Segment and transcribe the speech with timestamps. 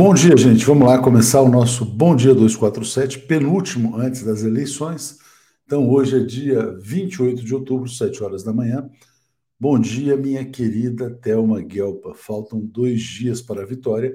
[0.00, 0.64] Bom dia, gente.
[0.64, 5.18] Vamos lá começar o nosso Bom Dia 247, penúltimo antes das eleições.
[5.66, 8.88] Então, hoje é dia 28 de outubro, 7 horas da manhã.
[9.58, 12.14] Bom dia, minha querida Thelma Guelpa.
[12.14, 14.14] Faltam dois dias para a vitória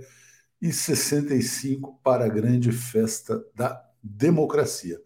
[0.61, 4.97] e 65 para a grande festa da democracia.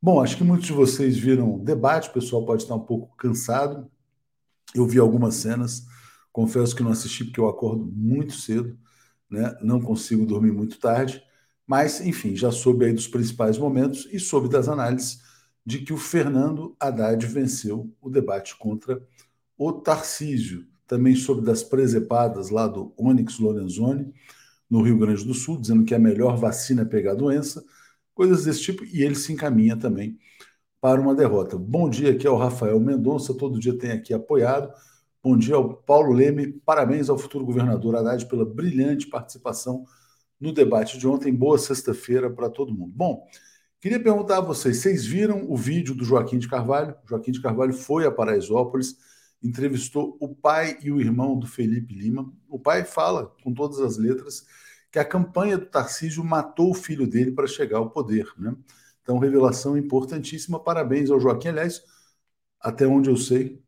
[0.00, 3.16] Bom, acho que muitos de vocês viram o debate, o pessoal pode estar um pouco
[3.16, 3.90] cansado.
[4.74, 5.86] Eu vi algumas cenas,
[6.30, 8.76] confesso que não assisti porque eu acordo muito cedo
[9.30, 9.56] né?
[9.62, 11.22] não consigo dormir muito tarde,
[11.66, 15.20] mas, enfim, já soube aí dos principais momentos e soube das análises
[15.64, 19.02] de que o Fernando Haddad venceu o debate contra
[19.56, 20.66] o Tarcísio.
[20.86, 24.14] Também soube das presepadas lá do Onyx Lorenzoni,
[24.70, 27.62] no Rio Grande do Sul, dizendo que a melhor vacina é pegar a doença,
[28.14, 30.18] coisas desse tipo, e ele se encaminha também
[30.80, 31.58] para uma derrota.
[31.58, 34.72] Bom dia, aqui é o Rafael Mendonça, todo dia tem aqui apoiado.
[35.20, 36.52] Bom dia ao Paulo Leme.
[36.64, 39.84] Parabéns ao futuro governador Haddad pela brilhante participação
[40.40, 41.34] no debate de ontem.
[41.34, 42.92] Boa sexta-feira para todo mundo.
[42.94, 43.26] Bom,
[43.80, 46.94] queria perguntar a vocês: vocês viram o vídeo do Joaquim de Carvalho?
[47.04, 48.96] Joaquim de Carvalho foi a Paraisópolis,
[49.42, 52.32] entrevistou o pai e o irmão do Felipe Lima.
[52.48, 54.46] O pai fala, com todas as letras,
[54.92, 58.32] que a campanha do Tarcísio matou o filho dele para chegar ao poder.
[58.38, 58.54] Né?
[59.02, 60.62] Então, revelação importantíssima.
[60.62, 61.48] Parabéns ao Joaquim.
[61.48, 61.82] Aliás,
[62.60, 63.60] até onde eu sei,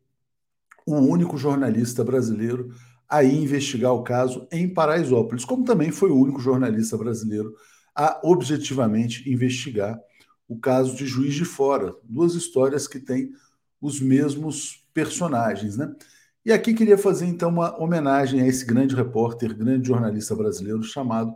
[0.97, 2.69] o único jornalista brasileiro
[3.07, 7.53] a investigar o caso em Paraisópolis, como também foi o único jornalista brasileiro
[7.93, 9.99] a objetivamente investigar
[10.47, 13.31] o caso de Juiz de Fora, duas histórias que têm
[13.81, 15.93] os mesmos personagens, né?
[16.43, 21.35] E aqui queria fazer então uma homenagem a esse grande repórter, grande jornalista brasileiro chamado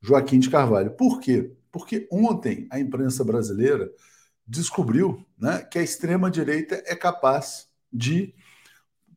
[0.00, 0.90] Joaquim de Carvalho.
[0.90, 1.52] Por quê?
[1.70, 3.90] Porque ontem a imprensa brasileira
[4.46, 8.34] descobriu né, que a extrema direita é capaz de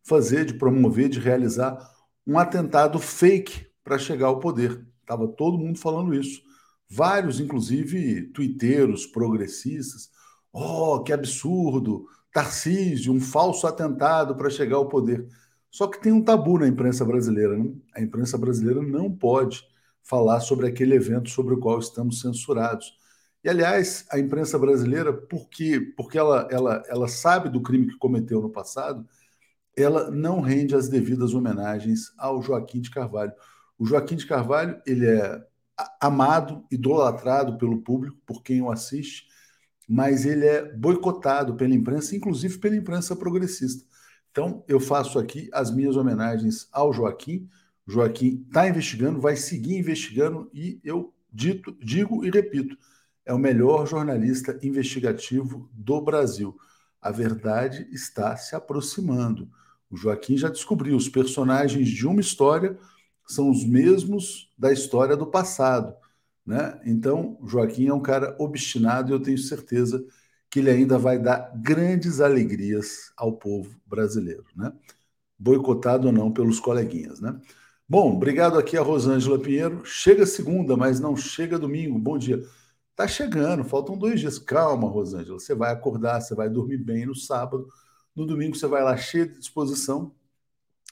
[0.05, 1.77] fazer, de promover, de realizar
[2.25, 4.85] um atentado fake para chegar ao poder.
[5.01, 6.41] Estava todo mundo falando isso.
[6.89, 10.09] Vários, inclusive, tuiteiros, progressistas.
[10.53, 12.07] Oh, que absurdo!
[12.31, 15.27] Tarcísio, um falso atentado para chegar ao poder.
[15.71, 17.57] Só que tem um tabu na imprensa brasileira.
[17.57, 17.73] Né?
[17.95, 19.63] A imprensa brasileira não pode
[20.03, 22.93] falar sobre aquele evento sobre o qual estamos censurados.
[23.43, 28.41] E, aliás, a imprensa brasileira, porque, porque ela, ela, ela sabe do crime que cometeu
[28.41, 29.05] no passado,
[29.75, 33.33] ela não rende as devidas homenagens ao Joaquim de Carvalho.
[33.77, 35.41] O Joaquim de Carvalho, ele é
[35.99, 39.25] amado, idolatrado pelo público, por quem o assiste,
[39.87, 43.85] mas ele é boicotado pela imprensa, inclusive pela imprensa progressista.
[44.31, 47.49] Então, eu faço aqui as minhas homenagens ao Joaquim.
[47.87, 52.77] O Joaquim está investigando, vai seguir investigando e eu dito, digo e repito,
[53.25, 56.55] é o melhor jornalista investigativo do Brasil.
[57.01, 59.49] A verdade está se aproximando.
[59.89, 62.77] O Joaquim já descobriu, os personagens de uma história
[63.27, 65.95] são os mesmos da história do passado.
[66.45, 66.79] Né?
[66.85, 70.05] Então, Joaquim é um cara obstinado e eu tenho certeza
[70.49, 74.71] que ele ainda vai dar grandes alegrias ao povo brasileiro, né?
[75.37, 77.19] boicotado ou não pelos coleguinhas.
[77.19, 77.37] Né?
[77.87, 79.83] Bom, obrigado aqui a Rosângela Pinheiro.
[79.85, 81.99] Chega segunda, mas não chega domingo.
[81.99, 82.41] Bom dia.
[82.95, 84.39] Tá chegando, faltam dois dias.
[84.39, 85.39] Calma, Rosângela.
[85.39, 87.67] Você vai acordar, você vai dormir bem no sábado
[88.15, 90.13] no domingo você vai lá cheio de disposição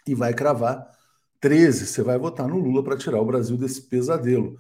[0.06, 0.92] e vai cravar
[1.40, 1.88] 13.
[1.88, 4.58] Você vai votar no Lula para tirar o Brasil desse pesadelo.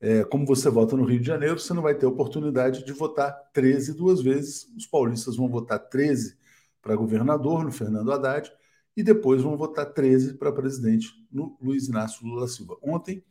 [0.00, 3.32] É, como você vota no Rio de Janeiro, você não vai ter oportunidade de votar
[3.52, 4.66] 13 duas vezes.
[4.76, 6.36] Os paulistas vão votar 13
[6.80, 8.50] para governador, no Fernando Haddad,
[8.96, 12.76] e depois vão votar 13 para presidente, no Luiz Inácio Lula Silva.
[12.82, 13.22] Ontem,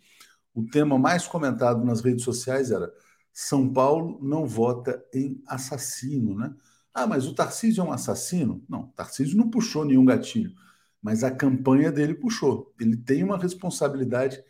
[0.54, 2.92] o tema mais comentado nas redes sociais era
[3.34, 6.54] São Paulo não vota em assassino, né?
[7.00, 8.62] Ah, mas o Tarcísio é um assassino?
[8.68, 10.54] Não, Tarcísio não puxou nenhum gatilho,
[11.02, 12.74] mas a campanha dele puxou.
[12.78, 14.44] Ele tem uma responsabilidade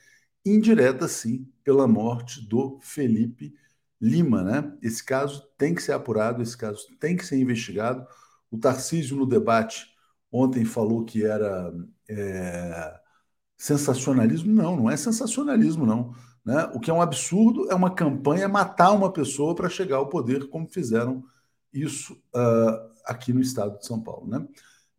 [0.44, 3.54] indireta, sim, pela morte do Felipe
[4.02, 4.76] Lima, né?
[4.82, 8.08] Esse caso tem que ser apurado, esse caso tem que ser investigado.
[8.50, 9.86] O Tarcísio, no debate,
[10.32, 11.72] ontem falou que era
[12.10, 13.00] é,
[13.58, 14.52] sensacionalismo.
[14.52, 16.16] Não, não é sensacionalismo, não.
[16.44, 16.64] Né?
[16.74, 20.50] O que é um absurdo é uma campanha matar uma pessoa para chegar ao poder,
[20.50, 21.24] como fizeram
[21.74, 24.46] isso uh, aqui no estado de São Paulo, né?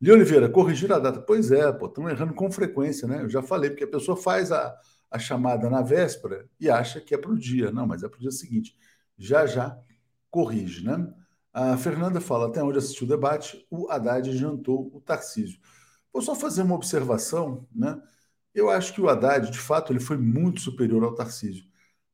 [0.00, 1.20] Li Oliveira, corrigir a data.
[1.20, 3.22] Pois é, pô, estão errando com frequência, né?
[3.22, 4.74] Eu já falei, porque a pessoa faz a,
[5.10, 7.70] a chamada na véspera e acha que é para o dia.
[7.70, 8.74] Não, mas é para o dia seguinte.
[9.18, 9.78] Já já
[10.30, 11.12] corrige, né?
[11.52, 15.60] A Fernanda fala, até onde assistiu o debate, o Haddad jantou o Tarcísio.
[16.12, 18.00] Vou só fazer uma observação, né?
[18.54, 21.64] Eu acho que o Haddad, de fato, ele foi muito superior ao Tarcísio,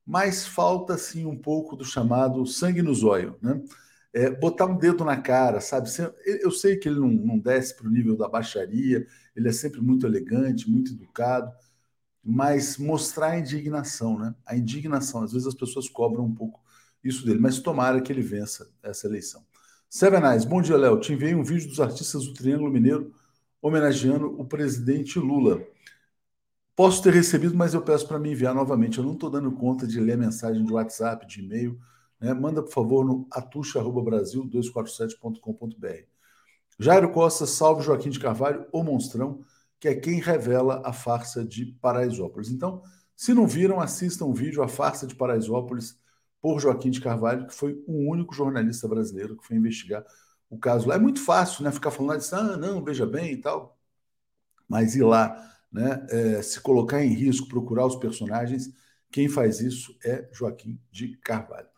[0.04, 3.62] mas falta, sim, um pouco do chamado sangue no zóio, né?
[4.16, 5.90] É, botar um dedo na cara, sabe?
[6.24, 9.06] Eu sei que ele não, não desce para o nível da baixaria,
[9.36, 11.52] ele é sempre muito elegante, muito educado,
[12.24, 14.34] mas mostrar a indignação, né?
[14.46, 15.22] A indignação.
[15.22, 16.62] Às vezes as pessoas cobram um pouco
[17.04, 19.44] isso dele, mas tomara que ele vença essa eleição.
[19.86, 20.98] Sevenais, bom dia, Léo.
[20.98, 23.12] Te enviei um vídeo dos artistas do Triângulo Mineiro
[23.60, 25.62] homenageando o presidente Lula.
[26.74, 28.96] Posso ter recebido, mas eu peço para me enviar novamente.
[28.96, 31.78] Eu não estou dando conta de ler mensagem de WhatsApp, de e-mail.
[32.20, 32.34] Né?
[32.34, 36.06] Manda, por favor, no atucha.brasil247.com.br.
[36.78, 39.42] Jairo Costa, salve Joaquim de Carvalho, o monstrão,
[39.80, 42.50] que é quem revela a farsa de Paraisópolis.
[42.50, 42.82] Então,
[43.16, 45.98] se não viram, assistam o vídeo A Farsa de Paraisópolis,
[46.40, 50.04] por Joaquim de Carvalho, que foi o único jornalista brasileiro que foi investigar
[50.50, 50.94] o caso lá.
[50.94, 53.76] É muito fácil né, ficar falando disso, ah, não, veja bem e tal.
[54.68, 55.34] Mas ir lá,
[55.72, 58.70] né, é, se colocar em risco, procurar os personagens,
[59.10, 61.68] quem faz isso é Joaquim de Carvalho.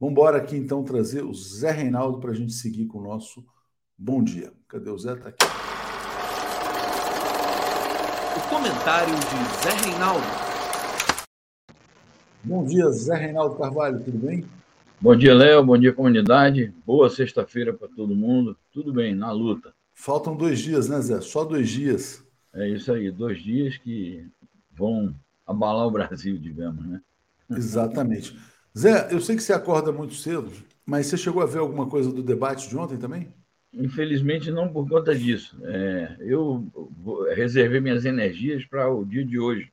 [0.00, 3.44] Vamos embora aqui então trazer o Zé Reinaldo para a gente seguir com o nosso
[3.96, 4.52] Bom Dia.
[4.68, 5.14] Cadê o Zé?
[5.14, 5.44] Está aqui.
[8.36, 10.24] O comentário de Zé Reinaldo.
[12.44, 14.44] Bom dia, Zé Reinaldo Carvalho, tudo bem?
[15.00, 16.72] Bom dia, Léo, bom dia, comunidade.
[16.86, 18.56] Boa sexta-feira para todo mundo.
[18.70, 19.74] Tudo bem, na luta.
[19.92, 21.20] Faltam dois dias, né, Zé?
[21.20, 22.24] Só dois dias.
[22.54, 24.24] É isso aí, dois dias que
[24.70, 25.12] vão
[25.44, 27.00] abalar o Brasil, digamos, né?
[27.50, 28.38] Exatamente.
[28.78, 30.52] Zé, eu sei que você acorda muito cedo,
[30.86, 33.32] mas você chegou a ver alguma coisa do debate de ontem também?
[33.72, 35.58] Infelizmente, não por conta disso.
[35.64, 36.66] É, eu
[37.34, 39.72] reservei minhas energias para o dia de hoje,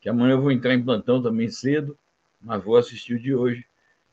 [0.00, 1.96] que amanhã eu vou entrar em plantão também cedo
[2.42, 3.64] mas vou assistir o de hoje.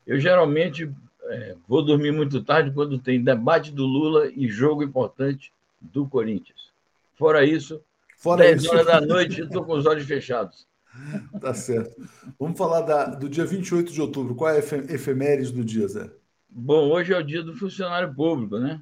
[0.06, 0.90] Eu geralmente
[1.24, 6.70] é, vou dormir muito tarde quando tem debate do Lula e jogo importante do Corinthians.
[7.16, 7.82] Fora isso,
[8.16, 8.72] Fora 10 isso.
[8.72, 10.66] horas da noite, estou com os olhos fechados.
[11.40, 11.96] Tá certo.
[12.38, 14.34] Vamos falar da, do dia 28 de outubro.
[14.34, 16.10] Qual é a efeméride do dia, Zé?
[16.48, 18.80] Bom, hoje é o dia do funcionário público, né?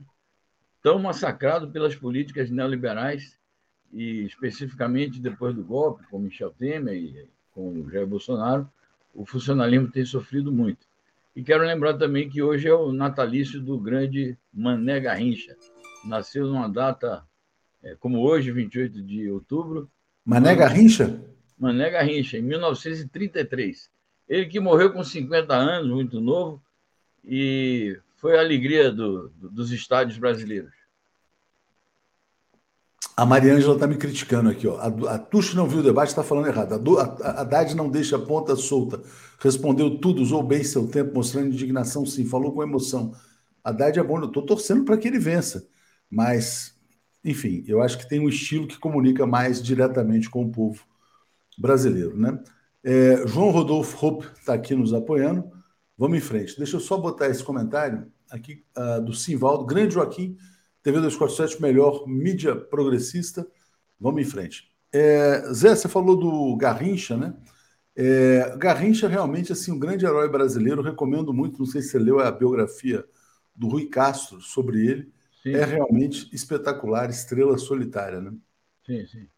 [0.83, 3.39] Tão massacrado pelas políticas neoliberais
[3.93, 8.69] e especificamente depois do golpe, com Michel Temer e com o Jair Bolsonaro,
[9.15, 10.87] o funcionalismo tem sofrido muito.
[11.35, 15.57] E quero lembrar também que hoje é o natalício do grande Mané Garrincha.
[16.05, 17.25] Nasceu numa data
[17.83, 19.91] é, como hoje, 28 de outubro.
[20.25, 21.21] Mané Garrincha?
[21.59, 23.91] Mané Garrincha, em 1933.
[24.29, 26.63] Ele que morreu com 50 anos, muito novo,
[27.25, 30.73] e foi a alegria do, do, dos estádios brasileiros.
[33.17, 34.69] A Mariângela está me criticando aqui.
[34.69, 34.77] Ó.
[34.79, 36.75] A, a não viu o debate, está falando errado.
[36.75, 39.03] A, a, a Haddad não deixa a ponta solta.
[39.41, 43.13] Respondeu tudo, usou bem seu tempo, mostrando indignação, sim, falou com emoção.
[43.65, 45.67] A Haddad é bom, eu estou torcendo para que ele vença.
[46.09, 46.77] Mas,
[47.25, 50.87] enfim, eu acho que tem um estilo que comunica mais diretamente com o povo
[51.59, 52.17] brasileiro.
[52.17, 52.39] Né?
[52.83, 55.51] É, João Rodolfo Hope está aqui nos apoiando.
[55.97, 56.57] Vamos em frente.
[56.57, 59.67] Deixa eu só botar esse comentário aqui uh, do Simvaldo.
[59.67, 60.37] Grande Joaquim
[60.83, 63.47] TV 247, melhor mídia progressista.
[64.01, 64.73] Vamos em frente.
[64.93, 67.35] É, Zé, você falou do Garrincha, né?
[67.95, 70.83] É, Garrincha realmente assim um grande herói brasileiro.
[70.83, 71.59] Recomendo muito.
[71.59, 73.05] Não sei se você leu a biografia
[73.55, 75.13] do Rui Castro sobre ele.
[75.43, 75.55] Sim.
[75.55, 78.33] É realmente espetacular, estrela solitária, né?
[78.87, 79.29] Sim, sim.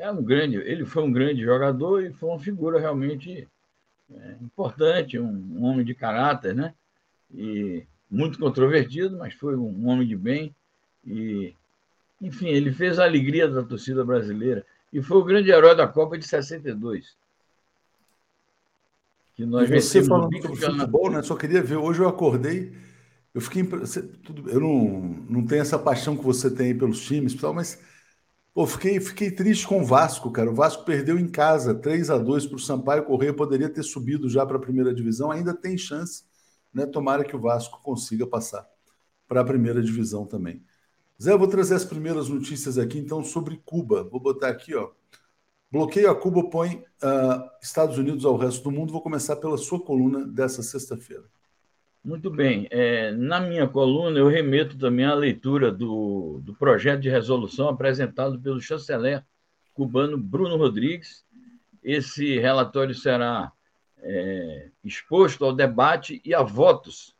[0.00, 0.56] É um grande.
[0.56, 3.46] Ele foi um grande jogador e foi uma figura realmente
[4.10, 6.74] é, importante, um, um homem de caráter, né?
[7.32, 10.54] E muito controvertido, mas foi um homem de bem
[11.06, 11.54] e,
[12.20, 16.18] enfim, ele fez a alegria da torcida brasileira e foi o grande herói da Copa
[16.18, 17.14] de 62.
[19.36, 21.22] Que nós e você falando sobre futebol, né?
[21.22, 21.76] Só queria ver.
[21.76, 22.72] Hoje eu acordei,
[23.34, 23.68] eu fiquei.
[24.46, 27.78] Eu não, não tenho essa paixão que você tem pelos times, mas
[28.54, 30.50] pô, fiquei, fiquei triste com o Vasco, cara.
[30.50, 34.28] O Vasco perdeu em casa 3 a 2 para o Sampaio Correia, poderia ter subido
[34.28, 36.24] já para a primeira divisão, ainda tem chance,
[36.72, 36.86] né?
[36.86, 38.68] Tomara que o Vasco consiga passar
[39.28, 40.62] para a primeira divisão também.
[41.22, 44.02] Zé, eu vou trazer as primeiras notícias aqui, então, sobre Cuba.
[44.04, 44.90] Vou botar aqui, ó.
[45.70, 48.92] Bloqueio a Cuba põe uh, Estados Unidos ao resto do mundo.
[48.92, 51.24] Vou começar pela sua coluna dessa sexta-feira.
[52.02, 52.66] Muito bem.
[52.70, 58.40] É, na minha coluna, eu remeto também à leitura do, do projeto de resolução apresentado
[58.40, 59.22] pelo chanceler
[59.74, 61.24] cubano Bruno Rodrigues.
[61.82, 63.52] Esse relatório será
[63.98, 67.14] é, exposto ao debate e a votos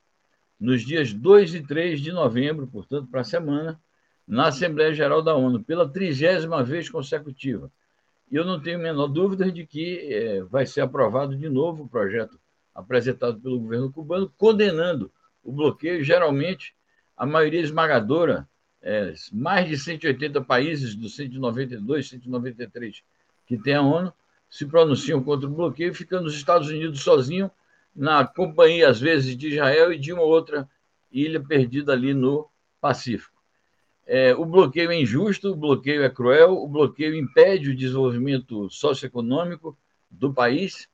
[0.59, 3.81] nos dias 2 e 3 de novembro, portanto, para a semana,
[4.27, 7.71] na Assembleia Geral da ONU, pela trigésima vez consecutiva.
[8.31, 11.85] E eu não tenho a menor dúvida de que é, vai ser aprovado de novo
[11.85, 12.39] o projeto
[12.81, 15.11] apresentado pelo governo cubano, condenando
[15.43, 16.03] o bloqueio.
[16.03, 16.75] Geralmente,
[17.17, 18.49] a maioria esmagadora,
[18.83, 23.03] é, mais de 180 países dos 192, 193
[23.47, 24.13] que tem a ONU,
[24.49, 27.51] se pronunciam contra o bloqueio, ficando os Estados Unidos sozinhos,
[27.95, 30.69] na companhia, às vezes, de Israel e de uma outra
[31.11, 32.49] ilha perdida ali no
[32.81, 33.41] Pacífico.
[34.07, 39.79] É, o bloqueio é injusto, o bloqueio é cruel, o bloqueio impede o desenvolvimento socioeconômico
[40.11, 40.89] do país.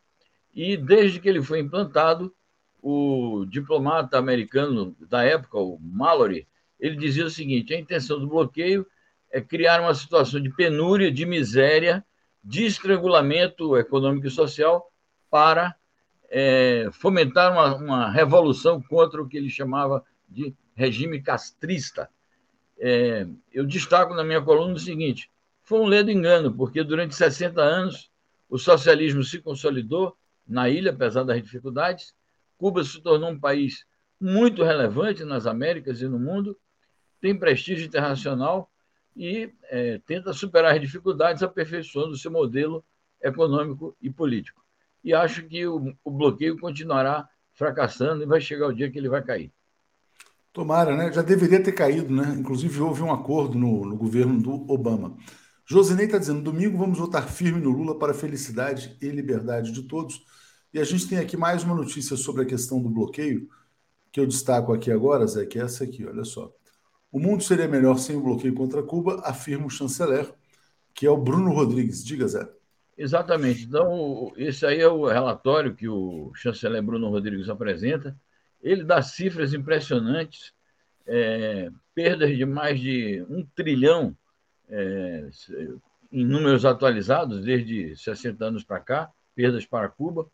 [0.56, 2.34] E desde que ele foi implantado,
[2.80, 6.48] o diplomata americano da época, o Mallory,
[6.80, 8.86] ele dizia o seguinte: a intenção do bloqueio
[9.30, 12.02] é criar uma situação de penúria, de miséria,
[12.42, 14.90] de estrangulamento econômico e social
[15.30, 15.76] para
[16.30, 22.08] é, fomentar uma, uma revolução contra o que ele chamava de regime castrista.
[22.78, 25.30] É, eu destaco na minha coluna o seguinte:
[25.62, 28.10] foi um ledo engano, porque durante 60 anos
[28.48, 32.14] o socialismo se consolidou na ilha, apesar das dificuldades.
[32.56, 33.84] Cuba se tornou um país
[34.20, 36.56] muito relevante nas Américas e no mundo,
[37.20, 38.70] tem prestígio internacional
[39.14, 42.84] e é, tenta superar as dificuldades aperfeiçoando seu modelo
[43.22, 44.64] econômico e político.
[45.02, 49.08] E acho que o, o bloqueio continuará fracassando e vai chegar o dia que ele
[49.08, 49.52] vai cair.
[50.52, 51.12] Tomara, né?
[51.12, 52.34] Já deveria ter caído, né?
[52.38, 55.16] Inclusive houve um acordo no, no governo do Obama.
[55.66, 59.82] Josinei está dizendo: domingo vamos votar firme no Lula para a felicidade e liberdade de
[59.82, 60.24] todos.
[60.72, 63.48] E a gente tem aqui mais uma notícia sobre a questão do bloqueio,
[64.12, 66.52] que eu destaco aqui agora, Zé, que é essa aqui, olha só.
[67.10, 70.32] O mundo seria melhor sem o bloqueio contra Cuba, afirma o chanceler,
[70.94, 72.04] que é o Bruno Rodrigues.
[72.04, 72.48] Diga, Zé.
[72.96, 73.64] Exatamente.
[73.64, 78.16] Então, esse aí é o relatório que o chanceler Bruno Rodrigues apresenta
[78.66, 80.52] ele dá cifras impressionantes,
[81.06, 84.16] é, perdas de mais de um trilhão
[84.68, 85.28] é,
[86.10, 90.26] em números atualizados desde 60 anos para cá, perdas para Cuba.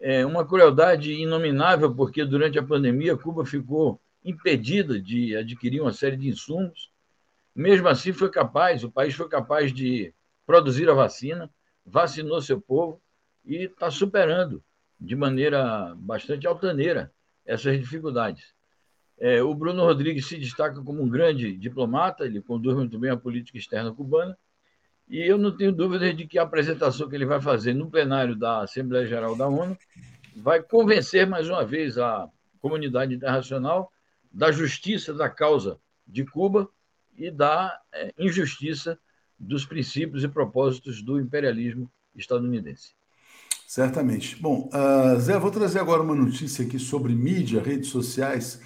[0.00, 6.16] É uma crueldade inominável, porque durante a pandemia Cuba ficou impedida de adquirir uma série
[6.16, 6.90] de insumos.
[7.54, 10.14] Mesmo assim, foi capaz, o país foi capaz de
[10.46, 11.50] produzir a vacina,
[11.84, 13.00] vacinou seu povo
[13.44, 14.62] e está superando
[15.00, 17.12] de maneira bastante altaneira
[17.44, 18.54] essas dificuldades.
[19.20, 23.16] É, o Bruno Rodrigues se destaca como um grande diplomata, ele conduz muito bem a
[23.16, 24.36] política externa cubana,
[25.08, 28.36] e eu não tenho dúvida de que a apresentação que ele vai fazer no plenário
[28.36, 29.76] da Assembleia Geral da ONU
[30.36, 32.28] vai convencer mais uma vez a
[32.60, 33.90] comunidade internacional
[34.30, 36.68] da justiça da causa de Cuba
[37.16, 38.98] e da é, injustiça
[39.38, 42.92] dos princípios e propósitos do imperialismo estadunidense.
[43.66, 44.36] Certamente.
[44.36, 48.60] Bom, uh, Zé, vou trazer agora uma notícia aqui sobre mídia, redes sociais,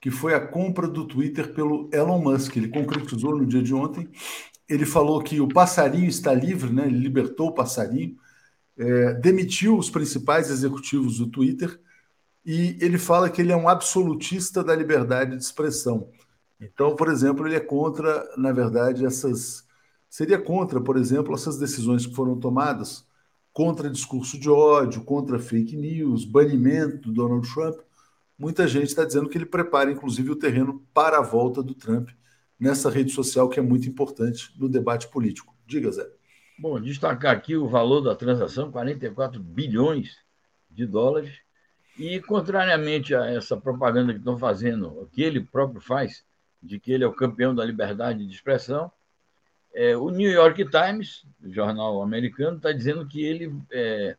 [0.00, 2.56] que foi a compra do Twitter pelo Elon Musk.
[2.56, 4.08] Ele concretizou no dia de ontem.
[4.68, 6.86] Ele falou que o passarinho está livre, né?
[6.86, 8.16] Ele libertou o passarinho,
[8.76, 11.80] é, demitiu os principais executivos do Twitter
[12.44, 16.10] e ele fala que ele é um absolutista da liberdade de expressão.
[16.60, 19.66] Então, por exemplo, ele é contra, na verdade, essas.
[20.08, 23.06] Seria contra, por exemplo, essas decisões que foram tomadas
[23.52, 27.80] contra discurso de ódio, contra fake news, banimento do Donald Trump.
[28.38, 32.10] Muita gente está dizendo que ele prepara, inclusive, o terreno para a volta do Trump
[32.58, 35.54] nessa rede social que é muito importante no debate político.
[35.66, 36.08] Diga, Zé.
[36.58, 40.16] Bom, destacar aqui o valor da transação, 44 bilhões
[40.70, 41.36] de dólares.
[41.98, 46.24] E, contrariamente a essa propaganda que estão fazendo, que ele próprio faz,
[46.62, 48.90] de que ele é o campeão da liberdade de expressão,
[49.74, 54.16] é, o New York Times, jornal americano, está dizendo que ele é,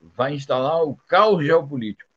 [0.00, 2.10] vai instalar o caos geopolítico,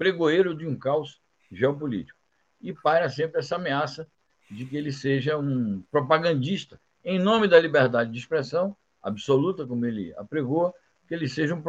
[0.00, 1.20] pregoeiro de um caos
[1.52, 2.18] geopolítico.
[2.58, 4.08] E para sempre essa ameaça
[4.50, 10.14] de que ele seja um propagandista, em nome da liberdade de expressão absoluta, como ele
[10.16, 10.74] apregou,
[11.06, 11.62] que ele seja um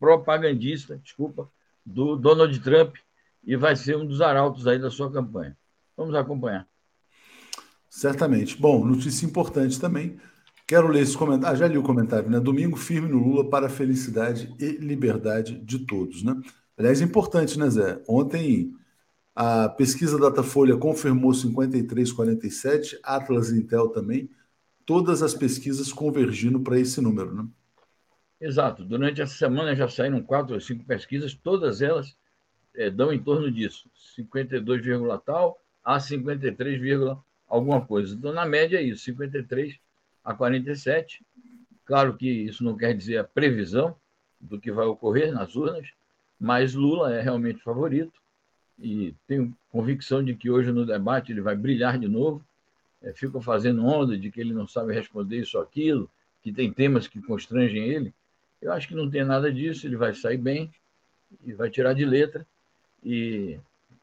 [0.00, 1.46] propagandista, desculpa,
[1.84, 2.96] do Donald Trump
[3.44, 5.54] e vai ser um dos arautos aí da sua campanha.
[5.94, 6.66] Vamos acompanhar.
[7.90, 8.56] Certamente.
[8.58, 10.18] Bom, notícia importante também.
[10.66, 11.54] Quero ler esse comentário.
[11.54, 12.40] Ah, já li o comentário, né?
[12.40, 16.40] Domingo firme no Lula para a felicidade e liberdade de todos, né?
[16.76, 18.02] Aliás, importante, né, Zé?
[18.08, 18.74] Ontem
[19.34, 24.30] a pesquisa Datafolha confirmou 53,47, Atlas Intel também,
[24.86, 27.48] todas as pesquisas convergindo para esse número, né?
[28.40, 28.84] Exato.
[28.84, 32.16] Durante essa semana já saíram quatro ou cinco pesquisas, todas elas
[32.74, 34.82] é, dão em torno disso, 52,
[35.24, 36.80] tal a 53,
[37.46, 38.14] alguma coisa.
[38.14, 39.78] Então, na média, é isso, 53
[40.24, 41.24] a 47.
[41.84, 43.96] Claro que isso não quer dizer a previsão
[44.40, 45.88] do que vai ocorrer nas urnas,
[46.38, 48.20] mas Lula é realmente favorito
[48.78, 52.44] e tenho convicção de que hoje no debate ele vai brilhar de novo.
[53.02, 56.10] É, ficam fazendo onda de que ele não sabe responder isso ou aquilo,
[56.42, 58.14] que tem temas que constrangem ele.
[58.60, 60.70] Eu acho que não tem nada disso, ele vai sair bem
[61.44, 62.46] e vai tirar de letra.
[63.02, 63.58] E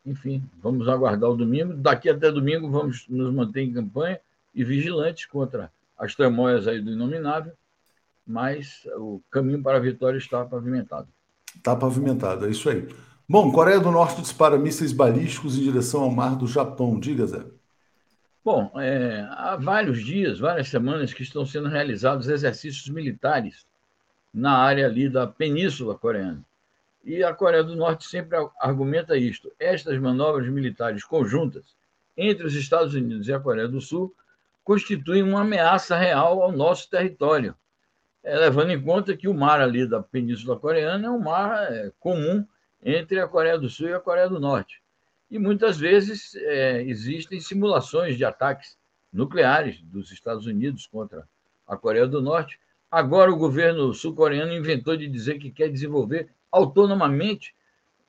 [0.05, 1.73] enfim, vamos aguardar o domingo.
[1.73, 4.19] Daqui até domingo vamos nos manter em campanha
[4.53, 7.53] e vigilantes contra as tramóias aí do inominável,
[8.25, 11.07] mas o caminho para a vitória está pavimentado.
[11.55, 12.87] Está pavimentado, é isso aí.
[13.27, 16.99] Bom, Coreia do Norte dispara mísseis balísticos em direção ao mar do Japão.
[16.99, 17.45] Diga, Zé.
[18.43, 23.65] Bom, é, há vários dias, várias semanas que estão sendo realizados exercícios militares
[24.33, 26.43] na área ali da Península Coreana.
[27.03, 29.51] E a Coreia do Norte sempre argumenta isto.
[29.59, 31.75] Estas manobras militares conjuntas
[32.17, 34.13] entre os Estados Unidos e a Coreia do Sul
[34.63, 37.55] constituem uma ameaça real ao nosso território,
[38.23, 41.91] é, levando em conta que o mar ali da Península Coreana é um mar é,
[41.99, 42.45] comum
[42.83, 44.81] entre a Coreia do Sul e a Coreia do Norte.
[45.29, 48.77] E muitas vezes é, existem simulações de ataques
[49.11, 51.27] nucleares dos Estados Unidos contra
[51.65, 52.59] a Coreia do Norte.
[52.89, 57.55] Agora, o governo sul-coreano inventou de dizer que quer desenvolver autonomamente,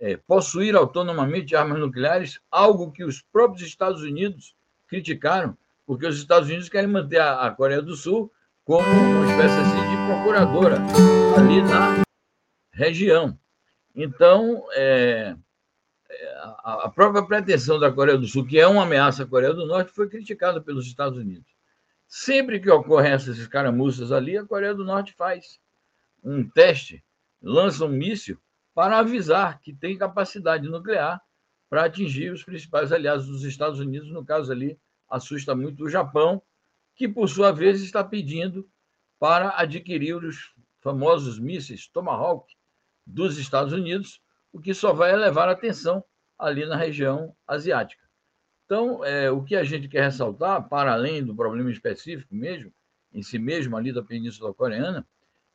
[0.00, 4.56] é, possuir autonomamente armas nucleares, algo que os próprios Estados Unidos
[4.88, 8.32] criticaram, porque os Estados Unidos querem manter a, a Coreia do Sul
[8.64, 10.76] como uma espécie assim, de procuradora
[11.36, 12.02] ali na
[12.72, 13.38] região.
[13.94, 15.36] Então, é,
[16.64, 19.92] a própria pretensão da Coreia do Sul, que é uma ameaça à Coreia do Norte,
[19.92, 21.50] foi criticada pelos Estados Unidos.
[22.06, 25.58] Sempre que ocorrem essas escaramuças ali, a Coreia do Norte faz
[26.22, 27.02] um teste,
[27.42, 28.38] lança um míssil
[28.74, 31.20] para avisar que tem capacidade nuclear
[31.68, 34.10] para atingir os principais aliados dos Estados Unidos.
[34.10, 36.42] No caso ali, assusta muito o Japão,
[37.02, 38.64] que por sua vez está pedindo
[39.18, 42.54] para adquirir os famosos mísseis Tomahawk
[43.04, 46.04] dos Estados Unidos, o que só vai elevar a tensão
[46.38, 48.08] ali na região asiática.
[48.64, 52.72] Então, é, o que a gente quer ressaltar, para além do problema específico mesmo,
[53.12, 55.04] em si mesmo ali da Península Coreana,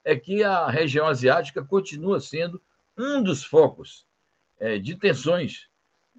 [0.04, 2.62] é que a região asiática continua sendo
[2.98, 4.06] um dos focos
[4.60, 5.70] é, de tensões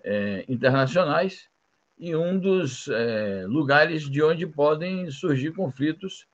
[0.02, 1.50] é, internacionais
[1.98, 6.26] e um dos é, lugares de onde podem surgir conflitos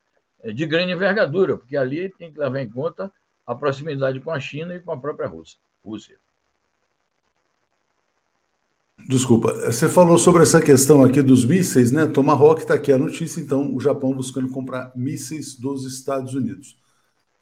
[0.43, 3.11] é, de grande envergadura, porque ali tem que levar em conta
[3.47, 5.59] a proximidade com a China e com a própria Rússia.
[5.85, 6.19] Rússia.
[9.07, 12.07] Desculpa, você falou sobre essa questão aqui dos mísseis, né?
[12.07, 16.77] Tomahawk está aqui a notícia, então, o Japão buscando comprar mísseis dos Estados Unidos.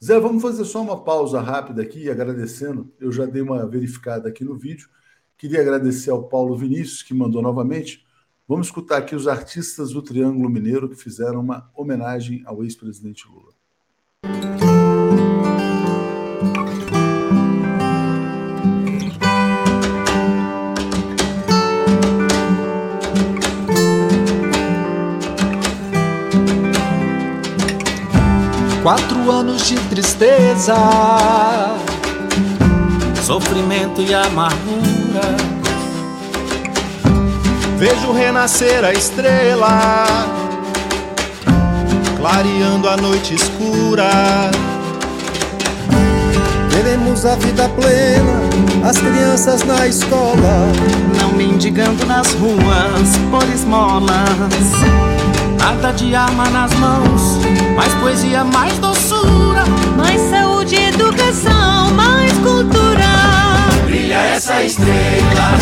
[0.03, 2.91] Zé, vamos fazer só uma pausa rápida aqui, agradecendo.
[2.99, 4.89] Eu já dei uma verificada aqui no vídeo.
[5.37, 8.03] Queria agradecer ao Paulo Vinícius, que mandou novamente.
[8.45, 13.53] Vamos escutar aqui os artistas do Triângulo Mineiro que fizeram uma homenagem ao ex-presidente Lula.
[28.83, 30.75] Quatro anos de tristeza,
[33.25, 35.52] sofrimento e amargura.
[37.83, 40.05] Vejo renascer a estrela,
[42.15, 44.09] clareando a noite escura.
[46.71, 50.71] Queremos a vida plena, as crianças na escola,
[51.21, 54.71] não mendigando nas ruas por esmolas.
[55.59, 57.39] Nada de arma nas mãos
[57.75, 59.65] mais poesia, mais doçura,
[59.97, 63.11] mais saúde, educação, mais cultura.
[63.85, 65.57] Brilha essa estrela,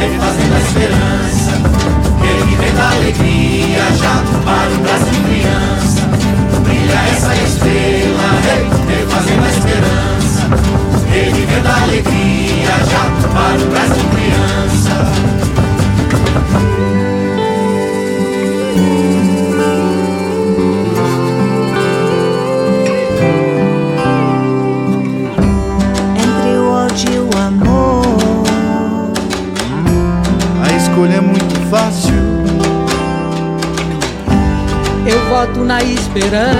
[0.00, 1.35] ele fazendo a esperança,
[2.28, 4.05] ele vem da
[36.24, 36.55] na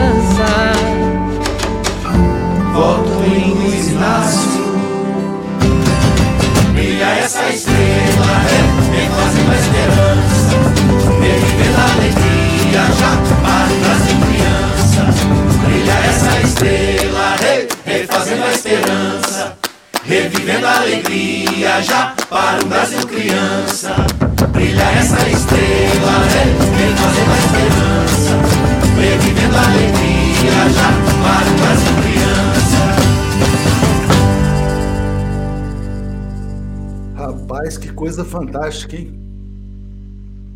[38.37, 39.15] fantástica, hein?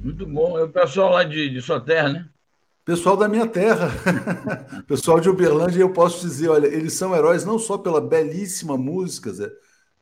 [0.05, 0.59] Muito bom.
[0.59, 2.29] É o pessoal lá de, de sua terra, né?
[2.85, 3.91] Pessoal da minha terra,
[4.87, 9.33] pessoal de Uberlândia, eu posso dizer, olha, eles são heróis não só pela belíssima música,
[9.33, 9.51] Zé,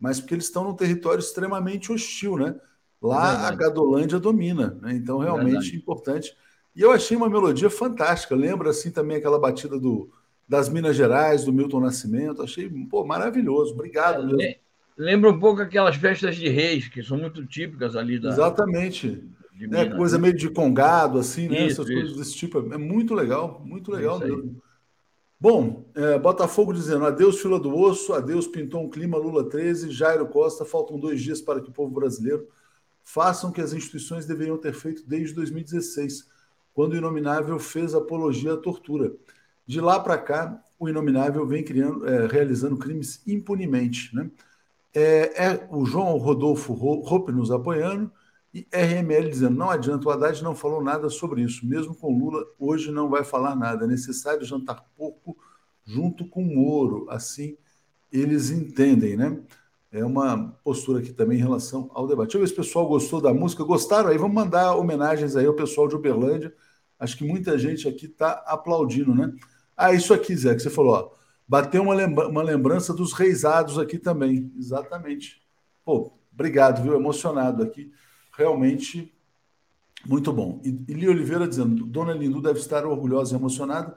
[0.01, 2.55] mas porque eles estão num território extremamente hostil, né?
[3.01, 4.93] Lá a Gadolândia domina, né?
[4.95, 6.35] então realmente importante.
[6.75, 8.35] E eu achei uma melodia fantástica.
[8.35, 10.11] Lembra assim também aquela batida do,
[10.49, 12.43] das Minas Gerais, do Milton Nascimento.
[12.43, 13.73] Achei pô, maravilhoso.
[13.75, 14.41] Obrigado.
[14.41, 14.59] É,
[14.99, 18.31] lembra um pouco aquelas festas de reis, que são muito típicas ali da.
[18.31, 19.25] Exatamente.
[19.73, 21.67] É, coisa meio de congado, assim, né?
[21.67, 22.01] Isso, Essas isso.
[22.01, 22.59] coisas desse tipo.
[22.73, 24.61] É muito legal, muito legal mesmo.
[25.41, 30.27] Bom, é, Botafogo dizendo adeus, fila do osso, adeus, pintou um clima, Lula 13, Jairo
[30.27, 32.49] Costa, faltam dois dias para que o povo brasileiro
[33.09, 36.29] façam o que as instituições deveriam ter feito desde 2016,
[36.75, 39.13] quando o Inominável fez apologia à tortura.
[39.67, 44.15] De lá para cá, o Inominável vem criando, é, realizando crimes impunemente.
[44.15, 44.31] Né?
[44.94, 48.11] É, é o João Rodolfo Rope nos apoiando
[48.53, 52.44] e RML dizendo: não adianta, o Haddad não falou nada sobre isso, mesmo com Lula,
[52.59, 53.85] hoje não vai falar nada.
[53.85, 55.37] É necessário jantar pouco
[55.85, 57.57] junto com Moro, assim
[58.12, 59.38] eles entendem, né?
[59.90, 62.27] É uma postura aqui também em relação ao debate.
[62.29, 63.64] Deixa eu ver se o pessoal gostou da música.
[63.64, 64.11] Gostaram?
[64.11, 66.55] Aí vamos mandar homenagens aí ao pessoal de Uberlândia.
[66.98, 69.33] Acho que muita gente aqui está aplaudindo, né?
[69.77, 71.18] Ah, isso aqui, Zé, que você falou, ó.
[71.49, 74.53] Bateu uma, lembra uma lembrança dos reisados aqui também.
[74.59, 75.41] Exatamente.
[75.85, 76.95] Pô, obrigado, viu?
[76.95, 77.91] Emocionado aqui.
[78.37, 79.15] Realmente
[80.07, 80.61] muito bom.
[80.63, 83.97] E, e Li Oliveira dizendo: Dona Lindu deve estar orgulhosa e emocionada.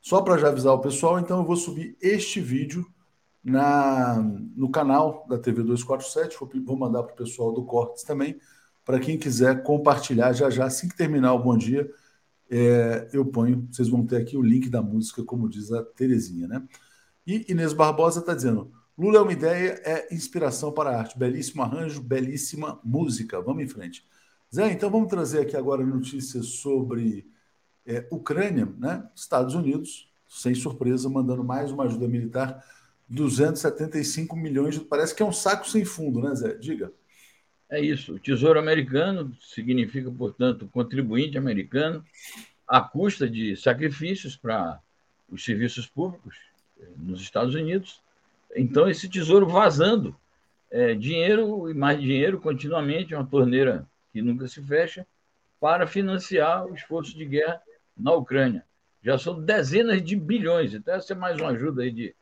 [0.00, 2.86] Só para já avisar o pessoal, então eu vou subir este vídeo
[3.42, 4.20] na,
[4.56, 6.36] no canal da TV 247.
[6.38, 8.38] Vou, vou mandar para o pessoal do Cortes também,
[8.84, 11.88] para quem quiser compartilhar já já, assim que terminar o Bom Dia,
[12.50, 16.46] é, eu ponho, vocês vão ter aqui o link da música, como diz a Terezinha,
[16.48, 16.62] né?
[17.26, 21.18] E Inês Barbosa está dizendo: Lula é uma ideia, é inspiração para a arte.
[21.18, 23.40] Belíssimo arranjo, belíssima música.
[23.40, 24.04] Vamos em frente.
[24.54, 27.26] Zé, então vamos trazer aqui agora notícias sobre
[27.86, 29.08] é, Ucrânia, né?
[29.14, 32.62] Estados Unidos, sem surpresa, mandando mais uma ajuda militar
[33.08, 34.74] 275 milhões.
[34.74, 34.84] De...
[34.84, 36.54] Parece que é um saco sem fundo, né, Zé?
[36.54, 36.92] Diga.
[37.70, 38.16] É isso.
[38.16, 42.04] O Tesouro Americano significa, portanto, contribuinte americano,
[42.68, 44.78] à custa de sacrifícios para
[45.30, 46.51] os serviços públicos
[46.96, 48.00] nos Estados Unidos.
[48.54, 50.16] Então, esse tesouro vazando
[50.70, 55.06] é, dinheiro e mais dinheiro continuamente, uma torneira que nunca se fecha,
[55.60, 57.60] para financiar o esforço de guerra
[57.96, 58.64] na Ucrânia.
[59.02, 60.74] Já são dezenas de bilhões.
[60.74, 62.14] Então, essa é mais uma ajuda aí de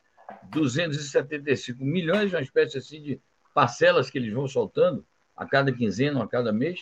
[0.49, 3.19] 275 milhões, uma espécie assim de
[3.53, 6.79] parcelas que eles vão soltando a cada quinzena, a cada mês,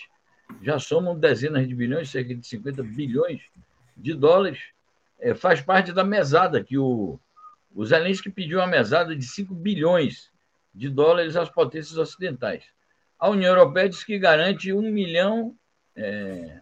[0.62, 3.42] já somam dezenas de bilhões, cerca de 50 bilhões
[3.96, 4.60] de dólares.
[5.20, 7.20] É, faz parte da mesada que o,
[7.74, 10.32] o Zelensky pediu uma mesada de 5 bilhões
[10.74, 12.66] de dólares às potências ocidentais.
[13.18, 15.56] A União Europeia diz que garante um milhão,
[15.96, 16.62] é,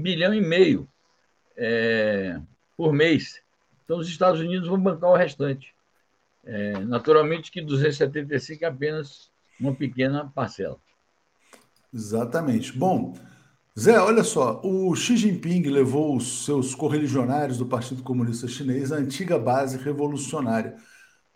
[0.00, 0.88] bilhão e meio
[1.56, 2.40] é,
[2.76, 3.42] por mês.
[3.84, 5.74] Então, os Estados Unidos vão bancar o restante.
[6.44, 10.78] É, naturalmente que 275 é apenas uma pequena parcela.
[11.92, 12.72] Exatamente.
[12.72, 13.14] Bom,
[13.80, 18.96] Zé, olha só, o Xi Jinping levou os seus correligionários do Partido Comunista Chinês à
[18.96, 20.76] antiga base revolucionária.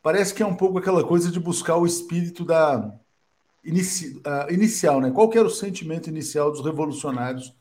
[0.02, 2.94] Parece que é um pouco aquela coisa de buscar o espírito da
[3.64, 4.20] inici...
[4.50, 5.11] inicial, né?
[5.11, 7.54] Qual era o sentimento inicial dos revolucionários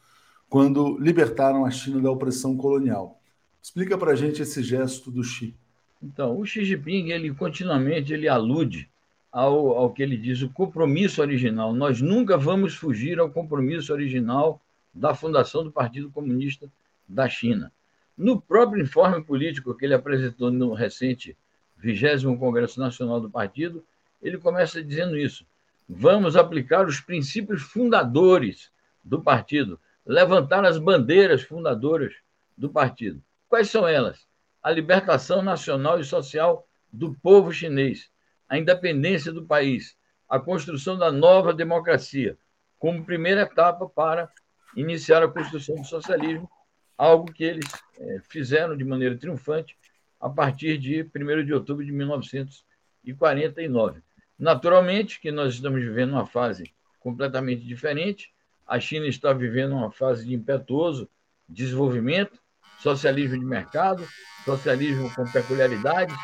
[0.49, 3.21] quando libertaram a China da opressão colonial?
[3.61, 5.55] Explica para gente esse gesto do Xi.
[6.01, 8.89] Então, o Xi Jinping, ele continuamente ele alude
[9.31, 11.73] ao, ao que ele diz, o compromisso original.
[11.73, 14.59] Nós nunca vamos fugir ao compromisso original
[14.93, 16.71] da fundação do Partido Comunista
[17.07, 17.71] da China.
[18.17, 21.35] No próprio informe político que ele apresentou no recente
[21.77, 23.83] 20 Congresso Nacional do Partido,
[24.21, 25.45] ele começa dizendo isso.
[25.89, 28.71] Vamos aplicar os princípios fundadores
[29.03, 32.13] do partido, levantar as bandeiras fundadoras
[32.57, 33.21] do partido.
[33.49, 34.25] Quais são elas?
[34.63, 38.09] a libertação nacional e social do povo chinês,
[38.47, 39.97] a independência do país,
[40.29, 42.37] a construção da nova democracia,
[42.79, 44.31] como primeira etapa para
[44.75, 46.49] iniciar a construção do socialismo,
[46.97, 49.77] algo que eles é, fizeram de maneira triunfante
[50.19, 54.01] a partir de 1 de outubro de 1949.
[54.37, 58.31] Naturalmente que nós estamos vivendo uma fase completamente diferente,
[58.65, 61.09] a China está vivendo uma fase de impetuoso
[61.47, 62.41] desenvolvimento,
[62.79, 64.07] socialismo de mercado,
[64.45, 66.15] socialismo com peculiaridades,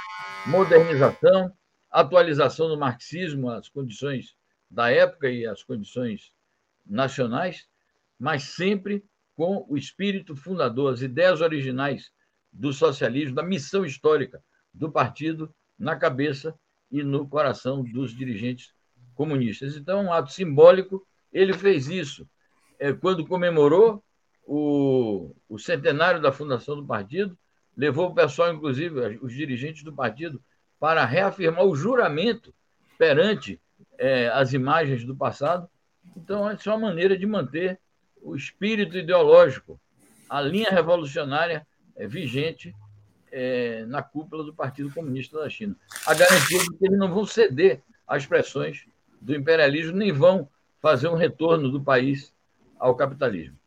[0.45, 1.53] modernização,
[1.91, 4.35] atualização do marxismo às condições
[4.69, 6.31] da época e às condições
[6.85, 7.67] nacionais,
[8.19, 9.03] mas sempre
[9.35, 12.11] com o espírito fundador, as ideias originais
[12.51, 16.53] do socialismo, da missão histórica do partido na cabeça
[16.91, 18.73] e no coração dos dirigentes
[19.15, 19.77] comunistas.
[19.77, 22.27] Então, um ato simbólico, ele fez isso
[22.79, 24.03] é, quando comemorou
[24.45, 27.37] o, o centenário da fundação do partido,
[27.77, 30.41] levou o pessoal, inclusive, os dirigentes do partido,
[30.79, 32.53] para reafirmar o juramento
[32.97, 33.61] perante
[33.97, 35.69] é, as imagens do passado.
[36.15, 37.79] Então, essa é uma maneira de manter
[38.21, 39.79] o espírito ideológico,
[40.29, 42.75] a linha revolucionária é, vigente
[43.31, 45.75] é, na cúpula do Partido Comunista da China.
[46.05, 48.85] A garantia de que eles não vão ceder às pressões
[49.21, 50.47] do imperialismo, nem vão
[50.81, 52.33] fazer um retorno do país
[52.79, 53.57] ao capitalismo.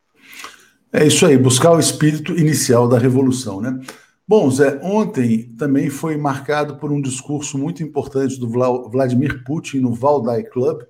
[0.92, 3.80] É isso aí, buscar o espírito inicial da revolução, né?
[4.26, 9.92] Bom, Zé, ontem também foi marcado por um discurso muito importante do Vladimir Putin no
[9.92, 10.82] Valdai Club.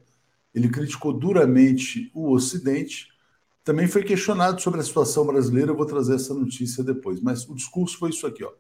[0.55, 3.09] Ele criticou duramente o Ocidente.
[3.64, 5.70] Também foi questionado sobre a situação brasileira.
[5.70, 7.20] Eu vou trazer essa notícia depois.
[7.20, 8.53] Mas o discurso foi isso aqui, ó.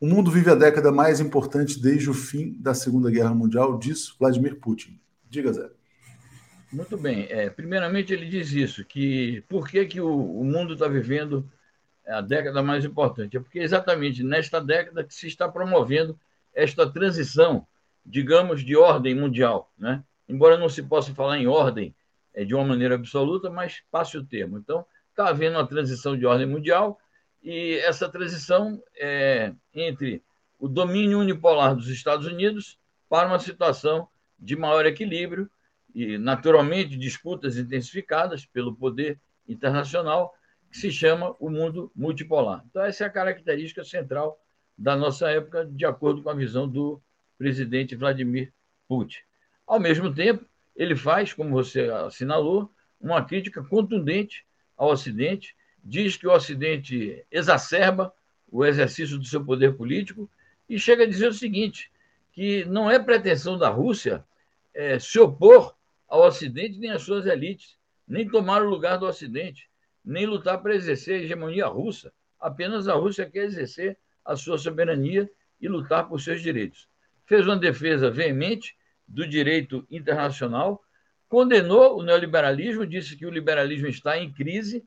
[0.00, 4.14] O mundo vive a década mais importante desde o fim da Segunda Guerra Mundial, diz
[4.16, 5.00] Vladimir Putin.
[5.28, 5.68] Diga, Zé.
[6.72, 7.26] Muito bem.
[7.30, 11.50] É, primeiramente, ele diz isso, que por que, que o, o mundo está vivendo
[12.06, 13.36] a década mais importante?
[13.36, 16.16] É porque exatamente nesta década que se está promovendo
[16.54, 17.66] esta transição,
[18.06, 19.72] digamos, de ordem mundial.
[19.76, 20.02] Né?
[20.28, 21.97] Embora não se possa falar em ordem é,
[22.44, 24.58] de uma maneira absoluta, mas passe o termo.
[24.58, 26.98] Então, está havendo uma transição de ordem mundial
[27.42, 30.22] e essa transição é entre
[30.58, 35.50] o domínio unipolar dos Estados Unidos para uma situação de maior equilíbrio
[35.94, 40.34] e, naturalmente, disputas intensificadas pelo poder internacional,
[40.70, 42.62] que se chama o mundo multipolar.
[42.68, 44.38] Então, essa é a característica central
[44.76, 47.00] da nossa época, de acordo com a visão do
[47.36, 48.52] presidente Vladimir
[48.86, 49.18] Putin.
[49.66, 50.44] Ao mesmo tempo,
[50.78, 58.14] ele faz, como você assinalou, uma crítica contundente ao Ocidente diz que o Ocidente exacerba
[58.48, 60.30] o exercício do seu poder político
[60.68, 61.90] e chega a dizer o seguinte:
[62.30, 64.24] que não é pretensão da Rússia
[64.72, 65.74] é, se opor
[66.08, 69.68] ao Ocidente nem às suas elites, nem tomar o lugar do Ocidente,
[70.04, 72.12] nem lutar para exercer a hegemonia russa.
[72.38, 75.28] Apenas a Rússia quer exercer a sua soberania
[75.60, 76.88] e lutar por seus direitos.
[77.26, 78.77] Fez uma defesa veemente
[79.08, 80.82] do direito internacional,
[81.28, 84.84] condenou o neoliberalismo, disse que o liberalismo está em crise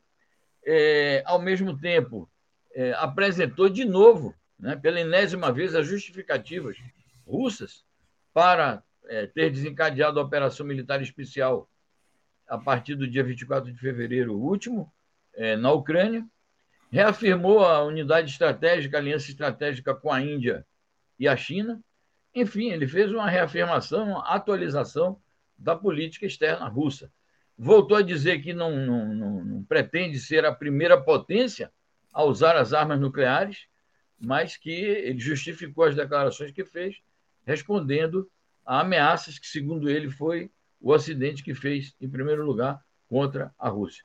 [0.65, 2.29] é, ao mesmo tempo,
[2.73, 6.77] é, apresentou de novo, né, pela enésima vez, as justificativas
[7.25, 7.83] russas
[8.33, 11.67] para é, ter desencadeado a operação militar especial
[12.47, 14.91] a partir do dia 24 de fevereiro último,
[15.33, 16.25] é, na Ucrânia,
[16.91, 20.65] reafirmou a unidade estratégica, a aliança estratégica com a Índia
[21.17, 21.81] e a China.
[22.33, 25.19] Enfim, ele fez uma reafirmação, uma atualização
[25.57, 27.11] da política externa russa
[27.63, 31.71] voltou a dizer que não, não, não, não, pretende ser a primeira potência
[32.11, 33.67] a usar as armas nucleares,
[34.19, 36.97] mas que ele justificou as declarações que fez,
[37.45, 38.27] respondendo
[38.65, 43.69] a ameaças que, segundo ele, foi o Ocidente que fez, em primeiro lugar, contra a
[43.69, 44.03] Rússia.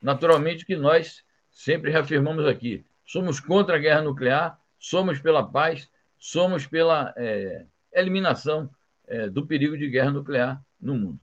[0.00, 5.90] Naturalmente que nós sempre reafirmamos aqui, somos contra a guerra nuclear, somos pela paz,
[6.24, 8.70] somos pela é, eliminação
[9.06, 11.20] é, do perigo de guerra nuclear no mundo.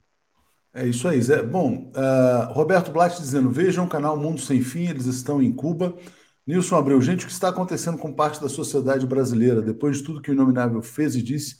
[0.72, 1.42] É isso aí, Zé.
[1.42, 5.96] Bom, uh, Roberto Blatt dizendo: vejam o canal Mundo Sem Fim, eles estão em Cuba.
[6.46, 10.22] Nilson Abreu, gente, o que está acontecendo com parte da sociedade brasileira, depois de tudo
[10.22, 11.56] que o Inominável fez e disse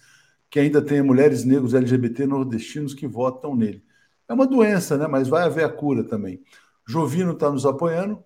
[0.48, 3.84] que ainda tem mulheres negros LGBT nordestinos que votam nele?
[4.28, 5.08] É uma doença, né?
[5.08, 6.40] Mas vai haver a cura também.
[6.86, 8.22] Jovino está nos apoiando.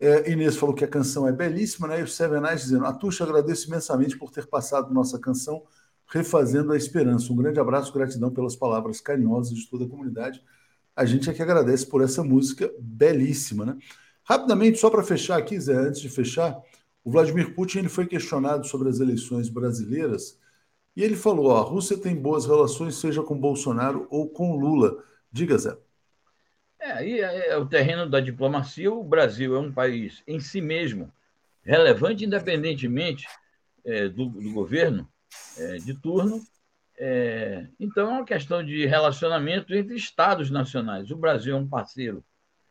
[0.00, 2.00] É, Inês falou que a canção é belíssima, né?
[2.00, 5.64] E o Sevenais dizendo: Atuxa, agradeço imensamente por ter passado nossa canção
[6.06, 7.32] refazendo a esperança.
[7.32, 10.42] Um grande abraço, gratidão pelas palavras carinhosas de toda a comunidade.
[10.96, 13.76] A gente é que agradece por essa música belíssima, né?
[14.24, 16.60] Rapidamente, só para fechar aqui, Zé, antes de fechar,
[17.04, 20.38] o Vladimir Putin ele foi questionado sobre as eleições brasileiras
[20.96, 25.02] e ele falou: ó, a Rússia tem boas relações, seja com Bolsonaro ou com Lula.
[25.32, 25.76] Diga, Zé.
[26.80, 28.92] É, aí é, é o terreno da diplomacia.
[28.92, 31.12] O Brasil é um país em si mesmo
[31.62, 33.26] relevante, independentemente
[33.84, 35.08] é, do, do governo
[35.56, 36.42] é, de turno.
[36.96, 41.10] É, então, é uma questão de relacionamento entre Estados nacionais.
[41.10, 42.24] O Brasil é um parceiro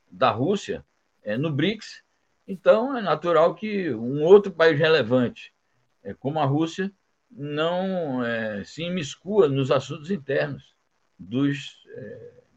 [0.09, 0.85] da Rússia
[1.23, 2.01] é, no BRICS,
[2.47, 5.53] então é natural que um outro país relevante,
[6.19, 6.91] como a Rússia,
[7.29, 8.21] não
[8.63, 10.73] se imiscua nos assuntos internos
[11.19, 11.77] dos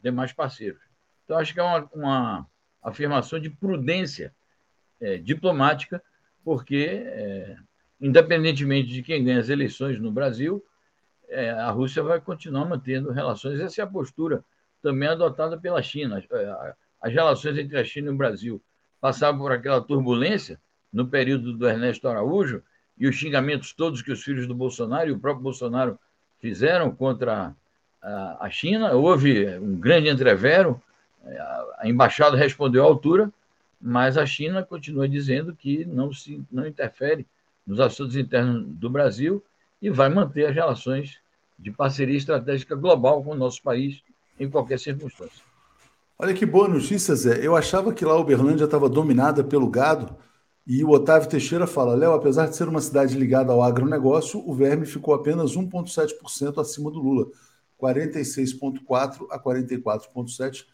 [0.01, 0.90] demais parceiros.
[1.31, 2.47] Então, acho que é uma, uma
[2.83, 4.35] afirmação de prudência
[4.99, 6.03] é, diplomática,
[6.43, 7.55] porque
[8.01, 10.61] independentemente de quem ganha as eleições no Brasil,
[11.29, 13.61] é, a Rússia vai continuar mantendo relações.
[13.61, 14.43] Essa é a postura
[14.81, 16.21] também adotada pela China.
[16.29, 18.61] É, as relações entre a China e o Brasil
[18.99, 20.59] passaram por aquela turbulência
[20.91, 22.61] no período do Ernesto Araújo
[22.97, 25.97] e os xingamentos todos que os filhos do Bolsonaro e o próprio Bolsonaro
[26.41, 27.55] fizeram contra
[28.01, 28.91] a China.
[28.91, 30.81] Houve um grande entrevero,
[31.77, 33.31] a embaixada respondeu à altura,
[33.79, 37.25] mas a China continua dizendo que não se não interfere
[37.65, 39.43] nos assuntos internos do Brasil
[39.81, 41.19] e vai manter as relações
[41.57, 44.01] de parceria estratégica global com o nosso país
[44.39, 45.43] em qualquer circunstância.
[46.17, 47.45] Olha que boa notícia, Zé.
[47.45, 50.15] Eu achava que lá Uberlândia estava dominada pelo gado
[50.65, 54.53] e o Otávio Teixeira fala: Léo, apesar de ser uma cidade ligada ao agronegócio, o
[54.53, 57.27] verme ficou apenas 1,7% acima do Lula,
[57.81, 60.65] 46,4% a 44,7%.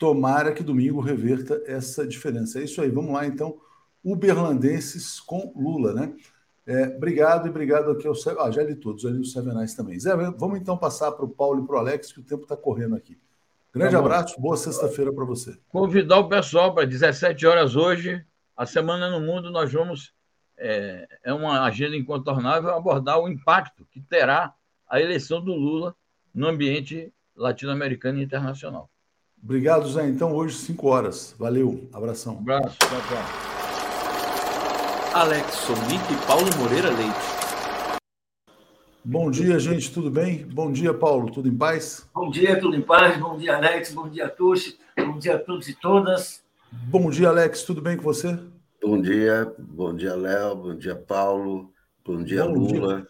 [0.00, 2.58] Tomara que domingo reverta essa diferença.
[2.58, 3.60] É isso aí, vamos lá então.
[4.02, 6.16] Uberlandenses com Lula, né?
[6.66, 10.00] É, obrigado e obrigado aqui ao ah, já li todos, já li os Sevenais também.
[10.00, 12.56] Zé, vamos então passar para o Paulo e para o Alex, que o tempo está
[12.56, 13.18] correndo aqui.
[13.74, 15.58] Grande abraço, boa sexta-feira para você.
[15.68, 18.24] Convidar o pessoal para 17 horas hoje,
[18.56, 20.14] a Semana no Mundo, nós vamos,
[20.56, 24.54] é, é uma agenda incontornável, abordar o impacto que terá
[24.88, 25.94] a eleição do Lula
[26.34, 28.89] no ambiente latino-americano e internacional.
[29.42, 30.06] Obrigado, Zé.
[30.06, 31.34] Então, hoje, 5 horas.
[31.38, 31.88] Valeu.
[31.92, 32.34] Abração.
[32.34, 32.76] Um abraço.
[32.78, 33.50] Tchau, tchau.
[35.14, 38.00] Alex Sonic e Paulo Moreira Leite.
[39.02, 39.92] Bom dia, gente.
[39.92, 40.46] Tudo bem?
[40.46, 41.32] Bom dia, Paulo.
[41.32, 42.06] Tudo em paz?
[42.14, 43.18] Bom dia, tudo em paz.
[43.18, 43.92] Bom dia, Alex.
[43.92, 44.78] Bom dia, Tuxi.
[44.96, 46.42] Bom dia a todos e todas.
[46.70, 47.62] Bom dia, Alex.
[47.62, 48.38] Tudo bem com você?
[48.82, 49.52] Bom dia.
[49.58, 50.54] Bom dia, Léo.
[50.54, 51.72] Bom dia, Paulo.
[52.04, 52.96] Bom dia, Bom Lula.
[52.96, 53.06] Dia.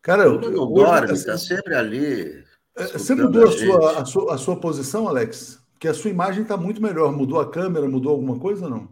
[0.00, 2.43] Cara, Lula não dorme, está sempre ali.
[2.76, 5.62] É, você mudou a, a sua, a, sua, a sua posição, Alex?
[5.72, 7.12] Porque a sua imagem está muito melhor.
[7.12, 7.88] Mudou a câmera?
[7.88, 8.88] Mudou alguma coisa ou não?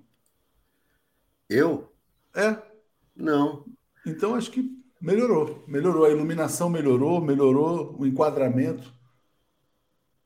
[1.48, 1.92] Eu?
[2.34, 2.56] É.
[3.14, 3.64] Não.
[4.06, 4.70] Então acho que
[5.00, 5.64] melhorou.
[5.66, 6.04] Melhorou.
[6.04, 8.92] A iluminação melhorou, melhorou o enquadramento.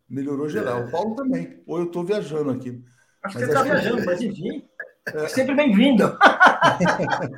[0.09, 0.81] Melhorou geral.
[0.81, 0.85] É.
[0.85, 1.63] O Paulo também.
[1.67, 2.83] Ou eu estou viajando aqui.
[3.23, 4.69] Acho que você está viajando, mas enfim.
[5.15, 5.29] É.
[5.29, 6.03] Sempre bem-vindo.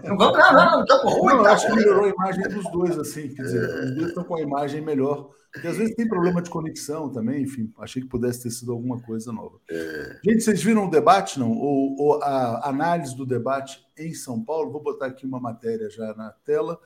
[0.04, 1.34] não vamos, não, não, não, tá ruim.
[1.34, 3.28] Não, eu acho que melhorou a imagem dos dois, assim.
[3.34, 5.30] Quer dizer, os dois estão com a imagem melhor.
[5.52, 9.00] Porque às vezes tem problema de conexão também, enfim, achei que pudesse ter sido alguma
[9.00, 9.58] coisa nova.
[9.70, 10.18] É...
[10.22, 11.50] Gente, vocês viram o debate, não?
[11.50, 14.70] Ou, ou, a análise do debate em São Paulo?
[14.70, 16.78] Vou botar aqui uma matéria já na tela.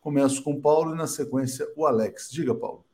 [0.00, 2.28] Começo com o Paulo e, na sequência, o Alex.
[2.30, 2.84] Diga, Paulo.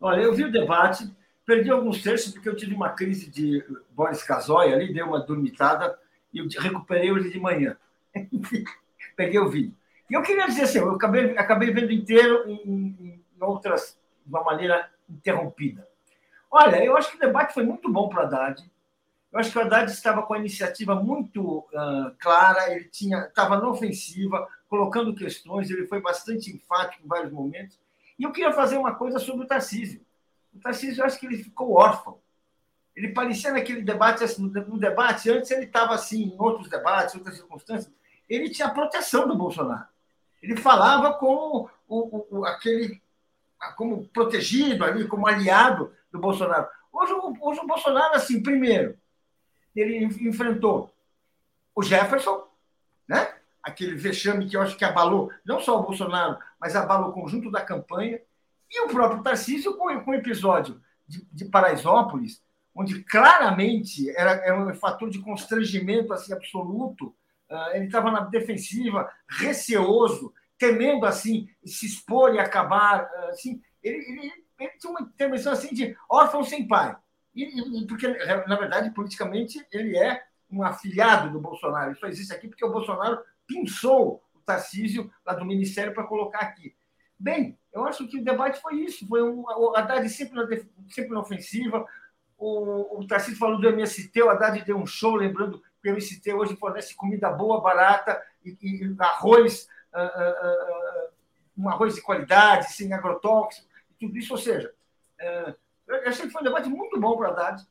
[0.00, 1.08] Olha, eu vi o debate,
[1.46, 5.96] perdi alguns terços porque eu tive uma crise de Boris Casoy ali, dei uma dormitada
[6.32, 7.76] e eu recuperei hoje de manhã.
[9.16, 9.74] Peguei o vídeo.
[10.08, 14.28] E eu queria dizer assim, eu acabei, acabei vendo inteiro em, em, em outras de
[14.28, 15.86] uma maneira interrompida.
[16.50, 18.62] Olha, eu acho que o debate foi muito bom para Haddad.
[19.32, 23.56] Eu acho que o Haddad estava com a iniciativa muito uh, clara, ele tinha estava
[23.56, 27.80] na ofensiva, colocando questões, ele foi bastante enfático em vários momentos.
[28.18, 30.04] E eu queria fazer uma coisa sobre o Tarcísio.
[30.54, 32.18] O Tarcísio, eu acho que ele ficou órfão.
[32.94, 37.36] Ele parecia naquele debate, assim, no debate, antes ele estava assim, em outros debates, outras
[37.36, 37.92] circunstâncias,
[38.28, 39.86] ele tinha proteção do Bolsonaro.
[40.42, 43.00] Ele falava com o, o, aquele
[43.76, 46.68] como protegido ali, como aliado do Bolsonaro.
[46.92, 48.98] Hoje, hoje o Bolsonaro, assim, primeiro,
[49.74, 50.92] ele enfrentou
[51.74, 52.46] o Jefferson,
[53.08, 53.34] né?
[53.62, 57.50] aquele vexame que eu acho que abalou não só o Bolsonaro, mas abalou o conjunto
[57.50, 58.20] da campanha,
[58.68, 62.42] e o próprio Tarcísio com, com o episódio de, de Paraisópolis,
[62.74, 67.14] onde claramente era, era um fator de constrangimento assim, absoluto,
[67.50, 74.32] uh, ele estava na defensiva, receoso, temendo assim se expor e acabar assim ele, ele,
[74.60, 76.96] ele tinha uma intervenção assim de órfão sem pai.
[77.34, 78.06] E, e, porque
[78.46, 81.92] na verdade politicamente ele é um afiliado do Bolsonaro.
[81.92, 86.74] Isso existe aqui porque o Bolsonaro pinçou o Tarcísio lá do Ministério para colocar aqui.
[87.18, 90.46] Bem eu acho que o debate foi isso foi um, o Haddad sempre na,
[90.88, 91.86] sempre na ofensiva
[92.42, 96.32] o, o Tarcísio falou do MST o Haddad deu um show lembrando que o MST
[96.32, 99.68] hoje fornece comida boa barata e, e arroz
[101.56, 103.68] um arroz de qualidade, sem agrotóxico,
[104.00, 104.32] tudo isso.
[104.32, 104.72] Ou seja,
[105.86, 107.66] eu achei que foi um debate muito bom para o Haddad.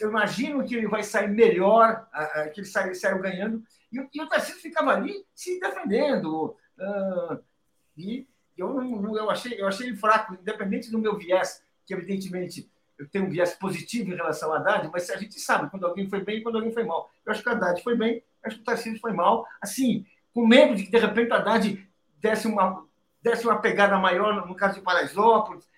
[0.00, 2.08] Eu imagino que ele vai sair melhor,
[2.54, 3.62] que ele saiu, saiu ganhando.
[3.92, 6.56] E, e o Tarcísio ficava ali se defendendo.
[7.96, 8.26] E
[8.56, 8.80] eu,
[9.16, 12.70] eu, achei, eu achei ele fraco, independente do meu viés, que evidentemente
[13.02, 16.08] eu tenho um viés positivo em relação ao Haddad, mas a gente sabe quando alguém
[16.08, 17.10] foi bem e quando alguém foi mal.
[17.26, 19.44] Eu acho que o Haddad foi bem, acho que o Tarcísio foi mal.
[19.60, 21.84] Assim, com medo de que, de repente, a Haddad
[22.20, 22.86] desse uma,
[23.20, 25.68] desse uma pegada maior no caso de Paraisópolis.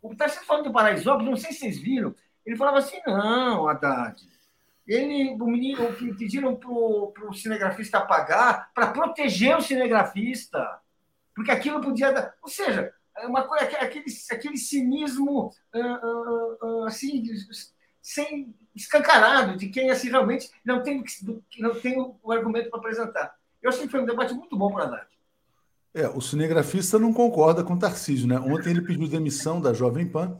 [0.00, 2.14] O Tarcísio falando de Paraisópolis, não sei se vocês viram,
[2.46, 4.22] ele falava assim, não, Haddad,
[4.86, 10.80] ele, o menino, pediram para o cinegrafista pagar para proteger o cinegrafista,
[11.34, 12.34] porque aquilo podia dar...
[12.40, 12.94] Ou seja,
[13.26, 17.22] uma coisa, aquele, aquele cinismo uh, uh, uh, assim,
[18.00, 21.02] sem escancarado de quem assim, realmente não tem,
[21.58, 23.34] não tem o argumento para apresentar.
[23.62, 25.06] Eu achei que foi um debate muito bom para a Haddad.
[25.94, 28.38] É, o cinegrafista não concorda com o Tarcísio, né?
[28.38, 30.38] Ontem ele pediu demissão da Jovem Pan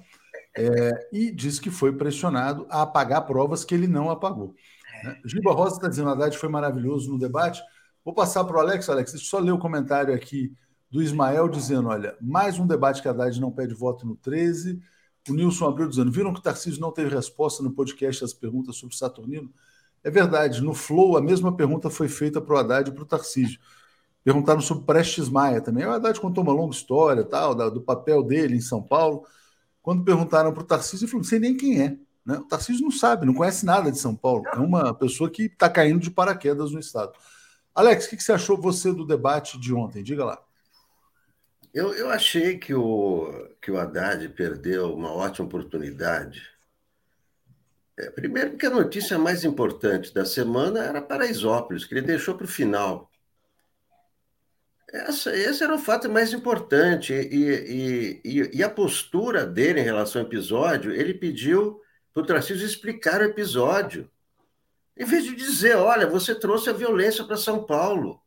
[0.56, 4.54] é, e disse que foi pressionado a apagar provas que ele não apagou.
[5.02, 5.20] Né?
[5.24, 7.60] Giba Rosa está dizendo Haddad foi maravilhoso no debate.
[8.04, 8.88] Vou passar para o Alex.
[8.88, 10.52] Alex, deixa eu só ler o comentário aqui
[10.90, 14.80] do Ismael dizendo: olha, mais um debate que a Haddad não pede voto no 13.
[15.28, 18.76] O Nilson abriu dizendo: viram que o Tarcísio não teve resposta no podcast às perguntas
[18.76, 19.52] sobre Saturnino?
[20.02, 23.06] É verdade, no Flow a mesma pergunta foi feita para o Haddad e para o
[23.06, 23.58] Tarcísio.
[24.24, 25.84] Perguntaram sobre Prestes Maia também.
[25.86, 29.24] O Haddad contou uma longa história tal, do papel dele em São Paulo.
[29.82, 31.98] Quando perguntaram para o Tarcísio, ele falou: não sei nem quem é.
[32.24, 32.38] Né?
[32.38, 34.44] O Tarcísio não sabe, não conhece nada de São Paulo.
[34.46, 37.12] É uma pessoa que está caindo de paraquedas no Estado.
[37.74, 40.02] Alex, o que, que você achou você do debate de ontem?
[40.02, 40.47] Diga lá.
[41.78, 46.42] Eu, eu achei que o, que o Haddad perdeu uma ótima oportunidade.
[47.96, 52.46] É, primeiro, porque a notícia mais importante da semana era Paraisópolis, que ele deixou para
[52.46, 53.08] o final.
[54.92, 57.12] Essa, esse era o fato mais importante.
[57.12, 61.80] E, e, e, a postura dele em relação ao episódio, ele pediu
[62.12, 64.10] para o Tarcísio explicar o episódio.
[64.96, 68.20] Em vez de dizer, olha, você trouxe a violência para São Paulo.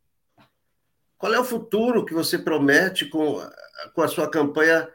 [1.21, 3.39] Qual é o futuro que você promete com,
[3.93, 4.89] com a sua campanha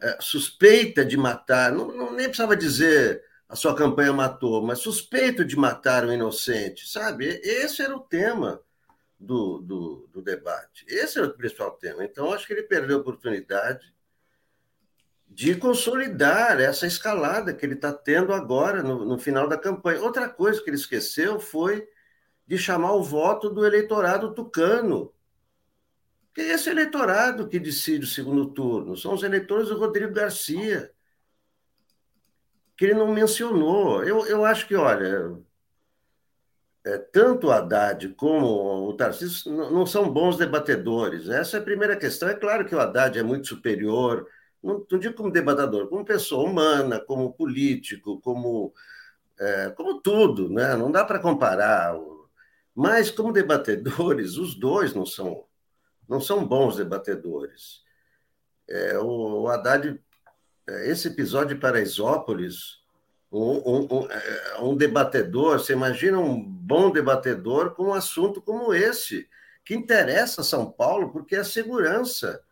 [0.00, 1.70] é, suspeita de matar?
[1.70, 6.88] Não, não, nem precisava dizer a sua campanha matou, mas suspeito de matar um inocente,
[6.88, 7.26] sabe?
[7.44, 8.58] Esse era o tema
[9.20, 10.86] do, do, do debate.
[10.88, 12.02] Esse era o principal tema.
[12.02, 13.92] Então, acho que ele perdeu a oportunidade
[15.28, 20.00] de consolidar essa escalada que ele está tendo agora no, no, final da campanha.
[20.00, 21.86] Outra coisa que ele esqueceu foi
[22.46, 25.12] de chamar o voto do eleitorado tucano.
[26.34, 30.90] Que é esse eleitorado que decide o segundo turno, são os eleitores do Rodrigo Garcia,
[32.76, 34.02] que ele não mencionou.
[34.02, 35.36] Eu, eu acho que, olha,
[36.84, 41.28] é, tanto o Haddad como o Tarcísio não, são bons debatedores.
[41.28, 42.28] Essa é a primeira questão.
[42.28, 44.28] É claro que o Haddad é muito superior,
[44.62, 48.72] não, não digo como debatedor, como pessoa humana, como político, como,
[49.38, 50.76] é, como tudo, né?
[50.76, 51.94] não dá para comparar.
[52.74, 55.44] Mas, como debatedores, os dois não são,
[56.08, 57.82] não são bons debatedores.
[58.68, 60.00] É, o, o Haddad,
[60.66, 62.82] é, esse episódio de Paraisópolis,
[63.30, 69.28] um, um, é, um, debatedor, você imagina um bom debatedor com um assunto como esse,
[69.64, 72.42] que interessa São Paulo, porque é a segurança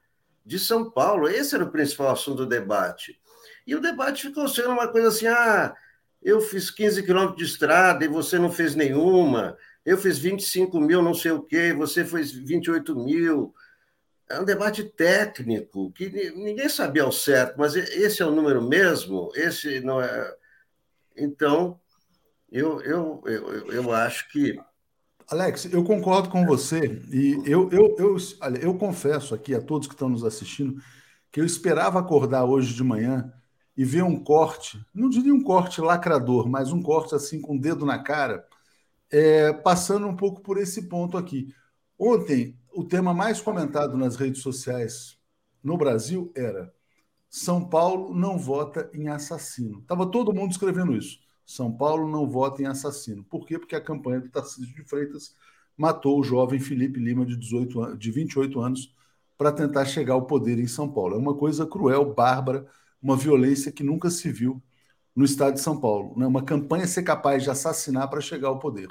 [0.45, 1.29] de São Paulo.
[1.29, 3.19] Esse era o principal assunto do debate.
[3.67, 5.75] E o debate ficou sendo uma coisa assim: ah,
[6.23, 11.03] eu fiz 15 quilômetros de estrada e você não fez nenhuma, eu fiz 25 mil,
[11.03, 13.55] não sei o quê, você fez 28 mil.
[14.31, 19.31] É um debate técnico que ninguém sabia ao certo, mas esse é o número mesmo?
[19.35, 20.37] Esse não é
[21.17, 21.79] então,
[22.51, 24.59] eu, eu, eu, eu acho que.
[25.31, 29.89] Alex, eu concordo com você e eu, eu, eu, olha, eu confesso aqui a todos
[29.89, 30.83] que estão nos assistindo
[31.31, 33.33] que eu esperava acordar hoje de manhã
[33.75, 37.61] e ver um corte, não diria um corte lacrador, mas um corte assim com o
[37.61, 38.47] dedo na cara,
[39.13, 41.55] é, passando um pouco por esse ponto aqui.
[41.99, 45.19] Ontem, o tema mais comentado nas redes sociais
[45.63, 46.73] no Brasil era
[47.29, 49.81] são Paulo não vota em assassino.
[49.81, 51.19] Estava todo mundo escrevendo isso.
[51.47, 53.25] São Paulo não vota em assassino.
[53.25, 53.59] Por quê?
[53.59, 55.35] Porque a campanha do Tarcísio de Freitas
[55.77, 58.95] matou o jovem Felipe Lima, de, 18, de 28 anos,
[59.39, 61.15] para tentar chegar ao poder em São Paulo.
[61.15, 62.67] É uma coisa cruel, bárbara,
[63.03, 64.63] uma violência que nunca se viu
[65.15, 66.15] no estado de São Paulo.
[66.17, 66.27] Né?
[66.27, 68.89] Uma campanha ser capaz de assassinar para chegar ao poder.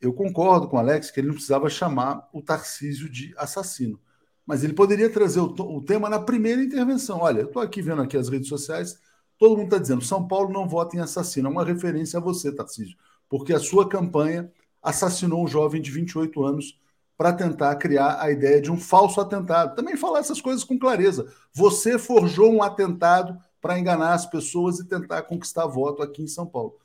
[0.00, 3.98] Eu concordo com o Alex que ele não precisava chamar o Tarcísio de assassino.
[4.46, 7.20] Mas ele poderia trazer o, o tema na primeira intervenção.
[7.20, 8.98] Olha, eu estou aqui vendo aqui as redes sociais,
[9.38, 11.48] todo mundo está dizendo: São Paulo não vota em assassino.
[11.48, 12.96] É uma referência a você, Tarcísio,
[13.28, 16.78] porque a sua campanha assassinou um jovem de 28 anos
[17.16, 19.74] para tentar criar a ideia de um falso atentado.
[19.74, 21.32] Também falar essas coisas com clareza.
[21.54, 26.44] Você forjou um atentado para enganar as pessoas e tentar conquistar voto aqui em São
[26.46, 26.78] Paulo.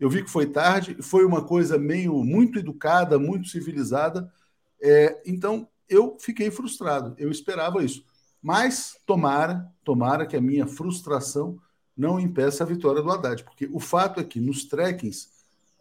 [0.00, 4.32] Eu vi que foi tarde, foi uma coisa meio muito educada, muito civilizada.
[4.80, 7.14] É, então, eu fiquei frustrado.
[7.18, 8.06] Eu esperava isso.
[8.40, 11.58] Mas tomara, tomara que a minha frustração
[11.94, 15.28] não impeça a vitória do Haddad, porque o fato é que nos trekkings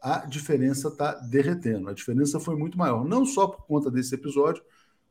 [0.01, 1.87] a diferença está derretendo.
[1.87, 4.61] A diferença foi muito maior, não só por conta desse episódio,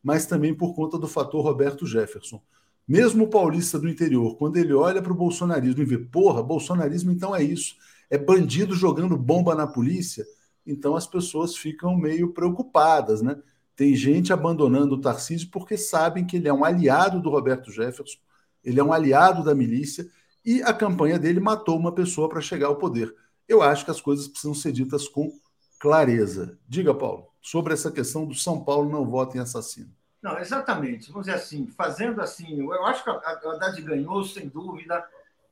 [0.02, 2.38] mas também por conta do fator Roberto Jefferson.
[2.86, 7.12] Mesmo o paulista do interior, quando ele olha para o bolsonarismo e vê, porra, bolsonarismo
[7.12, 7.76] então é isso,
[8.10, 10.26] é bandido jogando bomba na polícia,
[10.66, 13.36] então as pessoas ficam meio preocupadas, né?
[13.74, 18.18] Tem gente abandonando o Tarcísio porque sabem que ele é um aliado do Roberto Jefferson,
[18.62, 20.06] ele é um aliado da milícia
[20.44, 23.14] e a campanha dele matou uma pessoa para chegar ao poder.
[23.48, 25.32] Eu acho que as coisas precisam ser ditas com
[25.80, 26.58] clareza.
[26.68, 29.90] Diga, Paulo, sobre essa questão do São Paulo não vota em assassino.
[30.22, 31.10] Não, exatamente.
[31.10, 35.04] Vamos dizer assim, fazendo assim, eu acho que a Haddad ganhou, sem dúvida,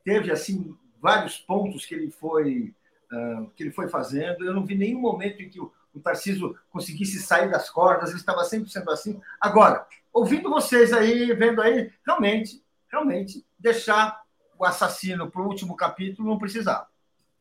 [0.03, 2.73] teve assim vários pontos que ele foi
[3.11, 4.45] uh, que ele foi fazendo.
[4.45, 8.19] Eu não vi nenhum momento em que o o Tarcísio conseguisse sair das cordas, ele
[8.19, 9.21] estava sempre sendo assim.
[9.39, 14.21] Agora, ouvindo vocês aí, vendo aí, realmente, realmente, deixar
[14.57, 16.87] o assassino para o último capítulo não precisava.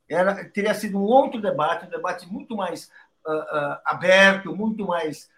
[0.09, 2.91] Era, teria sido um outro debate, um debate muito mais
[3.27, 5.29] uh, uh, aberto, muito mais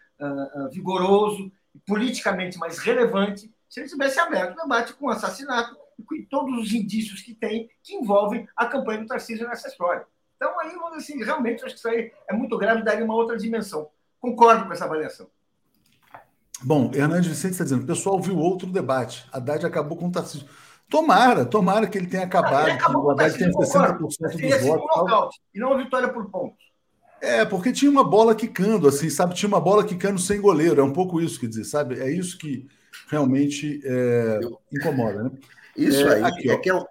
[0.71, 1.51] vigoroso,
[1.87, 6.59] politicamente mais relevante, se ele tivesse aberto o debate com o assassinato e com todos
[6.59, 10.07] os indícios que tem que envolvem a campanha do Tarcísio nessa história.
[10.37, 13.89] Então, aí, assim, realmente, acho que isso aí é muito grave daria uma outra dimensão.
[14.21, 15.29] Concordo com essa avaliação.
[16.63, 19.27] Bom, Hernandes Vicente está dizendo: o pessoal viu outro debate.
[19.33, 20.49] Haddad acabou com o Tarcísio.
[20.89, 22.71] Tomara, tomara que ele tenha acabado.
[22.71, 24.17] Ah, que o Haddad tenha 60% dos
[24.63, 25.41] votos.
[25.55, 26.72] e não uma vitória por pontos.
[27.23, 29.33] É, porque tinha uma bola quicando, assim, sabe?
[29.33, 30.81] Tinha uma bola quicando sem goleiro.
[30.81, 32.01] É um pouco isso que dizer, sabe?
[32.01, 32.67] É isso que
[33.07, 34.41] realmente é,
[34.73, 35.31] incomoda, né?
[35.77, 36.85] Isso é, aí aqui, é que é um,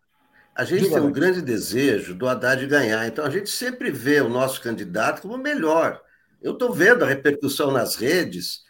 [0.56, 3.06] a gente Diga tem um grande desejo do Haddad ganhar.
[3.08, 6.02] Então a gente sempre vê o nosso candidato como melhor.
[6.42, 8.62] Eu estou vendo a repercussão nas redes,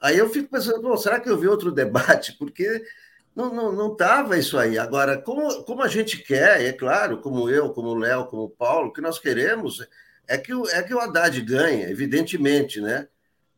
[0.00, 2.32] aí eu fico pensando, será que eu vi outro debate?
[2.38, 2.82] Porque
[3.36, 4.78] não estava não, não tava isso aí.
[4.78, 8.50] Agora, como, como a gente quer, é claro, como eu, como o Léo, como o
[8.50, 9.86] Paulo, o que nós queremos
[10.32, 13.06] é que, o, é que o Haddad ganhe, evidentemente, né?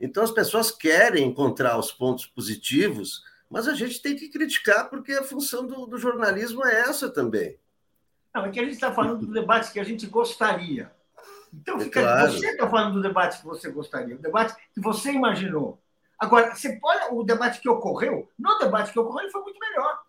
[0.00, 5.12] Então as pessoas querem encontrar os pontos positivos, mas a gente tem que criticar porque
[5.12, 7.56] a função do, do jornalismo é essa também.
[8.34, 10.90] Não, é que a gente está falando do debate que a gente gostaria.
[11.52, 12.32] Então, fica, é claro.
[12.32, 15.80] você está falando do debate que você gostaria, o debate que você imaginou.
[16.18, 20.02] Agora, você olha o debate que ocorreu, no debate que ocorreu, ele foi muito melhor.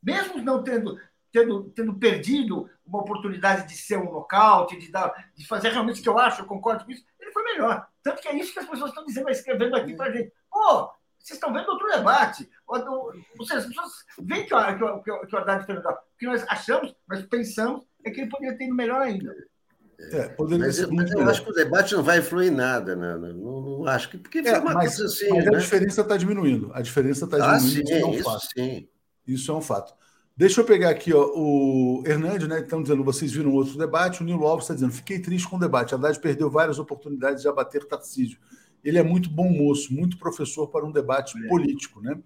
[0.00, 0.96] Mesmo não tendo
[1.32, 6.02] tendo, tendo perdido uma oportunidade de ser um nocaute, de, dar, de fazer realmente o
[6.02, 7.86] que eu acho, eu concordo com isso, ele foi melhor.
[8.02, 10.32] Tanto que é isso que as pessoas estão dizendo, escrevendo aqui para a gente.
[10.50, 12.48] Pô, vocês estão vendo outro debate.
[12.66, 15.92] Ou, seja, as pessoas veem que, que, que, que o Haddad foi melhor.
[15.92, 19.34] O que nós achamos, nós pensamos, é que ele poderia ter ido melhor ainda.
[20.00, 23.16] É, mas eu, eu acho que o debate não vai influir em nada, né?
[23.16, 25.56] não, não, não acho que porque é, mas, assim, mas né?
[25.56, 26.70] a diferença está diminuindo.
[26.72, 27.82] A diferença está ah, diminuindo.
[27.82, 28.48] Ah, sim, isso, é um isso fato.
[28.54, 28.88] sim.
[29.26, 29.94] Isso é um fato.
[30.38, 32.60] Deixa eu pegar aqui ó, o Hernandes, né?
[32.60, 34.22] Estão dizendo, vocês viram outro debate.
[34.22, 35.92] O Nilo Alves está dizendo, fiquei triste com o debate.
[35.92, 38.38] A Haddad perdeu várias oportunidades de abater Tarcísio.
[38.84, 41.48] Ele é muito bom moço, muito professor para um debate é.
[41.48, 42.16] político, né?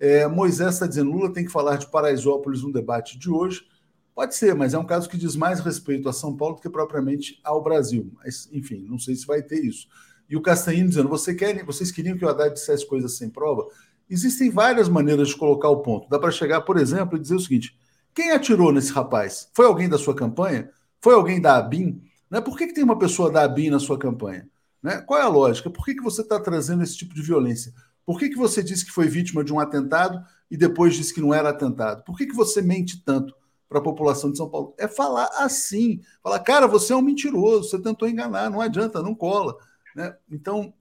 [0.00, 3.64] É, Moisés está dizendo, Lula tem que falar de Paraisópolis no debate de hoje.
[4.12, 6.68] Pode ser, mas é um caso que diz mais respeito a São Paulo do que
[6.68, 8.10] propriamente ao Brasil.
[8.16, 9.86] Mas, enfim, não sei se vai ter isso.
[10.28, 13.68] E o Castanhino dizendo, Você querem, vocês queriam que o Haddad dissesse coisas sem prova?
[14.12, 16.06] Existem várias maneiras de colocar o ponto.
[16.10, 17.74] Dá para chegar, por exemplo, e dizer o seguinte:
[18.14, 19.48] quem atirou nesse rapaz?
[19.54, 20.70] Foi alguém da sua campanha?
[21.00, 22.02] Foi alguém da ABIN?
[22.30, 22.38] Né?
[22.38, 24.46] Por que, que tem uma pessoa da ABIN na sua campanha?
[24.82, 25.00] Né?
[25.00, 25.70] Qual é a lógica?
[25.70, 27.72] Por que, que você está trazendo esse tipo de violência?
[28.04, 31.20] Por que, que você disse que foi vítima de um atentado e depois disse que
[31.22, 32.04] não era atentado?
[32.04, 33.34] Por que, que você mente tanto
[33.66, 34.74] para a população de São Paulo?
[34.76, 36.02] É falar assim.
[36.22, 39.56] Falar, cara, você é um mentiroso, você tentou enganar, não adianta, não cola.
[39.96, 40.14] Né?
[40.30, 40.74] Então,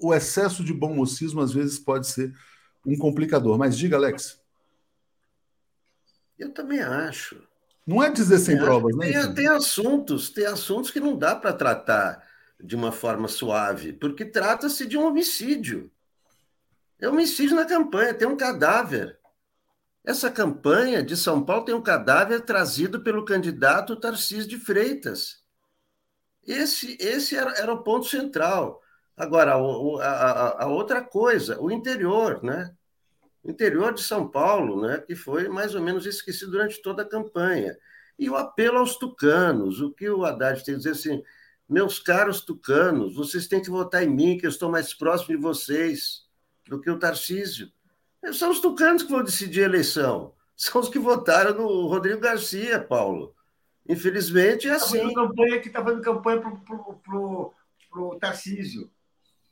[0.00, 2.32] o excesso de bom mocismo às vezes pode ser
[2.84, 3.58] um complicador.
[3.58, 4.40] Mas diga, Alex.
[6.38, 7.42] Eu também acho.
[7.86, 9.12] Não é dizer sem provas, né?
[9.12, 12.24] Tem, tem, assuntos, tem assuntos que não dá para tratar
[12.62, 15.90] de uma forma suave, porque trata-se de um homicídio.
[17.00, 19.18] É homicídio na campanha, tem um cadáver.
[20.04, 25.42] Essa campanha de São Paulo tem um cadáver trazido pelo candidato Tarcísio de Freitas.
[26.46, 28.82] Esse, esse era, era o ponto central.
[29.20, 32.74] Agora, a, a, a, outra coisa, o interior, né?
[33.44, 34.96] O interior de São Paulo, né?
[34.96, 37.76] Que foi mais ou menos esquecido durante toda a campanha.
[38.18, 41.22] E o apelo aos tucanos, o que o Haddad tem a dizer assim,
[41.68, 45.42] meus caros tucanos, vocês têm que votar em mim, que eu estou mais próximo de
[45.42, 46.26] vocês
[46.66, 47.70] do que o Tarcísio.
[48.32, 50.32] São os tucanos que vão decidir a eleição.
[50.56, 53.34] São os que votaram no Rodrigo Garcia, Paulo.
[53.86, 54.96] Infelizmente é assim.
[54.96, 58.90] Está fazendo campanha que está fazendo campanha para o Tarcísio.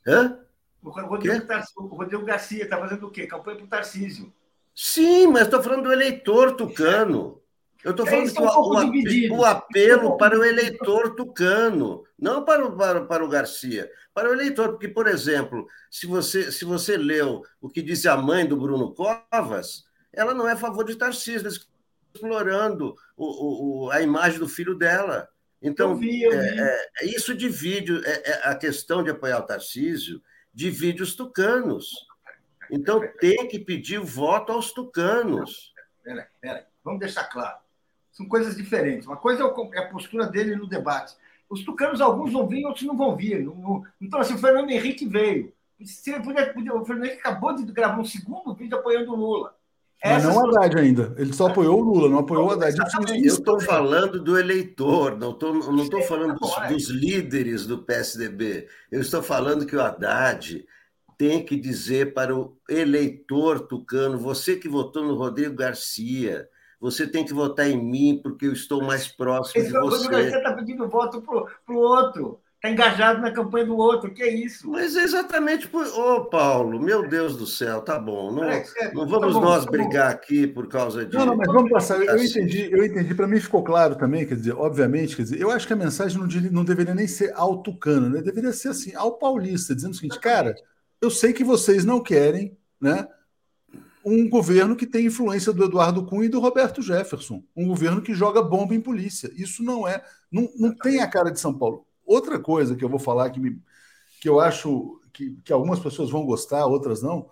[0.08, 0.38] Hã?
[0.82, 1.46] O Rodrigo,
[1.76, 3.26] o Rodrigo Garcia está fazendo o quê?
[3.26, 4.32] Campanha para o Tarcísio.
[4.74, 7.42] Sim, mas estou falando do eleitor tucano.
[7.84, 12.76] Eu estou falando do um o, o, apelo para o eleitor tucano, não para o,
[12.76, 17.42] para, para o Garcia, para o eleitor, porque, por exemplo, se você, se você leu
[17.60, 21.48] o que disse a mãe do Bruno Covas, ela não é a favor de Tarcísio,
[22.12, 25.28] explorando o, o, a imagem do filho dela.
[25.60, 26.36] Então, eu vi, eu vi.
[26.36, 30.22] É, é, isso divide é, é, a questão de apoiar o Tarcísio,
[30.54, 32.06] divide os tucanos.
[32.70, 35.72] Então, tem que pedir voto aos tucanos.
[36.04, 37.58] Peraí, peraí, vamos deixar claro.
[38.12, 39.06] São coisas diferentes.
[39.06, 41.16] Uma coisa é a postura dele no debate.
[41.48, 43.48] Os tucanos, alguns vão vir, outros não vão vir.
[44.00, 45.52] Então, assim, o Fernando Henrique veio.
[45.80, 49.57] O Fernando Henrique acabou de gravar um segundo vídeo apoiando o Lula.
[50.04, 51.14] Mas não o Haddad ainda.
[51.18, 52.76] Ele só apoiou o Lula, não apoiou o Haddad.
[53.10, 58.68] Eu estou falando do eleitor, não estou não estou falando dos, dos, líderes do PSDB.
[58.92, 60.64] Eu estou falando que o Haddad
[61.16, 66.48] tem que dizer para o eleitor tucano, você que votou no Rodrigo Garcia,
[66.80, 69.84] você tem que votar em mim porque eu estou mais próximo Esse de você.
[69.84, 72.40] O Rodrigo Garcia está pedindo voto para o outro.
[72.58, 74.12] Está engajado na campanha do outro.
[74.12, 74.68] Que é isso?
[74.68, 75.86] Mas é exatamente por.
[75.86, 78.32] Ô, Paulo, meu Deus do céu, tá bom.
[78.32, 81.16] Não, Alex, é, não tá vamos bom, nós tá brigar aqui por causa de.
[81.16, 82.02] Não, não, mas vamos passar.
[82.02, 82.40] Eu Assim.
[82.40, 83.14] entendi, eu entendi.
[83.14, 86.18] Para mim ficou claro também, quer dizer, obviamente, quer dizer, eu acho que a mensagem
[86.18, 88.20] não, não deveria nem ser ao tucano, né?
[88.20, 90.54] Deveria ser assim, ao paulista, dizendo o seguinte, cara,
[91.00, 93.06] eu sei que vocês não querem, né?
[94.04, 98.14] Um governo que tem influência do Eduardo Cunha e do Roberto Jefferson, um governo que
[98.14, 99.30] joga bomba em polícia.
[99.36, 100.02] Isso não é,
[100.32, 101.87] não, não tem a cara de São Paulo.
[102.08, 103.62] Outra coisa que eu vou falar que, me,
[104.20, 107.28] que eu acho que, que algumas pessoas vão gostar, outras não,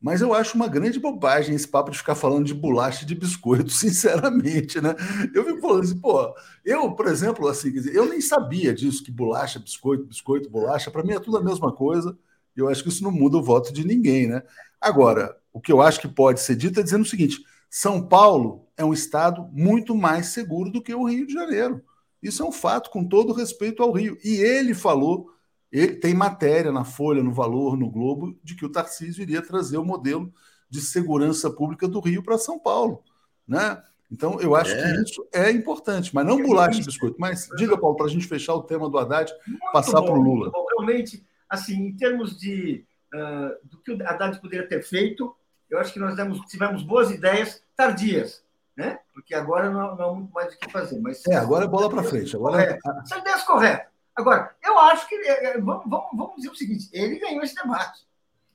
[0.00, 3.14] mas eu acho uma grande bobagem esse papo de ficar falando de bolacha e de
[3.14, 4.94] biscoito, sinceramente, né?
[5.34, 9.10] Eu fico falando assim, pô, eu, por exemplo, assim, dizer, eu nem sabia disso, que
[9.10, 12.16] bolacha, biscoito, biscoito, bolacha, para mim é tudo a mesma coisa,
[12.56, 14.42] e eu acho que isso não muda o voto de ninguém, né?
[14.80, 18.66] Agora, o que eu acho que pode ser dito é dizendo o seguinte: São Paulo
[18.76, 21.82] é um estado muito mais seguro do que o Rio de Janeiro.
[22.22, 24.16] Isso é um fato, com todo respeito ao Rio.
[24.24, 25.30] E ele falou,
[25.70, 29.78] ele tem matéria na Folha, no Valor, no Globo, de que o Tarcísio iria trazer
[29.78, 30.32] o modelo
[30.68, 33.02] de segurança pública do Rio para São Paulo,
[33.46, 33.80] né?
[34.10, 34.82] Então, eu acho É.
[34.82, 37.16] que isso é importante, mas não bolacha e biscoito.
[37.18, 40.20] Mas diga, Paulo, para a gente fechar o tema do Haddad, Muito passar para o
[40.22, 40.52] Lula.
[40.76, 45.34] Realmente, assim, em termos de ah, do que o Haddad poderia ter feito,
[45.68, 48.44] eu acho que nós demos, tivemos boas ideias tardias,
[48.76, 48.98] né?
[49.14, 51.00] Porque agora não, não há muito mais o que fazer.
[51.00, 52.36] Mas É, agora é bola para frente.
[52.36, 52.78] Agora é...
[52.78, 53.08] Correto.
[53.08, 53.86] São ideias corretas.
[54.14, 57.54] Agora, eu acho que é, é, vamos, vamos, vamos dizer o seguinte: ele ganhou esse
[57.54, 58.06] debate.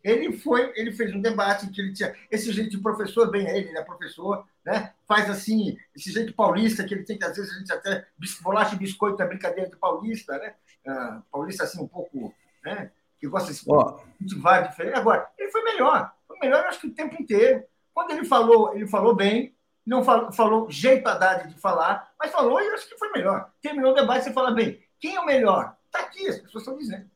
[0.04, 3.48] Ele foi, ele fez um debate em que ele tinha esse jeito de professor, bem
[3.48, 4.94] ele, ele é professor, né?
[5.08, 8.08] Faz assim, esse jeito paulista, que ele tem que, às vezes, a gente até
[8.42, 10.56] bolacha e biscoito é brincadeira de paulista, né?
[10.88, 12.34] Ah, paulista assim, um pouco,
[12.66, 12.92] né?
[13.20, 14.98] Que gosta de Ó, cultivar diferente.
[14.98, 16.12] Agora, ele foi melhor.
[16.28, 17.64] Foi melhor, acho que o tempo inteiro.
[17.94, 19.54] Quando ele falou, ele falou bem,
[19.86, 23.52] não falou, falou jeito Haddad de falar, mas falou e eu acho que foi melhor.
[23.62, 24.80] Terminou o debate, você fala bem.
[25.00, 25.76] Quem é o melhor?
[25.86, 27.10] Está aqui, as pessoas estão dizendo.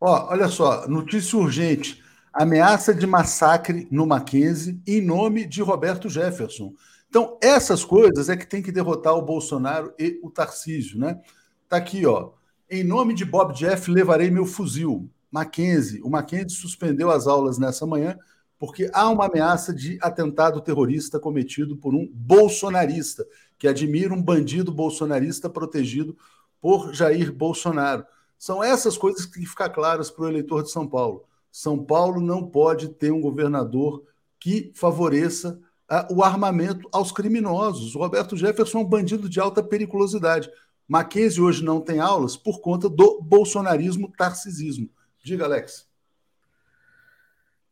[0.00, 2.02] Ó, olha só, notícia urgente.
[2.32, 6.74] Ameaça de massacre no Mackenzie em nome de Roberto Jefferson.
[7.08, 11.20] Então, essas coisas é que tem que derrotar o Bolsonaro e o Tarcísio, né?
[11.68, 12.32] Tá aqui, ó.
[12.70, 15.10] Em nome de Bob Jeff, levarei meu fuzil.
[15.30, 16.00] Mackenzie.
[16.02, 18.18] O Mackenzie suspendeu as aulas nessa manhã
[18.62, 23.26] porque há uma ameaça de atentado terrorista cometido por um bolsonarista,
[23.58, 26.16] que admira um bandido bolsonarista protegido
[26.60, 28.06] por Jair Bolsonaro.
[28.38, 31.24] São essas coisas que têm que ficar claras para o eleitor de São Paulo.
[31.50, 34.04] São Paulo não pode ter um governador
[34.38, 35.58] que favoreça
[35.88, 37.96] ah, o armamento aos criminosos.
[37.96, 40.48] O Roberto Jefferson é um bandido de alta periculosidade.
[40.86, 44.88] Mackenzie hoje não tem aulas por conta do bolsonarismo tarcisismo.
[45.24, 45.90] Diga, Alex.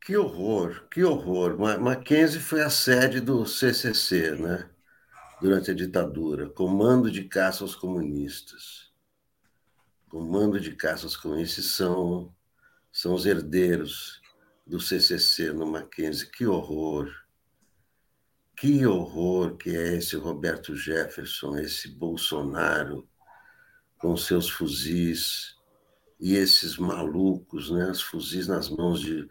[0.04, 1.58] Que horror, que horror.
[1.58, 4.68] Ma- Mackenzie foi a sede do CCC, né?
[5.40, 8.90] Durante a ditadura, Comando de Caça aos Comunistas.
[10.08, 12.34] Comando de Caça aos Comunistas são,
[12.92, 14.20] são os herdeiros
[14.66, 16.30] do CCC no Mackenzie.
[16.30, 17.08] Que horror.
[18.56, 23.08] Que horror que é esse Roberto Jefferson, esse Bolsonaro
[23.98, 25.56] com seus fuzis
[26.18, 27.90] e esses malucos, né?
[27.90, 29.26] Os fuzis nas mãos de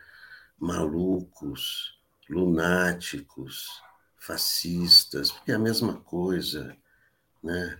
[0.59, 1.99] malucos,
[2.29, 3.81] lunáticos,
[4.17, 6.75] fascistas, porque é a mesma coisa,
[7.43, 7.79] né?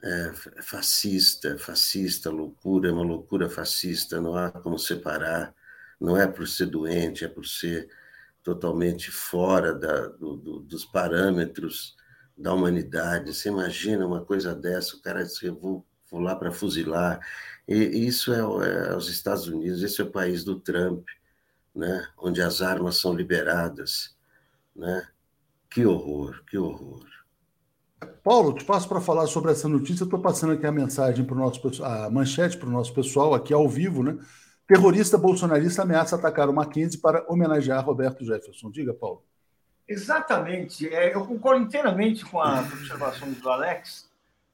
[0.00, 5.52] É fascista, fascista, loucura, é uma loucura fascista, não há como separar,
[6.00, 7.88] não é por ser doente, é por ser
[8.44, 11.96] totalmente fora da, do, do, dos parâmetros
[12.36, 13.34] da humanidade.
[13.34, 17.18] Você imagina uma coisa dessa, o cara diz, eu vou, vou lá para fuzilar.
[17.66, 17.74] E
[18.06, 21.06] isso é, é os Estados Unidos, esse é o país do Trump,
[21.78, 22.08] né?
[22.18, 24.16] onde as armas são liberadas.
[24.74, 25.06] Né?
[25.70, 27.06] Que horror, que horror.
[28.22, 30.04] Paulo, te passo para falar sobre essa notícia.
[30.04, 33.34] Estou passando aqui a mensagem para o nosso pessoal, a manchete para o nosso pessoal,
[33.34, 34.18] aqui ao vivo, né?
[34.66, 38.70] Terrorista bolsonarista ameaça atacar o Mackenzie para homenagear Roberto Jefferson.
[38.70, 39.24] Diga, Paulo.
[39.86, 40.86] Exatamente.
[40.88, 44.10] É, eu concordo inteiramente com a observação do Alex.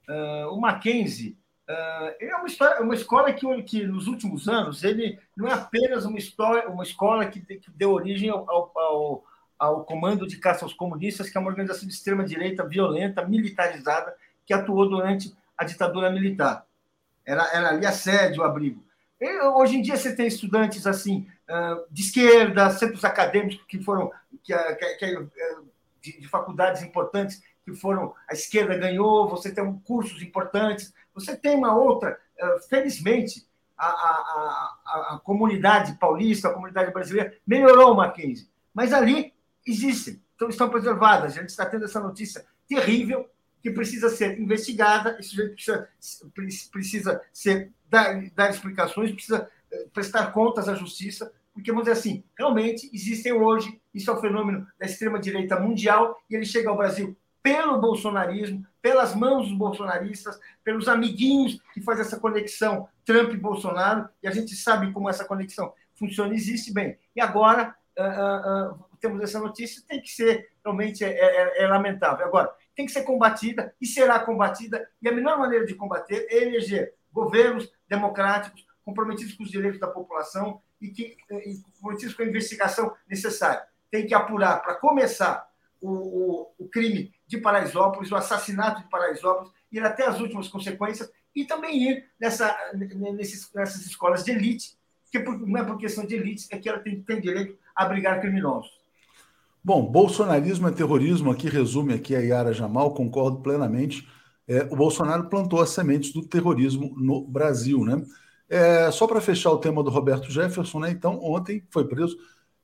[0.09, 1.37] Uh, o Mackenzie
[1.69, 6.05] uh, é uma, história, uma escola que, que, nos últimos anos, ele não é apenas
[6.05, 9.25] uma, história, uma escola que, que deu origem ao, ao,
[9.59, 14.15] ao Comando de Caça aos Comunistas, que é uma organização de extrema-direita violenta, militarizada,
[14.47, 16.67] que atuou durante a ditadura militar.
[17.25, 18.85] Era, era ali a sede, o abrigo.
[19.21, 21.27] E, hoje em dia você tem estudantes assim
[21.91, 24.11] de esquerda, centros acadêmicos que foram
[24.43, 24.55] que,
[24.99, 25.29] que,
[26.01, 31.57] de, de, faculdades importantes que foram a esquerda ganhou, você tem cursos importantes, você tem
[31.57, 32.19] uma outra,
[32.69, 33.47] felizmente
[33.77, 39.33] a, a, a, a comunidade paulista, a comunidade brasileira melhorou o Mackenzie, mas ali
[39.67, 41.37] existem, então estão preservadas.
[41.37, 43.29] A gente está tendo essa notícia terrível
[43.63, 45.55] que precisa ser investigada, esse sujeito
[46.35, 51.99] precisa, precisa ser, dar, dar explicações, precisa eh, prestar contas à justiça, porque, vamos dizer
[51.99, 56.77] assim, realmente existem hoje, isso é um fenômeno da extrema-direita mundial, e ele chega ao
[56.77, 63.37] Brasil pelo bolsonarismo, pelas mãos dos bolsonaristas, pelos amiguinhos que fazem essa conexão Trump e
[63.39, 66.99] Bolsonaro, e a gente sabe como essa conexão funciona existe bem.
[67.17, 72.27] E agora uh, uh, temos essa notícia, tem que ser, realmente, é, é, é, lamentável.
[72.27, 76.43] Agora, tem que ser combatida e será combatida, e a melhor maneira de combater é
[76.43, 82.27] eleger governos democráticos comprometidos com os direitos da população e, que, e comprometidos com a
[82.27, 83.63] investigação necessária.
[83.91, 85.49] Tem que apurar, para começar,
[85.87, 91.45] o, o, crime de Paraisópolis, o assassinato de Paraisópolis, ir até as últimas consequências e
[91.45, 94.77] também ir nessa, nesses, nessas escolas de elite,
[95.11, 98.21] que não é por questão de elite, é que ela tem, tem direito a abrigar
[98.21, 98.71] criminosos.
[99.63, 104.07] Bom, bolsonarismo é terrorismo, aqui resume aqui a Yara Jamal, concordo plenamente.
[104.47, 108.05] É, o Bolsonaro plantou as sementes do terrorismo no Brasil, né?
[108.49, 110.91] É, só para fechar o tema do Roberto Jefferson, né?
[110.91, 112.17] Então, ontem foi preso.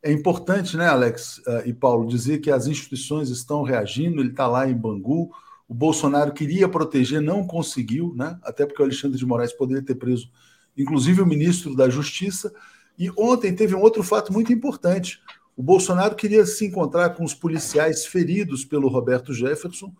[0.02, 4.46] É importante, né, Alex uh, e Paulo, dizer que as instituições estão reagindo, ele está
[4.46, 5.30] lá em Bangu.
[5.68, 8.38] O Bolsonaro queria proteger, não conseguiu, né?
[8.42, 10.30] Até porque o Alexandre de Moraes poderia ter preso,
[10.76, 12.52] inclusive, o ministro da Justiça.
[12.98, 15.20] E ontem teve um outro fato muito importante.
[15.56, 19.92] O Bolsonaro queria se encontrar com os policiais feridos pelo Roberto Jefferson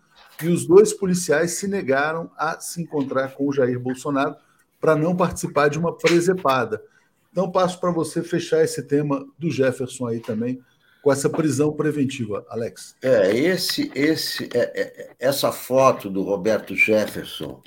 [0.43, 4.37] e os dois policiais se negaram a se encontrar com o Jair Bolsonaro
[4.81, 6.83] para não participar de uma presepada.
[7.31, 10.61] Então, passo para você fechar esse tema do Jefferson aí também,
[11.03, 12.95] com essa prisão preventiva, Alex.
[13.03, 17.63] É, esse, esse, é, é, essa foto do Roberto Jefferson,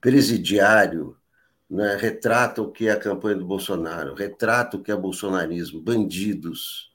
[0.00, 1.16] presidiário,
[1.70, 6.92] né, retrata o que é a campanha do Bolsonaro, retrata o que é bolsonarismo, bandidos,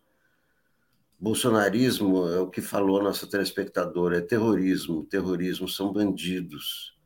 [1.21, 5.05] Bolsonarismo é o que falou a nossa telespectadora, é terrorismo.
[5.05, 6.97] Terrorismo são bandidos.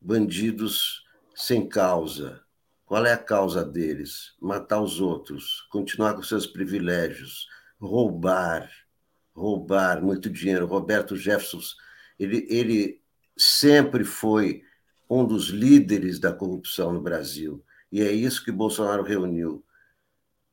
[0.00, 2.40] Bandidos sem causa.
[2.92, 4.34] Qual é a causa deles?
[4.38, 7.48] Matar os outros, continuar com seus privilégios,
[7.80, 8.70] roubar,
[9.34, 10.66] roubar muito dinheiro.
[10.66, 11.62] Roberto Jefferson,
[12.18, 13.00] ele, ele
[13.34, 14.62] sempre foi
[15.08, 17.64] um dos líderes da corrupção no Brasil.
[17.90, 19.64] E é isso que Bolsonaro reuniu: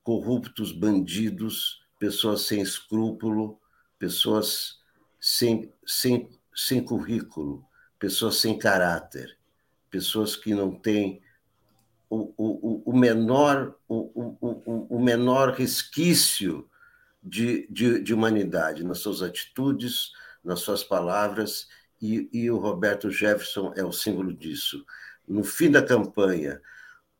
[0.01, 3.59] corruptos, bandidos pessoas sem escrúpulo,
[3.99, 4.79] pessoas
[5.19, 7.65] sem, sem, sem currículo,
[7.99, 9.37] pessoas sem caráter,
[9.91, 11.21] pessoas que não têm
[12.09, 16.67] o, o, o, menor, o, o, o menor resquício
[17.21, 20.11] de, de, de, humanidade nas suas atitudes,
[20.43, 21.67] nas suas palavras,
[22.01, 24.83] e, e, o Roberto Jefferson é o símbolo disso.
[25.27, 26.61] No fim da campanha,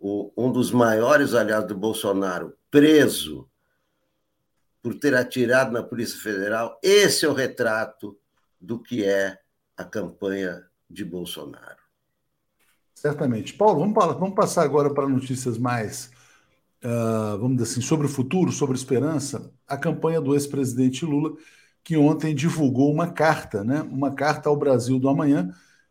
[0.02, 3.50] um dos maiores aliados do Bolsonaro, preso
[4.82, 6.80] por ter atirado na Polícia Federal.
[6.82, 8.18] Esse é o retrato
[8.60, 9.38] do que é
[9.76, 11.79] a campanha de Bolsonaro.
[13.00, 13.54] Certamente.
[13.54, 16.12] Paulo, vamos, vamos passar agora para notícias mais,
[16.84, 19.52] uh, vamos dizer assim, sobre o futuro, sobre esperança.
[19.68, 21.34] A campanha do ex-presidente Lula,
[21.84, 23.82] que ontem divulgou uma carta, né?
[23.90, 25.50] uma carta ao Brasil do amanhã,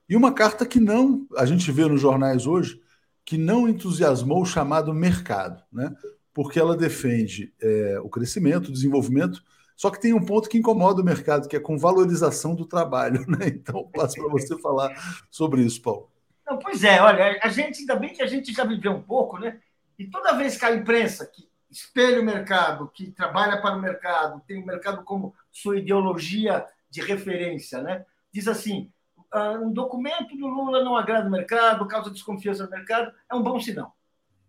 [0.08, 2.80] e uma carta que não, a gente vê nos jornais hoje,
[3.24, 5.62] que não entusiasmou o chamado mercado.
[5.72, 5.94] Né?
[6.38, 9.42] porque ela defende é, o crescimento, o desenvolvimento,
[9.76, 13.26] só que tem um ponto que incomoda o mercado, que é com valorização do trabalho.
[13.26, 13.48] Né?
[13.48, 14.88] Então, passo para você falar
[15.32, 16.08] sobre isso, Paulo.
[16.48, 19.38] Não, pois é, olha, a gente, ainda bem que a gente já viveu um pouco,
[19.38, 19.60] né?
[19.98, 24.40] E toda vez que a imprensa que espelha o mercado, que trabalha para o mercado,
[24.46, 28.06] tem o mercado como sua ideologia de referência, né?
[28.32, 28.90] Diz assim:
[29.30, 33.42] ah, um documento do Lula não agrada o mercado, causa desconfiança no mercado, é um
[33.42, 33.94] bom sinal.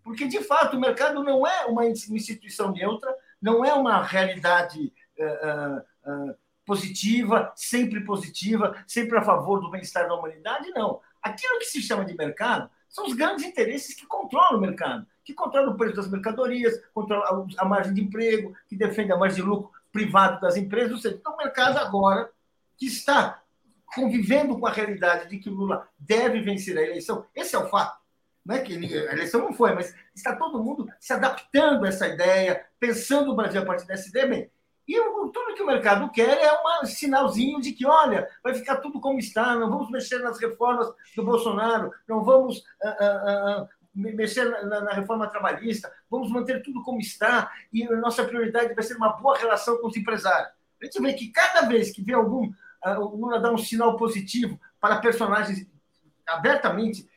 [0.01, 5.79] Porque, de fato, o mercado não é uma instituição neutra, não é uma realidade uh,
[6.09, 6.35] uh,
[6.65, 11.01] positiva, sempre positiva, sempre a favor do bem-estar da humanidade, não.
[11.21, 15.33] Aquilo que se chama de mercado são os grandes interesses que controlam o mercado, que
[15.33, 19.47] controlam o preço das mercadorias, controlam a margem de emprego, que defendem a margem de
[19.47, 20.91] lucro privado das empresas.
[20.91, 22.31] Ou seja, então, o mercado agora
[22.77, 23.41] que está
[23.93, 27.99] convivendo com a realidade de que Lula deve vencer a eleição, esse é o fato.
[28.45, 32.07] Não é que a eleição não foi, mas está todo mundo se adaptando a essa
[32.07, 34.27] ideia, pensando o Brasil a partir dessa ideia.
[34.27, 34.51] Bem,
[34.89, 34.99] e
[35.31, 39.19] tudo que o mercado quer é um sinalzinho de que, olha, vai ficar tudo como
[39.19, 44.81] está, não vamos mexer nas reformas do Bolsonaro, não vamos uh, uh, uh, mexer na,
[44.81, 49.09] na, reforma trabalhista, vamos manter tudo como está e a nossa prioridade vai ser uma
[49.09, 50.51] boa relação com os empresários.
[50.81, 52.51] A gente vê que cada vez que vê algum,
[52.97, 55.67] Lula dar um sinal positivo para personagens
[56.25, 57.07] abertamente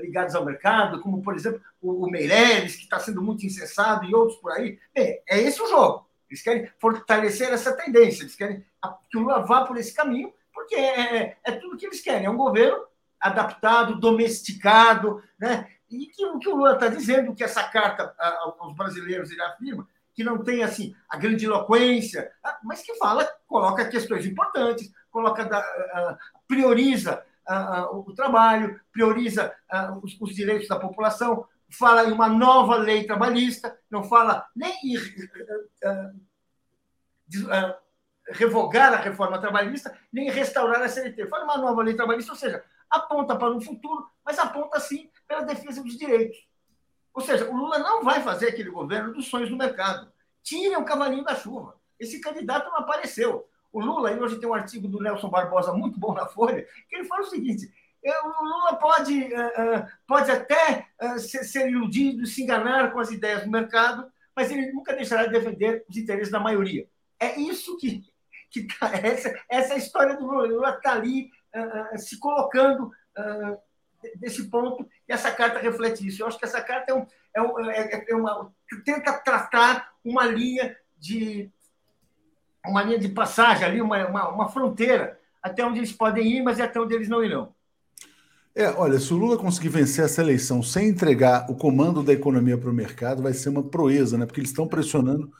[0.00, 4.38] ligados ao mercado, como, por exemplo, o, Meireles, que está sendo muito incensado, e outros
[4.38, 4.78] por aí.
[4.94, 6.09] Bem, é esse o jogo.
[6.30, 8.64] Eles querem fortalecer essa tendência, eles querem
[9.10, 12.26] que o Lula vá por esse caminho, porque é, é, é tudo que eles querem.
[12.26, 12.84] É um governo
[13.18, 15.68] adaptado, domesticado, né?
[15.90, 18.14] E que o que o Lula está dizendo, que essa carta
[18.60, 23.88] aos brasileiros ele afirma, que não tem assim a grandiloquência, ah, mas que fala, coloca
[23.88, 25.48] questões importantes, coloca
[26.46, 27.24] prioriza
[27.92, 29.52] o trabalho, prioriza
[30.02, 34.98] os, direitos da população, fala em uma nova lei trabalhista, não fala nem em
[38.28, 41.26] revogar a reforma trabalhista, nem restaurar a CLT.
[41.28, 45.42] Fala uma nova lei trabalhista, ou seja, aponta para um futuro, mas aponta sim pela
[45.42, 46.36] defesa dos direitos.
[47.12, 50.12] Ou seja, o Lula não vai fazer aquele governo dos sonhos do mercado.
[50.42, 51.78] Tirem o cavalinho da chuva.
[51.98, 53.48] Esse candidato não apareceu.
[53.72, 56.96] O Lula, e hoje tem um artigo do Nelson Barbosa muito bom na Folha, que
[56.96, 60.86] ele fala o seguinte: o Lula pode, é, é, pode até
[61.18, 65.84] ser iludido, se enganar com as ideias do mercado, mas ele nunca deixará de defender
[65.88, 66.88] os interesses da maioria.
[67.18, 68.02] É isso que,
[68.50, 70.70] que tá, essa, essa história do Lula.
[70.70, 71.30] Está ali
[71.96, 72.90] se colocando
[74.16, 76.22] desse ponto, e essa carta reflete isso.
[76.22, 78.52] Eu acho que essa carta é, um, é, um, é uma,
[78.84, 81.50] tenta tratar uma linha de
[82.64, 86.60] uma linha de passagem ali, uma, uma, uma, fronteira, até onde eles podem ir, mas
[86.60, 87.54] é até onde eles não irão.
[88.54, 92.58] É, olha, se o Lula conseguir vencer essa eleição sem entregar o comando da economia
[92.58, 94.26] para o mercado, vai ser uma proeza, né?
[94.26, 95.30] Porque eles estão pressionando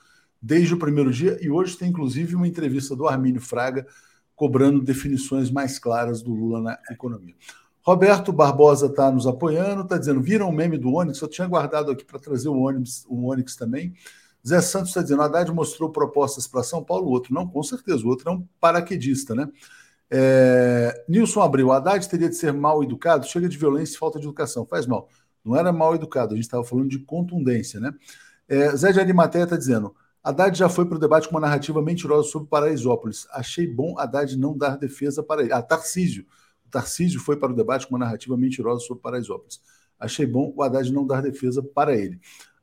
[0.41, 3.85] desde o primeiro dia e hoje tem inclusive uma entrevista do Armínio Fraga
[4.33, 7.35] cobrando definições mais claras do Lula na economia.
[7.83, 11.19] Roberto Barbosa está nos apoiando, está dizendo: viram o meme do Onyx?
[11.21, 13.93] Eu tinha guardado aqui para trazer o Onyx, o Onyx também.
[14.47, 18.05] Zé Santos está dizendo: Haddad mostrou propostas para São Paulo, o outro não, com certeza,
[18.05, 19.47] o outro é um paraquedista, né?
[20.13, 24.25] É, Nilson Abril, Haddad teria de ser mal educado, chega de violência e falta de
[24.25, 25.07] educação, faz mal.
[25.43, 27.93] Não era mal educado, a gente estava falando de contundência, né?
[28.47, 31.81] É, Zé de Arimateia está dizendo: Haddad já foi para o debate com uma narrativa
[31.81, 33.25] mentirosa sobre Paraisópolis.
[33.31, 35.53] Achei bom Haddad não dar defesa para ele.
[35.53, 36.25] Ah, Tarcísio.
[36.67, 39.61] O Tarcísio foi para o debate com uma narrativa mentirosa sobre Paraisópolis.
[39.97, 42.19] Achei bom o Haddad não dar defesa para ele.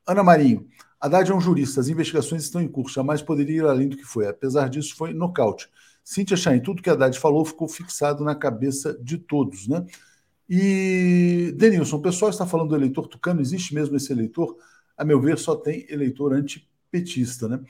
[0.07, 0.69] Ana Marinho.
[1.01, 4.05] Haddad é um jurista, as investigações estão em curso, jamais poderia ir além do que
[4.05, 4.27] foi.
[4.27, 5.71] Apesar disso, foi nocaute.
[6.09, 9.85] Cíntia Chain, tudo que Haddad falou ficou fixado na cabeça de todos, né?
[10.49, 14.57] E, Denilson, o pessoal está falando do eleitor tucano, existe mesmo esse eleitor?
[14.97, 17.61] A meu ver, só tem eleitor antipetista, né?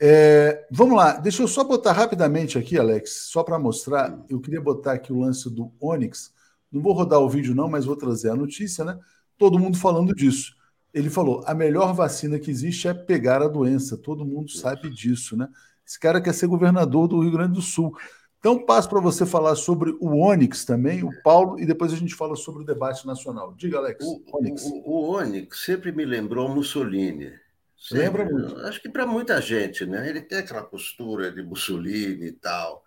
[0.00, 4.18] É, vamos lá, deixa eu só botar rapidamente aqui, Alex, só para mostrar.
[4.30, 6.32] Eu queria botar aqui o lance do Onix.
[6.72, 8.98] Não vou rodar o vídeo, não, mas vou trazer a notícia, né?
[9.36, 10.56] Todo mundo falando disso
[10.94, 13.98] ele falou: a melhor vacina que existe é pegar a doença.
[13.98, 15.48] Todo mundo sabe disso, né?
[15.86, 17.96] Esse cara quer ser governador do Rio Grande do Sul.
[18.38, 22.14] Então, passo para você falar sobre o Onyx também, o Paulo, e depois a gente
[22.14, 23.54] fala sobre o debate nacional.
[23.56, 24.04] Diga, Alex.
[24.04, 27.32] O Onyx, o, o Onyx sempre me lembrou Mussolini.
[27.78, 28.56] Sempre, Lembra muito?
[28.60, 30.08] Acho que para muita gente, né?
[30.08, 32.82] Ele tem aquela postura de Mussolini e tal.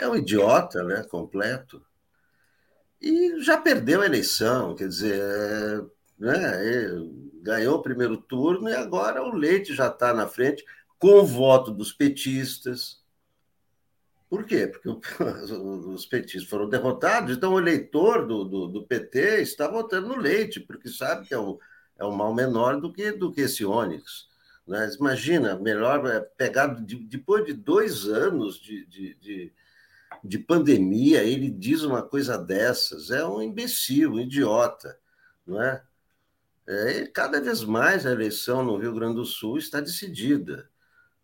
[0.00, 1.04] É um idiota, né?
[1.10, 1.82] Completo.
[3.00, 5.82] E já perdeu a eleição, quer dizer, é,
[6.18, 6.88] né?
[7.42, 10.64] ganhou o primeiro turno e agora o Leite já está na frente
[11.02, 13.02] com o voto dos petistas.
[14.30, 14.68] Por quê?
[14.68, 14.88] Porque
[15.90, 20.60] os petistas foram derrotados, então o eleitor do, do, do PT está votando no Leite,
[20.60, 21.58] porque sabe que é um,
[21.98, 24.28] é um mal menor do que, do que esse Onyx.
[24.64, 24.88] Né?
[24.96, 29.52] Imagina, melhor é pegar, depois de dois anos de, de, de,
[30.22, 34.96] de pandemia, ele diz uma coisa dessas, é um imbecil, um idiota,
[35.44, 35.82] não é?
[36.64, 40.70] É, cada vez mais a eleição no Rio Grande do Sul está decidida,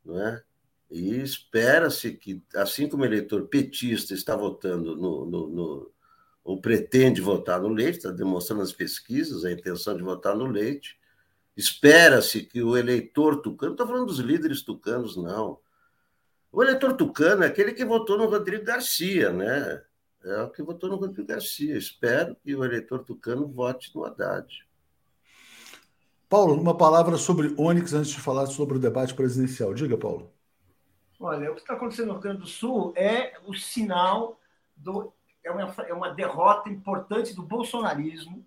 [0.09, 0.43] não é?
[0.91, 5.93] E espera-se que, assim como o eleitor petista está votando no, no, no,
[6.43, 10.99] ou pretende votar no Leite, está demonstrando as pesquisas a intenção de votar no Leite,
[11.55, 15.61] espera-se que o eleitor tucano, não estou falando dos líderes tucanos, não.
[16.51, 19.83] O eleitor tucano é aquele que votou no Rodrigo Garcia, né?
[20.25, 21.77] É o que votou no Rodrigo Garcia.
[21.77, 24.67] Espero que o eleitor tucano vote no Haddad.
[26.29, 29.73] Paulo, uma palavra sobre Onyx antes de falar sobre o debate presidencial.
[29.73, 30.31] Diga, Paulo.
[31.19, 34.39] Olha, o que está acontecendo no Rio Grande do Sul é o sinal
[34.77, 35.13] do.
[35.43, 38.45] É uma, é uma derrota importante do bolsonarismo,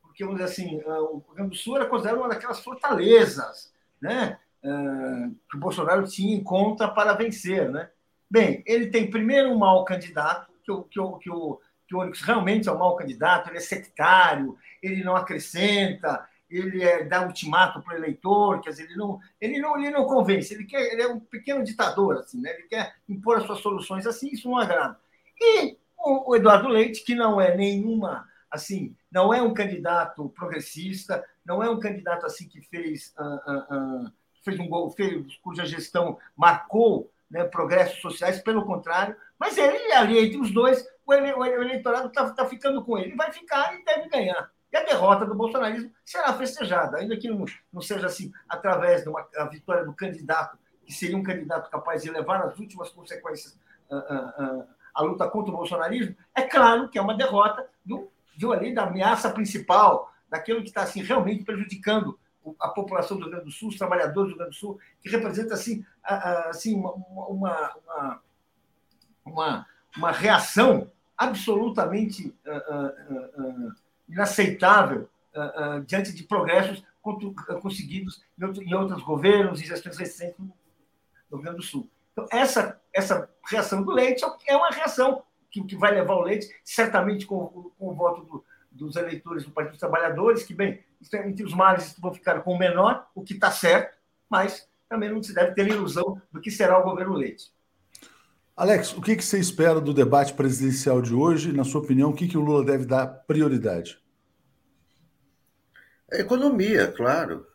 [0.00, 3.70] porque, vamos dizer assim, ah, o Rio Grande do Sul era considerado uma daquelas fortalezas
[4.00, 7.70] né, ah, que o Bolsonaro tinha em conta para vencer.
[7.70, 7.90] Né?
[8.30, 11.98] Bem, ele tem primeiro um mau candidato, que o, que o, que o, que o
[11.98, 17.26] Onyx realmente é um mau candidato, ele é sectário, ele não acrescenta, ele é, dá
[17.26, 20.92] ultimato para o eleitor, quer dizer, ele não, ele não, ele não convence, ele, quer,
[20.92, 22.50] ele é um pequeno ditador, assim, né?
[22.50, 24.98] ele quer impor as suas soluções assim, isso não agrada.
[25.40, 31.24] E o, o Eduardo Leite, que não é nenhuma, assim, não é um candidato progressista,
[31.44, 35.66] não é um candidato assim que fez, uh, uh, uh, fez um gol, fez, cuja
[35.66, 41.32] gestão marcou né, progressos sociais, pelo contrário, Mas ele, ali entre os dois, o, ele,
[41.32, 43.14] o eleitorado está tá ficando com ele.
[43.14, 44.50] Vai ficar e deve ganhar.
[44.72, 49.08] E a derrota do bolsonarismo será festejada, ainda que não, não seja assim através de
[49.08, 53.58] uma a vitória do candidato, que seria um candidato capaz de levar as últimas consequências
[53.90, 56.14] a, a, a luta contra o bolsonarismo.
[56.34, 60.82] É claro que é uma derrota do, de, ali, da ameaça principal, daquilo que está
[60.82, 62.18] assim, realmente prejudicando
[62.60, 65.08] a população do Rio Grande do Sul, os trabalhadores do Rio Grande do Sul, que
[65.08, 68.20] representa assim, assim uma, uma, uma,
[69.24, 69.66] uma,
[69.96, 73.72] uma reação absolutamente uh, uh, uh,
[74.08, 75.08] inaceitável
[75.86, 76.82] diante de progressos
[77.62, 80.52] conseguidos em outros governos e gestões recentes no
[81.30, 81.88] Rio Grande do Sul.
[82.12, 86.48] Então, essa, essa reação do Leite é uma reação que, que vai levar o Leite,
[86.64, 90.82] certamente com, com o voto do, dos eleitores do Partido dos Trabalhadores, que, bem,
[91.12, 93.96] é, entre os males vão ficar com o menor, o que está certo,
[94.28, 97.52] mas também não se deve ter ilusão do que será o governo Leite.
[98.58, 101.52] Alex, o que, que você espera do debate presidencial de hoje?
[101.52, 104.02] Na sua opinião, o que, que o Lula deve dar prioridade?
[106.10, 107.46] A economia, claro.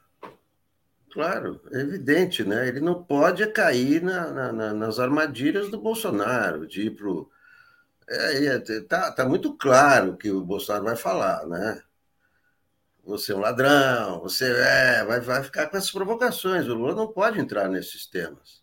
[1.12, 2.70] Claro, é evidente, né?
[2.70, 7.30] Ele não pode cair na, na, nas armadilhas do Bolsonaro, de ir para o
[8.08, 11.82] é, é, tá, tá muito claro que o Bolsonaro vai falar, né?
[13.04, 16.66] Você é um ladrão, você é, vai, vai ficar com essas provocações.
[16.66, 18.63] O Lula não pode entrar nesses temas.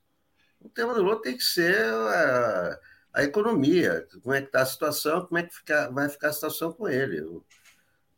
[0.60, 2.78] O tema do Lula tem que ser a,
[3.14, 6.32] a economia, como é que está a situação, como é que fica, vai ficar a
[6.32, 7.18] situação com ele.
[7.20, 7.44] Eu,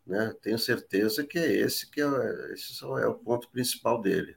[0.06, 0.34] né?
[0.42, 4.36] Tenho certeza que é esse que é, esse é o ponto principal dele.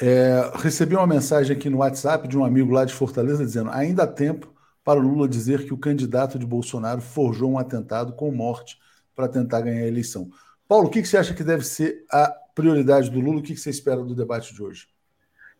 [0.00, 4.04] É, recebi uma mensagem aqui no WhatsApp de um amigo lá de Fortaleza dizendo: ainda
[4.04, 8.32] há tempo para o Lula dizer que o candidato de Bolsonaro forjou um atentado com
[8.32, 8.78] morte
[9.14, 10.30] para tentar ganhar a eleição.
[10.66, 13.40] Paulo, o que você acha que deve ser a prioridade do Lula?
[13.40, 14.88] O que você espera do debate de hoje?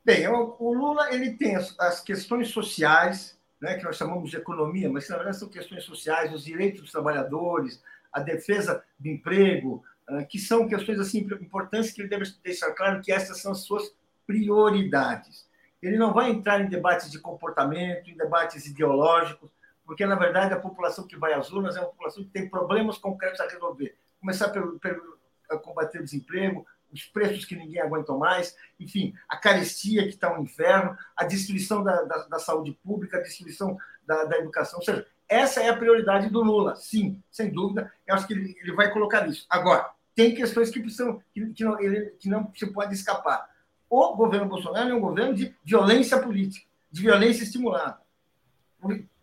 [0.04, 4.90] Bem, o, Lula ele tem as, as questões sociais, né, que nós chamamos de economia,
[4.90, 7.82] mas na verdade são questões sociais, os direitos dos trabalhadores,
[8.12, 13.02] a defesa do emprego, uh, que são questões assim importantes que ele deve deixar claro
[13.02, 13.94] que essas são as suas
[14.26, 15.48] prioridades.
[15.82, 19.50] Ele não vai entrar em debates de comportamento, em debates ideológicos,
[19.84, 22.96] porque, na verdade, a população que vai às urnas é uma população que tem problemas
[22.96, 23.96] concretos a resolver.
[24.20, 25.18] Começar pelo, pelo
[25.62, 30.42] combater o desemprego, os preços que ninguém aguenta mais, enfim, a carestia que está um
[30.42, 33.76] inferno, a destruição da, da, da saúde pública, a destruição
[34.06, 34.78] da, da, educação.
[34.78, 37.92] Ou seja, essa é a prioridade do Lula, sim, sem dúvida.
[38.06, 39.46] Eu acho que ele, ele vai colocar isso.
[39.48, 43.48] Agora, tem questões que, precisam, que, que, não, ele, que não se pode escapar
[43.90, 47.98] o governo Bolsonaro é um governo de violência política, de violência estimulada.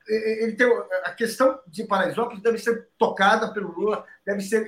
[0.08, 0.68] Ele tem,
[1.04, 4.66] a questão de Paraisópolis deve ser tocada pelo Lula, deve ser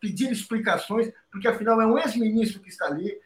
[0.00, 3.18] pedir explicações, porque afinal é um ex-ministro que está ali,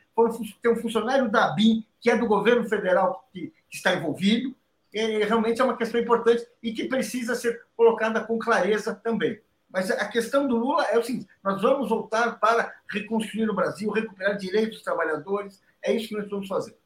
[0.60, 4.54] tem um funcionário da BIM, que é do governo federal que, está envolvido.
[4.92, 9.40] Realmente é uma questão importante e que precisa ser colocada com clareza também.
[9.72, 13.90] Mas a questão do Lula é o seguinte: nós vamos voltar para reconstruir o Brasil,
[13.90, 16.76] recuperar direitos dos trabalhadores, é isso que nós vamos fazer.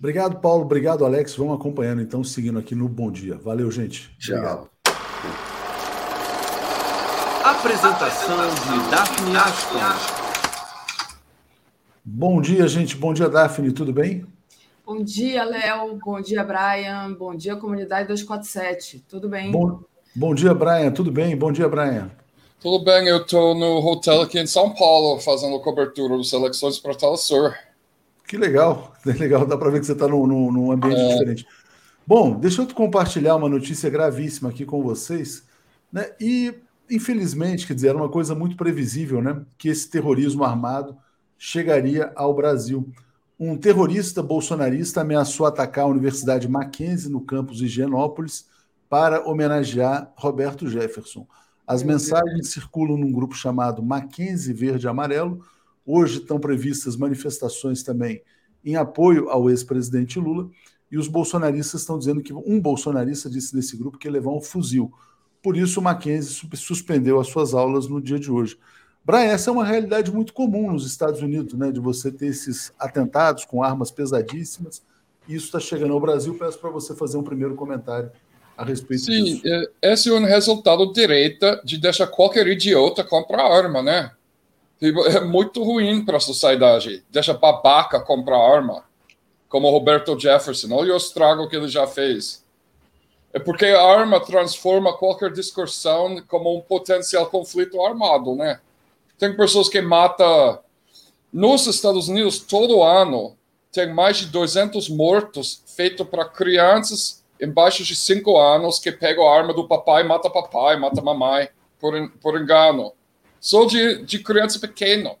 [0.00, 0.62] Obrigado, Paulo.
[0.62, 1.36] Obrigado, Alex.
[1.36, 3.36] Vamos acompanhando, então, seguindo aqui no Bom Dia.
[3.36, 4.10] Valeu, gente.
[4.18, 4.34] Tchau.
[4.34, 4.70] Obrigado.
[7.44, 9.78] Apresentação de Daphne Aston.
[12.02, 12.96] Bom dia, gente.
[12.96, 13.72] Bom dia, Daphne.
[13.72, 14.24] Tudo bem?
[14.86, 15.98] Bom dia, Léo.
[16.02, 17.12] Bom dia, Brian.
[17.12, 19.04] Bom dia, comunidade 247.
[19.06, 19.52] Tudo bem?
[19.52, 19.80] Bom,
[20.16, 20.90] bom dia, Brian.
[20.92, 21.36] Tudo bem?
[21.36, 22.10] Bom dia, Brian.
[22.58, 23.06] Tudo bem.
[23.06, 27.54] Eu estou no hotel aqui em São Paulo, fazendo cobertura das eleições para Telesur.
[28.30, 31.08] Que legal, legal, dá para ver que você está num, num, ambiente é.
[31.08, 31.46] diferente.
[32.06, 35.42] Bom, deixa eu compartilhar uma notícia gravíssima aqui com vocês,
[35.92, 36.12] né?
[36.20, 36.54] E
[36.88, 39.42] infelizmente, quer dizer, era uma coisa muito previsível, né?
[39.58, 40.96] Que esse terrorismo armado
[41.36, 42.88] chegaria ao Brasil.
[43.36, 48.46] Um terrorista bolsonarista ameaçou atacar a Universidade Mackenzie no campus de Higienópolis
[48.88, 51.26] para homenagear Roberto Jefferson.
[51.66, 55.44] As mensagens circulam num grupo chamado Mackenzie Verde Amarelo,
[55.92, 58.22] Hoje estão previstas manifestações também
[58.64, 60.48] em apoio ao ex-presidente Lula,
[60.88, 64.40] e os bolsonaristas estão dizendo que um bolsonarista disse nesse grupo que ia levar um
[64.40, 64.92] fuzil.
[65.42, 68.56] Por isso, o Mackenzie suspendeu as suas aulas no dia de hoje.
[69.04, 71.72] Brian, essa é uma realidade muito comum nos Estados Unidos, né?
[71.72, 74.82] De você ter esses atentados com armas pesadíssimas.
[75.28, 76.36] Isso está chegando ao Brasil.
[76.38, 78.12] Peço para você fazer um primeiro comentário
[78.56, 79.42] a respeito Sim, disso.
[79.42, 84.12] Sim, é, esse é um resultado direto de deixar qualquer idiota comprar arma, né?
[84.80, 87.04] Tipo, é muito ruim para a sociedade.
[87.10, 88.82] Deixa babaca comprar arma,
[89.48, 90.74] como Roberto Jefferson.
[90.74, 92.44] Olha o estrago que ele já fez.
[93.32, 98.58] É porque a arma transforma qualquer discussão como um potencial conflito armado, né?
[99.18, 100.58] Tem pessoas que matam.
[101.32, 103.36] Nos Estados Unidos, todo ano,
[103.70, 109.36] tem mais de 200 mortos feitos para crianças embaixo de cinco anos que pega a
[109.36, 111.48] arma do papai, mata papai, mata mamãe,
[111.78, 112.92] por, por engano.
[113.40, 115.16] Só de, de criança pequena.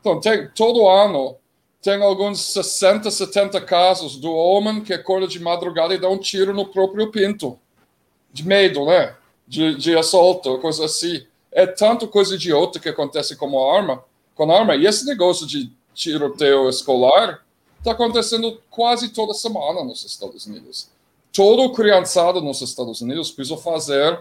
[0.00, 1.36] Então, tem, todo ano
[1.82, 6.54] tem alguns 60, 70 casos do homem que acorda de madrugada e dá um tiro
[6.54, 7.58] no próprio pinto.
[8.32, 9.16] De medo, né?
[9.46, 11.26] De, de assalto, coisa assim.
[11.50, 14.04] É tanto coisa idiota que acontece com arma,
[14.34, 14.76] com arma.
[14.76, 17.44] E esse negócio de tiroteio escolar
[17.78, 20.90] está acontecendo quase toda semana nos Estados Unidos.
[21.32, 24.20] Todo criançado nos Estados Unidos precisa fazer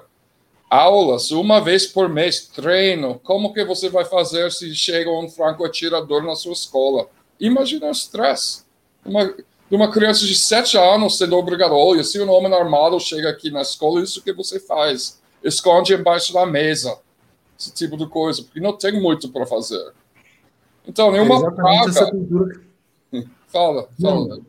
[0.69, 3.19] aulas uma vez por mês, treino.
[3.23, 7.07] Como que você vai fazer se chega um franco-atirador na sua escola?
[7.39, 8.63] Imagina o estresse.
[9.05, 13.29] Uma, de uma criança de sete anos sendo obrigado, olha, se um homem armado chega
[13.29, 15.21] aqui na escola, isso que você faz.
[15.43, 16.97] Esconde embaixo da mesa.
[17.59, 19.93] Esse tipo de coisa, porque não tem muito para fazer.
[20.85, 21.89] Então, nenhuma é praga...
[21.89, 22.61] Essa cultura...
[23.47, 24.27] fala, fala.
[24.27, 24.45] Não.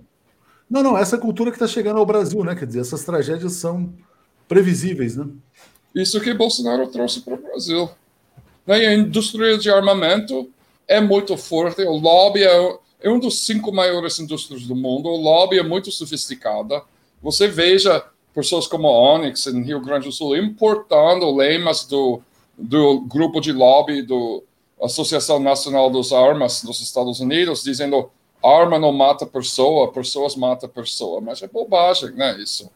[0.70, 2.54] não, não, essa cultura que está chegando ao Brasil, né?
[2.54, 3.92] Quer dizer, essas tragédias são
[4.46, 5.26] previsíveis, né?
[5.94, 7.88] Isso que Bolsonaro trouxe para o Brasil.
[8.66, 10.50] Né, a indústria de armamento
[10.86, 15.16] é muito forte, o lobby é, é um dos cinco maiores indústrias do mundo, o
[15.16, 16.82] lobby é muito sofisticado.
[17.22, 18.04] Você veja
[18.34, 22.20] pessoas como a Onyx, em Rio Grande do Sul, importando lemas do,
[22.56, 24.44] do grupo de lobby do
[24.80, 28.10] Associação Nacional das Armas dos Estados Unidos, dizendo
[28.42, 31.20] arma não mata pessoa, pessoas matam pessoa.
[31.20, 32.70] Mas é bobagem, né, isso?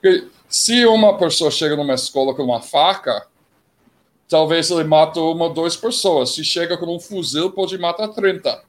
[0.00, 3.26] Porque se uma pessoa chega numa escola com uma faca,
[4.28, 6.34] talvez ele mata uma ou duas pessoas.
[6.34, 8.62] Se chega com um fuzil, pode matar 30.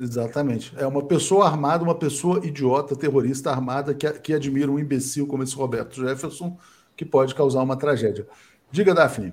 [0.00, 0.72] Exatamente.
[0.76, 5.44] É uma pessoa armada, uma pessoa idiota, terrorista armada, que, que admira um imbecil como
[5.44, 6.58] esse Roberto Jefferson,
[6.96, 8.26] que pode causar uma tragédia.
[8.70, 9.32] Diga, Daphne.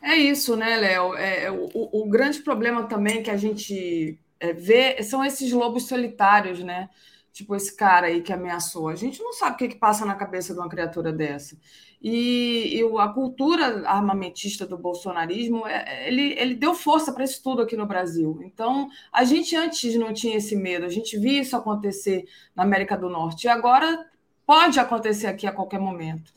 [0.00, 1.14] É isso, né, Léo?
[1.14, 5.86] É, é o, o, grande problema também que a gente é, vê são esses lobos
[5.86, 6.88] solitários, né?
[7.32, 8.88] Tipo esse cara aí que ameaçou.
[8.88, 11.56] A gente não sabe o que, que passa na cabeça de uma criatura dessa.
[12.02, 17.62] E, e a cultura armamentista do bolsonarismo, é, ele, ele deu força para isso tudo
[17.62, 18.40] aqui no Brasil.
[18.42, 22.24] Então, a gente antes não tinha esse medo, a gente via isso acontecer
[22.56, 24.04] na América do Norte, e agora
[24.44, 26.32] pode acontecer aqui a qualquer momento.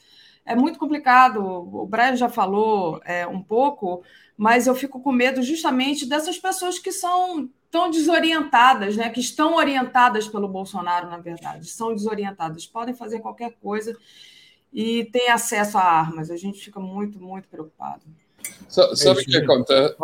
[0.45, 4.03] É muito complicado, o Brian já falou é, um pouco,
[4.37, 9.09] mas eu fico com medo justamente dessas pessoas que são tão desorientadas, né?
[9.09, 13.97] que estão orientadas pelo Bolsonaro, na verdade, são desorientadas, podem fazer qualquer coisa
[14.73, 16.29] e têm acesso a armas.
[16.29, 18.01] A gente fica muito, muito preocupado.
[18.67, 19.95] Sabe o que acontece?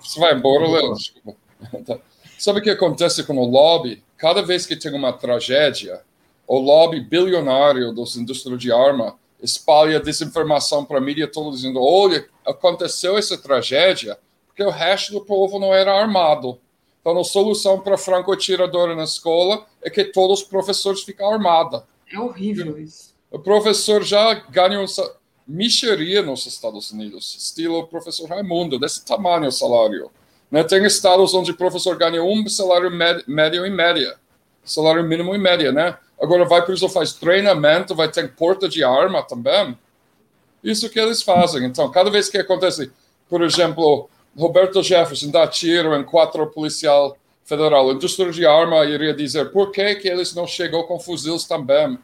[0.00, 0.94] Você vai embora, Léo?
[2.38, 4.02] Sabe o que acontece com o lobby?
[4.16, 6.02] Cada vez que tem uma tragédia,
[6.46, 12.26] o lobby bilionário dos indústrias de arma espalha desinformação para a mídia toda, dizendo: olha,
[12.46, 16.58] aconteceu essa tragédia porque o resto do povo não era armado.
[17.00, 21.82] Então, a solução para franco-atiradora na escola é que todos os professores fiquem armados.
[22.12, 23.12] É horrível isso.
[23.30, 24.86] O professor já ganha um
[25.48, 30.10] micheria nos Estados Unidos, estilo professor Raimundo, desse tamanho o salário.
[30.50, 30.62] Né?
[30.62, 32.90] Tem estados onde o professor ganha um salário
[33.26, 34.16] médio e média,
[34.62, 35.96] salário mínimo e média, né?
[36.22, 39.76] Agora vai para isso, faz treinamento, vai ter porta de arma também.
[40.62, 41.64] Isso que eles fazem.
[41.64, 42.92] Então, cada vez que acontece,
[43.28, 47.90] por exemplo, Roberto Jefferson dá tiro em quatro policial federal.
[47.90, 51.98] A indústria de arma iria dizer por que, que eles não chegou com fuzis também.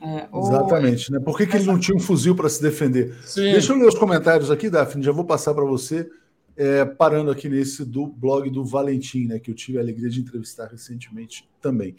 [0.00, 1.20] É, Exatamente, né?
[1.20, 3.14] Por que, que ele não tinha um fuzil para se defender?
[3.26, 3.52] Sim.
[3.52, 6.08] Deixa eu ler os comentários aqui, Daphne, já vou passar para você,
[6.56, 10.20] é, parando aqui nesse do blog do Valentim, né, que eu tive a alegria de
[10.20, 11.94] entrevistar recentemente também.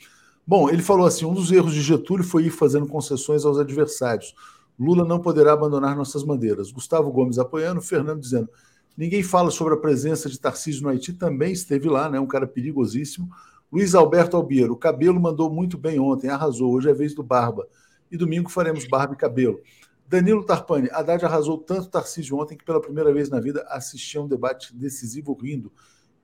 [0.46, 4.36] Bom, ele falou assim: um dos erros de Getúlio foi ir fazendo concessões aos adversários.
[4.78, 6.72] Lula não poderá abandonar nossas bandeiras.
[6.72, 8.50] Gustavo Gomes apoiando, Fernando dizendo:
[8.98, 12.20] Ninguém fala sobre a presença de Tarcísio no Haiti, também esteve lá, né?
[12.20, 13.30] Um cara perigosíssimo.
[13.72, 16.74] Luiz Alberto Albiero, o cabelo mandou muito bem ontem, arrasou.
[16.74, 17.68] Hoje é vez do Barba.
[18.12, 19.60] E domingo faremos barba e cabelo.
[20.08, 24.24] Danilo Tarpani, Haddad arrasou tanto Tarcísio ontem que pela primeira vez na vida assistia a
[24.24, 25.72] um debate decisivo rindo.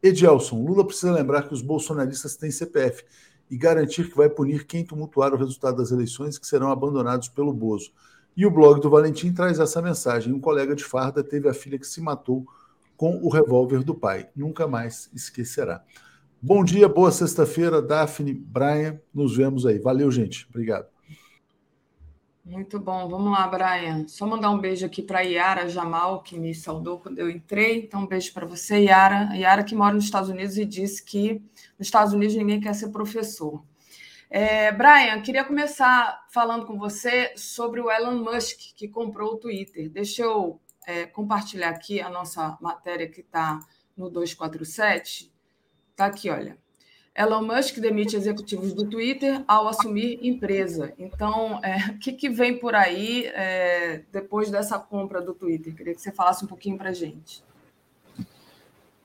[0.03, 3.03] Edielson, Lula precisa lembrar que os bolsonaristas têm CPF
[3.49, 7.53] e garantir que vai punir quem tumultuar o resultado das eleições que serão abandonados pelo
[7.53, 7.91] Bozo.
[8.37, 10.31] E o blog do Valentim traz essa mensagem.
[10.31, 12.45] Um colega de farda teve a filha que se matou
[12.95, 14.29] com o revólver do pai.
[14.35, 15.83] Nunca mais esquecerá.
[16.41, 18.99] Bom dia, boa sexta-feira, Daphne, Brian.
[19.13, 19.79] Nos vemos aí.
[19.79, 20.47] Valeu, gente.
[20.49, 20.87] Obrigado.
[22.43, 23.07] Muito bom.
[23.07, 24.07] Vamos lá, Brian.
[24.07, 27.83] Só mandar um beijo aqui para Yara Jamal, que me saudou quando eu entrei.
[27.83, 29.35] Então, um beijo para você, Yara.
[29.35, 31.33] Yara que mora nos Estados Unidos e disse que
[31.77, 33.63] nos Estados Unidos ninguém quer ser professor.
[34.29, 39.89] É, Brian, queria começar falando com você sobre o Elon Musk, que comprou o Twitter.
[39.89, 43.59] Deixa eu é, compartilhar aqui a nossa matéria que está
[43.97, 45.31] no 247.
[45.91, 46.57] Está aqui, olha.
[47.19, 50.93] Elon Musk demite executivos do Twitter ao assumir empresa.
[50.97, 55.75] Então, é, o que, que, vem por aí é, depois dessa compra do Twitter?
[55.75, 57.43] Queria que você falasse um pouquinho para a gente.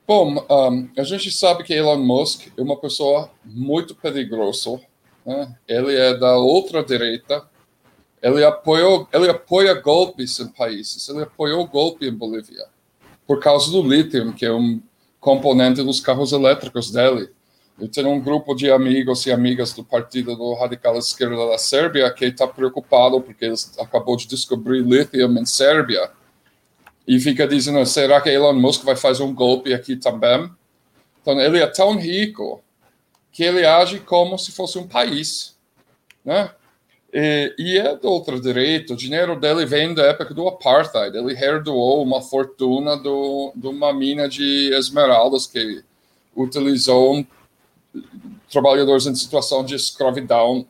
[0.06, 4.80] Bom, um, a gente sabe que Elon Musk é uma pessoa muito perigosa.
[5.26, 5.52] Né?
[5.66, 7.44] Ele é da outra direita.
[8.22, 11.08] Ele apoiou, ele apoia golpes em países.
[11.08, 12.66] Ele apoiou golpe em Bolívia
[13.26, 14.80] por causa do lítio, que é um
[15.18, 17.30] componente dos carros elétricos dele.
[17.78, 22.10] Eu tenho um grupo de amigos e amigas do Partido do Radical Esquerda da Sérvia
[22.12, 26.10] que está preocupado porque eles acabou de descobrir lítio em Sérvia
[27.06, 30.50] e fica dizendo, será que Elon Musk vai fazer um golpe aqui também?
[31.20, 32.62] Então, ele é tão rico
[33.32, 35.56] que ele age como se fosse um país,
[36.24, 36.50] né?
[37.12, 41.32] E, e é do outro direito, o dinheiro dele vem da época do apartheid, ele
[41.32, 45.84] herdou uma fortuna do, de uma mina de esmeraldas que
[46.34, 47.24] utilizou
[48.50, 50.66] trabalhadores em situação de escravidão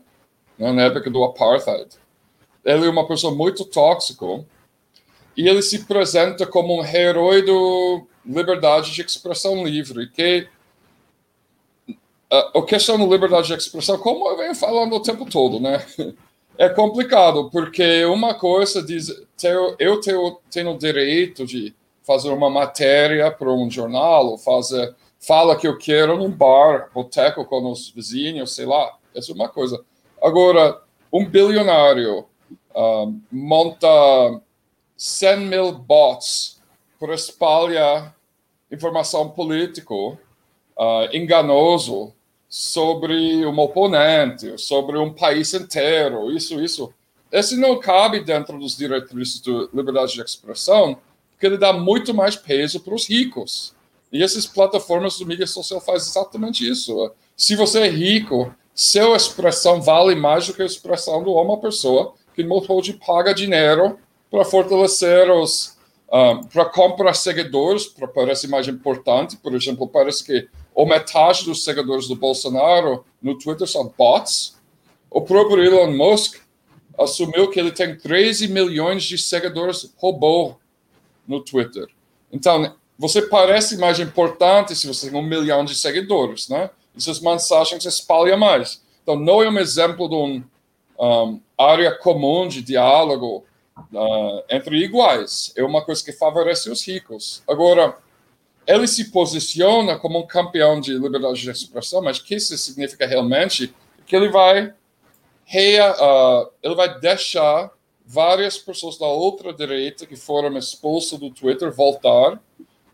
[0.58, 1.88] né, na época do apartheid.
[2.64, 4.26] Ele é uma pessoa muito tóxica
[5.36, 7.52] e ele se apresenta como um herói da
[8.24, 10.48] liberdade de expressão livre, que
[12.30, 15.84] a, questão da liberdade de expressão, como eu venho falando o tempo todo, né?
[16.56, 19.08] É complicado, porque uma coisa diz,
[19.76, 21.74] eu tenho, tenho o direito de
[22.04, 24.94] fazer uma matéria para um jornal, ou fazer
[25.26, 28.96] fala que eu quero num bar, boteco com os vizinhos, sei lá.
[29.14, 29.84] Essa é uma coisa.
[30.22, 30.80] Agora,
[31.12, 32.26] um bilionário
[32.74, 34.40] uh, monta
[34.96, 36.60] 100 mil bots
[36.98, 38.14] para espalhar
[38.70, 40.18] informação política uh,
[41.12, 42.12] enganoso
[42.48, 46.92] sobre um oponente, sobre um país inteiro, isso, isso.
[47.30, 50.98] Esse não cabe dentro dos diretrizes de liberdade de expressão,
[51.30, 53.74] porque ele dá muito mais peso para os ricos.
[54.14, 57.10] E essas plataformas de mídia social fazem exatamente isso.
[57.36, 62.14] Se você é rico, sua expressão vale mais do que a expressão de uma pessoa
[62.32, 63.98] que não pode pagar dinheiro
[64.30, 65.74] para fortalecer os.
[66.12, 69.36] Um, ah, para comprar seguidores, para parecer mais importante.
[69.36, 74.56] Por exemplo, parece que ou metade dos seguidores do Bolsonaro no Twitter são bots.
[75.10, 76.36] O próprio Elon Musk
[76.96, 80.54] assumiu que ele tem 13 milhões de seguidores robô
[81.26, 81.88] no Twitter.
[82.30, 86.70] Então, você parece mais importante se você tem um milhão de seguidores, né?
[86.96, 88.82] E suas mensagens espalham mais.
[89.02, 90.44] Então, não é um exemplo de uma
[90.98, 93.44] um, área comum de diálogo
[93.92, 95.52] uh, entre iguais.
[95.56, 97.42] É uma coisa que favorece os ricos.
[97.48, 97.98] Agora,
[98.66, 103.06] ele se posiciona como um campeão de liberdade de expressão, mas o que isso significa
[103.06, 103.74] realmente?
[104.06, 104.72] Que ele vai,
[105.44, 107.70] rea, uh, ele vai deixar
[108.06, 112.40] várias pessoas da outra direita que foram expulsas do Twitter voltar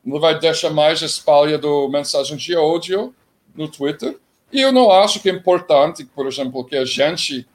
[0.05, 3.15] não vai deixar mais espalhado mensagem de ódio
[3.55, 4.19] no Twitter.
[4.53, 7.47] E eu não acho que é importante, por exemplo, que a gente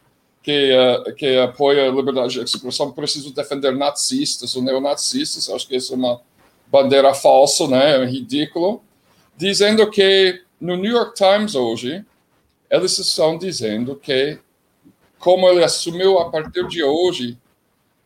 [0.45, 5.49] que, uh, que apoia a liberdade de expressão precisa defender nazistas ou neonazistas.
[5.49, 6.21] Acho que isso é uma
[6.67, 8.03] bandeira falsa, né?
[8.03, 8.83] É ridículo.
[9.35, 12.05] Dizendo que no New York Times hoje,
[12.69, 14.37] eles estão dizendo que,
[15.17, 17.37] como ele assumiu a partir de hoje,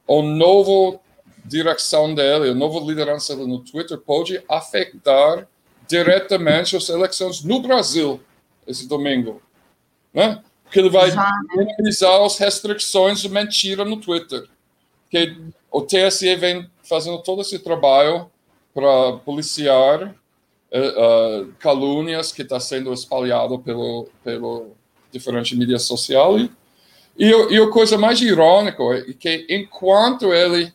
[0.07, 1.01] o novo
[1.45, 5.47] direção dele, a nova liderança no Twitter pode afetar
[5.87, 8.19] diretamente as eleições no Brasil
[8.67, 9.41] esse domingo,
[10.13, 10.41] né?
[10.63, 11.11] Porque ele vai
[11.55, 14.47] minimizar as restrições de mentira no Twitter.
[15.09, 15.35] Que
[15.71, 18.29] o TSE vem fazendo todo esse trabalho
[18.71, 20.15] para policiar
[20.71, 24.75] uh, uh, calúnias que está sendo espalhado pelo pelo
[25.11, 26.51] diferente mídia social e,
[27.17, 30.71] e, e a coisa mais irônica é que enquanto ele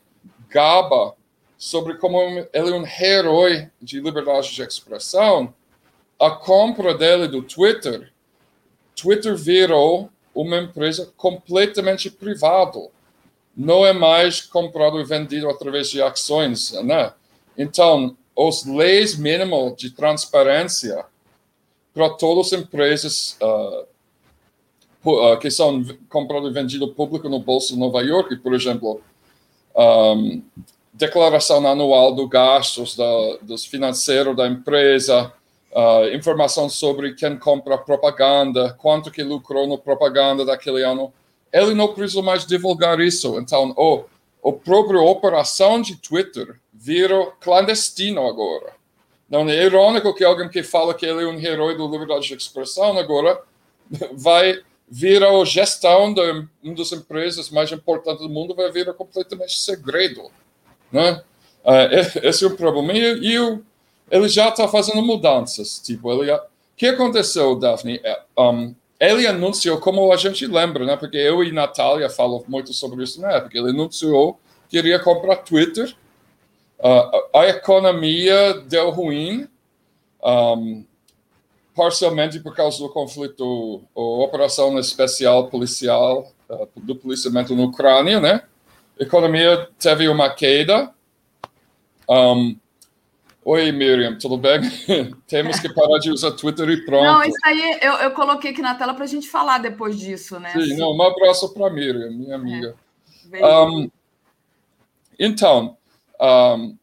[0.55, 1.17] gaba
[1.59, 5.53] sobre como ele é um herói de liberdade de expressão,
[6.21, 8.13] a compra dele do Twitter,
[8.95, 12.89] Twitter virou uma empresa completamente privada.
[13.57, 17.13] Não é mais comprado e vendido através de ações, né?
[17.59, 21.05] Então, as leis mínimas de transparência
[21.93, 23.87] para todas as empresas uh,
[25.41, 29.01] que são compradas e vendidas público no Bolsa de Nova York, por exemplo,
[29.75, 30.43] um,
[30.93, 35.33] declaração anual do gastos da, dos financeiros da empresa,
[35.73, 41.13] uh, informação sobre quem compra propaganda, quanto que lucrou na propaganda daquele ano.
[41.53, 43.39] Ele não precisa mais divulgar isso.
[43.39, 44.05] Então, oh,
[44.49, 48.73] a própria operação de Twitter virou clandestino agora.
[49.29, 52.35] Não é irônico que alguém que fala que ele é um herói da liberdade de
[52.35, 53.41] expressão agora
[54.13, 56.20] vai vira a gestão de
[56.62, 60.31] uma das empresas mais importantes do mundo vai virar completamente segredo,
[60.93, 61.23] né?
[61.65, 62.93] Uh, esse é o problema.
[62.93, 63.61] E, e
[64.11, 65.78] ele já está fazendo mudanças.
[65.78, 66.39] Tipo, ele,
[66.77, 68.01] que aconteceu, Daphne?
[68.05, 70.97] É, um, ele anunciou, como a gente lembra, né?
[70.97, 73.59] Porque eu e Natália falam muito sobre isso na época.
[73.59, 74.39] Ele anunciou
[74.69, 75.94] que iria comprar Twitter.
[76.78, 79.48] Uh, a economia deu ruim,
[80.23, 80.85] um,
[81.75, 88.43] parcialmente por causa do conflito, a operação especial policial uh, do policiamento na Ucrânia, né?
[88.99, 90.93] A economia teve uma queda.
[92.09, 92.57] Um,
[93.47, 94.59] Oi, Miriam, tudo bem?
[95.29, 97.05] Temos que parar de usar Twitter e pronto.
[97.05, 100.41] Não, isso aí eu, eu coloquei aqui na tela para a gente falar depois disso,
[100.41, 100.51] né?
[100.53, 102.75] Sim, não, um abraço para a Miriam, minha amiga.
[103.31, 103.59] É.
[103.59, 103.91] Um,
[105.19, 105.77] então,
[106.19, 106.75] o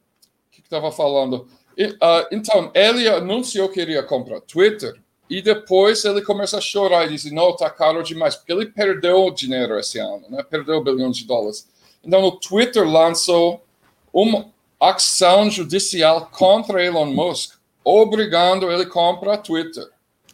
[0.52, 1.48] que estava falando?
[1.78, 5.00] Uh, então, ele anunciou que iria comprar Twitter
[5.30, 9.32] e depois ele começa a chorar e diz: não, está caro demais, porque ele perdeu
[9.32, 10.44] dinheiro esse ano, né?
[10.44, 11.68] perdeu bilhões de dólares.
[12.04, 13.64] Então, o Twitter lançou
[14.12, 19.88] uma ação judicial contra Elon Musk, obrigando ele a comprar Twitter.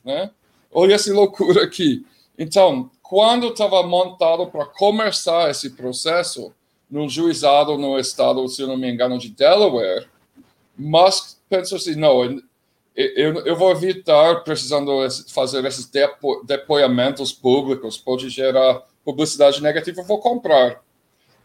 [0.04, 0.32] Né?
[0.72, 2.06] Olha essa loucura aqui.
[2.38, 6.54] Então, quando estava montado para começar esse processo,
[6.90, 10.08] no juizado no estado, se não me engano, de Delaware,
[10.78, 12.24] Musk pensou assim, não,
[12.96, 14.92] eu, eu vou evitar precisando
[15.30, 20.82] fazer esses depo, depoimentos públicos, pode gerar publicidade negativa, vou comprar.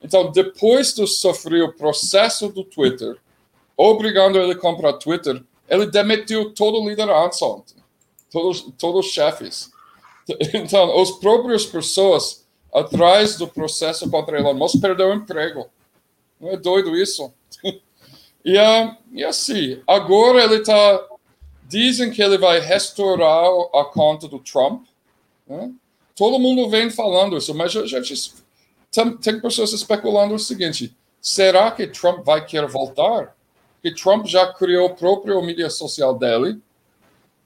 [0.03, 3.17] Então, depois de sofrer o processo do Twitter,
[3.77, 7.77] obrigando ele a comprar Twitter, ele demitiu todo o liderança ontem,
[8.31, 9.71] todos, todos os chefes.
[10.55, 15.69] Então, as próprias pessoas atrás do processo contra Elon Musk perdeu o emprego.
[16.41, 17.33] Não é doido isso?
[18.45, 21.09] E, uh, e assim, agora ele está.
[21.69, 24.85] Dizem que ele vai restaurar a conta do Trump.
[25.47, 25.73] Né?
[26.15, 28.35] Todo mundo vem falando isso, mas a gente
[28.91, 33.35] tem, tem pessoas especulando o seguinte: será que Trump vai querer voltar?
[33.83, 36.61] Que Trump já criou a própria mídia social dele.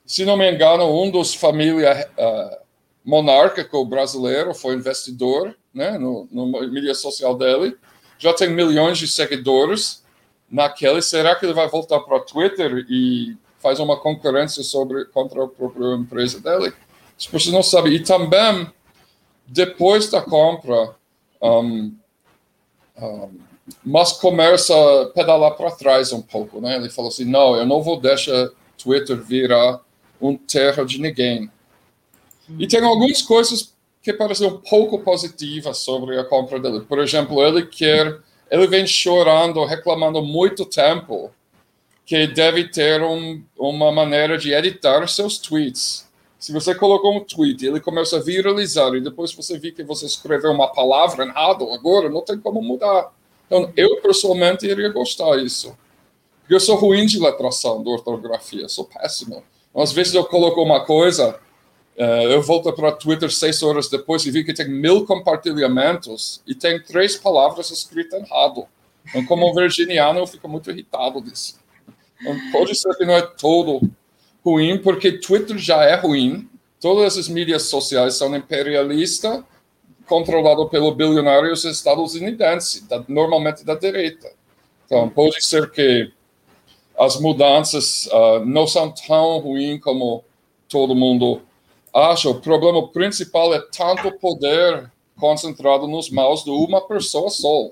[0.04, 2.56] Se não me engano, um dos família uh,
[3.04, 6.28] monárquico brasileiro foi investidor né, no
[6.70, 7.76] mídia social dele.
[8.18, 10.04] Já tem milhões de seguidores
[10.50, 11.02] naquele.
[11.02, 15.48] Será que ele vai voltar para o Twitter e faz uma concorrência sobre contra a
[15.48, 16.72] própria empresa dele?
[17.18, 17.94] As pessoas não sabem.
[17.94, 18.70] E também,
[19.46, 20.94] depois da compra,
[21.40, 21.94] um,
[22.98, 23.30] um,
[23.84, 26.76] mas começa a pedalar para trás um pouco, né?
[26.76, 29.80] Ele falou assim, não, eu não vou deixar Twitter virar
[30.20, 31.50] um terra de ninguém.
[32.58, 36.80] E tem algumas coisas que parecem um pouco positivas sobre a compra dele.
[36.80, 38.20] Por exemplo, ele quer,
[38.50, 41.30] ele vem chorando, reclamando muito tempo
[42.04, 46.06] que deve ter um, uma maneira de editar seus tweets.
[46.38, 50.06] Se você colocou um tweet ele começa a viralizar e depois você vê que você
[50.06, 53.12] escreveu uma palavra errada, agora não tem como mudar.
[53.46, 55.76] Então, eu pessoalmente iria gostar disso.
[56.48, 59.42] Eu sou ruim de letração, de ortografia, sou péssimo.
[59.74, 61.38] Às vezes eu coloco uma coisa,
[61.98, 66.42] uh, eu volto para o Twitter seis horas depois e vi que tem mil compartilhamentos
[66.46, 68.66] e tem três palavras escritas errado.
[69.08, 71.58] Então, como virginiano, eu fico muito irritado disso.
[72.20, 73.80] Então, pode ser que não é todo
[74.44, 76.48] ruim, porque Twitter já é ruim.
[76.80, 79.42] Todas as mídias sociais são imperialistas,
[80.06, 84.30] controlado pelo bilionários estadunidenses, da, normalmente da direita.
[84.84, 86.12] Então, pode ser que
[86.98, 90.24] as mudanças uh, não são tão ruins como
[90.68, 91.42] todo mundo
[91.96, 92.28] acha.
[92.28, 97.70] O problema principal é tanto poder concentrado nos mãos de uma pessoa só.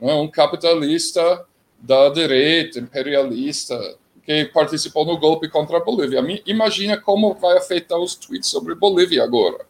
[0.00, 0.14] Né?
[0.14, 1.44] Um capitalista
[1.80, 3.78] da direita, imperialista,
[4.24, 6.22] que participou no golpe contra a Bolívia.
[6.46, 9.64] Imagina como vai afetar os tweets sobre Bolívia agora,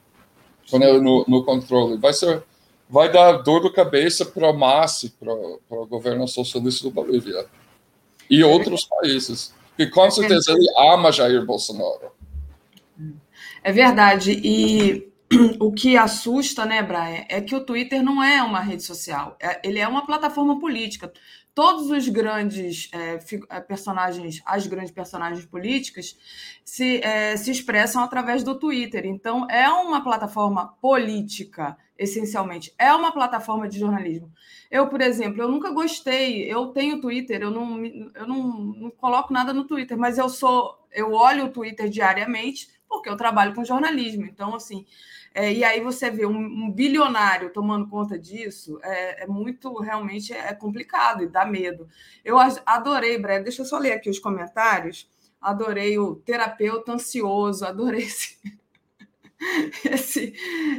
[0.70, 1.96] com ele no, no controle.
[1.96, 2.42] Vai ser,
[2.88, 7.46] vai dar dor de cabeça para a massa, para o governo socialista da Bolívia
[8.28, 9.54] e outros países.
[9.78, 12.17] E com certeza ele ama Jair Bolsonaro.
[13.68, 14.32] É verdade.
[14.42, 15.12] E
[15.60, 19.36] o que assusta, né, Brian, é que o Twitter não é uma rede social.
[19.38, 21.12] É, ele é uma plataforma política
[21.54, 23.18] todos os grandes é,
[23.50, 26.16] é, personagens, as grandes personagens políticas,
[26.64, 29.04] se, é, se expressam através do Twitter.
[29.04, 32.72] Então, é uma plataforma política, essencialmente.
[32.78, 34.32] É uma plataforma de jornalismo.
[34.70, 39.30] Eu, por exemplo, eu nunca gostei, eu tenho Twitter, eu não, eu não, não coloco
[39.30, 43.64] nada no Twitter, mas eu sou, eu olho o Twitter diariamente porque eu trabalho com
[43.64, 44.24] jornalismo.
[44.24, 44.86] Então, assim,
[45.34, 50.32] é, e aí você vê um, um bilionário tomando conta disso, é, é, muito, realmente
[50.32, 51.88] é complicado e dá medo.
[52.24, 52.36] Eu
[52.66, 55.08] adorei, Breno, deixa eu só ler aqui os comentários.
[55.40, 58.36] Adorei o terapeuta ansioso, adorei esse,
[59.84, 60.34] esse,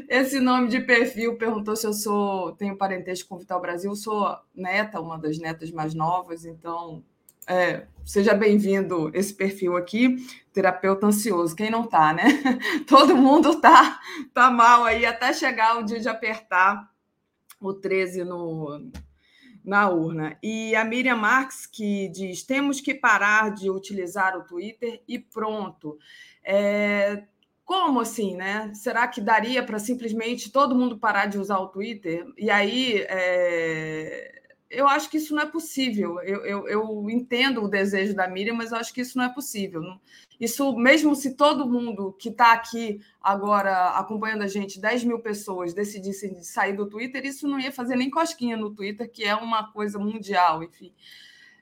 [0.10, 1.38] esse nome de perfil.
[1.38, 3.96] Perguntou se eu sou tenho parentesco com Vital Brasil.
[3.96, 7.04] Sou neta, uma das netas mais novas, então
[7.48, 10.16] É, seja bem-vindo esse perfil aqui,
[10.52, 11.56] terapeuta ansioso.
[11.56, 12.24] Quem não tá, né?
[12.90, 14.00] Todo mundo tá,
[14.34, 16.90] tá mal aí até chegar o dia de apertar
[17.62, 18.92] o 13 no,
[19.64, 20.40] na urna.
[20.42, 25.96] E a Miriam Marx que diz: temos que parar de utilizar o Twitter e pronto.
[26.44, 27.26] É,
[27.64, 28.72] como assim, né?
[28.74, 32.26] Será que daria para simplesmente todo mundo parar de usar o Twitter?
[32.36, 34.39] E aí, é...
[34.70, 36.20] eu acho que isso não é possível.
[36.22, 39.30] Eu, eu, eu, entendo o desejo da Miriam, mas eu acho que isso não é
[39.30, 39.82] possível.
[40.40, 45.74] Isso, mesmo se todo mundo que está aqui agora acompanhando a gente, 10 mil pessoas,
[45.74, 49.72] decidissem sair do Twitter, isso não ia fazer nem cosquinha no Twitter, que é uma
[49.72, 50.94] coisa mundial, enfim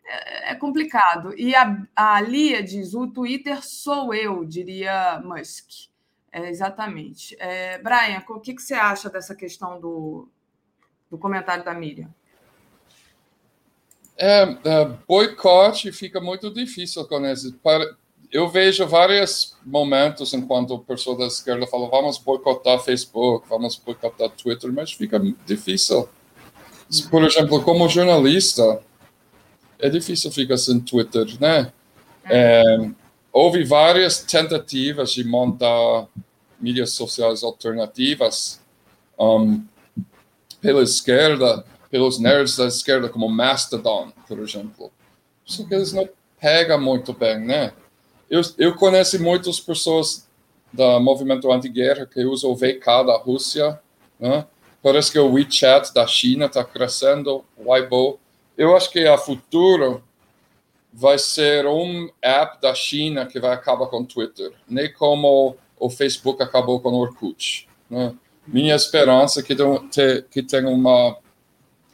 [0.08, 1.38] é, é complicado.
[1.38, 5.90] E a, a Lia diz: o Twitter sou eu, diria Musk.
[6.32, 7.36] É, exatamente.
[7.40, 10.30] É, Brian, o que, que você acha dessa questão do,
[11.10, 12.14] do comentário da Miriam?
[14.18, 17.56] É, é, boicote fica muito difícil com esse.
[18.32, 24.74] Eu vejo vários momentos enquanto pessoa da esquerda fala vamos boicotar Facebook, vamos boicotar Twitter,
[24.74, 26.10] mas fica difícil.
[27.10, 28.82] Por exemplo, como jornalista,
[29.80, 31.72] é difícil ficar sem Twitter, né?
[32.26, 32.64] É.
[32.64, 32.90] É,
[33.32, 36.08] houve várias tentativas de montar
[36.60, 38.60] mídias sociais alternativas
[39.18, 39.64] um,
[40.60, 44.92] pela esquerda, pelos nerds da esquerda, como Mastodon, por exemplo.
[45.46, 46.08] Só que eles não
[46.40, 47.74] pegam muito bem, né?
[48.30, 50.28] Eu, eu conheço muitas pessoas
[50.72, 53.80] do movimento anti-guerra que usam o VK da Rússia,
[54.20, 54.46] né?
[54.84, 58.20] Parece que o WeChat da China está crescendo, o Weibo.
[58.58, 60.04] Eu acho que a futuro
[60.94, 64.52] vai ser um app da China que vai acabar com o Twitter.
[64.68, 67.68] Nem como o Facebook acabou com o Orkut.
[67.90, 68.14] Né?
[68.46, 69.56] Minha esperança é que,
[70.32, 71.18] que tenha uma,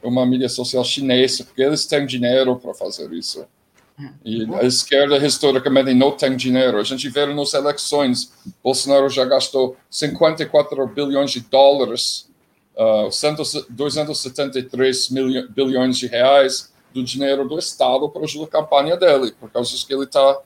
[0.04, 3.46] uma mídia social chinesa, porque eles têm dinheiro para fazer isso.
[4.26, 6.80] E a esquerda, historicamente, não tem dinheiro.
[6.80, 12.28] A gente vê nas eleições, Bolsonaro já gastou 54 bilhões de dólares,
[12.76, 13.10] uh,
[13.70, 15.10] 273
[15.50, 19.94] bilhões de reais do dinheiro do Estado para ajudar a campanha dele, por causa que
[19.94, 20.40] ele está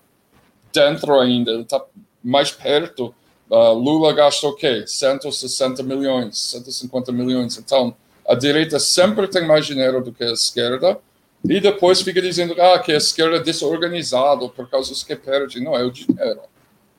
[0.73, 1.83] dentro ainda, ele está
[2.23, 3.13] mais perto
[3.49, 4.83] Uh, Lula gastou o quê?
[4.85, 7.57] 160 milhões, 150 milhões.
[7.57, 7.95] Então,
[8.27, 10.99] a direita sempre tem mais dinheiro do que a esquerda,
[11.43, 15.59] e depois fica dizendo ah, que a esquerda é desorganizada por causa dos que perde.
[15.59, 16.41] Não, é o dinheiro.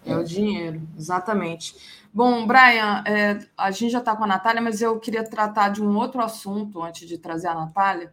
[0.06, 1.74] É o dinheiro, exatamente.
[2.12, 5.82] Bom, Brian, é, a gente já está com a Natália, mas eu queria tratar de
[5.82, 8.10] um outro assunto antes de trazer a Natália,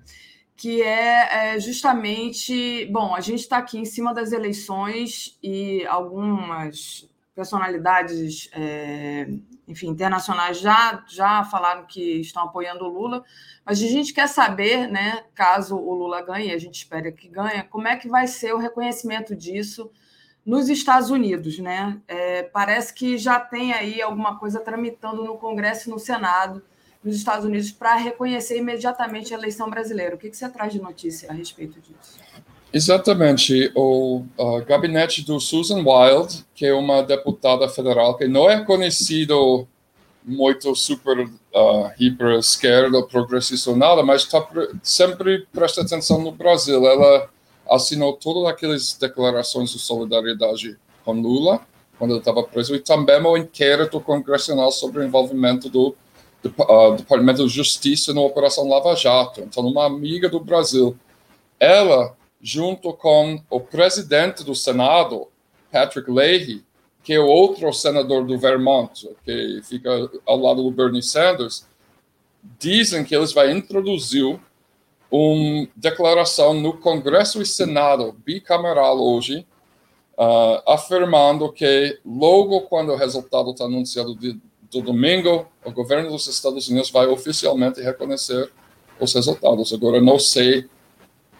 [0.56, 2.86] que é, é justamente.
[2.92, 9.28] Bom, a gente está aqui em cima das eleições e algumas personalidades, é,
[9.68, 13.24] enfim, internacionais já, já falaram que estão apoiando o Lula,
[13.66, 17.64] mas a gente quer saber, né, caso o Lula ganhe, a gente espera que ganhe,
[17.64, 19.92] como é que vai ser o reconhecimento disso
[20.46, 22.00] nos Estados Unidos, né?
[22.08, 26.62] É, parece que já tem aí alguma coisa tramitando no Congresso e no Senado
[27.04, 30.16] nos Estados Unidos para reconhecer imediatamente a eleição brasileira.
[30.16, 32.20] O que, que você traz de notícia a respeito disso?
[32.76, 33.72] Exatamente.
[33.73, 39.65] O uh, gabinete do Susan Wild, que é uma deputada federal que não é conhecido
[40.22, 44.45] muito super uh, hiper esquerda, progressista ou nada, mas tá,
[44.84, 46.85] sempre presta atenção no Brasil.
[46.85, 47.30] Ela
[47.72, 51.61] assinou todas aquelas declarações de solidariedade com Lula,
[51.97, 55.95] quando ele estava preso, e também o inquérito congressional sobre o envolvimento do
[56.43, 59.39] uh, Departamento de Justiça na Operação Lava Jato.
[59.39, 60.93] Então, uma amiga do Brasil.
[61.57, 62.14] Ela
[62.46, 65.30] junto com o presidente do Senado,
[65.72, 66.64] Patrick Leahy,
[67.04, 69.90] que é outro senador do Vermont, que fica
[70.28, 71.66] ao lado do Bernie Sanders,
[72.60, 74.40] dizem que eles vão introduzir
[75.10, 79.44] uma declaração no Congresso e Senado bicameral hoje,
[80.16, 84.40] uh, afirmando que logo quando o resultado está anunciado de,
[84.70, 88.52] do domingo, o governo dos Estados Unidos vai oficialmente reconhecer
[89.00, 89.74] os resultados.
[89.74, 90.70] Agora, não sei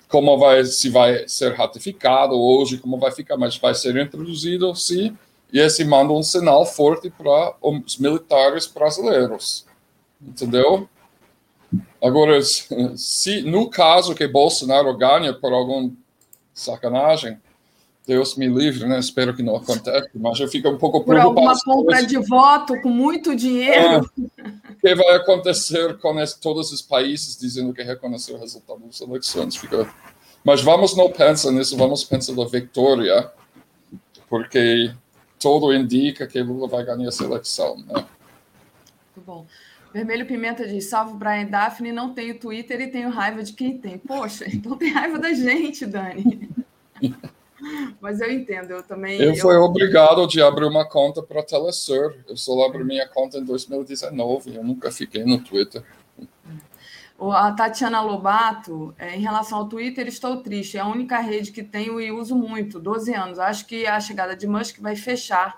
[0.10, 5.18] como vai se vai ser ratificado hoje, como vai ficar, mas vai ser introduzido, sim,
[5.52, 9.65] e esse manda um sinal forte para os militares brasileiros,
[10.22, 10.88] entendeu?
[12.02, 15.91] Agora, se no caso que Bolsonaro ganhe por algum
[16.53, 17.38] sacanagem,
[18.06, 18.99] Deus me livre, né?
[18.99, 22.90] Espero que não aconteça, mas eu fico um pouco Por alguma compra de voto com
[22.90, 24.10] muito dinheiro.
[24.18, 28.80] É, o que vai acontecer com esse, todos os países dizendo que reconheceram o resultado
[28.82, 29.56] das eleições?
[29.56, 29.91] Fica...
[30.44, 33.32] Mas vamos não pensar nisso, vamos pensar na vitória,
[34.30, 34.94] porque
[35.40, 38.06] tudo indica que Lula vai ganhar essa eleição, né?
[39.15, 39.48] Muito bom.
[39.91, 43.98] Vermelho Pimenta diz: salve Brian Daphne, não tenho Twitter e tenho raiva de quem tem.
[43.98, 46.49] Poxa, então tem raiva da gente, Dani.
[47.99, 49.19] Mas eu entendo, eu também.
[49.19, 49.35] Eu, eu...
[49.35, 52.15] fui obrigado de abrir uma conta para Telesur.
[52.27, 54.55] Eu só abri minha conta em 2019.
[54.55, 55.83] Eu nunca fiquei no Twitter.
[57.17, 60.77] A Tatiana Lobato, é, em relação ao Twitter, estou triste.
[60.77, 63.39] É a única rede que tenho e uso muito, 12 anos.
[63.39, 65.57] Acho que a chegada de Musk vai fechar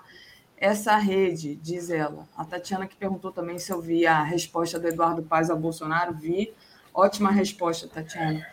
[0.56, 2.28] essa rede, diz ela.
[2.36, 6.14] A Tatiana que perguntou também se eu vi a resposta do Eduardo Paz ao Bolsonaro.
[6.14, 6.52] Vi.
[6.94, 8.46] Ótima resposta, Tatiana.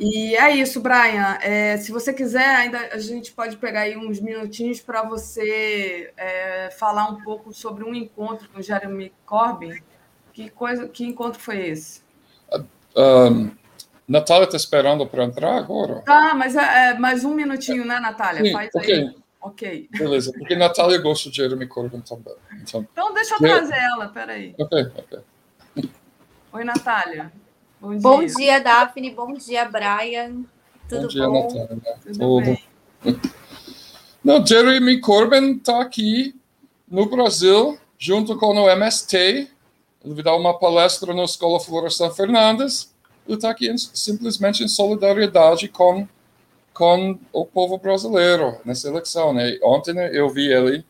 [0.00, 1.38] E é isso, Brian.
[1.42, 6.70] É, se você quiser, ainda a gente pode pegar aí uns minutinhos para você é,
[6.70, 9.80] falar um pouco sobre um encontro com Jeremy Corbyn.
[10.32, 12.02] Que coisa, que encontro foi esse?
[12.96, 13.50] Um,
[14.06, 15.96] Natália está esperando para entrar agora?
[16.02, 18.42] Tá, mas é, é, mais um minutinho, né, Natália?
[18.42, 18.94] Sim, Faz okay.
[18.94, 19.14] aí.
[19.40, 19.88] Ok.
[19.90, 22.34] Beleza, porque Natália gosta de Jeremy Corbyn também.
[22.62, 24.54] Então, então deixa eu trazer ela, peraí.
[24.58, 25.18] Ok, ok.
[26.52, 27.32] Oi, Natália.
[27.80, 28.00] Bom dia.
[28.00, 29.10] Bom dia, Daphne.
[29.10, 30.44] Bom dia, Brian.
[30.88, 31.08] Tudo bom?
[31.08, 31.42] Dia, bom?
[31.42, 31.98] Natália.
[32.02, 33.20] Tudo, Tudo bem.
[34.24, 36.34] Não, Jeremy Corbyn está aqui
[36.90, 39.48] no Brasil, junto com o MST,
[40.04, 42.92] ele vai dar uma palestra na Escola Florestan Fernandes.
[43.26, 46.08] Ele está aqui em, simplesmente em solidariedade com,
[46.72, 49.32] com o povo brasileiro nessa eleição.
[49.32, 49.58] Né?
[49.62, 50.84] Ontem né, eu vi ele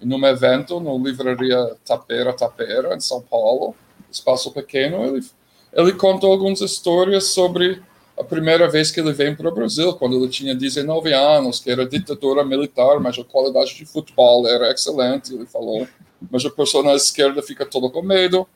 [0.00, 3.74] num evento no Livraria Tapera Tapera, em São Paulo,
[4.10, 5.04] espaço pequeno.
[5.04, 5.24] Ele,
[5.72, 7.82] ele contou algumas histórias sobre
[8.18, 11.70] a primeira vez que ele veio para o Brasil, quando ele tinha 19 anos, que
[11.70, 15.88] era ditadura militar, mas a qualidade de futebol era excelente, ele falou.
[16.30, 18.46] Mas a pessoa na esquerda fica todo com medo.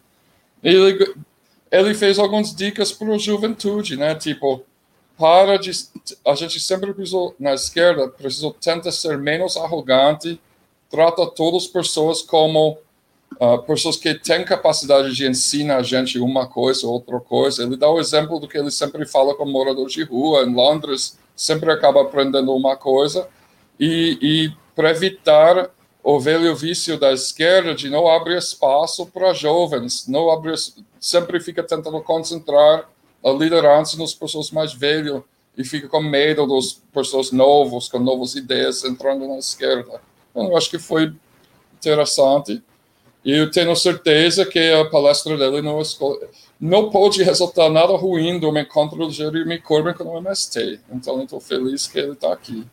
[0.62, 1.14] Ele,
[1.70, 4.14] ele fez algumas dicas para a juventude, né?
[4.14, 4.62] Tipo,
[5.16, 5.70] para de.
[6.26, 10.38] A gente sempre precisou, na esquerda, precisou tentar ser menos arrogante,
[10.90, 12.76] trata todas as pessoas como
[13.40, 17.62] uh, pessoas que têm capacidade de ensinar a gente uma coisa ou outra coisa.
[17.62, 21.18] Ele dá o exemplo do que ele sempre fala com moradores de rua em Londres,
[21.36, 23.28] sempre acaba aprendendo uma coisa.
[23.78, 25.70] E, e para evitar
[26.02, 30.54] o velho vício da esquerda de não abrir espaço para jovens, não abrir,
[31.00, 32.88] sempre fica tentando concentrar
[33.24, 35.22] a liderança nas pessoas mais velhas
[35.56, 40.00] e fica com medo das pessoas novas, com novas ideias entrando na esquerda.
[40.30, 41.14] Então, eu acho que foi
[41.74, 42.62] interessante
[43.24, 45.80] e eu tenho certeza que a palestra dele não,
[46.60, 50.80] não pode resultar nada ruim do encontro do Jeremy Corbyn com o MST.
[50.92, 52.66] Então, estou feliz que ele está aqui.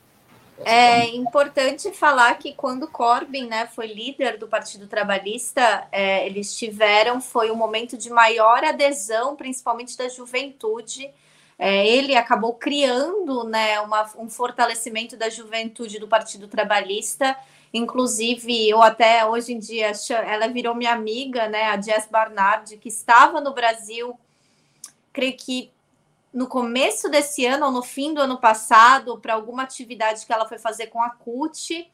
[0.64, 7.20] É importante falar que quando Corbyn né, foi líder do Partido Trabalhista, é, eles tiveram,
[7.20, 11.10] foi um momento de maior adesão, principalmente da juventude.
[11.58, 17.36] É, ele acabou criando né, uma, um fortalecimento da juventude do Partido Trabalhista.
[17.74, 19.92] Inclusive, eu até hoje em dia,
[20.26, 24.20] ela virou minha amiga, né, a Jess Barnard, que estava no Brasil,
[25.14, 25.72] creio que
[26.34, 30.48] no começo desse ano ou no fim do ano passado para alguma atividade que ela
[30.48, 31.90] foi fazer com a CUT.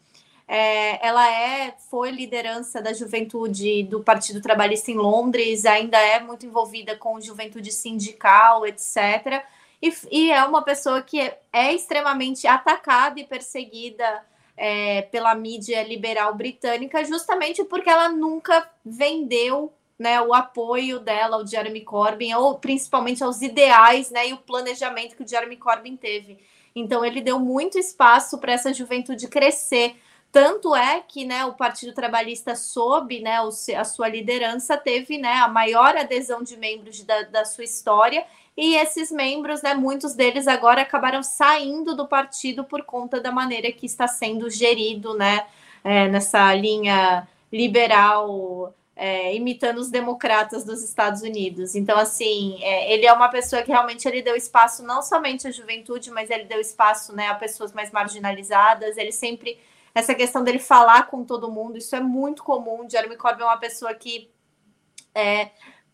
[0.47, 6.45] É, ela é, foi liderança da juventude do Partido Trabalhista em Londres, ainda é muito
[6.45, 9.43] envolvida com juventude sindical, etc.
[9.81, 14.23] E, e é uma pessoa que é, é extremamente atacada e perseguida
[14.57, 21.47] é, pela mídia liberal britânica, justamente porque ela nunca vendeu né, o apoio dela ao
[21.47, 26.39] Jeremy Corbyn, ou principalmente aos ideais né, e o planejamento que o Jeremy Corbyn teve.
[26.75, 29.95] Então, ele deu muito espaço para essa juventude crescer.
[30.31, 33.37] Tanto é que né, o Partido Trabalhista, sob né,
[33.75, 38.23] a sua liderança, teve né, a maior adesão de membros da, da sua história.
[38.57, 43.71] E esses membros, né, muitos deles agora acabaram saindo do partido por conta da maneira
[43.71, 45.45] que está sendo gerido né,
[45.83, 51.75] é, nessa linha liberal é, imitando os democratas dos Estados Unidos.
[51.75, 55.51] Então, assim, é, ele é uma pessoa que realmente ele deu espaço não somente à
[55.51, 58.97] juventude, mas ele deu espaço né, a pessoas mais marginalizadas.
[58.97, 59.59] Ele sempre
[59.93, 62.87] essa questão dele falar com todo mundo, isso é muito comum.
[62.89, 64.29] Jeremy Corbyn é uma pessoa que
[65.13, 65.49] é,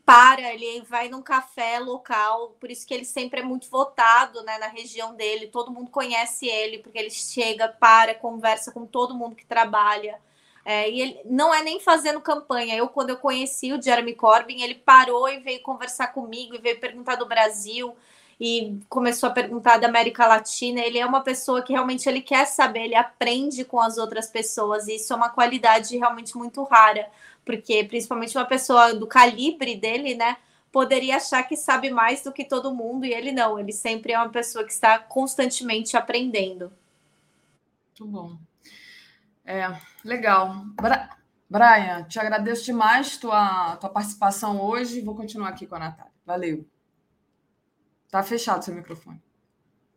[0.05, 4.57] para, ele vai num café local, por isso que ele sempre é muito votado né,
[4.57, 5.47] na região dele.
[5.47, 10.19] Todo mundo conhece ele, porque ele chega, para, conversa com todo mundo que trabalha.
[10.65, 12.75] É, e ele não é nem fazendo campanha.
[12.75, 16.79] Eu, quando eu conheci o Jeremy Corbyn, ele parou e veio conversar comigo e veio
[16.79, 17.95] perguntar do Brasil
[18.39, 20.81] e começou a perguntar da América Latina.
[20.81, 24.87] Ele é uma pessoa que realmente ele quer saber, ele aprende com as outras pessoas.
[24.87, 27.09] E isso é uma qualidade realmente muito rara,
[27.45, 30.37] porque principalmente uma pessoa do calibre dele, né?
[30.71, 34.17] Poderia achar que sabe mais do que todo mundo, e ele não, ele sempre é
[34.17, 36.71] uma pessoa que está constantemente aprendendo.
[37.89, 38.37] Muito bom.
[39.45, 39.67] É,
[40.03, 40.65] legal.
[40.75, 41.09] Bra
[41.49, 45.01] Brian, te agradeço demais tua, tua participação hoje.
[45.01, 46.11] Vou continuar aqui com a Natália.
[46.25, 46.67] Valeu.
[48.09, 49.21] Tá fechado seu microfone.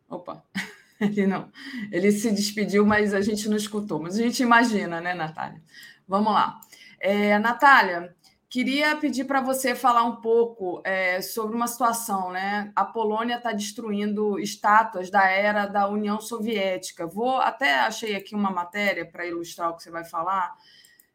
[0.07, 0.43] Opa.
[1.01, 1.51] Ele não.
[1.91, 3.99] Ele se despediu, mas a gente não escutou.
[3.99, 5.59] Mas a gente imagina, né, Natália?
[6.07, 6.59] Vamos lá.
[6.99, 8.15] É, Natália,
[8.49, 12.71] queria pedir para você falar um pouco é, sobre uma situação, né?
[12.75, 17.05] A Polônia está destruindo estátuas da era da União Soviética.
[17.05, 20.55] Vou até achei aqui uma matéria para ilustrar o que você vai falar.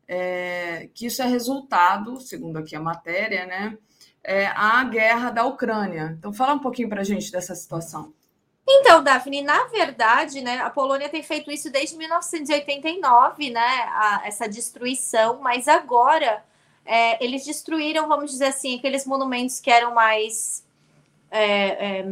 [0.07, 3.79] É, que isso é resultado, segundo aqui a matéria, né?
[4.23, 6.15] É, a guerra da Ucrânia.
[6.19, 8.13] Então, fala um pouquinho para a gente dessa situação.
[8.75, 14.49] Então, Daphne, na verdade, né, a Polônia tem feito isso desde 1989, né, a, essa
[14.49, 16.43] destruição, mas agora
[16.87, 20.65] é, eles destruíram, vamos dizer assim, aqueles monumentos que eram mais
[21.31, 22.03] é, é,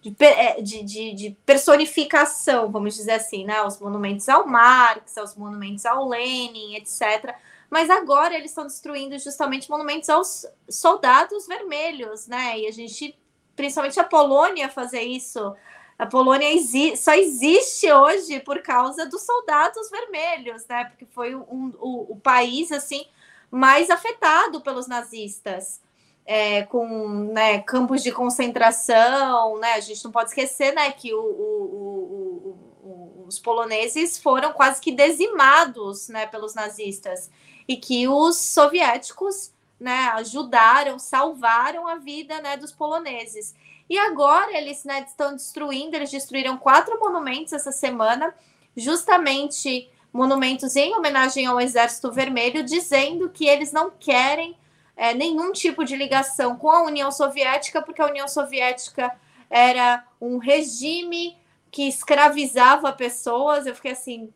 [0.00, 5.84] de, é, de, de, personificação, vamos dizer assim, né, os monumentos ao Marx, os monumentos
[5.84, 7.34] ao Lenin, etc.
[7.68, 13.18] Mas agora eles estão destruindo justamente monumentos aos soldados vermelhos, né, e a gente,
[13.56, 15.54] principalmente a Polônia, fazer isso
[15.98, 20.84] a Polônia exi só existe hoje por causa dos soldados vermelhos, né?
[20.84, 23.06] Porque foi um, o, o país assim
[23.50, 25.80] mais afetado pelos nazistas.
[26.30, 29.72] É, com né, campos de concentração, né?
[29.72, 32.58] A gente não pode esquecer, né, que o, o,
[33.28, 37.30] os poloneses foram quase que dizimados, né, pelos nazistas
[37.68, 43.54] e que os soviéticos, né, ajudaram, salvaram a vida, né, dos poloneses.
[43.88, 48.34] E agora eles né, estão destruindo, eles destruíram quatro monumentos essa semana,
[48.76, 54.56] justamente monumentos em homenagem ao Exército Vermelho, dizendo que eles não querem
[54.96, 59.16] é, nenhum tipo de ligação com a União Soviética, porque a União Soviética
[59.48, 61.36] era um regime
[61.70, 63.66] que escravizava pessoas.
[63.66, 64.32] Eu fiquei assim,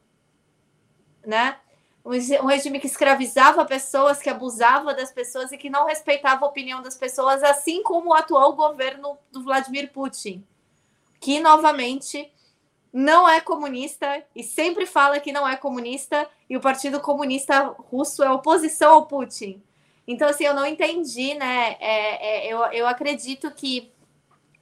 [1.26, 1.56] né?
[2.04, 6.82] Um regime que escravizava pessoas, que abusava das pessoas e que não respeitava a opinião
[6.82, 10.44] das pessoas, assim como o atual governo do Vladimir Putin,
[11.20, 12.32] que novamente
[12.92, 18.22] não é comunista e sempre fala que não é comunista, e o Partido Comunista Russo
[18.22, 19.62] é oposição ao Putin.
[20.06, 21.76] Então, assim, eu não entendi, né?
[21.80, 23.92] É, é, eu, eu acredito que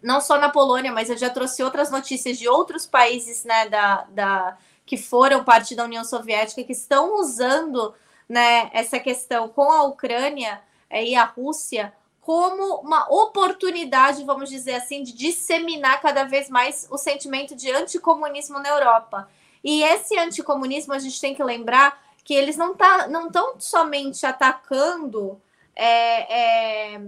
[0.02, 4.02] não só na Polônia, mas eu já trouxe outras notícias de outros países, né, da,
[4.10, 4.58] da
[4.90, 7.94] que foram parte da União Soviética, que estão usando
[8.28, 10.60] né, essa questão com a Ucrânia
[10.90, 16.88] é, e a Rússia como uma oportunidade, vamos dizer assim, de disseminar cada vez mais
[16.90, 19.30] o sentimento de anticomunismo na Europa.
[19.62, 24.26] E esse anticomunismo, a gente tem que lembrar que eles não tá, não estão somente
[24.26, 25.40] atacando
[25.76, 27.00] é, é,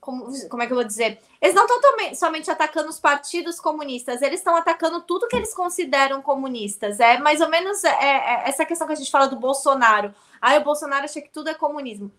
[0.00, 1.20] como, como é que eu vou dizer?
[1.40, 6.22] Eles não estão somente atacando os partidos comunistas, eles estão atacando tudo que eles consideram
[6.22, 6.98] comunistas.
[7.00, 10.14] É mais ou menos é, é, essa questão que a gente fala do Bolsonaro.
[10.40, 12.10] Ah, o Bolsonaro acha que tudo é comunismo.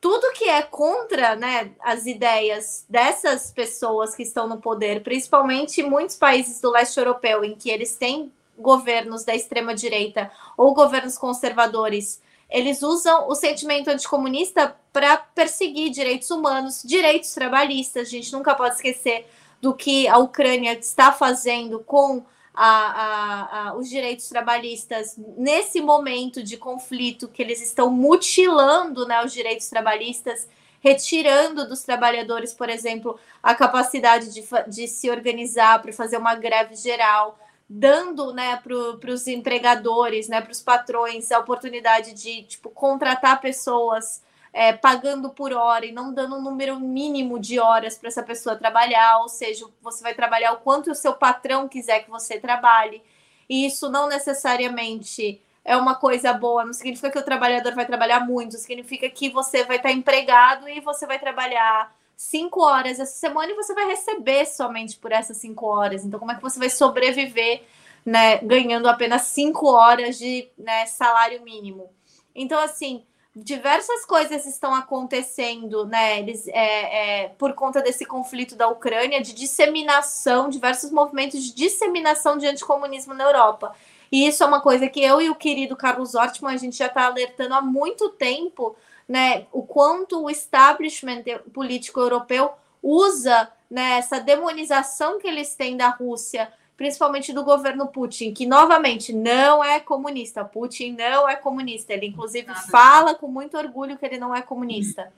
[0.00, 6.16] Tudo que é contra né, as ideias dessas pessoas que estão no poder, principalmente muitos
[6.16, 12.82] países do leste europeu, em que eles têm governos da extrema-direita ou governos conservadores eles
[12.82, 18.08] usam o sentimento anticomunista para perseguir direitos humanos, direitos trabalhistas.
[18.08, 19.28] A gente nunca pode esquecer
[19.60, 26.42] do que a Ucrânia está fazendo com a, a, a, os direitos trabalhistas nesse momento
[26.42, 30.48] de conflito que eles estão mutilando né, os direitos trabalhistas,
[30.80, 36.74] retirando dos trabalhadores, por exemplo, a capacidade de, de se organizar para fazer uma greve
[36.76, 37.38] geral
[37.68, 44.22] dando né, para os empregadores, né, para os patrões, a oportunidade de tipo, contratar pessoas
[44.52, 48.56] é, pagando por hora e não dando um número mínimo de horas para essa pessoa
[48.56, 53.02] trabalhar, ou seja, você vai trabalhar o quanto o seu patrão quiser que você trabalhe.
[53.48, 58.20] E isso não necessariamente é uma coisa boa, não significa que o trabalhador vai trabalhar
[58.20, 63.52] muito, significa que você vai estar empregado e você vai trabalhar cinco horas essa semana
[63.52, 66.04] e você vai receber somente por essas cinco horas.
[66.04, 67.62] Então, como é que você vai sobreviver,
[68.04, 71.88] né, ganhando apenas cinco horas de né, salário mínimo?
[72.34, 76.18] Então, assim, diversas coisas estão acontecendo, né?
[76.18, 82.36] Eles, é, é, por conta desse conflito da Ucrânia, de disseminação, diversos movimentos de disseminação
[82.36, 83.72] de anticomunismo na Europa.
[84.10, 86.86] E isso é uma coisa que eu e o querido Carlos Ortman, a gente já
[86.86, 88.74] está alertando há muito tempo,
[89.08, 92.52] né, o quanto o establishment político europeu
[92.82, 99.12] usa né, essa demonização que eles têm da Rússia, principalmente do governo Putin, que novamente
[99.12, 100.44] não é comunista.
[100.44, 101.92] Putin não é comunista.
[101.92, 102.60] Ele, inclusive, Nada.
[102.70, 105.12] fala com muito orgulho que ele não é comunista.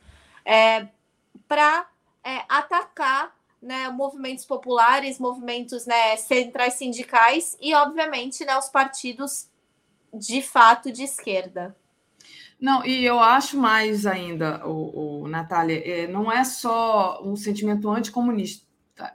[0.44, 0.86] É,
[1.46, 1.86] Para
[2.24, 9.48] é, atacar né, movimentos populares, movimentos né, centrais sindicais e, obviamente, né, os partidos
[10.14, 11.76] de fato de esquerda.
[12.60, 17.88] Não, e eu acho mais ainda, o, o Natália, é, não é só um sentimento
[17.90, 18.66] anticomunista,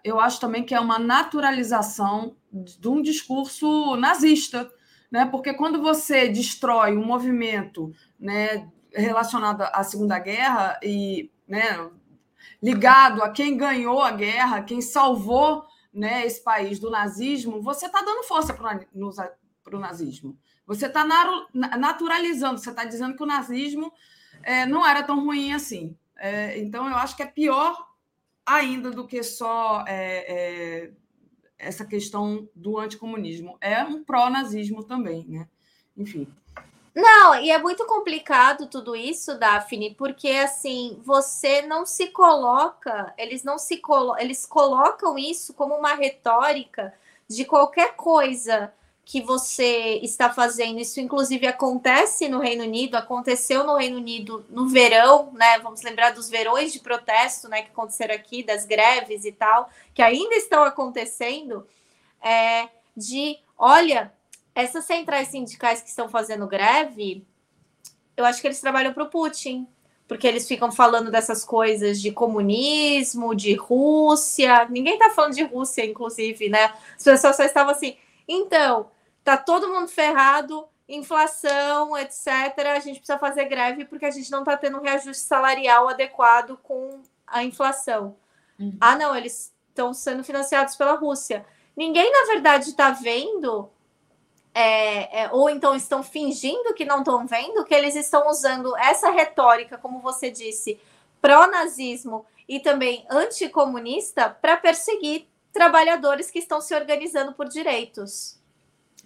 [0.04, 4.70] eu acho também que é uma naturalização de um discurso nazista,
[5.12, 5.26] né?
[5.26, 11.90] Porque quando você destrói um movimento, né, relacionado à Segunda Guerra e, né,
[12.62, 18.02] ligado a quem ganhou a guerra, quem salvou, né, esse país do nazismo, você está
[18.02, 20.38] dando força para o nazismo.
[20.66, 21.06] Você está
[21.78, 23.94] naturalizando, você está dizendo que o nazismo
[24.42, 25.96] é, não era tão ruim assim.
[26.18, 27.88] É, então, eu acho que é pior
[28.46, 30.92] ainda do que só é, é
[31.58, 33.58] essa questão do anticomunismo.
[33.62, 35.48] É um pró-nazismo também, né?
[35.96, 36.28] Enfim.
[36.94, 43.44] Não, e é muito complicado tudo isso, Daphne, porque assim, você não se coloca, eles
[43.44, 46.94] não se colo eles colocam isso como uma retórica
[47.28, 48.74] de qualquer coisa
[49.06, 50.80] que você está fazendo.
[50.80, 55.60] Isso, inclusive, acontece no Reino Unido, aconteceu no Reino Unido no verão, né?
[55.60, 57.62] Vamos lembrar dos verões de protesto, né?
[57.62, 61.68] Que aconteceram aqui, das greves e tal, que ainda estão acontecendo.
[62.20, 62.68] É,
[62.98, 64.12] de olha,
[64.56, 67.24] essas centrais sindicais que estão fazendo greve,
[68.18, 69.68] eu acho que eles trabalham para o Putin.
[70.08, 74.68] Porque eles ficam falando dessas coisas de comunismo, de Rússia.
[74.70, 76.74] Ninguém está falando de Rússia, inclusive, né?
[76.96, 77.98] As pessoas só estavam assim.
[78.28, 78.92] Então,
[79.26, 82.28] tá todo mundo ferrado, inflação, etc.
[82.76, 86.58] A gente precisa fazer greve porque a gente não está tendo um reajuste salarial adequado
[86.62, 88.16] com a inflação.
[88.58, 88.78] Uhum.
[88.80, 91.44] Ah, não, eles estão sendo financiados pela Rússia.
[91.76, 93.68] Ninguém, na verdade, está vendo,
[94.54, 99.10] é, é, ou então estão fingindo que não estão vendo, que eles estão usando essa
[99.10, 100.80] retórica, como você disse,
[101.20, 108.40] pró-nazismo e também anticomunista para perseguir trabalhadores que estão se organizando por direitos.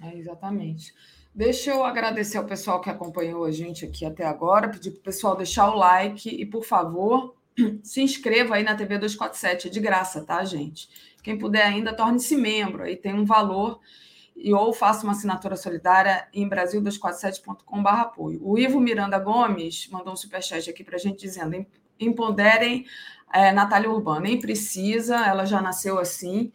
[0.01, 0.93] É, exatamente.
[1.33, 5.03] Deixa eu agradecer ao pessoal que acompanhou a gente aqui até agora, pedir para o
[5.03, 7.35] pessoal deixar o like e, por favor,
[7.83, 10.89] se inscreva aí na TV 247, é de graça, tá, gente?
[11.21, 13.79] Quem puder ainda, torne-se membro, aí tem um valor,
[14.35, 18.39] e ou faça uma assinatura solidária em brasil247.com.br apoio.
[18.41, 21.65] O Ivo Miranda Gomes mandou um superchat aqui para a gente dizendo:
[21.99, 22.85] empoderem
[23.33, 26.51] é, Natália Urbana, nem precisa, ela já nasceu assim.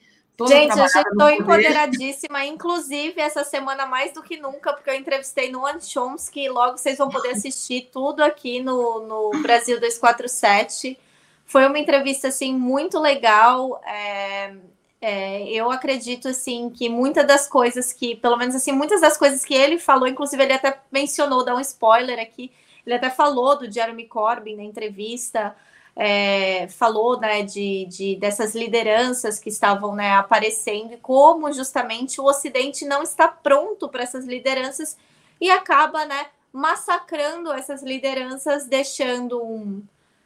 [0.48, 5.64] Gente, eu estou empoderadíssima, inclusive essa semana mais do que nunca, porque eu entrevistei no
[5.64, 10.98] One Chomsky, logo vocês vão poder assistir tudo aqui no, no Brasil 247.
[11.46, 13.80] Foi uma entrevista assim muito legal.
[13.86, 14.54] É,
[15.00, 19.44] é, eu acredito assim que muitas das coisas que, pelo menos assim, muitas das coisas
[19.44, 22.50] que ele falou, inclusive ele até mencionou, dá um spoiler aqui,
[22.84, 25.54] ele até falou do Jeremy Corbyn na entrevista
[25.96, 32.24] é, falou né, de, de, dessas lideranças que estavam né, aparecendo e como justamente o
[32.24, 34.96] Ocidente não está pronto para essas lideranças
[35.40, 39.82] e acaba né, massacrando essas lideranças, deixando um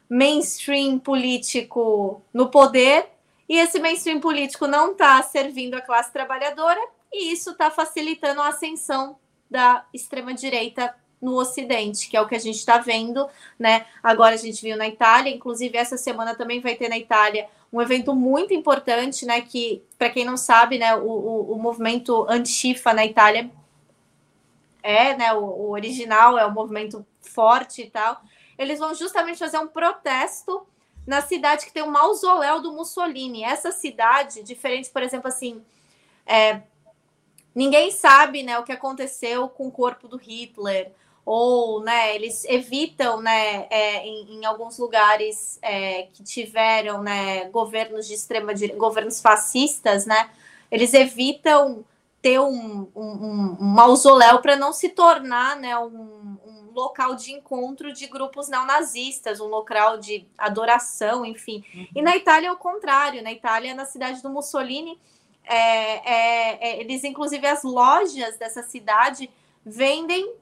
[0.09, 3.07] mainstream político no poder.
[3.47, 6.79] E esse mainstream político não está servindo a classe trabalhadora
[7.11, 9.17] e isso está facilitando a ascensão
[9.49, 13.27] da extrema-direita no Ocidente, que é o que a gente está vendo,
[13.57, 13.85] né?
[14.01, 17.81] Agora a gente viu na Itália, inclusive essa semana também vai ter na Itália um
[17.81, 19.41] evento muito importante, né?
[19.41, 23.49] Que, para quem não sabe, né, o, o, o movimento Antifa na Itália
[24.81, 25.33] é, né?
[25.33, 28.21] O, o original é um movimento forte e tal.
[28.57, 30.65] Eles vão justamente fazer um protesto
[31.05, 33.43] na cidade que tem o mausoléu do Mussolini.
[33.43, 35.61] Essa cidade, diferente, por exemplo, assim,
[36.25, 36.61] é,
[37.53, 40.91] ninguém sabe né, o que aconteceu com o corpo do Hitler,
[41.31, 48.07] ou né, eles evitam né, é, em, em, alguns lugares é, que tiveram né, governos
[48.07, 50.27] de extrema governos fascistas, né,
[50.71, 51.85] eles evitam
[52.19, 57.93] ter um, um, um mausoléu para não se tornar né, um, um, local de encontro
[57.93, 61.63] de grupos neonazistas, um local de adoração, enfim.
[61.75, 61.87] Uhum.
[61.95, 64.99] E na Itália é o contrário, na Itália, na cidade do Mussolini,
[65.43, 69.29] é, é, é eles, inclusive, as lojas dessa cidade
[69.63, 70.33] vendem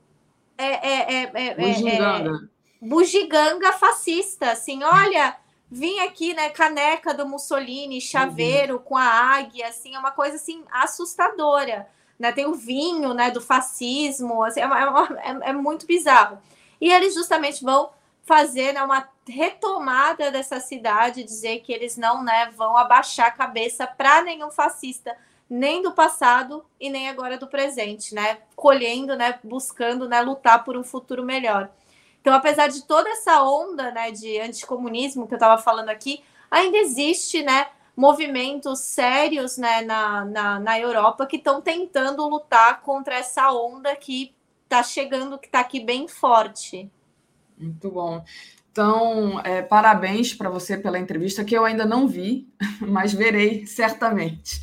[0.57, 2.49] é, é, é, é, bugiganga.
[2.81, 5.35] bugiganga fascista, assim, olha,
[5.69, 8.81] vim aqui, né, caneca do Mussolini, chaveiro uhum.
[8.81, 13.41] com a águia, assim, é uma coisa, assim, assustadora, né, tem o vinho, né, do
[13.41, 16.39] fascismo, assim, é, é, é muito bizarro.
[16.79, 17.89] E eles justamente vão
[18.23, 23.87] fazer né, uma retomada dessa cidade, dizer que eles não né, vão abaixar a cabeça
[23.87, 25.15] para nenhum fascista
[25.49, 28.39] nem do passado e nem agora do presente, né?
[28.55, 29.39] Colhendo, né?
[29.43, 30.21] Buscando, né?
[30.21, 31.69] Lutar por um futuro melhor.
[32.21, 34.11] Então, apesar de toda essa onda, né?
[34.11, 37.67] De anticomunismo que eu estava falando aqui, ainda existe, né?
[37.95, 39.81] Movimentos sérios, né?
[39.81, 45.47] Na, na, na Europa que estão tentando lutar contra essa onda que está chegando, que
[45.47, 46.91] está aqui bem forte.
[47.57, 48.23] Muito bom.
[48.77, 52.47] Então, é, parabéns para você pela entrevista, que eu ainda não vi,
[52.79, 54.61] mas verei certamente.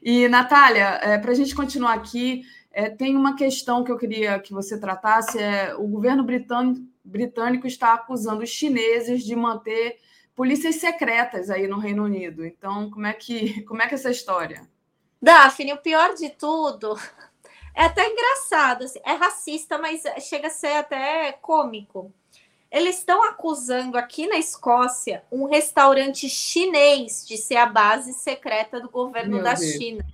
[0.00, 4.38] E, Natália, é, para a gente continuar aqui, é, tem uma questão que eu queria
[4.38, 9.98] que você tratasse: é, o governo britânico, britânico está acusando os chineses de manter
[10.36, 12.46] polícias secretas aí no Reino Unido.
[12.46, 14.62] Então, como é que, como é, que é essa história?
[15.20, 16.96] Daphne, o pior de tudo
[17.74, 22.14] é até engraçado, assim, é racista, mas chega a ser até cômico.
[22.70, 28.88] Eles estão acusando aqui na Escócia um restaurante chinês de ser a base secreta do
[28.88, 29.72] governo Meu da Deus.
[29.72, 30.04] China.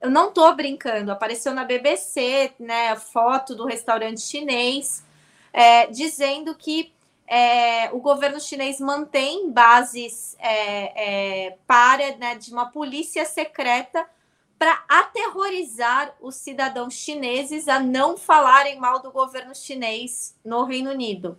[0.00, 5.04] Eu não estou brincando, apareceu na BBC, né, a foto do restaurante chinês,
[5.52, 6.92] é, dizendo que
[7.26, 14.08] é, o governo chinês mantém bases é, é para né, de uma polícia secreta
[14.58, 21.38] para aterrorizar os cidadãos chineses a não falarem mal do governo chinês no Reino Unido.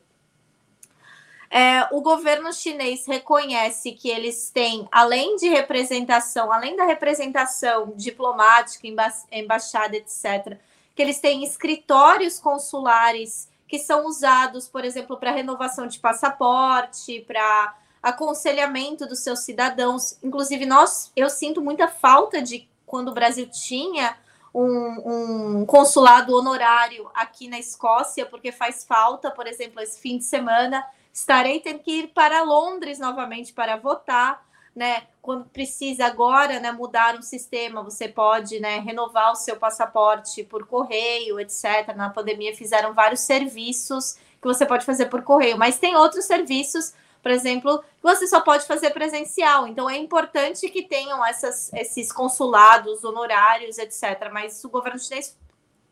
[1.52, 8.88] É, o governo chinês reconhece que eles têm, além de representação, além da representação diplomática,
[8.88, 10.58] emba embaixada, etc.,
[10.96, 17.76] que eles têm escritórios consulares que são usados, por exemplo, para renovação de passaporte, para
[18.02, 20.18] aconselhamento dos seus cidadãos.
[20.24, 24.18] Inclusive, nós, eu sinto muita falta de quando o Brasil tinha
[24.54, 30.26] um, um, consulado honorário aqui na Escócia, porque faz falta, por exemplo, esse fim de
[30.26, 34.46] semana estarei tendo que ir para Londres novamente para votar,
[34.76, 35.04] né?
[35.22, 40.66] Quando precisa agora, né, mudar um sistema, você pode, né, renovar o seu passaporte por
[40.66, 41.94] correio, etc.
[41.96, 46.94] Na pandemia fizeram vários serviços que você pode fazer por correio, mas tem outros serviços
[47.22, 49.68] por exemplo, você só pode fazer presencial.
[49.68, 54.30] Então é importante que tenham essas, esses consulados honorários, etc.
[54.32, 55.38] Mas o governo chinês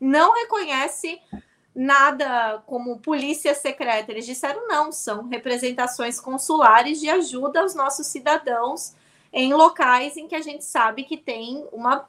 [0.00, 1.20] não reconhece
[1.78, 4.10] nada como polícia secreta.
[4.10, 8.96] Eles disseram não, são representações consulares de ajuda aos nossos cidadãos
[9.32, 12.08] em locais em que a gente sabe que tem uma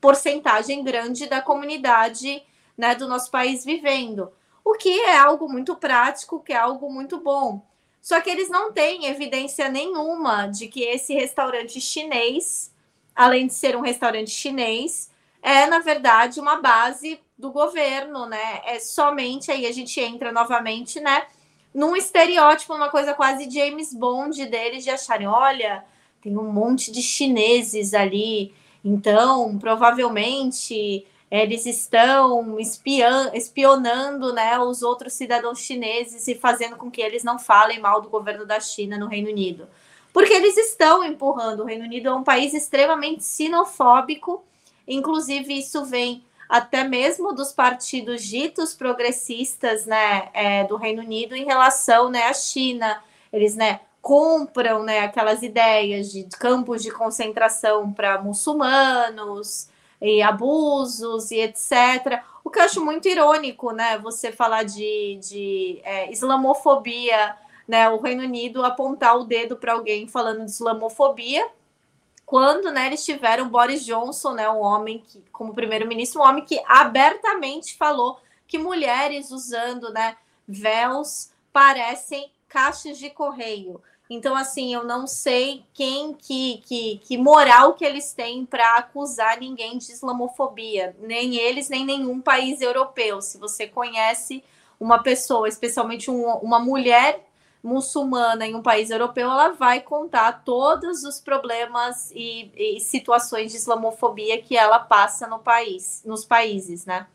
[0.00, 2.42] porcentagem grande da comunidade
[2.76, 4.32] né, do nosso país vivendo.
[4.64, 7.64] O que é algo muito prático, que é algo muito bom.
[8.02, 12.74] Só que eles não têm evidência nenhuma de que esse restaurante chinês,
[13.14, 15.13] além de ser um restaurante chinês,
[15.44, 18.62] é, na verdade, uma base do governo, né?
[18.64, 21.26] É somente aí a gente entra novamente, né?
[21.74, 25.84] Num estereótipo, uma coisa quase James Bond deles de acharem, olha,
[26.22, 32.58] tem um monte de chineses ali, então provavelmente eles estão
[33.34, 38.08] espionando né, os outros cidadãos chineses e fazendo com que eles não falem mal do
[38.08, 39.68] governo da China no Reino Unido.
[40.10, 41.60] Porque eles estão empurrando.
[41.60, 44.42] O Reino Unido é um país extremamente sinofóbico,
[44.86, 51.44] inclusive isso vem até mesmo dos partidos ditos progressistas né, é, do Reino Unido em
[51.44, 53.02] relação né, à China.
[53.32, 59.68] Eles né, compram né, aquelas ideias de campos de concentração para muçulmanos,
[60.04, 62.22] e abusos e etc.
[62.44, 63.98] O que eu acho muito irônico, né?
[63.98, 67.34] Você falar de, de é, islamofobia,
[67.66, 67.88] né?
[67.88, 71.48] O Reino Unido apontar o dedo para alguém falando de islamofobia,
[72.26, 76.60] quando né, eles tiveram Boris Johnson, né, um homem que, como primeiro-ministro, um homem que
[76.66, 83.80] abertamente falou que mulheres usando né, véus parecem caixas de correio.
[84.08, 89.40] Então, assim, eu não sei quem que, que, que moral que eles têm para acusar
[89.40, 93.22] ninguém de islamofobia, nem eles, nem nenhum país europeu.
[93.22, 94.44] Se você conhece
[94.78, 97.24] uma pessoa, especialmente um, uma mulher
[97.64, 103.56] muçulmana em um país europeu, ela vai contar todos os problemas e, e situações de
[103.56, 107.06] islamofobia que ela passa no país, nos países, né?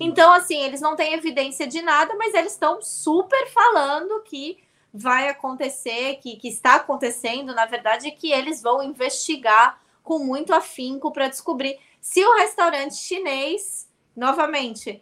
[0.00, 4.58] Então, assim, eles não têm evidência de nada, mas eles estão super falando que
[4.92, 11.12] vai acontecer, que, que está acontecendo, na verdade, que eles vão investigar com muito afinco
[11.12, 15.00] para descobrir se o restaurante chinês, novamente,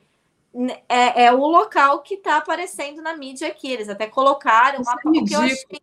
[0.88, 3.70] é, é o local que está aparecendo na mídia aqui.
[3.70, 5.80] Eles até colocaram uma é que eu achei.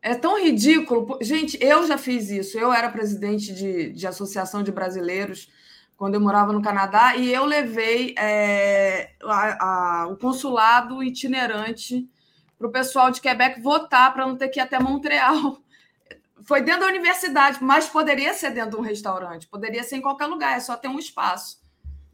[0.00, 1.18] É tão ridículo.
[1.22, 2.58] Gente, eu já fiz isso.
[2.58, 5.48] Eu era presidente de, de associação de brasileiros
[5.96, 12.08] quando eu morava no Canadá e eu levei é, a, a, o consulado itinerante
[12.58, 15.58] para o pessoal de Quebec votar para não ter que ir até Montreal.
[16.44, 20.26] Foi dentro da universidade, mas poderia ser dentro de um restaurante, poderia ser em qualquer
[20.26, 21.63] lugar, é só ter um espaço.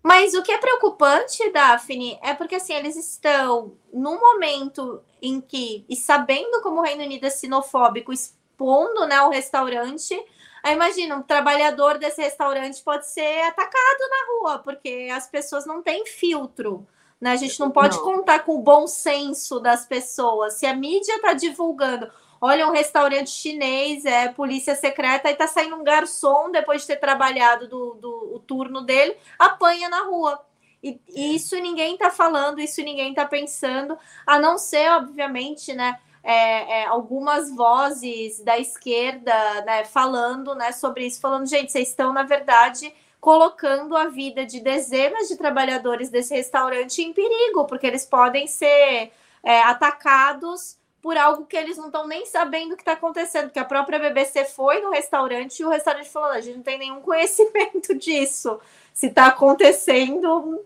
[0.02, 5.84] Mas o que é preocupante, Daphne, é porque assim, eles estão num momento em que,
[5.88, 10.14] e sabendo como o Reino Unido é sinofóbico, expondo né, o restaurante.
[10.62, 15.82] Aí imagina, um trabalhador desse restaurante pode ser atacado na rua, porque as pessoas não
[15.82, 16.86] têm filtro
[17.20, 17.32] Né?
[17.32, 18.04] A gente não pode não.
[18.04, 20.54] contar com o bom senso das pessoas.
[20.54, 22.10] Se a mídia está divulgando,
[22.40, 26.96] olha, um restaurante chinês, é polícia secreta, e está saindo um garçom depois de ter
[26.96, 30.40] trabalhado do, do o turno dele, apanha na rua.
[30.82, 35.98] E, e isso ninguém está falando, isso ninguém está pensando, a não ser, obviamente, né?
[36.22, 39.32] É, é, algumas vozes da esquerda
[39.64, 44.60] né, falando né, sobre isso, falando, gente, vocês estão, na verdade, colocando a vida de
[44.60, 49.12] dezenas de trabalhadores desse restaurante em perigo, porque eles podem ser
[49.42, 53.58] é, atacados por algo que eles não estão nem sabendo o que está acontecendo, que
[53.58, 57.00] a própria BBC foi no restaurante e o restaurante falou: a gente não tem nenhum
[57.02, 58.60] conhecimento disso.
[58.92, 60.60] Se está acontecendo,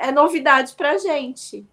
[0.00, 1.66] é novidade para a gente.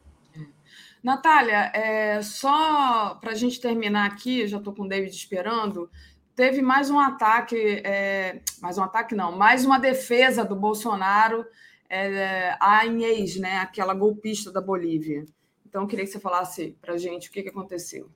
[1.04, 5.90] Natália, é, só para a gente terminar aqui, já estou com o David esperando
[6.38, 11.44] teve mais um ataque, é, mais um ataque não, mais uma defesa do Bolsonaro
[11.90, 15.26] é, à Inês, né, aquela golpista da Bolívia.
[15.68, 18.10] Então, eu queria que você falasse para a gente o que, que aconteceu.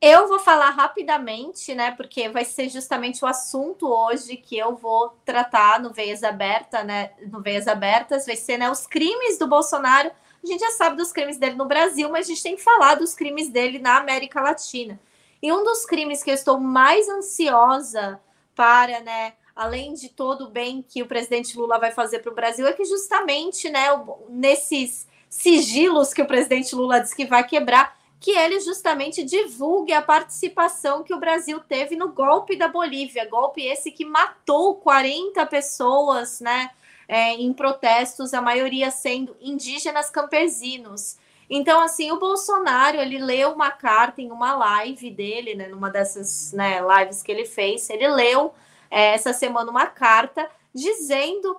[0.00, 1.92] Eu vou falar rapidamente, né?
[1.92, 7.12] Porque vai ser justamente o assunto hoje que eu vou tratar no Veias Aberta, né?
[7.30, 10.10] No Veias Abertas, vai ser né, os crimes do Bolsonaro.
[10.42, 12.96] A gente já sabe dos crimes dele no Brasil, mas a gente tem que falar
[12.96, 14.98] dos crimes dele na América Latina.
[15.40, 18.20] E um dos crimes que eu estou mais ansiosa
[18.56, 22.34] para, né, além de todo o bem que o presidente Lula vai fazer para o
[22.34, 23.86] Brasil, é que justamente, né,
[24.28, 30.02] nesses sigilos que o presidente Lula diz que vai quebrar, que ele justamente divulgue a
[30.02, 36.38] participação que o Brasil teve no golpe da Bolívia, golpe esse que matou 40 pessoas,
[36.38, 36.70] né,
[37.08, 41.16] é, em protestos, a maioria sendo indígenas campesinos.
[41.48, 46.52] Então, assim, o Bolsonaro, ele leu uma carta em uma live dele, né, numa dessas
[46.52, 48.52] né, lives que ele fez, ele leu
[48.90, 51.58] é, essa semana uma carta dizendo,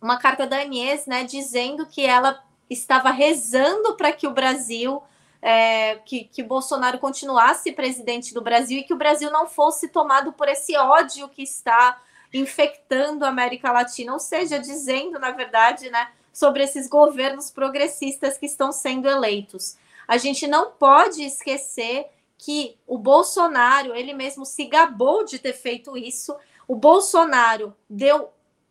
[0.00, 5.02] uma carta da Anies, né, dizendo que ela estava rezando para que o Brasil,
[5.40, 10.32] é, que, que Bolsonaro continuasse presidente do Brasil e que o Brasil não fosse tomado
[10.32, 12.00] por esse ódio que está
[12.32, 18.46] infectando a América Latina, ou seja, dizendo, na verdade, né, sobre esses governos progressistas que
[18.46, 19.76] estão sendo eleitos.
[20.06, 25.96] A gente não pode esquecer que o Bolsonaro, ele mesmo se gabou de ter feito
[25.96, 26.36] isso.
[26.68, 28.30] O Bolsonaro deu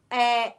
[0.10, 0.54] é,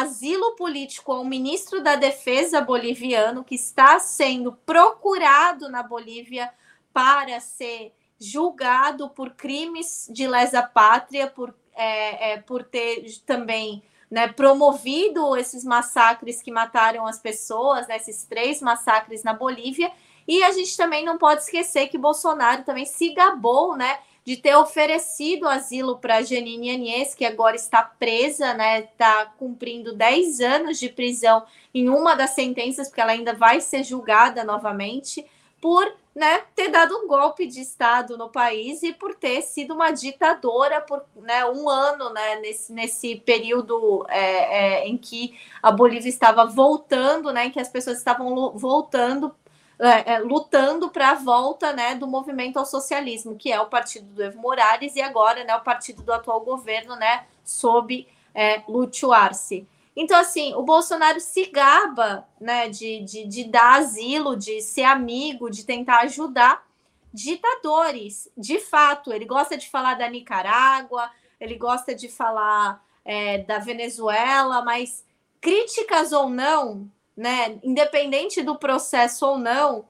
[0.00, 6.50] asilo político ao ministro da Defesa boliviano, que está sendo procurado na Bolívia
[6.94, 14.28] para ser julgado por crimes de lesa pátria, por, é, é, por ter também né,
[14.28, 19.92] promovido esses massacres que mataram as pessoas, né, esses três massacres na Bolívia.
[20.26, 24.54] E a gente também não pode esquecer que Bolsonaro também se gabou, né, de ter
[24.56, 30.88] oferecido asilo para Janine Anies, que agora está presa, né, está cumprindo 10 anos de
[30.88, 31.44] prisão
[31.74, 35.26] em uma das sentenças, porque ela ainda vai ser julgada novamente
[35.60, 39.90] por né, ter dado um golpe de Estado no país e por ter sido uma
[39.90, 46.08] ditadora por né, um ano né, nesse, nesse período é, é, em que a Bolívia
[46.08, 49.34] estava voltando, né, em que as pessoas estavam voltando,
[49.82, 54.06] é, é, lutando para a volta né, do movimento ao socialismo, que é o partido
[54.14, 59.12] do Evo Morales e agora né, o partido do atual governo, né, sob é, Lúcio
[59.12, 59.66] Arce.
[59.96, 65.50] Então, assim, o Bolsonaro se gaba né, de, de, de dar asilo, de ser amigo,
[65.50, 66.64] de tentar ajudar
[67.12, 68.30] ditadores.
[68.36, 71.10] De fato, ele gosta de falar da Nicarágua,
[71.40, 75.04] ele gosta de falar é, da Venezuela, mas
[75.40, 79.86] críticas ou não, né, independente do processo ou não,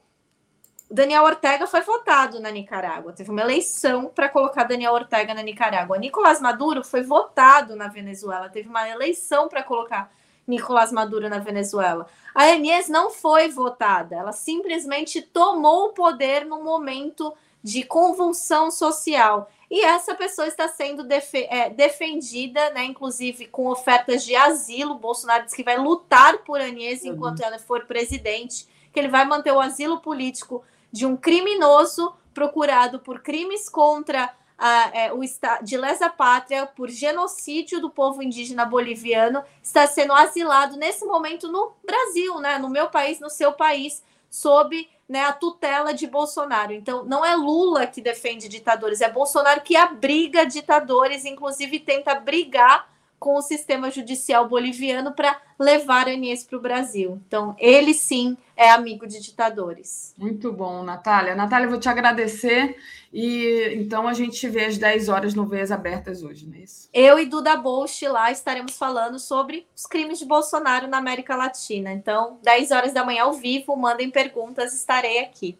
[0.90, 3.14] Daniel Ortega foi votado na Nicarágua.
[3.14, 5.96] Teve uma eleição para colocar Daniel Ortega na Nicarágua.
[5.96, 8.50] Nicolás Maduro foi votado na Venezuela.
[8.50, 10.12] Teve uma eleição para colocar
[10.46, 12.06] Nicolás Maduro na Venezuela.
[12.34, 14.16] A Anies não foi votada.
[14.16, 17.32] Ela simplesmente tomou o poder no momento
[17.62, 19.50] de convulsão social.
[19.72, 24.96] E essa pessoa está sendo def é, defendida, né, inclusive com ofertas de asilo.
[24.96, 27.14] Bolsonaro diz que vai lutar por Anies uhum.
[27.14, 30.62] enquanto ela for presidente, que ele vai manter o asilo político
[30.92, 36.90] de um criminoso procurado por crimes contra a, é, o estado de lesa pátria, por
[36.90, 42.58] genocídio do povo indígena boliviano, está sendo asilado nesse momento no Brasil, né?
[42.58, 46.72] no meu país, no seu país, sob né, a tutela de Bolsonaro.
[46.72, 52.90] Então, não é Lula que defende ditadores, é Bolsonaro que abriga ditadores, inclusive tenta brigar
[53.18, 57.20] com o sistema judicial boliviano para levar a Anies para o Brasil.
[57.26, 60.14] Então, ele sim é amigo de ditadores.
[60.16, 61.34] Muito bom, Natália.
[61.34, 62.76] Natália, vou te agradecer.
[63.12, 66.88] E então a gente vê às 10 horas no Veias Abertas hoje, não é isso?
[66.92, 71.92] Eu e Duda Bolst lá estaremos falando sobre os crimes de Bolsonaro na América Latina.
[71.92, 75.58] Então, 10 horas da manhã ao vivo, mandem perguntas, estarei aqui.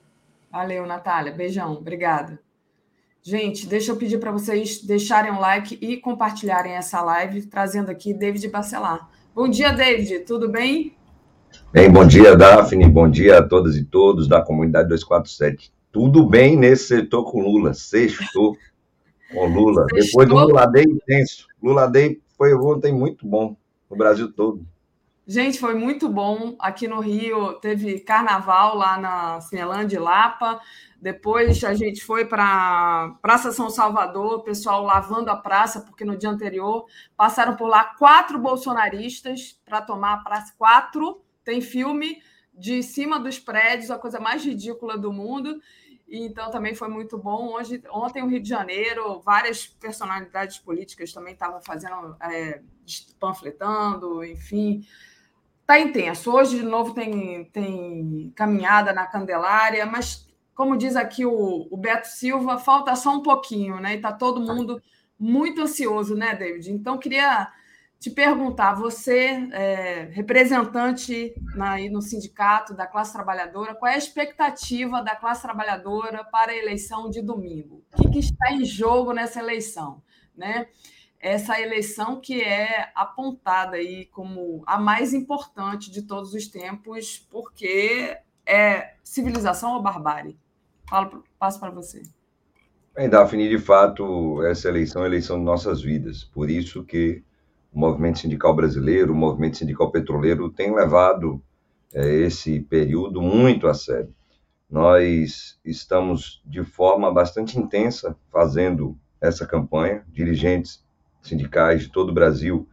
[0.50, 1.32] Valeu, Natália.
[1.32, 1.72] Beijão.
[1.72, 2.40] Obrigada.
[3.22, 8.12] Gente, deixa eu pedir para vocês deixarem um like e compartilharem essa live, trazendo aqui
[8.12, 9.08] David Bacelar.
[9.34, 10.20] Bom dia, David.
[10.20, 10.96] Tudo bem?
[11.72, 12.88] Bem, bom dia, Daphne.
[12.88, 15.72] Bom dia a todas e todos da comunidade 247.
[15.90, 17.74] Tudo bem nesse setor com Lula.
[17.74, 18.56] Sextou
[19.32, 19.86] com Lula.
[19.90, 20.24] Sextou.
[20.24, 21.46] Depois do Lula Day intenso.
[21.62, 23.56] Lula Day foi ontem muito bom
[23.90, 24.66] no Brasil todo.
[25.26, 26.56] Gente, foi muito bom.
[26.58, 30.60] Aqui no Rio teve carnaval lá na Cinelândia Lapa.
[31.00, 36.16] Depois a gente foi para Praça São Salvador, o pessoal lavando a praça, porque no
[36.16, 40.52] dia anterior passaram por lá quatro bolsonaristas para tomar a praça.
[40.58, 41.20] Quatro.
[41.44, 45.60] Tem filme de cima dos prédios, a coisa mais ridícula do mundo.
[46.08, 47.54] Então também foi muito bom.
[47.54, 52.60] Hoje, ontem, o Rio de Janeiro, várias personalidades políticas também estavam fazendo, é,
[53.18, 54.86] panfletando, enfim.
[55.62, 56.30] Está intenso.
[56.30, 62.08] Hoje, de novo, tem, tem caminhada na Candelária, mas como diz aqui o, o Beto
[62.08, 63.94] Silva, falta só um pouquinho, né?
[63.94, 64.82] E está todo mundo
[65.18, 66.70] muito ansioso, né, David?
[66.70, 67.50] Então, queria
[68.02, 75.00] te perguntar, você, é, representante na, no sindicato da classe trabalhadora, qual é a expectativa
[75.00, 77.84] da classe trabalhadora para a eleição de domingo?
[77.96, 80.02] O que, que está em jogo nessa eleição?
[80.36, 80.66] Né?
[81.20, 88.18] Essa eleição que é apontada aí como a mais importante de todos os tempos, porque
[88.44, 90.36] é civilização ou barbárie?
[90.90, 92.02] Falo, passo para você.
[92.96, 96.24] Bem, Daphne, de fato, essa eleição é a eleição de nossas vidas.
[96.24, 97.22] Por isso que
[97.72, 101.42] o movimento sindical brasileiro, o movimento sindical petroleiro tem levado
[101.94, 104.14] é, esse período muito a sério.
[104.70, 110.04] Nós estamos de forma bastante intensa fazendo essa campanha.
[110.08, 110.84] Dirigentes
[111.22, 112.68] sindicais de todo o Brasil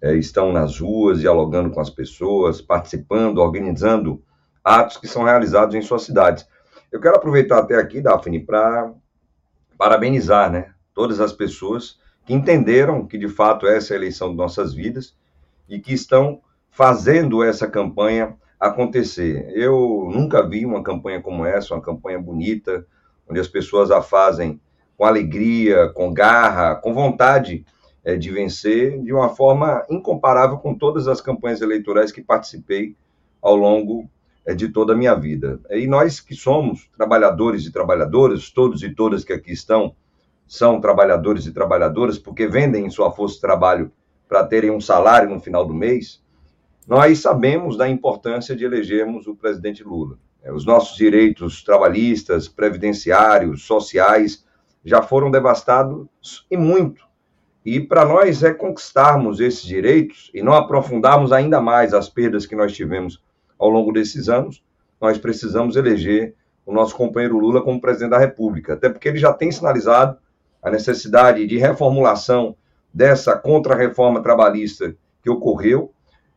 [0.00, 4.22] é, estão nas ruas, dialogando com as pessoas, participando, organizando
[4.62, 6.46] atos que são realizados em suas cidades.
[6.90, 8.92] Eu quero aproveitar até aqui, Daphne, para
[9.76, 14.36] parabenizar né, todas as pessoas que entenderam que de fato essa é a eleição de
[14.36, 15.16] nossas vidas
[15.68, 19.50] e que estão fazendo essa campanha acontecer.
[19.54, 22.84] Eu nunca vi uma campanha como essa, uma campanha bonita,
[23.28, 24.60] onde as pessoas a fazem
[24.96, 27.64] com alegria, com garra, com vontade
[28.04, 32.96] é, de vencer, de uma forma incomparável com todas as campanhas eleitorais que participei
[33.40, 34.08] ao longo
[34.44, 35.60] é, de toda a minha vida.
[35.70, 39.94] E nós que somos trabalhadores e trabalhadoras, todos e todas que aqui estão,
[40.46, 43.90] são trabalhadores e trabalhadoras, porque vendem sua força de trabalho
[44.28, 46.22] para terem um salário no final do mês,
[46.86, 50.18] nós sabemos da importância de elegermos o presidente Lula.
[50.42, 54.44] É, os nossos direitos trabalhistas, previdenciários, sociais,
[54.84, 57.04] já foram devastados e muito.
[57.64, 62.72] E para nós reconquistarmos esses direitos e não aprofundarmos ainda mais as perdas que nós
[62.72, 63.20] tivemos
[63.58, 64.62] ao longo desses anos,
[65.00, 69.32] nós precisamos eleger o nosso companheiro Lula como presidente da República, até porque ele já
[69.32, 70.16] tem sinalizado
[70.66, 72.56] a necessidade de reformulação
[72.92, 75.92] dessa contra-reforma trabalhista que ocorreu.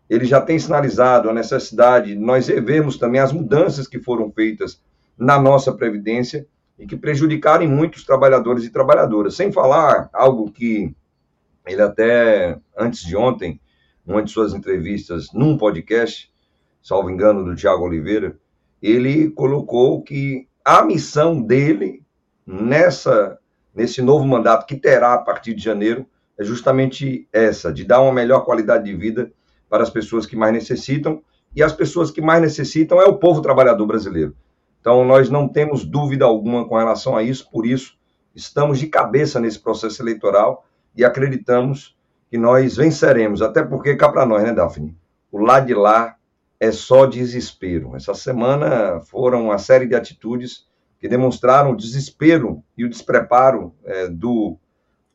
[0.07, 4.79] Ele já tem sinalizado a necessidade de nós revermos também as mudanças que foram feitas
[5.17, 6.45] na nossa Previdência
[6.77, 9.35] e que prejudicaram muitos trabalhadores e trabalhadoras.
[9.35, 10.95] Sem falar algo que
[11.65, 13.59] ele até antes de ontem,
[14.05, 16.31] numa de suas entrevistas num podcast,
[16.83, 18.37] salvo engano, do Tiago Oliveira,
[18.79, 22.03] ele colocou que a missão dele
[22.45, 23.38] nessa
[23.79, 26.05] nesse novo mandato que terá a partir de janeiro
[26.37, 29.31] é justamente essa, de dar uma melhor qualidade de vida
[29.69, 31.21] para as pessoas que mais necessitam,
[31.55, 34.35] e as pessoas que mais necessitam é o povo trabalhador brasileiro.
[34.81, 37.97] Então, nós não temos dúvida alguma com relação a isso, por isso,
[38.35, 40.65] estamos de cabeça nesse processo eleitoral
[40.95, 41.97] e acreditamos
[42.29, 44.95] que nós venceremos, até porque cá para nós, né, Daphne?
[45.31, 46.15] O lado de lá
[46.59, 47.95] é só desespero.
[47.95, 50.68] Essa semana foram uma série de atitudes
[50.99, 54.57] que demonstraram o desespero e o despreparo é, do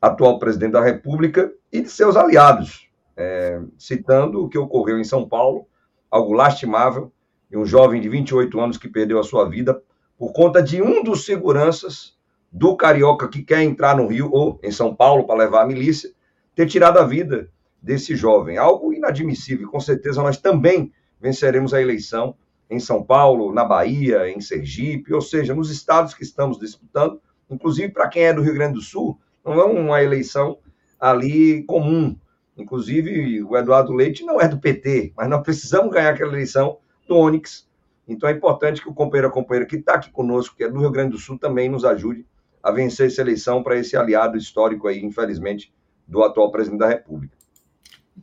[0.01, 5.27] atual presidente da República e de seus aliados, é, citando o que ocorreu em São
[5.27, 5.67] Paulo,
[6.09, 7.11] algo lastimável,
[7.49, 9.81] de um jovem de 28 anos que perdeu a sua vida
[10.17, 12.15] por conta de um dos seguranças
[12.51, 16.09] do carioca que quer entrar no Rio ou em São Paulo para levar a milícia,
[16.55, 17.49] ter tirado a vida
[17.81, 18.57] desse jovem.
[18.57, 19.69] Algo inadmissível.
[19.69, 22.35] Com certeza nós também venceremos a eleição
[22.69, 27.91] em São Paulo, na Bahia, em Sergipe, ou seja, nos estados que estamos disputando, inclusive
[27.91, 30.57] para quem é do Rio Grande do Sul, não é uma eleição
[30.99, 32.17] ali comum.
[32.57, 36.77] Inclusive, o Eduardo Leite não é do PT, mas nós precisamos ganhar aquela eleição
[37.07, 37.67] do Onyx
[38.07, 40.79] Então é importante que o companheiro, a companheira que está aqui conosco, que é do
[40.79, 42.25] Rio Grande do Sul, também nos ajude
[42.63, 45.71] a vencer essa eleição para esse aliado histórico aí, infelizmente,
[46.07, 47.34] do atual presidente da República.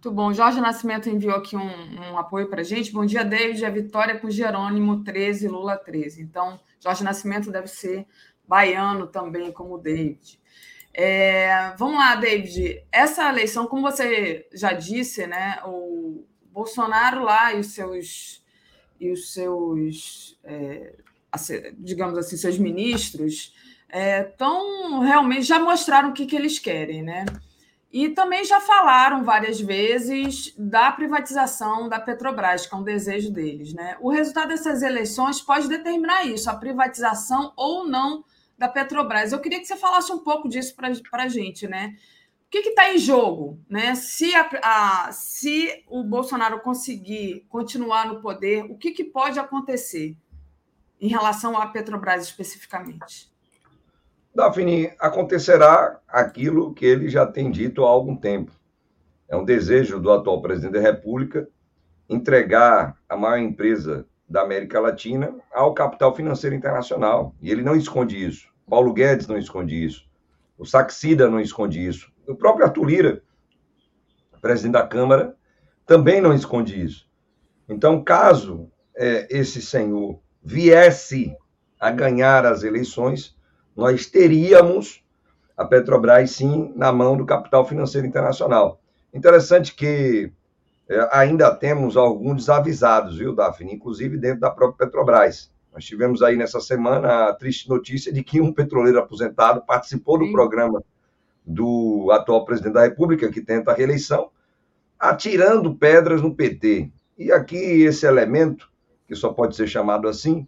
[0.03, 0.33] Muito bom.
[0.33, 2.91] Jorge Nascimento enviou aqui um, um apoio para a gente.
[2.91, 3.65] Bom dia, David.
[3.65, 6.23] A vitória com Jerônimo 13, Lula 13.
[6.23, 8.05] Então, Jorge Nascimento deve ser
[8.49, 10.41] baiano também, como o David.
[10.93, 12.85] É, vamos lá, David.
[12.91, 18.43] Essa eleição, como você já disse, né, o Bolsonaro lá e os seus
[18.99, 20.95] e os seus, é,
[21.79, 23.55] digamos assim, seus ministros
[23.89, 27.25] estão é, realmente já mostraram o que, que eles querem, né?
[27.93, 33.75] E também já falaram várias vezes da privatização da Petrobras, que é um desejo deles.
[33.75, 33.99] Né?
[34.01, 38.25] O resultado dessas eleições pode determinar isso, a privatização ou não
[38.57, 39.33] da Petrobras.
[39.33, 40.89] Eu queria que você falasse um pouco disso para
[41.25, 41.69] a gente.
[41.69, 41.95] Né?
[42.47, 43.61] O que está em jogo?
[43.69, 43.95] Né?
[43.95, 50.17] Se, a, a, se o Bolsonaro conseguir continuar no poder, o que, que pode acontecer
[50.99, 53.32] em relação à Petrobras especificamente?
[54.35, 58.53] Daphne, acontecerá aquilo que ele já tem dito há algum tempo.
[59.29, 61.49] É um desejo do atual presidente da República
[62.09, 67.35] entregar a maior empresa da América Latina ao capital financeiro internacional.
[67.41, 68.49] E ele não esconde isso.
[68.69, 70.07] Paulo Guedes não esconde isso.
[70.57, 72.11] O Saxida não esconde isso.
[72.27, 73.23] O próprio Arthur Lira,
[74.41, 75.37] presidente da Câmara,
[75.87, 77.07] também não esconde isso.
[77.69, 81.37] Então, caso é, esse senhor viesse
[81.79, 83.37] a ganhar as eleições,
[83.77, 85.03] nós teríamos
[85.57, 88.81] a Petrobras, sim, na mão do capital financeiro internacional.
[89.13, 90.33] Interessante que
[90.89, 93.75] é, ainda temos alguns desavisados, viu, Daphne?
[93.75, 95.51] Inclusive dentro da própria Petrobras.
[95.73, 100.27] Nós tivemos aí nessa semana a triste notícia de que um petroleiro aposentado participou do
[100.27, 100.33] sim.
[100.33, 100.83] programa
[101.47, 104.31] do atual presidente da República, que tenta a reeleição,
[104.99, 106.91] atirando pedras no PT.
[107.19, 108.71] E aqui esse elemento,
[109.09, 110.47] que só pode ser chamado assim,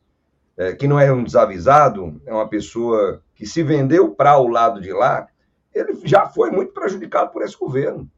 [0.57, 4.81] é, que não é um desavisado, é uma pessoa que se vendeu para o lado
[4.81, 5.27] de lá,
[5.75, 8.09] ele já foi muito prejudicado por esse governo.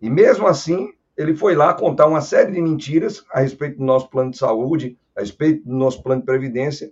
[0.00, 4.08] E mesmo assim, ele foi lá contar uma série de mentiras a respeito do nosso
[4.08, 6.90] plano de saúde, a respeito do nosso plano de previdência,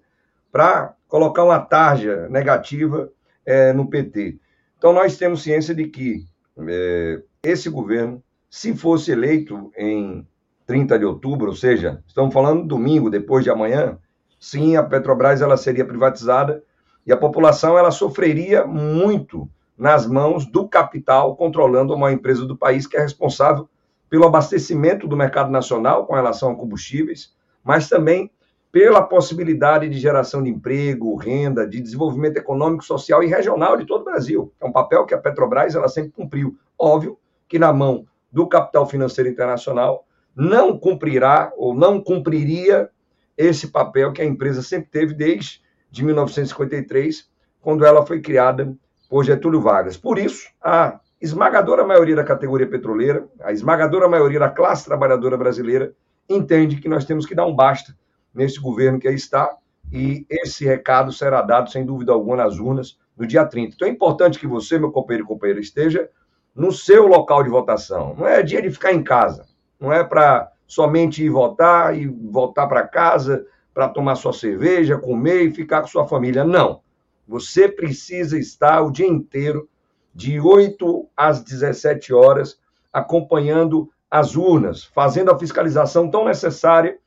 [0.53, 3.11] para colocar uma tarja negativa
[3.45, 4.39] é, no PT.
[4.77, 6.25] Então, nós temos ciência de que
[6.69, 10.27] é, esse governo, se fosse eleito em
[10.67, 13.99] 30 de outubro, ou seja, estamos falando domingo, depois de amanhã,
[14.39, 16.63] sim, a Petrobras ela seria privatizada
[17.07, 22.87] e a população ela sofreria muito nas mãos do capital controlando uma empresa do país
[22.87, 23.69] que é responsável
[24.11, 27.33] pelo abastecimento do mercado nacional com relação a combustíveis,
[27.63, 28.31] mas também
[28.71, 34.03] pela possibilidade de geração de emprego, renda, de desenvolvimento econômico, social e regional de todo
[34.03, 34.53] o Brasil.
[34.61, 36.57] É um papel que a Petrobras ela sempre cumpriu.
[36.79, 40.05] Óbvio que na mão do capital financeiro internacional
[40.37, 42.91] não cumprirá ou não cumpriria
[43.39, 47.31] esse papel que a empresa sempre teve desde de 1953,
[47.63, 48.77] quando ela foi criada
[49.09, 49.97] por Getúlio Vargas.
[49.97, 55.95] Por isso, a esmagadora maioria da categoria petroleira, a esmagadora maioria da classe trabalhadora brasileira,
[56.29, 57.97] entende que nós temos que dar um basta
[58.35, 59.57] nesse governo que aí está,
[59.91, 63.75] e esse recado será dado, sem dúvida alguma, nas urnas no dia 30.
[63.75, 66.11] Então é importante que você, meu companheiro e companheira, esteja
[66.55, 68.15] no seu local de votação.
[68.19, 69.47] Não é dia de ficar em casa,
[69.81, 75.45] não é para somente ir votar e voltar para casa para tomar sua cerveja, comer
[75.45, 76.45] e ficar com sua família.
[76.45, 76.83] Não.
[77.27, 79.69] Você precisa estar o dia inteiro,
[80.15, 82.59] de 8 às 17 horas,
[82.93, 86.99] acompanhando as urnas, fazendo a fiscalização tão necessária,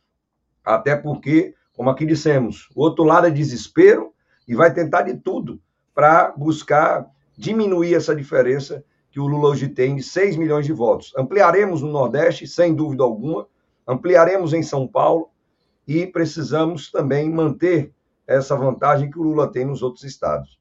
[0.64, 4.14] até porque, como aqui dissemos, o outro lado é desespero
[4.48, 5.60] e vai tentar de tudo
[5.94, 7.06] para buscar
[7.38, 11.14] diminuir essa diferença que o Lula hoje tem de 6 milhões de votos.
[11.18, 13.46] Ampliaremos no Nordeste, sem dúvida alguma,
[13.86, 15.30] ampliaremos em São Paulo
[15.86, 17.92] e precisamos também manter
[18.26, 20.58] essa vantagem que o Lula tem nos outros estados.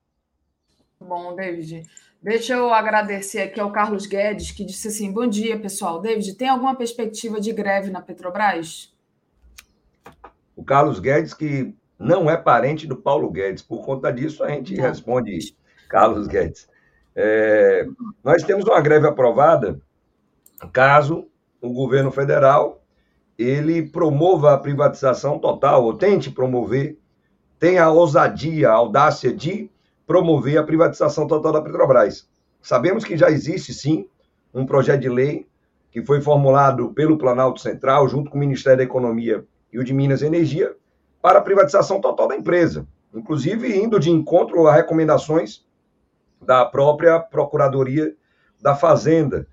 [0.98, 1.88] Bom, David,
[2.20, 6.00] deixa eu agradecer aqui ao Carlos Guedes, que disse assim: bom dia, pessoal.
[6.00, 8.92] David, tem alguma perspectiva de greve na Petrobras?
[10.56, 14.74] O Carlos Guedes, que não é parente do Paulo Guedes, por conta disso a gente
[14.74, 15.54] responde
[15.88, 16.68] Carlos Guedes.
[17.14, 17.86] É,
[18.22, 19.80] nós temos uma greve aprovada
[20.72, 21.26] caso
[21.60, 22.80] o governo federal
[23.40, 26.98] ele promova a privatização total, ou tente promover,
[27.58, 29.70] tenha a ousadia, a audácia de
[30.06, 32.28] promover a privatização total da Petrobras.
[32.60, 34.06] Sabemos que já existe, sim,
[34.52, 35.46] um projeto de lei
[35.90, 39.94] que foi formulado pelo Planalto Central, junto com o Ministério da Economia e o de
[39.94, 40.74] Minas e Energia,
[41.22, 45.64] para a privatização total da empresa, inclusive indo de encontro a recomendações
[46.40, 48.14] da própria Procuradoria
[48.60, 49.46] da Fazenda.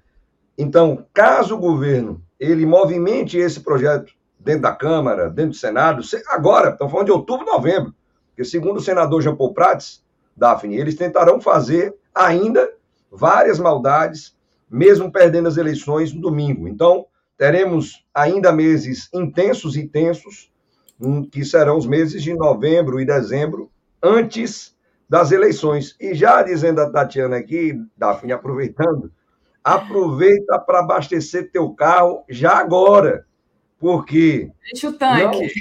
[0.57, 6.69] Então, caso o governo ele movimente esse projeto dentro da Câmara, dentro do Senado, agora,
[6.69, 7.93] estão falando de outubro, novembro,
[8.29, 10.03] porque segundo o senador Jean Paul Prats,
[10.35, 12.71] Daphne, eles tentarão fazer ainda
[13.11, 14.35] várias maldades,
[14.69, 16.67] mesmo perdendo as eleições no domingo.
[16.67, 17.07] Então,
[17.37, 20.51] teremos ainda meses intensos e tensos,
[20.99, 24.76] hum, que serão os meses de novembro e dezembro, antes
[25.09, 25.95] das eleições.
[25.99, 29.11] E já dizendo a Tatiana aqui, Daphne, aproveitando,
[29.63, 33.25] aproveita para abastecer teu carro já agora,
[33.79, 35.51] porque Enche o tanque.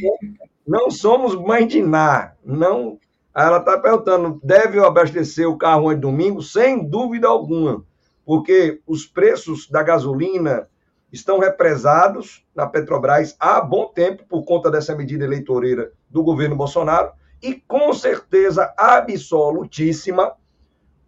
[0.66, 2.98] Não, não somos mãe de Ná, não.
[3.34, 6.42] Ela está perguntando, deve eu abastecer o carro hoje domingo?
[6.42, 7.84] Sem dúvida alguma,
[8.24, 10.66] porque os preços da gasolina
[11.12, 17.10] estão represados na Petrobras há bom tempo por conta dessa medida eleitoreira do governo Bolsonaro
[17.42, 20.32] e com certeza absolutíssima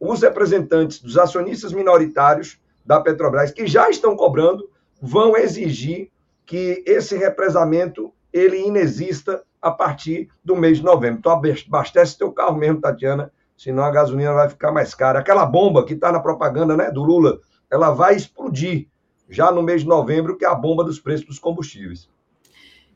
[0.01, 4.69] os representantes dos acionistas minoritários da Petrobras que já estão cobrando
[5.01, 6.11] vão exigir
[6.47, 11.19] que esse represamento ele inexista a partir do mês de novembro.
[11.19, 15.19] Então abastece teu carro mesmo, Tatiana, senão a gasolina vai ficar mais cara.
[15.19, 17.41] Aquela bomba que está na propaganda né, do Lula,
[17.71, 18.87] ela vai explodir
[19.29, 22.09] já no mês de novembro, que é a bomba dos preços dos combustíveis.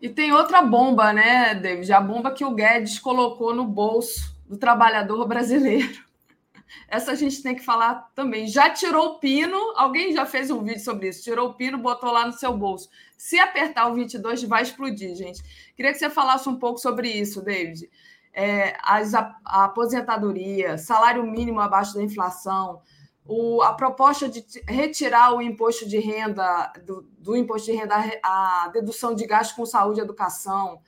[0.02, 1.92] E tem outra bomba, né, David?
[1.92, 6.04] A bomba que o Guedes colocou no bolso do trabalhador brasileiro.
[6.88, 8.48] Essa a gente tem que falar também.
[8.48, 11.22] Já tirou o pino, alguém já fez um vídeo sobre isso.
[11.22, 12.90] Tirou o pino, botou lá no seu bolso.
[13.16, 15.40] Se apertar o 22, vai explodir, gente.
[15.76, 17.88] Queria que você falasse um pouco sobre isso, David.
[18.34, 22.82] É, as, a, a aposentadoria, salário mínimo abaixo da inflação,
[23.26, 28.70] o, a proposta de retirar o imposto de renda, do, do, imposto de renda, a
[28.72, 30.80] dedução de gastos com saúde e educação,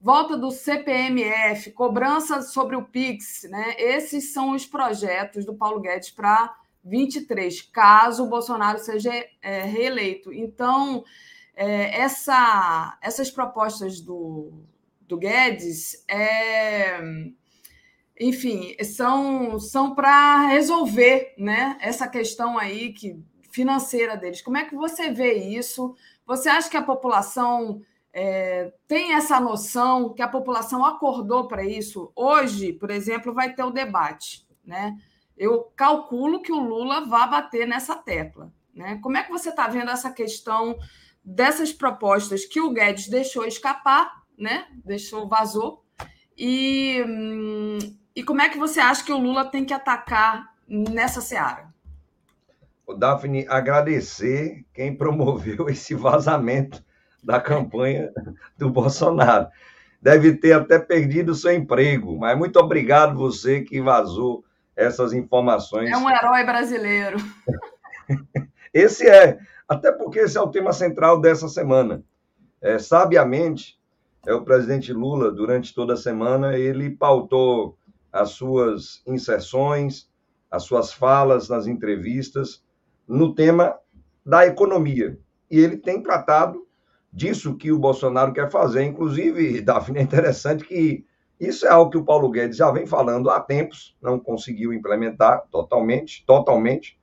[0.00, 3.74] volta do CPMF, cobrança sobre o PIX, né?
[3.78, 9.12] Esses são os projetos do Paulo Guedes para 23, caso o Bolsonaro seja
[9.42, 10.32] é, reeleito.
[10.32, 11.04] Então,
[11.54, 14.52] é, essa, essas propostas do,
[15.02, 17.00] do Guedes é
[18.18, 23.20] enfim, são, são para resolver né, essa questão aí que,
[23.50, 24.42] financeira deles.
[24.42, 25.94] Como é que você vê isso?
[26.26, 27.80] Você acha que a população
[28.12, 32.12] é, tem essa noção, que a população acordou para isso?
[32.14, 34.46] Hoje, por exemplo, vai ter o debate.
[34.64, 34.96] Né?
[35.36, 38.52] Eu calculo que o Lula vai bater nessa tecla.
[38.72, 38.98] Né?
[39.02, 40.78] Como é que você está vendo essa questão
[41.24, 44.66] dessas propostas que o Guedes deixou escapar, né?
[44.84, 45.84] deixou, vazou,
[46.36, 47.78] e, hum,
[48.14, 51.72] e como é que você acha que o Lula tem que atacar nessa seara?
[52.86, 56.84] O Daphne, agradecer quem promoveu esse vazamento
[57.22, 58.12] da campanha
[58.56, 59.48] do Bolsonaro.
[60.00, 64.44] Deve ter até perdido o seu emprego, mas muito obrigado você que vazou
[64.76, 65.90] essas informações.
[65.90, 67.16] É um herói brasileiro.
[68.74, 69.38] Esse é,
[69.68, 72.02] até porque esse é o tema central dessa semana.
[72.60, 73.78] É, sabiamente,
[74.26, 77.78] é o presidente Lula, durante toda a semana, ele pautou
[78.14, 80.08] as suas inserções,
[80.48, 82.64] as suas falas nas entrevistas
[83.08, 83.76] no tema
[84.24, 85.18] da economia.
[85.50, 86.64] E ele tem tratado
[87.12, 88.84] disso que o Bolsonaro quer fazer.
[88.84, 91.04] Inclusive, Daphne, é interessante que
[91.40, 95.42] isso é algo que o Paulo Guedes já vem falando há tempos, não conseguiu implementar
[95.50, 96.96] totalmente, totalmente.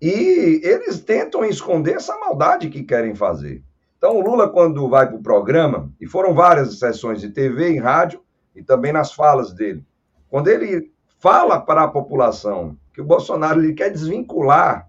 [0.00, 3.62] E eles tentam esconder essa maldade que querem fazer.
[3.98, 7.78] Então, o Lula, quando vai para o programa, e foram várias sessões de TV e
[7.78, 8.22] rádio,
[8.54, 9.84] e também nas falas dele,
[10.28, 14.88] quando ele fala para a população que o Bolsonaro ele quer desvincular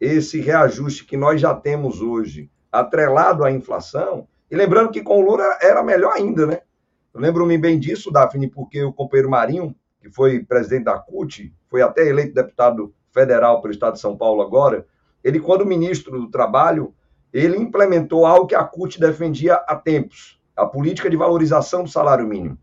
[0.00, 5.24] esse reajuste que nós já temos hoje, atrelado à inflação, e lembrando que com o
[5.24, 6.60] Lula era melhor ainda, né?
[7.14, 11.82] Eu lembro-me bem disso, Daphne, porque o companheiro Marinho, que foi presidente da CUT, foi
[11.82, 14.86] até eleito deputado federal pelo Estado de São Paulo agora,
[15.22, 16.94] ele, quando ministro do Trabalho,
[17.32, 22.26] ele implementou algo que a CUT defendia há tempos, a política de valorização do salário
[22.26, 22.58] mínimo.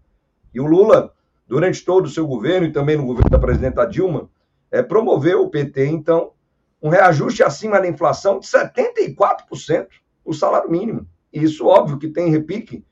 [0.54, 1.14] E o Lula
[1.50, 4.30] durante todo o seu governo e também no governo da presidenta Dilma,
[4.70, 6.32] é, promoveu o PT, então,
[6.80, 9.88] um reajuste acima da inflação de 74%
[10.24, 11.08] o salário mínimo.
[11.34, 12.86] E isso, óbvio, que tem repique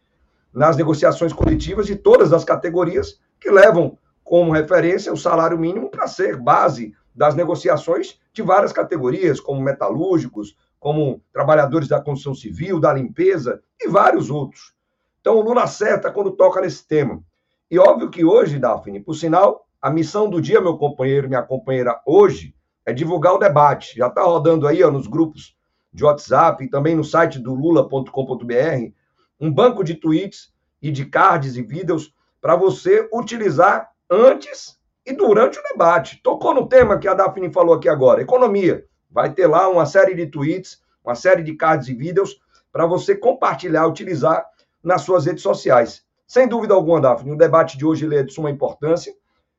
[0.52, 6.08] nas negociações coletivas de todas as categorias que levam como referência o salário mínimo para
[6.08, 12.92] ser base das negociações de várias categorias, como metalúrgicos, como trabalhadores da construção civil, da
[12.92, 14.74] limpeza e vários outros.
[15.22, 17.22] Então, o Lula acerta quando toca nesse tema.
[17.70, 22.02] E óbvio que hoje, Daphne, por sinal, a missão do dia, meu companheiro, minha companheira,
[22.06, 23.98] hoje, é divulgar o debate.
[23.98, 25.56] Já está rodando aí ó, nos grupos
[25.92, 28.94] de WhatsApp e também no site do lula.com.br
[29.40, 35.60] um banco de tweets e de cards e vídeos para você utilizar antes e durante
[35.60, 36.22] o debate.
[36.24, 38.86] Tocou no tema que a Daphne falou aqui agora, economia.
[39.12, 42.40] Vai ter lá uma série de tweets, uma série de cards e vídeos
[42.72, 44.46] para você compartilhar, utilizar
[44.84, 46.07] nas suas redes sociais.
[46.28, 49.16] Sem dúvida alguma, Daphne, o debate de hoje ele é de suma importância,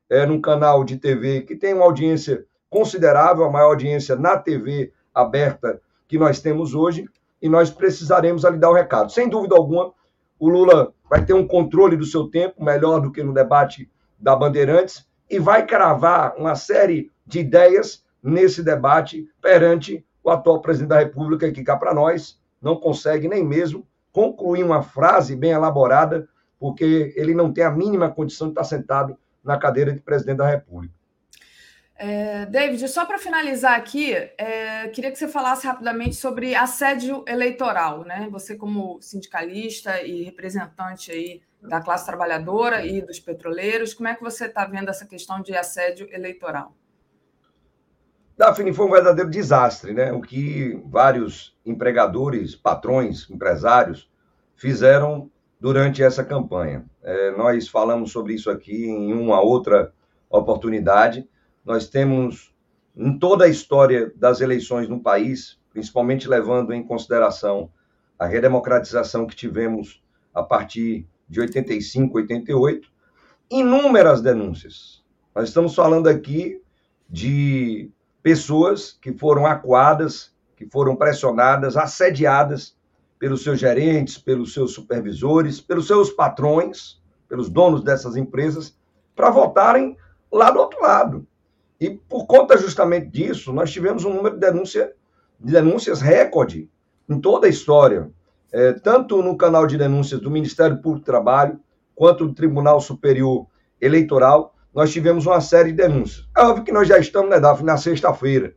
[0.07, 4.93] é num canal de TV que tem uma audiência considerável, a maior audiência na TV
[5.13, 7.09] aberta que nós temos hoje,
[7.41, 9.11] e nós precisaremos ali dar o recado.
[9.11, 9.91] Sem dúvida alguma,
[10.37, 13.89] o Lula vai ter um controle do seu tempo melhor do que no debate
[14.19, 20.89] da Bandeirantes e vai cravar uma série de ideias nesse debate perante o atual presidente
[20.89, 26.27] da República, que cá para nós não consegue nem mesmo concluir uma frase bem elaborada,
[26.59, 30.47] porque ele não tem a mínima condição de estar sentado na cadeira de presidente da
[30.47, 30.93] República.
[31.95, 38.05] É, David, só para finalizar aqui, é, queria que você falasse rapidamente sobre assédio eleitoral,
[38.05, 38.29] né?
[38.31, 44.23] Você como sindicalista e representante aí da classe trabalhadora e dos petroleiros, como é que
[44.23, 46.73] você está vendo essa questão de assédio eleitoral?
[48.37, 50.13] Daphne, foi um verdadeiro desastre, né?
[50.13, 54.09] O que vários empregadores, patrões, empresários
[54.55, 55.29] fizeram
[55.59, 56.85] durante essa campanha.
[57.03, 59.93] É, nós falamos sobre isso aqui em uma outra
[60.29, 61.27] oportunidade
[61.69, 62.51] nós temos,
[62.97, 67.69] em toda a história das eleições no país, principalmente levando em consideração
[68.17, 70.01] a redemocratização que tivemos
[70.33, 72.91] a partir de 85, 88,
[73.51, 75.03] inúmeras denúncias.
[75.35, 76.59] Nós estamos falando aqui
[77.07, 77.91] de
[78.23, 82.75] pessoas que foram acuadas, que foram pressionadas, assediadas
[83.19, 88.75] pelos seus gerentes, pelos seus supervisores, pelos seus patrões, pelos donos dessas empresas,
[89.15, 89.97] para votarem
[90.31, 91.27] lá do outro lado.
[91.79, 94.93] E por conta justamente disso, nós tivemos um número de, denúncia,
[95.39, 96.69] de denúncias recorde
[97.07, 98.09] em toda a história,
[98.51, 101.59] é, tanto no canal de denúncias do Ministério Público do Trabalho,
[101.95, 103.45] quanto do Tribunal Superior
[103.81, 106.27] Eleitoral, nós tivemos uma série de denúncias.
[106.37, 108.53] É óbvio que nós já estamos, né, na sexta-feira.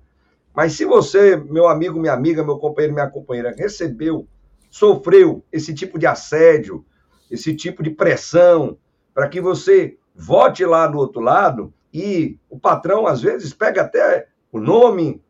[0.55, 4.27] Mas se você, meu amigo, minha amiga, meu companheiro, minha companheira, recebeu,
[4.73, 6.83] sofreu esse tipo de assédio,
[7.31, 8.79] esse tipo de pressão,
[9.13, 14.29] para que você vote lá do outro lado, e o patrão, às vezes, pega até
[14.51, 15.23] o nome,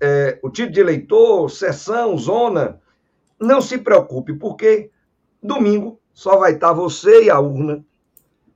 [0.00, 2.80] é, o título de eleitor, sessão, zona.
[3.40, 4.92] Não se preocupe, porque
[5.42, 7.84] domingo só vai estar você e a urna.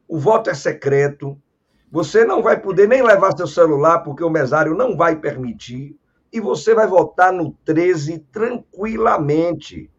[0.06, 1.36] O voto é secreto.
[1.90, 5.98] Você não vai poder nem levar seu celular, porque o mesário não vai permitir.
[6.32, 9.90] E você vai votar no 13 tranquilamente.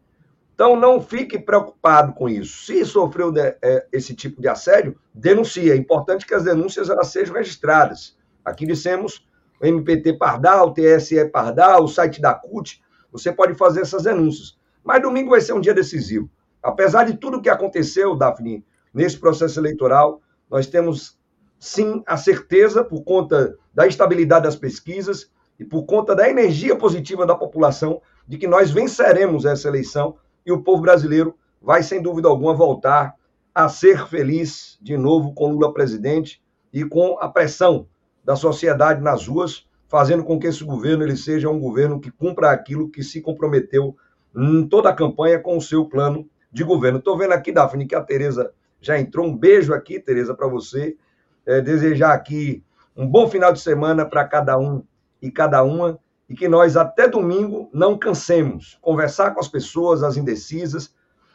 [0.54, 2.66] Então, não fique preocupado com isso.
[2.66, 5.70] Se sofreu de, é, esse tipo de assédio, denuncie.
[5.70, 8.16] É importante que as denúncias elas sejam registradas.
[8.44, 9.26] Aqui dissemos
[9.60, 12.82] o MPT Pardal, o TSE Pardal, o site da CUT.
[13.10, 14.58] Você pode fazer essas denúncias.
[14.84, 16.30] Mas domingo vai ser um dia decisivo.
[16.62, 20.20] Apesar de tudo que aconteceu, Daphne, nesse processo eleitoral,
[20.50, 21.18] nós temos
[21.58, 25.30] sim a certeza, por conta da estabilidade das pesquisas
[25.60, 30.50] e por conta da energia positiva da população, de que nós venceremos essa eleição e
[30.50, 33.14] o povo brasileiro vai, sem dúvida alguma, voltar
[33.54, 36.40] a ser feliz de novo com Lula presidente
[36.72, 37.86] e com a pressão
[38.24, 42.50] da sociedade nas ruas, fazendo com que esse governo ele seja um governo que cumpra
[42.50, 43.94] aquilo que se comprometeu
[44.34, 47.00] em toda a campanha com o seu plano de governo.
[47.00, 48.50] Estou vendo aqui, Daphne, que a Tereza
[48.80, 49.26] já entrou.
[49.26, 50.96] Um beijo aqui, Tereza, para você.
[51.44, 52.62] É, desejar aqui
[52.96, 54.82] um bom final de semana para cada um
[55.20, 55.98] e cada uma
[56.28, 60.94] e que nós até domingo não cansemos conversar com as pessoas, as indecisas,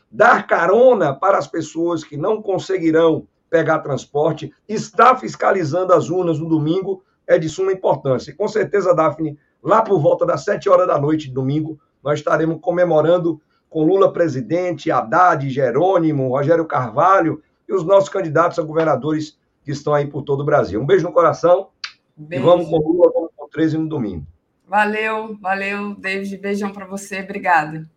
[0.10, 6.48] dar carona para as pessoas que não conseguirão pegar transporte, estar fiscalizando as urnas no
[6.48, 8.32] domingo é de suma importância.
[8.32, 12.20] E com certeza, Daphne, lá por volta das sete horas da noite de domingo, nós
[12.20, 19.38] estaremos comemorando com Lula presidente, Haddad, Jerônimo, Rogério Carvalho e os nossos candidatos a governadores
[19.64, 20.80] que estão aí por todo o Brasil.
[20.80, 21.68] Um beijo no coração
[22.16, 22.44] beijo.
[22.44, 24.27] e vamos com Lula, vamos 13 no domingo.
[24.68, 26.38] Valeu, valeu, David.
[26.40, 27.22] Beijão para você.
[27.22, 27.90] Obrigada.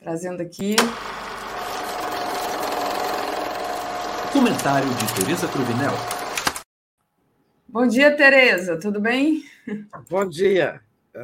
[0.00, 0.76] Trazendo aqui.
[4.32, 5.92] Comentário de Tereza Cruvinel.
[7.68, 8.80] Bom dia, Tereza.
[8.80, 9.44] Tudo bem?
[10.08, 10.80] Bom dia.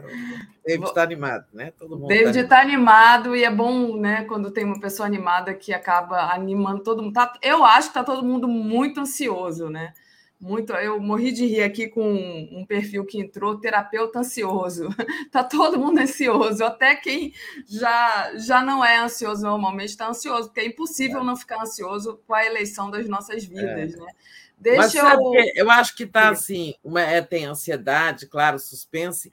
[0.67, 1.73] David está animado, né?
[1.79, 5.53] Todo mundo David está tá animado e é bom, né, quando tem uma pessoa animada
[5.55, 7.15] que acaba animando todo mundo.
[7.15, 9.95] Tá, eu acho que está todo mundo muito ansioso, né?
[10.43, 10.73] Muito.
[10.73, 12.02] Eu morri de rir aqui com
[12.51, 14.89] um perfil que entrou, terapeuta ansioso.
[15.31, 17.32] Tá todo mundo ansioso, até quem
[17.66, 21.24] já, já não é ansioso normalmente está ansioso, porque é impossível é.
[21.24, 23.97] não ficar ansioso com a eleição das nossas vidas, é.
[23.97, 24.12] né?
[24.59, 25.32] Deixa eu.
[25.55, 29.32] eu acho que está assim, uma, é, tem ansiedade, claro, suspense,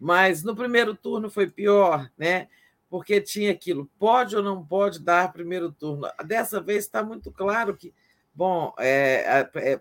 [0.00, 2.48] mas no primeiro turno foi pior, né?
[2.90, 6.08] Porque tinha aquilo, pode ou não pode dar primeiro turno.
[6.24, 7.94] Dessa vez está muito claro que
[8.36, 9.80] Bom, é, é, é,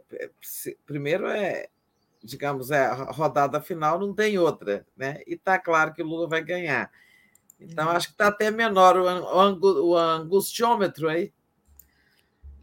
[0.86, 1.68] primeiro é,
[2.24, 5.20] digamos, é, a rodada final não tem outra, né?
[5.28, 6.90] E está claro que o Lula vai ganhar.
[7.60, 11.34] Então, acho que está até menor o, o angustiômetro aí.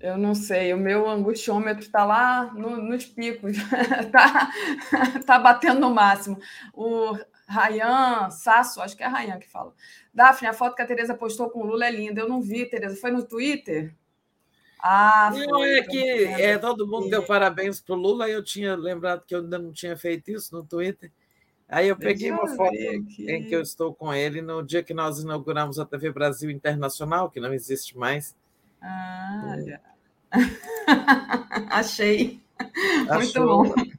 [0.00, 3.58] Eu não sei, o meu angustiômetro está lá no, nos picos,
[4.00, 4.50] está
[5.26, 6.40] tá batendo no máximo.
[6.72, 9.74] O Rayan Sasso, acho que é Rayan que fala.
[10.12, 12.18] Daphne, a foto que a Tereza postou com o Lula é linda.
[12.18, 12.96] Eu não vi, Tereza.
[12.96, 13.94] Foi no Twitter?
[14.84, 18.74] Ah, não, é que é, todo mundo deu parabéns para o Lula e eu tinha
[18.74, 21.12] lembrado que eu ainda não tinha feito isso no Twitter.
[21.68, 24.92] Aí eu peguei Deixa uma foto em que eu estou com ele no dia que
[24.92, 28.36] nós inauguramos a TV Brasil Internacional, que não existe mais.
[28.80, 29.80] Ah, olha.
[31.70, 32.40] Achei.
[33.08, 33.64] Achou.
[33.64, 33.92] Muito bom.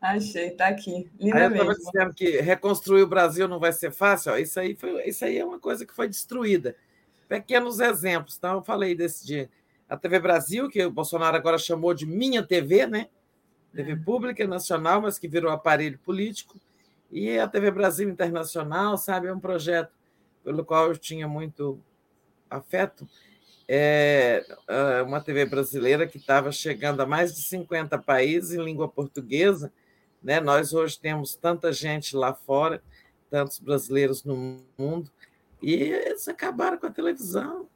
[0.00, 1.10] Achei, tá aqui.
[1.18, 4.32] Linda aí eu estava dizendo que reconstruir o Brasil não vai ser fácil.
[4.32, 6.76] Ó, isso, aí foi, isso aí é uma coisa que foi destruída.
[7.28, 8.36] Pequenos exemplos.
[8.38, 9.50] Então, eu falei desse dia.
[9.88, 13.08] A TV Brasil, que o Bolsonaro agora chamou de minha TV, né?
[13.72, 13.96] TV é.
[13.96, 16.58] pública nacional, mas que virou aparelho político.
[17.10, 19.90] E a TV Brasil Internacional, sabe, é um projeto
[20.44, 21.80] pelo qual eu tinha muito
[22.50, 23.08] afeto.
[23.66, 28.88] É, é uma TV brasileira que estava chegando a mais de 50 países em língua
[28.88, 29.72] portuguesa.
[30.22, 30.40] Né?
[30.40, 32.82] Nós hoje temos tanta gente lá fora,
[33.30, 35.10] tantos brasileiros no mundo,
[35.62, 37.68] e eles acabaram com a televisão.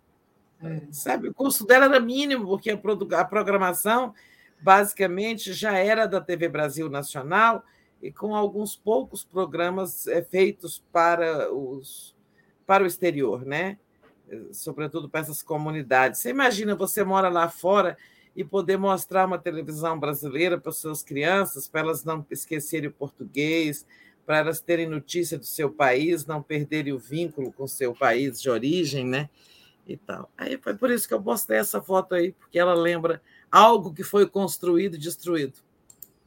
[0.62, 0.80] É.
[0.92, 2.80] Sabe, o custo dela era mínimo, porque a,
[3.20, 4.14] a programação
[4.60, 7.64] basicamente já era da TV Brasil Nacional
[8.00, 12.14] e com alguns poucos programas é, feitos para os
[12.64, 13.76] para o exterior, né?
[14.52, 16.20] Sobretudo para essas comunidades.
[16.20, 17.98] Você imagina você mora lá fora
[18.34, 23.84] e poder mostrar uma televisão brasileira para suas crianças, para elas não esquecerem o português,
[24.24, 28.40] para elas terem notícia do seu país, não perderem o vínculo com o seu país
[28.40, 29.28] de origem, né?
[29.86, 30.30] E tal.
[30.38, 34.04] Aí foi por isso que eu postei essa foto aí, porque ela lembra algo que
[34.04, 35.54] foi construído e destruído.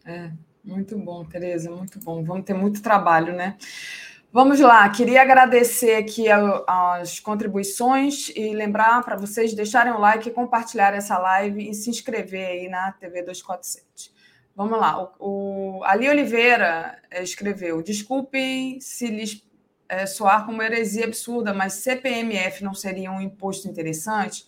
[0.06, 0.32] É,
[0.64, 2.24] muito bom, Tereza, muito bom.
[2.24, 3.58] Vamos ter muito trabalho, né?
[4.32, 6.26] Vamos lá, queria agradecer aqui
[6.68, 12.46] as contribuições e lembrar para vocês deixarem o like, compartilhar essa live e se inscrever
[12.46, 14.14] aí na TV 247.
[14.54, 19.42] Vamos lá, o, o Ali Oliveira escreveu: desculpem se lhes
[19.88, 24.48] é, soar como heresia absurda, mas CPMF não seria um imposto interessante?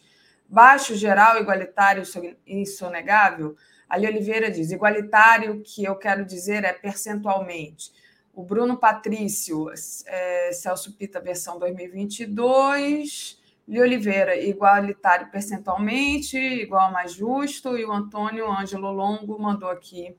[0.50, 2.04] Baixo, geral, igualitário
[2.46, 3.56] e sonegável?
[3.90, 7.92] Ali Oliveira diz: igualitário, que eu quero dizer é percentualmente.
[8.34, 9.68] O Bruno Patrício,
[10.06, 13.42] é, Celso Pita, versão 2022.
[13.68, 17.78] Li Oliveira, igualitário percentualmente, igual mais justo.
[17.78, 20.16] E o Antônio Ângelo Longo mandou aqui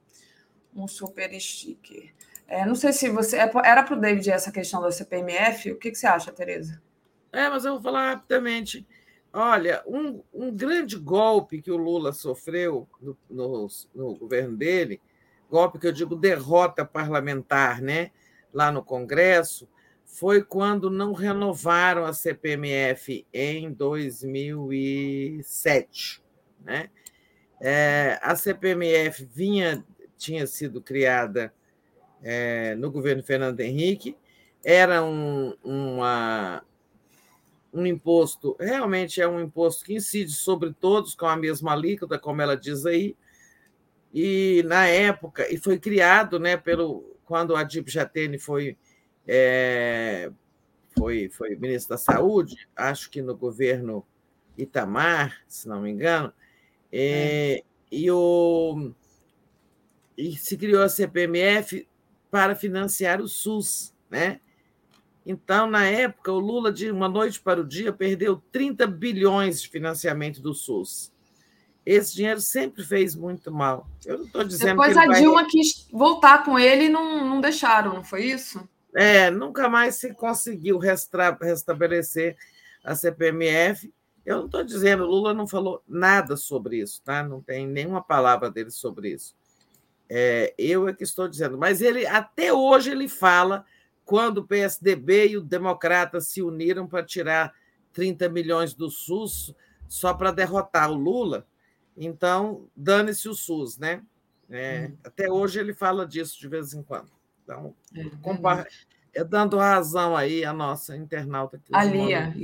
[0.74, 2.12] um super sticker.
[2.48, 3.36] É, não sei se você.
[3.36, 5.72] É, era para o David essa questão da CPMF.
[5.72, 6.80] O que, que você acha, Tereza?
[7.30, 8.86] É, mas eu vou falar rapidamente.
[9.30, 15.02] Olha, um, um grande golpe que o Lula sofreu no, no, no, governo dele,
[15.50, 18.10] golpe que eu digo derrota parlamentar, né,
[18.52, 19.68] lá no Congresso,
[20.06, 26.24] foi quando não renovaram a CPMF em 2007,
[26.64, 26.88] né?
[27.60, 29.84] É, a CPMF vinha
[30.16, 31.52] tinha sido criada
[32.22, 34.16] é, no governo Fernando Henrique,
[34.64, 36.62] era um, uma,
[37.72, 42.42] um imposto, realmente é um imposto que incide sobre todos com a mesma alíquota, como
[42.42, 43.16] ela diz aí,
[44.12, 48.76] e na época, e foi criado né, pelo, quando a Dip Jatene foi,
[49.26, 50.30] é,
[50.96, 54.04] foi, foi ministro da Saúde, acho que no governo
[54.56, 56.32] Itamar, se não me engano,
[56.92, 57.62] é, é.
[57.92, 58.92] e, o,
[60.16, 61.87] e se criou a CPMF
[62.30, 64.40] para financiar o SUS, né?
[65.24, 69.68] Então, na época, o Lula, de uma noite para o dia, perdeu 30 bilhões de
[69.68, 71.12] financiamento do SUS.
[71.84, 73.86] Esse dinheiro sempre fez muito mal.
[74.06, 75.00] Eu não estou dizendo Depois que.
[75.00, 75.50] Depois a Dilma vai...
[75.50, 78.66] quis voltar com ele e não, não deixaram, não foi isso?
[78.94, 81.36] É, nunca mais se conseguiu restra...
[81.40, 82.36] restabelecer
[82.82, 83.92] a CPMF.
[84.24, 87.22] Eu não estou dizendo, o Lula não falou nada sobre isso, tá?
[87.22, 89.34] Não tem nenhuma palavra dele sobre isso.
[90.10, 93.64] É, eu é que estou dizendo, mas ele até hoje ele fala
[94.04, 97.52] quando o PSDB e o Democrata se uniram para tirar
[97.92, 99.54] 30 milhões do SUS
[99.86, 101.46] só para derrotar o Lula.
[101.94, 104.02] Então, dane-se o SUS, né?
[104.48, 104.96] É, hum.
[105.04, 107.10] Até hoje ele fala disso de vez em quando.
[107.42, 108.66] Então, é, compar...
[109.12, 111.60] é dando razão aí a nossa internauta.
[111.72, 112.34] A Lia,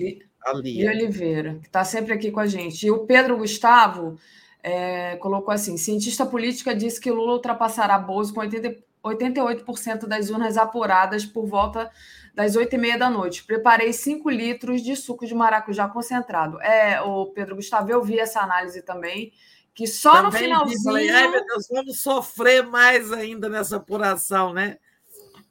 [0.44, 0.90] a Lia.
[0.90, 2.86] Oliveira, que está sempre aqui com a gente.
[2.86, 4.18] E o Pedro Gustavo
[4.64, 10.56] é, colocou assim: cientista política disse que Lula ultrapassará Bozo com 80 88% das urnas
[10.56, 11.90] apuradas por volta
[12.34, 13.44] das 8 e meia da noite.
[13.44, 16.58] Preparei 5 litros de suco de maracujá concentrado.
[16.62, 19.30] É, o Pedro Gustavo, eu vi essa análise também,
[19.74, 20.82] que só também no finalzinho...
[20.82, 24.78] Falei, Ai, meu Deus, vamos sofrer mais ainda nessa apuração, né?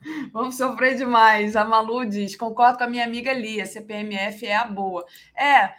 [0.33, 1.55] Vamos sofrer demais.
[1.55, 5.05] A Malu diz: concordo com a minha amiga Lia, CPMF é a boa.
[5.33, 5.73] É,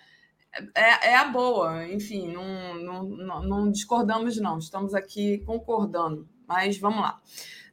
[0.74, 4.58] é, é a boa, enfim, não, não, não, discordamos, não.
[4.58, 7.20] Estamos aqui concordando, mas vamos lá.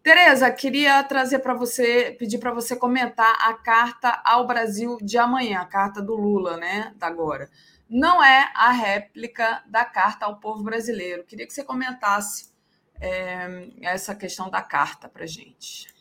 [0.03, 5.59] Tereza, queria trazer para você, pedir para você comentar a carta ao Brasil de amanhã,
[5.59, 6.93] a carta do Lula, né?
[6.97, 7.49] Da agora.
[7.87, 11.23] Não é a réplica da carta ao povo brasileiro.
[11.23, 12.51] Queria que você comentasse
[12.99, 15.93] é, essa questão da carta para gente.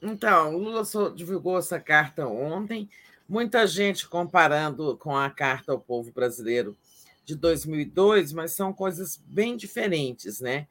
[0.00, 0.82] Então, o Lula
[1.14, 2.88] divulgou essa carta ontem.
[3.28, 6.74] Muita gente comparando com a carta ao povo brasileiro
[7.26, 10.66] de 2002, mas são coisas bem diferentes, né?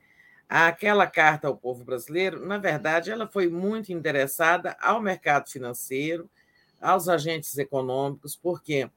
[0.49, 6.27] Aquela carta ao povo brasileiro, na verdade, ela foi muito interessada ao mercado financeiro,
[6.81, 8.89] aos agentes econômicos, porque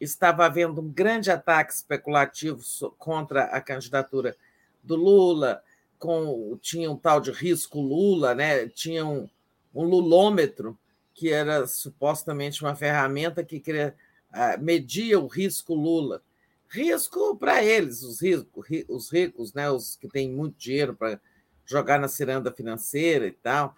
[0.00, 2.60] estava havendo um grande ataque especulativo
[2.98, 4.36] contra a candidatura
[4.82, 5.62] do Lula,
[5.96, 8.66] com tinha um tal de risco Lula, né?
[8.68, 9.30] Tinha um,
[9.72, 10.76] um lulômetro
[11.20, 13.94] que era supostamente uma ferramenta que queria,
[14.32, 16.22] uh, media o risco Lula.
[16.66, 21.20] Risco para eles, os ricos, os ricos, né, os que têm muito dinheiro para
[21.66, 23.76] jogar na ciranda financeira e tal.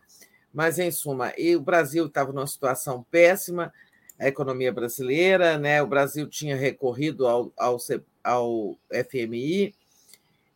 [0.55, 3.73] Mas, em suma, o Brasil estava numa situação péssima,
[4.21, 5.83] a economia brasileira, né?
[5.83, 7.77] o Brasil tinha recorrido ao, ao,
[8.23, 8.79] ao
[9.11, 9.75] FMI.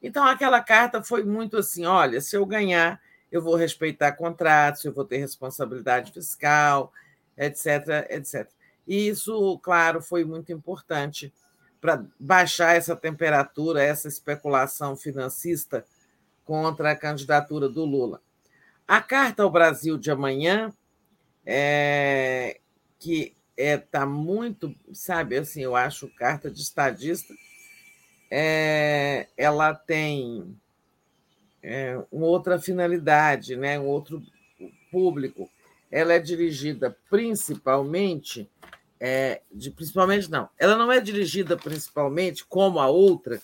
[0.00, 3.00] Então, aquela carta foi muito assim: olha, se eu ganhar,
[3.36, 6.92] eu vou respeitar contratos, eu vou ter responsabilidade fiscal,
[7.36, 8.48] etc, etc.
[8.86, 11.32] E isso, claro, foi muito importante
[11.80, 15.84] para baixar essa temperatura, essa especulação financista
[16.44, 18.20] contra a candidatura do Lula.
[18.86, 20.72] A carta ao Brasil de amanhã,
[21.44, 22.60] é,
[22.98, 27.34] que está é, tá muito, sabe, assim, eu acho carta de estadista,
[28.30, 30.56] é, ela tem
[31.62, 34.22] é, uma outra finalidade, né, um outro
[34.90, 35.50] público.
[35.90, 38.48] Ela é dirigida principalmente
[38.98, 43.40] é, de, principalmente não, ela não é dirigida principalmente como a outra,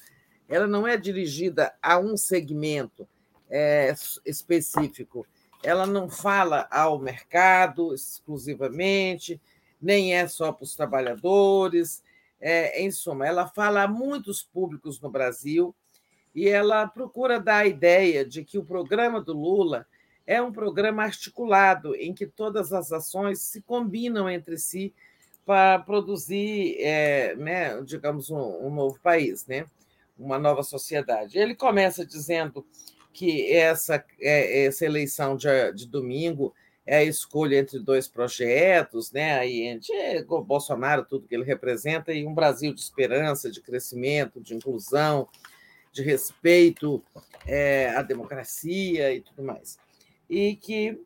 [0.48, 3.06] ela não é dirigida a um segmento
[3.50, 5.26] é, específico,
[5.62, 9.40] ela não fala ao mercado exclusivamente,
[9.80, 12.02] nem é só para os trabalhadores,
[12.40, 15.74] é, em suma, ela fala a muitos públicos no Brasil
[16.34, 19.86] e ela procura dar a ideia de que o programa do Lula
[20.26, 24.94] é um programa articulado em que todas as ações se combinam entre si
[25.44, 29.66] para produzir, é, né, digamos, um, um, novo país, né,
[30.18, 31.38] uma nova sociedade.
[31.38, 32.64] Ele começa dizendo
[33.12, 36.54] que essa, é, essa eleição de, de, domingo
[36.86, 42.12] é a escolha entre dois projetos, né, aí entre é, Bolsonaro, tudo que ele representa,
[42.12, 45.28] e um Brasil de esperança, de crescimento, de inclusão,
[45.92, 47.02] de respeito
[47.46, 49.78] é, à democracia e tudo mais.
[50.28, 50.98] E que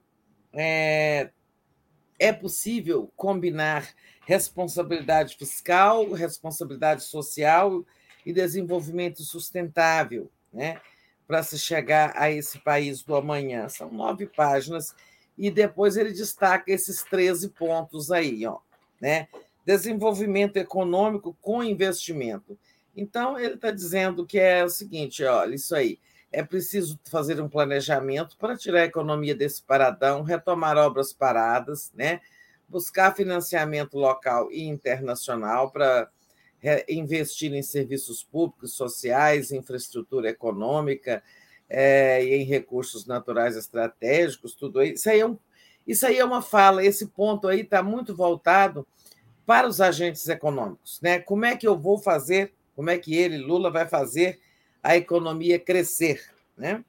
[0.52, 1.30] é,
[2.18, 3.88] é possível combinar
[4.26, 7.84] responsabilidade fiscal, responsabilidade social
[8.24, 10.80] e desenvolvimento sustentável, né?
[11.26, 13.68] para se chegar a esse país do amanhã.
[13.68, 14.94] São nove páginas,
[15.36, 18.58] e depois ele destaca esses 13 pontos aí, ó,
[19.00, 19.28] né?
[19.64, 22.56] Desenvolvimento econômico com investimento.
[22.96, 25.98] Então, ele está dizendo que é o seguinte: olha, isso aí.
[26.32, 32.20] É preciso fazer um planejamento para tirar a economia desse paradão, retomar obras paradas, né?
[32.68, 36.10] buscar financiamento local e internacional para
[36.88, 41.22] investir em serviços públicos, sociais, infraestrutura econômica
[41.68, 45.38] é, e em recursos naturais estratégicos, tudo isso aí é, um,
[45.86, 48.86] isso aí é uma fala, esse ponto aí está muito voltado
[49.44, 51.00] para os agentes econômicos.
[51.00, 51.20] Né?
[51.20, 54.38] Como é que eu vou fazer, como é que ele, Lula, vai fazer
[54.82, 56.22] a economia crescer?
[56.56, 56.84] Né?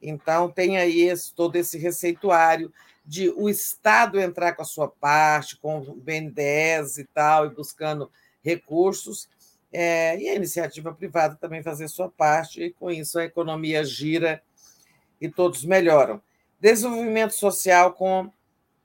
[0.00, 2.72] Então, tem aí esse, todo esse receituário
[3.04, 8.10] de o Estado entrar com a sua parte, com o BNDES e tal, e buscando
[8.42, 9.28] recursos,
[9.72, 14.40] é, e a iniciativa privada também fazer sua parte, e com isso a economia gira
[15.20, 16.22] e todos melhoram.
[16.60, 18.30] Desenvolvimento social com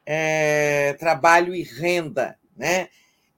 [0.06, 2.90] é, trabalho e renda, né?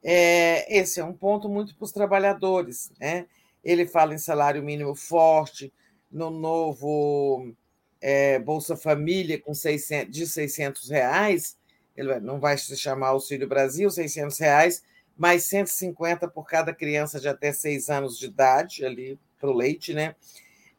[0.04, 3.28] É, esse é um ponto muito para os trabalhadores, né?
[3.64, 5.72] Ele fala em salário mínimo forte,
[6.12, 7.54] no novo
[8.02, 11.58] é, Bolsa Família com 600, de 600 reais,
[11.96, 14.84] ele não vai se chamar Auxílio Brasil, 600 reais,
[15.16, 19.94] mais 150 por cada criança de até seis anos de idade, ali para o leite,
[19.94, 20.16] né?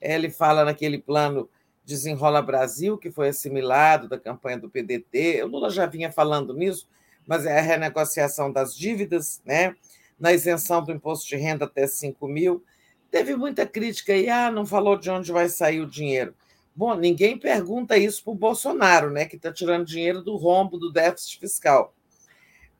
[0.00, 1.48] Ele fala naquele plano
[1.84, 5.42] Desenrola Brasil, que foi assimilado da campanha do PDT.
[5.44, 6.88] O Lula já vinha falando nisso,
[7.26, 9.74] mas é a renegociação das dívidas, né?
[10.18, 12.64] na isenção do imposto de renda até 5 mil.
[13.10, 16.34] Teve muita crítica aí, ah, não falou de onde vai sair o dinheiro
[16.74, 20.90] Bom, ninguém pergunta isso para o Bolsonaro, né, que está tirando dinheiro do rombo do
[20.90, 21.94] déficit fiscal.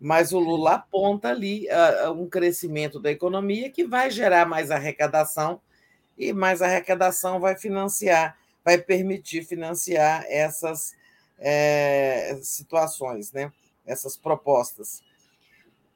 [0.00, 5.60] Mas o Lula aponta ali uh, um crescimento da economia que vai gerar mais arrecadação
[6.16, 10.94] e mais arrecadação vai financiar, vai permitir financiar essas
[11.38, 13.52] é, situações, né?
[13.86, 15.02] Essas propostas.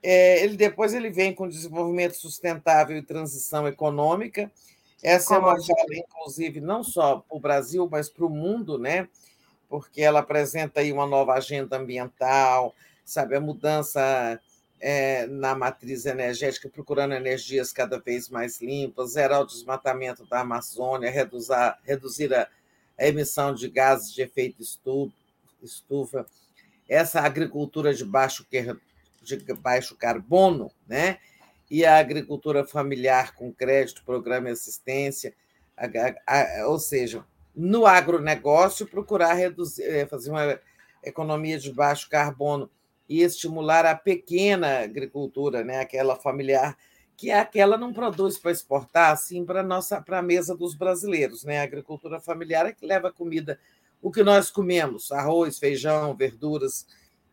[0.03, 4.51] É, ele depois ele vem com desenvolvimento sustentável e transição econômica,
[5.03, 9.09] essa é uma fala, inclusive, não só para o Brasil, mas para o mundo, né?
[9.69, 12.75] porque ela apresenta aí uma nova agenda ambiental,
[13.05, 14.41] sabe, a mudança
[14.81, 21.11] é, na matriz energética, procurando energias cada vez mais limpas, zerar o desmatamento da Amazônia,
[21.11, 22.49] reduzir, reduzir a,
[22.99, 24.63] a emissão de gases de efeito
[25.63, 26.27] estufa,
[26.89, 28.47] essa agricultura de baixo,
[29.23, 31.19] de baixo carbono, né?
[31.71, 35.35] e a agricultura familiar com crédito, programa e assistência,
[36.67, 37.25] ou seja,
[37.55, 40.59] no agronegócio, procurar reduzir, eh, fazer uma
[41.03, 42.71] economia de baixo carbono
[43.09, 46.77] e estimular a pequena agricultura, né, aquela familiar,
[47.17, 51.45] que é aquela não produz para exportar, assim para nossa para a mesa dos brasileiros,
[51.45, 51.61] né?
[51.61, 53.59] A agricultura familiar é que leva comida,
[54.01, 56.87] o que nós comemos, arroz, feijão, verduras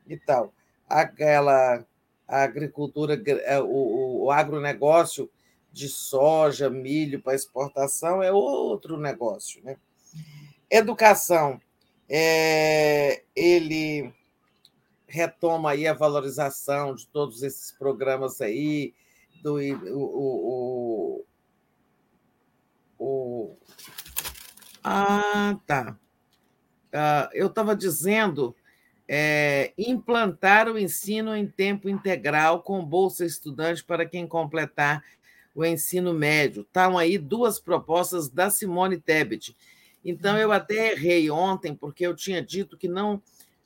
[0.08, 0.54] e tal.
[0.88, 1.86] Aquela
[2.28, 5.30] a agricultura, é, o, o agronegócio
[5.72, 9.64] de soja, milho para exportação é outro negócio.
[9.64, 9.78] Né?
[10.70, 11.60] Educação,
[12.10, 14.14] é, ele
[15.08, 18.94] retoma aí a valorização de todos esses programas aí,
[19.44, 21.26] do o, o,
[22.98, 23.58] o
[24.84, 25.98] ah, tá.
[26.94, 28.56] Ah, eu estava dizendo
[29.08, 35.04] é, implantar o ensino em tempo integral com bolsa estudante para quem completar
[35.56, 36.62] o ensino médio.
[36.62, 39.56] Estão aí duas propostas da Simone Tebet.
[40.06, 43.22] Então, eu até errei ontem, porque eu tinha dito que não,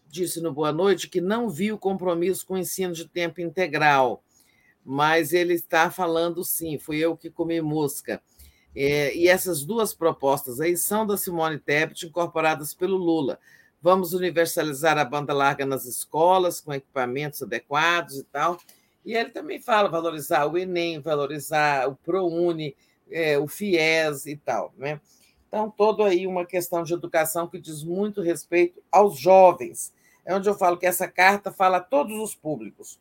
[0.07, 4.23] disse no Boa Noite, que não vi o compromisso com o ensino de tempo integral.
[4.85, 8.21] Mas ele está falando sim, fui eu que comi mosca.
[8.79, 13.39] É, e essas duas propostas aí são da Simone Tebet, incorporadas pelo Lula.
[13.81, 18.59] Vamos universalizar a banda larga nas escolas, com equipamentos adequados e tal.
[19.03, 22.75] E ele também fala valorizar o Enem, valorizar o ProUni,
[23.09, 24.71] é, o FIES e tal.
[24.77, 25.01] Né?
[25.47, 29.91] Então, todo aí uma questão de educação que diz muito respeito aos jovens.
[30.23, 32.99] É onde eu falo que essa carta fala a todos os públicos.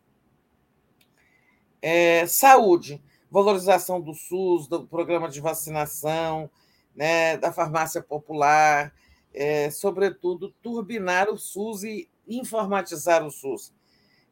[1.82, 6.50] É, saúde, valorização do SUS, do programa de vacinação,
[6.94, 8.92] né, da farmácia popular,
[9.34, 13.72] é, sobretudo, turbinar o SUS e informatizar o SUS.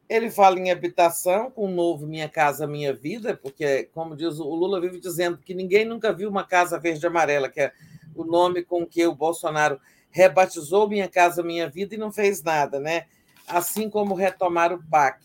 [0.07, 4.43] Ele fala em habitação, com o novo Minha Casa Minha Vida, porque, como diz o
[4.43, 7.71] Lula, vive dizendo que ninguém nunca viu uma casa verde e amarela, que é
[8.15, 9.79] o nome com que o Bolsonaro
[10.11, 13.05] rebatizou Minha Casa Minha Vida e não fez nada, né?
[13.47, 15.23] Assim como retomar o PAC.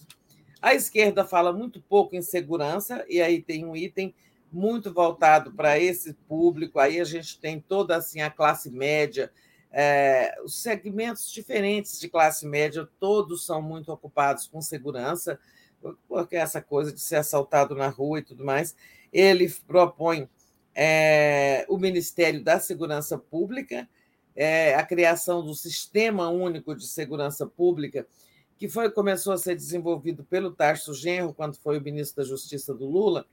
[0.60, 4.14] A esquerda fala muito pouco em segurança, e aí tem um item
[4.52, 6.78] muito voltado para esse público.
[6.78, 9.32] Aí a gente tem toda assim a classe média,
[9.72, 15.38] é, os segmentos diferentes de classe média, todos são muito ocupados com segurança,
[16.08, 18.74] porque essa coisa de ser assaltado na rua e tudo mais.
[19.12, 20.28] Ele propõe
[20.74, 23.88] é, o Ministério da Segurança Pública,
[24.36, 28.06] é, a criação do Sistema Único de Segurança Pública,
[28.60, 32.74] que foi começou a ser desenvolvido pelo Tarso Genro, quando foi o ministro da Justiça
[32.74, 33.24] do Lula,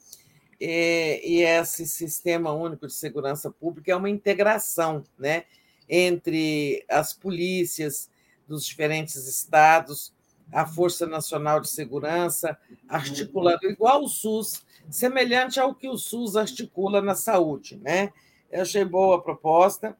[0.57, 5.43] e, e esse Sistema Único de Segurança Pública é uma integração, né?
[5.89, 8.09] entre as polícias
[8.47, 10.13] dos diferentes estados,
[10.49, 12.57] a Força Nacional de Segurança,
[12.87, 17.75] articulando igual o SUS, semelhante ao que o SUS articula na saúde.
[17.83, 18.13] Né?
[18.49, 19.97] Eu achei boa a proposta.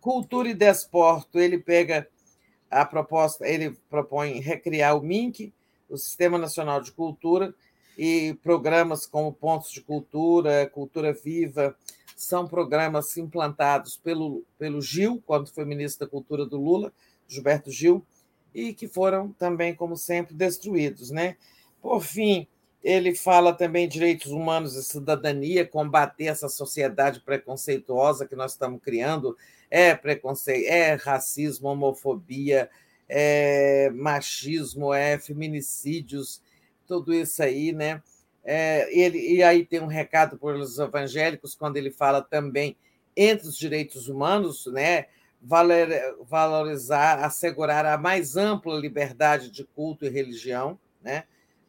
[0.00, 2.08] Cultura e Desporto, ele pega
[2.72, 5.52] a proposta, ele propõe recriar o MINC,
[5.88, 7.54] o Sistema Nacional de Cultura,
[7.98, 11.76] e programas como Pontos de Cultura, Cultura Viva,
[12.16, 16.92] são programas implantados pelo, pelo Gil, quando foi ministro da Cultura do Lula,
[17.28, 18.04] Gilberto Gil,
[18.54, 21.10] e que foram também, como sempre, destruídos.
[21.10, 21.36] Né?
[21.82, 22.46] Por fim,
[22.82, 29.36] ele fala também direitos humanos e cidadania, combater essa sociedade preconceituosa que nós estamos criando.
[29.70, 32.68] É preconceito, é racismo, homofobia,
[33.08, 36.42] é machismo, é feminicídios,
[36.86, 38.02] tudo isso aí, né?
[38.44, 42.76] É, ele, e aí tem um recado para os evangélicos, quando ele fala também
[43.16, 45.06] entre os direitos humanos, né,
[45.40, 51.24] valorizar, assegurar a mais ampla liberdade de culto e religião, né,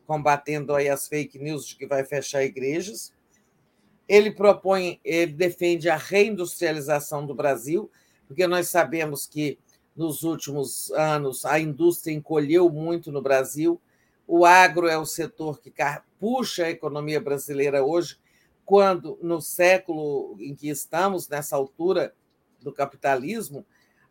[0.06, 3.14] combatendo aí as fake news de que vai fechar igrejas.
[4.08, 7.90] Ele propõe, ele defende a reindustrialização do Brasil,
[8.28, 9.58] porque nós sabemos que
[9.96, 13.80] nos últimos anos a indústria encolheu muito no Brasil.
[14.28, 15.72] O agro é o setor que
[16.20, 18.18] puxa a economia brasileira hoje,
[18.66, 22.16] quando no século em que estamos, nessa altura
[22.62, 23.66] do capitalismo,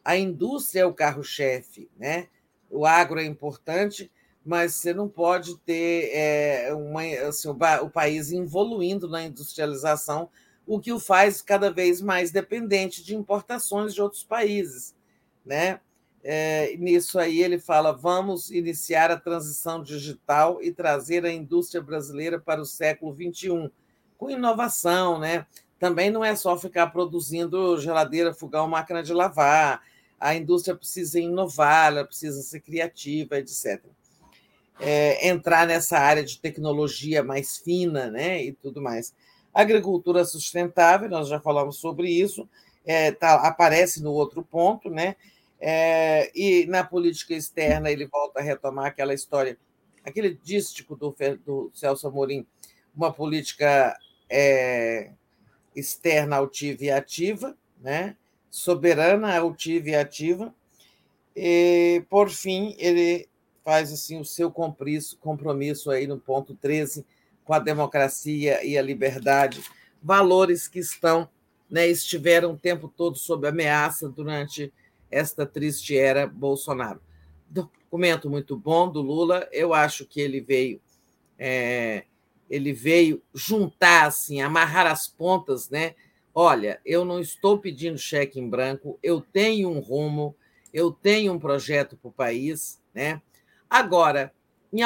[0.05, 2.29] a indústria é o carro-chefe, né?
[2.69, 4.11] O agro é importante,
[4.45, 10.29] mas você não pode ter é, uma, assim, o, o país evoluindo na industrialização,
[10.67, 14.95] o que o faz cada vez mais dependente de importações de outros países,
[15.45, 15.81] né?
[16.25, 22.39] É, nisso aí ele fala: vamos iniciar a transição digital e trazer a indústria brasileira
[22.39, 23.71] para o século XXI,
[24.17, 25.47] com inovação, né?
[25.81, 29.83] Também não é só ficar produzindo geladeira, fogão, máquina de lavar.
[30.19, 33.83] A indústria precisa inovar, ela precisa ser criativa, etc.
[34.83, 38.43] É, entrar nessa área de tecnologia mais fina, né?
[38.43, 39.15] E tudo mais.
[39.55, 42.49] Agricultura sustentável, nós já falamos sobre isso,
[42.85, 45.15] é, tá, aparece no outro ponto, né?
[45.61, 49.57] É, e na política externa ele volta a retomar aquela história,
[50.05, 52.45] aquele dístico do, do Celso Amorim,
[52.95, 53.97] uma política
[54.29, 55.13] é,
[55.77, 58.17] externa altiva e ativa, né?
[58.53, 60.55] soberana, altiva e ativa.
[61.35, 63.27] E, por fim, ele
[63.65, 67.05] faz assim o seu compromisso, compromisso aí no ponto 13
[67.45, 69.63] com a democracia e a liberdade,
[70.03, 71.29] valores que estão,
[71.69, 74.73] né, estiveram o tempo todo sob ameaça durante
[75.11, 77.01] esta triste era Bolsonaro.
[77.49, 79.47] Documento muito bom do Lula.
[79.53, 80.81] Eu acho que ele veio
[81.39, 82.05] é,
[82.49, 85.95] ele veio juntar assim, amarrar as pontas, né?
[86.35, 90.37] Olha, eu não estou pedindo cheque em branco, eu tenho um rumo,
[90.73, 93.21] eu tenho um projeto para o país, né?
[93.73, 94.31] Agora,
[94.71, 94.83] em,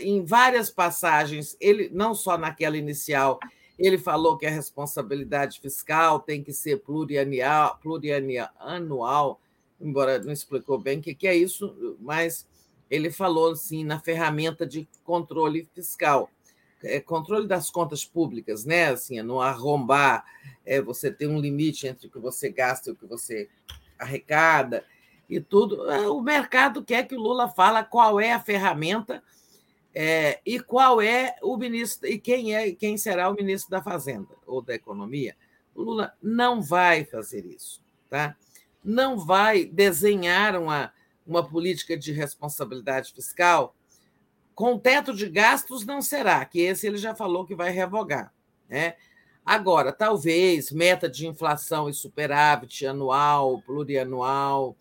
[0.00, 3.38] em várias passagens, ele não só naquela inicial,
[3.78, 9.38] ele falou que a responsabilidade fiscal tem que ser plurianual, plurianual
[9.78, 12.48] embora não explicou bem o que, que é isso, mas
[12.90, 16.30] ele falou assim na ferramenta de controle fiscal,
[16.82, 18.86] é, controle das contas públicas, né?
[18.86, 20.24] Assim, é não arrombar,
[20.64, 23.50] é, você tem um limite entre o que você gasta e o que você
[23.98, 24.82] arrecada
[25.30, 25.90] e tudo.
[25.90, 29.22] É, o mercado quer que o Lula fala qual é a ferramenta
[29.94, 34.34] é, e qual é o ministro e quem é quem será o ministro da Fazenda
[34.46, 35.36] ou da Economia.
[35.74, 38.36] O Lula não vai fazer isso, tá?
[38.84, 40.92] não vai desenhar uma,
[41.26, 43.74] uma política de responsabilidade fiscal
[44.54, 48.32] com teto de gastos não será, que esse ele já falou que vai revogar.
[48.68, 48.94] Né?
[49.44, 54.76] Agora, talvez meta de inflação e superávit anual, plurianual,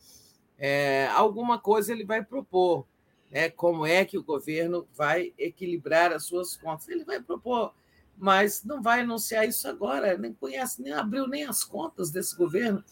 [0.60, 2.86] é, alguma coisa ele vai propor.
[3.32, 3.50] Né?
[3.50, 6.90] Como é que o governo vai equilibrar as suas contas?
[6.90, 7.74] Ele vai propor,
[8.18, 12.84] mas não vai anunciar isso agora, nem conhece, nem abriu nem as contas desse governo.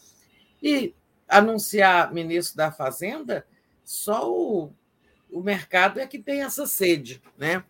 [0.62, 0.94] E
[1.28, 3.46] anunciar ministro da Fazenda,
[3.84, 4.72] só o,
[5.30, 7.62] o mercado é que tem essa sede, né?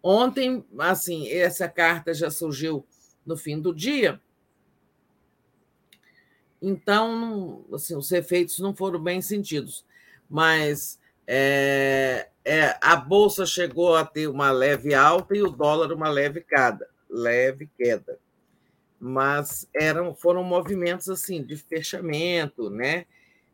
[0.00, 2.86] Ontem, assim, essa carta já surgiu
[3.24, 4.20] no fim do dia,
[6.68, 9.84] então, assim, os efeitos não foram bem sentidos,
[10.28, 16.08] mas é, é, a bolsa chegou a ter uma leve alta e o dólar uma
[16.08, 18.18] leve queda, leve queda
[19.06, 23.04] mas eram foram movimentos assim de fechamento, né?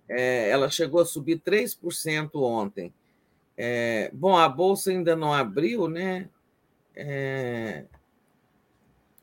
[0.08, 2.94] É, ela chegou a subir 3% ontem.
[4.12, 6.28] Bom, a bolsa ainda não abriu, né?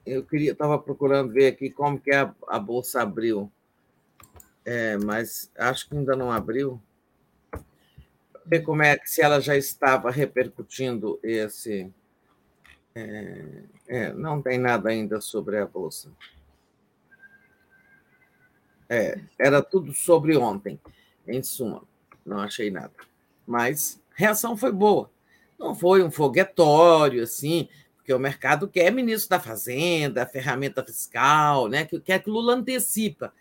[0.05, 3.49] Eu queria estava procurando ver aqui como que a, a bolsa abriu,
[4.67, 6.81] é, mas acho que ainda não abriu.
[8.45, 11.89] Ver como é que se ela já estava repercutindo esse
[12.93, 16.11] é, é, não tem nada ainda sobre a Bolsa.
[18.89, 20.77] É, era tudo sobre ontem,
[21.25, 21.83] em suma.
[22.25, 22.91] Não achei nada.
[23.45, 25.09] Mas a reação foi boa.
[25.57, 31.85] Não foi um foguetório, assim, porque o mercado quer ministro da Fazenda, ferramenta fiscal, né?
[31.85, 33.33] que quer que Lula antecipa.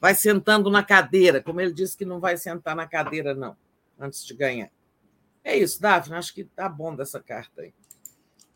[0.00, 3.54] Vai sentando na cadeira, como ele disse que não vai sentar na cadeira, não,
[3.98, 4.70] antes de ganhar.
[5.44, 6.16] É isso, Daphne.
[6.16, 7.74] Acho que tá bom dessa carta aí.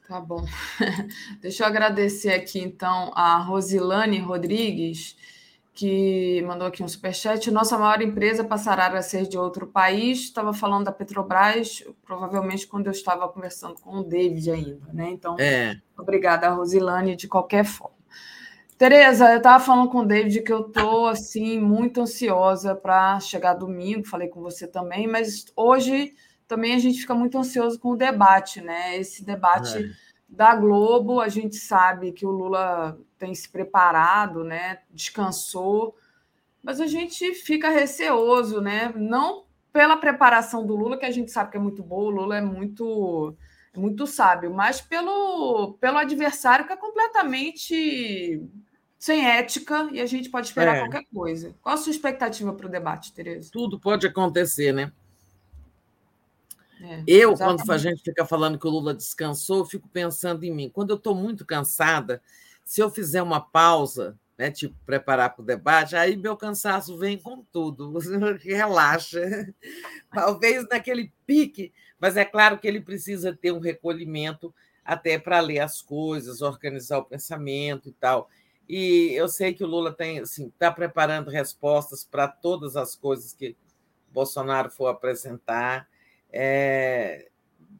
[0.06, 0.44] Tá bom.
[1.40, 5.16] Deixa eu agradecer aqui, então, a Rosilane Rodrigues,
[5.72, 7.50] que mandou aqui um superchat.
[7.50, 10.20] Nossa maior empresa passará a ser de outro país.
[10.20, 15.10] Estava falando da Petrobras, provavelmente quando eu estava conversando com o David ainda, né?
[15.10, 15.80] Então, é.
[15.98, 17.93] obrigada, Rosilane, de qualquer forma.
[18.76, 23.54] Tereza, eu estava falando com o David que eu estou assim, muito ansiosa para chegar
[23.54, 26.14] domingo, falei com você também, mas hoje
[26.48, 28.96] também a gente fica muito ansioso com o debate, né?
[28.96, 29.90] Esse debate é.
[30.28, 34.80] da Globo, a gente sabe que o Lula tem se preparado, né?
[34.90, 35.96] Descansou.
[36.62, 38.92] mas a gente fica receoso, né?
[38.96, 42.36] Não pela preparação do Lula, que a gente sabe que é muito boa, o Lula
[42.36, 43.36] é muito,
[43.76, 48.42] muito sábio, mas pelo, pelo adversário que é completamente
[48.98, 50.80] sem ética e a gente pode esperar é.
[50.80, 51.54] qualquer coisa.
[51.60, 53.50] Qual a sua expectativa para o debate, Tereza?
[53.52, 54.92] Tudo pode acontecer, né?
[56.80, 57.66] É, eu, exatamente.
[57.66, 60.70] quando a gente fica falando que o Lula descansou, eu fico pensando em mim.
[60.70, 62.22] Quando eu estou muito cansada,
[62.64, 67.16] se eu fizer uma pausa, né, tipo preparar para o debate, aí meu cansaço vem
[67.16, 67.98] com tudo,
[68.42, 69.20] relaxa.
[70.10, 71.72] Talvez naquele pique,
[72.04, 76.98] mas é claro que ele precisa ter um recolhimento até para ler as coisas, organizar
[76.98, 78.28] o pensamento e tal.
[78.68, 83.32] E eu sei que o Lula tem assim, está preparando respostas para todas as coisas
[83.32, 83.56] que
[84.12, 85.88] Bolsonaro for apresentar
[86.30, 87.30] é,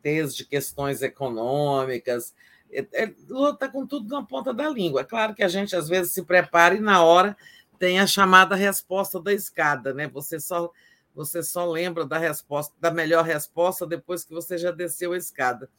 [0.03, 2.35] desde questões econômicas.
[2.73, 5.03] É, é, Lula está com tudo na ponta da língua.
[5.03, 7.37] É claro que a gente às vezes se prepara e na hora
[7.79, 10.09] tem a chamada resposta da escada, né?
[10.09, 10.73] Você só
[11.15, 15.71] você só lembra da resposta, da melhor resposta depois que você já desceu a escada.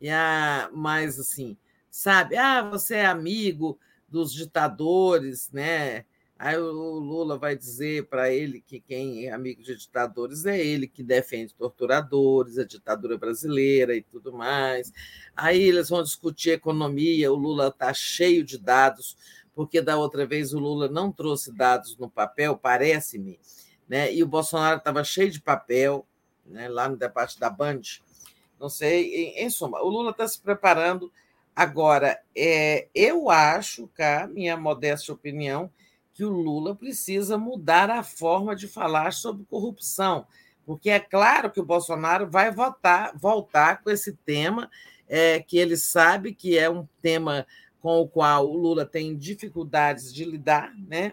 [0.00, 1.56] E a, mas assim,
[1.90, 2.36] sabe?
[2.36, 6.04] Ah, você é amigo dos ditadores, né?
[6.38, 10.86] Aí o Lula vai dizer para ele que quem é amigo de ditadores é ele
[10.86, 14.92] que defende torturadores, a ditadura brasileira e tudo mais.
[15.34, 19.16] Aí eles vão discutir economia, o Lula está cheio de dados,
[19.54, 23.40] porque da outra vez o Lula não trouxe dados no papel, parece-me,
[23.88, 24.12] né?
[24.12, 26.06] e o Bolsonaro estava cheio de papel,
[26.44, 26.68] né?
[26.68, 27.82] lá no debate da Band.
[28.58, 31.12] Não sei, em, em suma, o Lula está se preparando.
[31.54, 35.70] Agora, é, eu acho, cá, minha modesta opinião,
[36.12, 40.26] que o Lula precisa mudar a forma de falar sobre corrupção,
[40.64, 44.70] porque é claro que o Bolsonaro vai votar, voltar com esse tema,
[45.08, 47.46] é, que ele sabe que é um tema
[47.80, 51.12] com o qual o Lula tem dificuldades de lidar, né?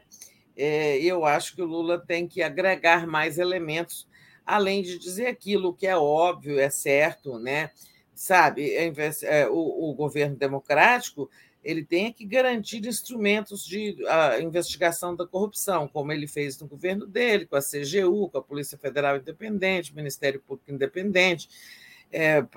[0.55, 4.07] É, eu acho que o Lula tem que agregar mais elementos,
[4.45, 7.71] além de dizer aquilo que é óbvio, é certo, né?
[8.13, 11.29] Sabe, é, o, o governo democrático
[11.63, 13.95] ele tem que garantir instrumentos de
[14.41, 18.77] investigação da corrupção, como ele fez no governo dele, com a CGU, com a Polícia
[18.77, 21.47] Federal Independente, Ministério Público Independente,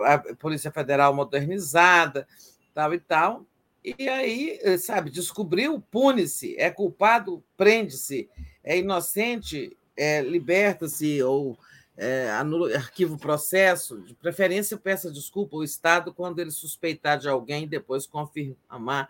[0.00, 2.26] a Polícia Federal modernizada,
[2.74, 3.46] tal e tal.
[3.86, 8.28] E aí, sabe, descobriu, pune-se, é culpado, prende-se,
[8.64, 11.56] é inocente, é, liberta-se ou
[11.96, 17.28] é, anula, arquiva o processo, de preferência peça desculpa ao Estado quando ele suspeitar de
[17.28, 19.08] alguém e depois confirmar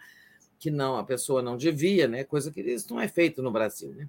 [0.58, 2.22] que não, a pessoa não devia, né?
[2.22, 3.92] coisa que isso não é feito no Brasil.
[3.94, 4.08] Né?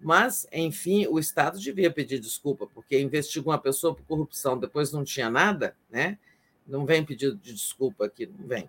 [0.00, 5.04] Mas, enfim, o Estado devia pedir desculpa, porque investigou uma pessoa por corrupção, depois não
[5.04, 6.18] tinha nada, né?
[6.66, 8.68] não vem pedido de desculpa aqui, não vem.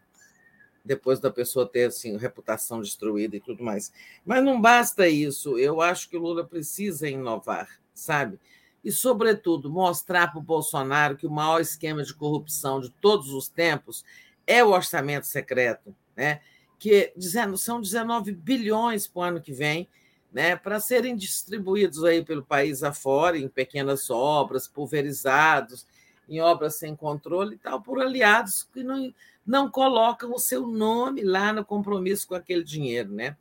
[0.84, 3.92] Depois da pessoa ter assim, reputação destruída e tudo mais.
[4.26, 5.58] Mas não basta isso.
[5.58, 8.40] Eu acho que o Lula precisa inovar, sabe?
[8.84, 13.48] e, sobretudo, mostrar para o Bolsonaro que o maior esquema de corrupção de todos os
[13.48, 14.04] tempos
[14.46, 16.42] é o orçamento secreto, né?
[16.80, 17.14] que
[17.58, 19.88] são 19 bilhões para o ano que vem,
[20.34, 25.86] né, para serem distribuídos aí pelo país afora, em pequenas obras, pulverizados,
[26.28, 29.14] em obras sem controle e tal, por aliados que não,
[29.46, 33.12] não colocam o seu nome lá no compromisso com aquele dinheiro.
[33.12, 33.36] Né?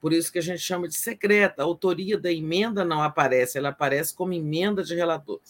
[0.00, 1.62] Por isso que a gente chama de secreta.
[1.62, 5.40] A autoria da emenda não aparece, ela aparece como emenda de relator.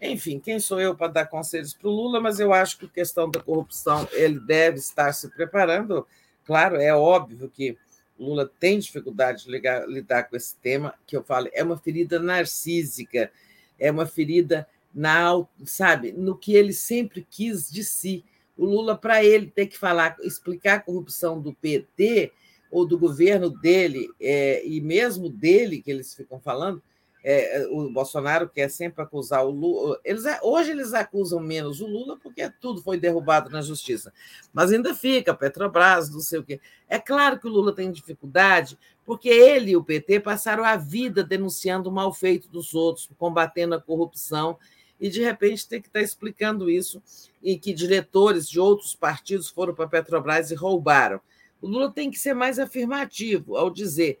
[0.00, 2.88] Enfim, quem sou eu para dar conselhos para o Lula, mas eu acho que a
[2.88, 6.06] questão da corrupção ele deve estar se preparando.
[6.46, 7.76] Claro, é óbvio que
[8.18, 12.18] Lula tem dificuldade de ligar, lidar com esse tema, que eu falo, é uma ferida
[12.18, 13.30] narcísica,
[13.78, 15.32] é uma ferida na,
[15.64, 18.24] sabe, no que ele sempre quis de si.
[18.60, 22.30] O Lula, para ele ter que falar, explicar a corrupção do PT,
[22.70, 26.82] ou do governo dele, é, e mesmo dele, que eles ficam falando,
[27.24, 29.98] é, o Bolsonaro quer sempre acusar o Lula.
[30.04, 34.12] Eles, hoje eles acusam menos o Lula porque tudo foi derrubado na justiça.
[34.52, 36.60] Mas ainda fica, Petrobras, não sei o quê.
[36.86, 41.24] É claro que o Lula tem dificuldade, porque ele e o PT passaram a vida
[41.24, 44.58] denunciando o mal feito dos outros, combatendo a corrupção,
[45.00, 47.02] e de repente tem que estar explicando isso,
[47.42, 51.20] e que diretores de outros partidos foram para a Petrobras e roubaram.
[51.60, 54.18] O Lula tem que ser mais afirmativo ao dizer: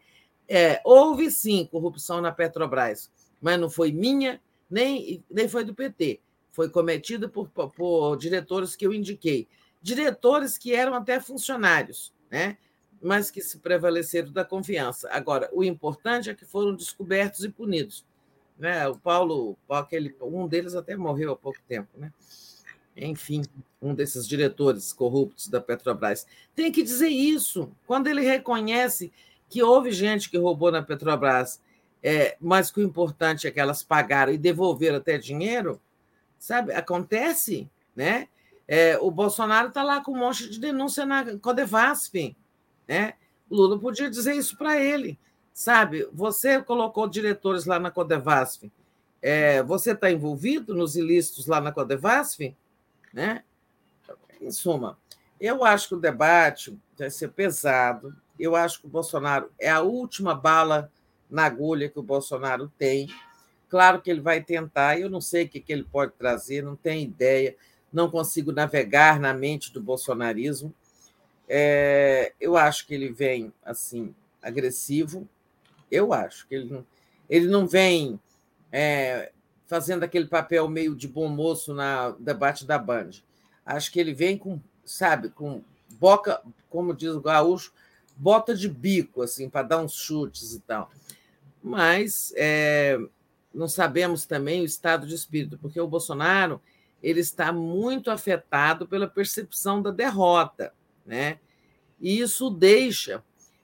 [0.48, 3.10] é, houve sim corrupção na Petrobras,
[3.40, 6.20] mas não foi minha, nem, nem foi do PT.
[6.50, 9.46] Foi cometida por, por, por diretores que eu indiquei.
[9.80, 12.56] Diretores que eram até funcionários, né?
[13.00, 15.08] mas que se prevaleceram da confiança.
[15.10, 18.04] Agora, o importante é que foram descobertos e punidos.
[18.60, 18.86] Né?
[18.86, 21.88] O Paulo, aquele, um deles até morreu há pouco tempo.
[21.96, 22.12] Né?
[22.96, 23.42] enfim,
[23.80, 26.26] um desses diretores corruptos da Petrobras.
[26.54, 27.72] Tem que dizer isso.
[27.86, 29.10] Quando ele reconhece
[29.48, 31.60] que houve gente que roubou na Petrobras
[32.02, 35.80] é, mas que o importante é que elas pagaram e devolveram até dinheiro,
[36.38, 36.72] sabe?
[36.72, 38.28] Acontece, né?
[38.66, 42.34] É, o Bolsonaro está lá com um monte de denúncia na Codevasf,
[42.88, 43.14] né?
[43.50, 45.18] Lula podia dizer isso para ele,
[45.60, 46.08] sabe?
[46.14, 48.72] Você colocou diretores lá na Codevasf,
[49.20, 52.56] é, você está envolvido nos ilícitos lá na Codevasf,
[53.12, 53.44] né?
[54.40, 54.96] Em suma,
[55.38, 58.16] eu acho que o debate vai ser pesado.
[58.38, 60.90] Eu acho que o Bolsonaro é a última bala
[61.28, 63.10] na agulha que o Bolsonaro tem.
[63.68, 67.02] Claro que ele vai tentar, eu não sei o que ele pode trazer, não tenho
[67.02, 67.54] ideia,
[67.92, 70.74] não consigo navegar na mente do bolsonarismo.
[71.46, 75.28] É, eu acho que ele vem assim agressivo.
[75.90, 76.86] Eu acho que ele não,
[77.28, 78.18] ele não vem
[78.72, 79.32] é,
[79.66, 83.10] fazendo aquele papel meio de bom moço na debate da Band.
[83.64, 85.62] Acho que ele vem com, sabe, com
[85.98, 87.72] boca, como diz o gaúcho,
[88.16, 90.90] bota de bico, assim, para dar uns chutes e tal.
[91.62, 92.98] Mas é,
[93.54, 96.60] não sabemos também o estado de espírito, porque o Bolsonaro
[97.02, 100.72] ele está muito afetado pela percepção da derrota,
[101.04, 101.38] né?
[102.00, 103.22] E isso deixa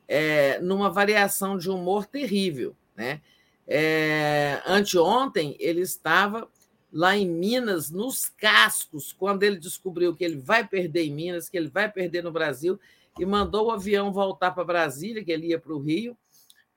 [0.09, 3.21] é, numa variação de humor terrível, né?
[3.69, 6.49] É, anteontem ele estava
[6.93, 11.57] lá em Minas, nos cascos, quando ele descobriu que ele vai perder em Minas, que
[11.57, 12.79] ele vai perder no Brasil,
[13.19, 16.17] e mandou o avião voltar para Brasília, que ele ia para o Rio,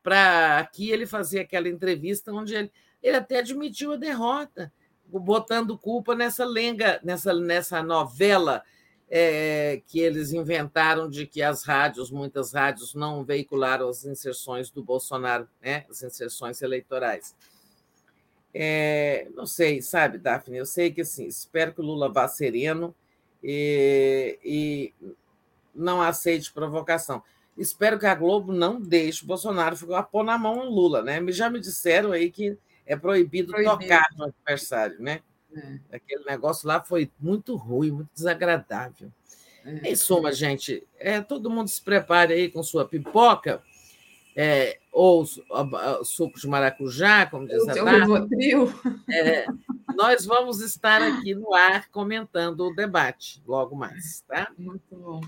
[0.01, 2.71] para aqui ele fazer aquela entrevista onde ele,
[3.03, 4.71] ele até admitiu a derrota,
[5.05, 8.63] botando culpa nessa lenga, nessa, nessa novela
[9.09, 14.83] é, que eles inventaram de que as rádios, muitas rádios, não veicularam as inserções do
[14.83, 15.85] Bolsonaro, né?
[15.89, 17.35] as inserções eleitorais.
[18.53, 20.57] É, não sei, sabe, Daphne?
[20.57, 22.95] Eu sei que assim, espero que o Lula vá sereno
[23.43, 24.93] e, e
[25.73, 27.23] não aceite provocação.
[27.57, 31.19] Espero que a Globo não deixe o Bolsonaro ficar pôr na mão o Lula, né?
[31.31, 33.77] Já me disseram aí que é proibido, proibido.
[33.77, 35.21] tocar no adversário, né?
[35.55, 35.79] É.
[35.97, 39.11] Aquele negócio lá foi muito ruim, muito desagradável.
[39.65, 39.91] É.
[39.91, 43.61] Em suma, gente, é, todo mundo se prepare aí com sua pipoca,
[44.35, 48.31] é, ou suco de maracujá, como diz a Tati.
[49.11, 49.45] É,
[49.95, 54.49] nós vamos estar aqui no ar comentando o debate logo mais, tá?
[54.57, 55.19] Muito bom.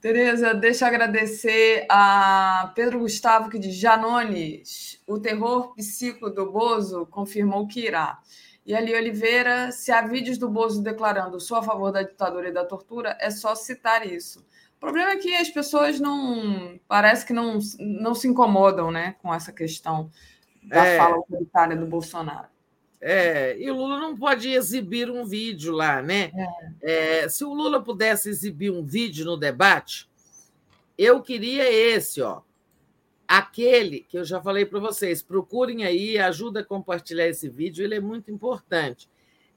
[0.00, 7.06] Tereza, deixa eu agradecer a Pedro Gustavo, que diz Janones, o terror psíquico do Bozo
[7.06, 8.20] confirmou que irá.
[8.66, 12.52] E Ali Oliveira, se há vídeos do Bozo declarando sou a favor da ditadura e
[12.52, 14.40] da tortura, é só citar isso.
[14.76, 16.78] O problema é que as pessoas não.
[16.88, 20.10] Parece que não, não se incomodam né, com essa questão
[20.62, 22.48] da é, fala autoritária do Bolsonaro.
[23.00, 26.32] É, e o Lula não pode exibir um vídeo lá, né?
[26.82, 27.22] É.
[27.24, 30.08] É, se o Lula pudesse exibir um vídeo no debate,
[30.96, 32.40] eu queria esse, ó.
[33.26, 37.94] Aquele que eu já falei para vocês, procurem aí, ajuda a compartilhar esse vídeo, ele
[37.94, 39.08] é muito importante.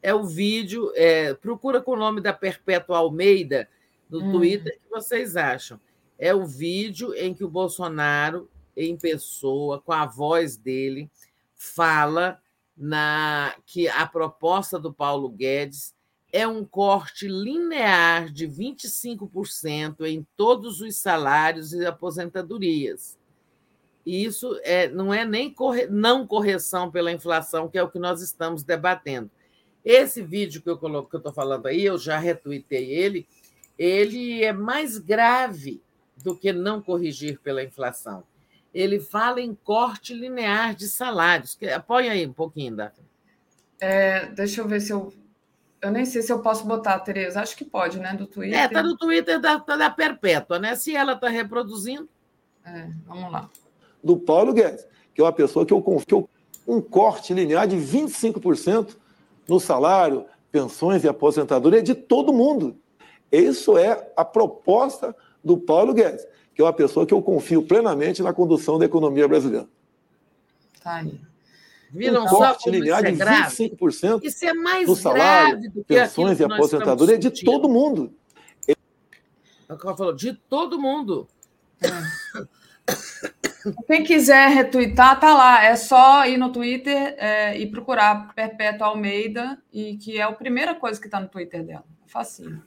[0.02, 3.68] É o vídeo, é, procura com o nome da Perpétua Almeida
[4.10, 4.32] no hum.
[4.32, 5.80] Twitter, que vocês acham?
[6.18, 11.10] É o vídeo em que o Bolsonaro, em pessoa, com a voz dele,
[11.56, 12.40] fala
[12.76, 15.96] na que a proposta do Paulo Guedes
[16.32, 23.18] é um corte linear de 25% em todos os salários e aposentadorias.
[24.08, 28.00] E isso é, não é nem corre, não correção pela inflação, que é o que
[28.00, 29.30] nós estamos debatendo.
[29.84, 33.28] Esse vídeo que eu coloco, que eu estou falando aí, eu já retuitei ele,
[33.78, 35.82] ele é mais grave
[36.16, 38.24] do que não corrigir pela inflação.
[38.74, 41.60] Ele fala em corte linear de salários.
[41.86, 43.06] Põe aí um pouquinho, Daphne.
[43.78, 45.14] É, deixa eu ver se eu.
[45.82, 47.42] Eu nem sei se eu posso botar, Tereza.
[47.42, 48.14] Acho que pode, né?
[48.14, 48.58] Do Twitter.
[48.58, 50.76] É, está no Twitter da, da Perpétua, né?
[50.76, 52.08] Se ela está reproduzindo.
[52.64, 53.50] É, vamos lá
[54.08, 56.30] do Paulo Guedes, que é uma pessoa que eu confio
[56.66, 58.96] um corte linear de 25%
[59.48, 62.78] no salário, pensões e aposentadoria de todo mundo.
[63.32, 68.24] Isso é a proposta do Paulo Guedes, que é uma pessoa que eu confio plenamente
[68.24, 69.68] na condução da economia brasileira.
[70.82, 71.20] Tá aí.
[71.90, 77.32] Viram um corte linear de 25% isso é mais no salário, pensões e aposentadoria de
[77.44, 78.14] todo mundo.
[78.68, 81.28] É o que ela falou, de todo mundo.
[81.82, 81.90] É.
[83.86, 85.64] Quem quiser retweetar, tá lá.
[85.64, 90.76] É só ir no Twitter é, e procurar Perpétua Almeida, e que é a primeira
[90.76, 91.86] coisa que está no Twitter dela.
[92.06, 92.64] É facinho.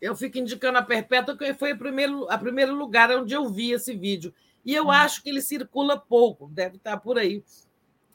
[0.00, 3.72] Eu fico indicando a Perpétua, que foi o primeiro, a primeiro lugar onde eu vi
[3.72, 4.34] esse vídeo.
[4.64, 4.90] E eu hum.
[4.90, 7.42] acho que ele circula pouco, deve estar por aí.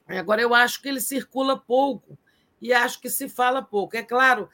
[0.08, 2.18] Agora, eu acho que ele circula pouco
[2.62, 3.96] e acho que se fala pouco.
[3.96, 4.50] É claro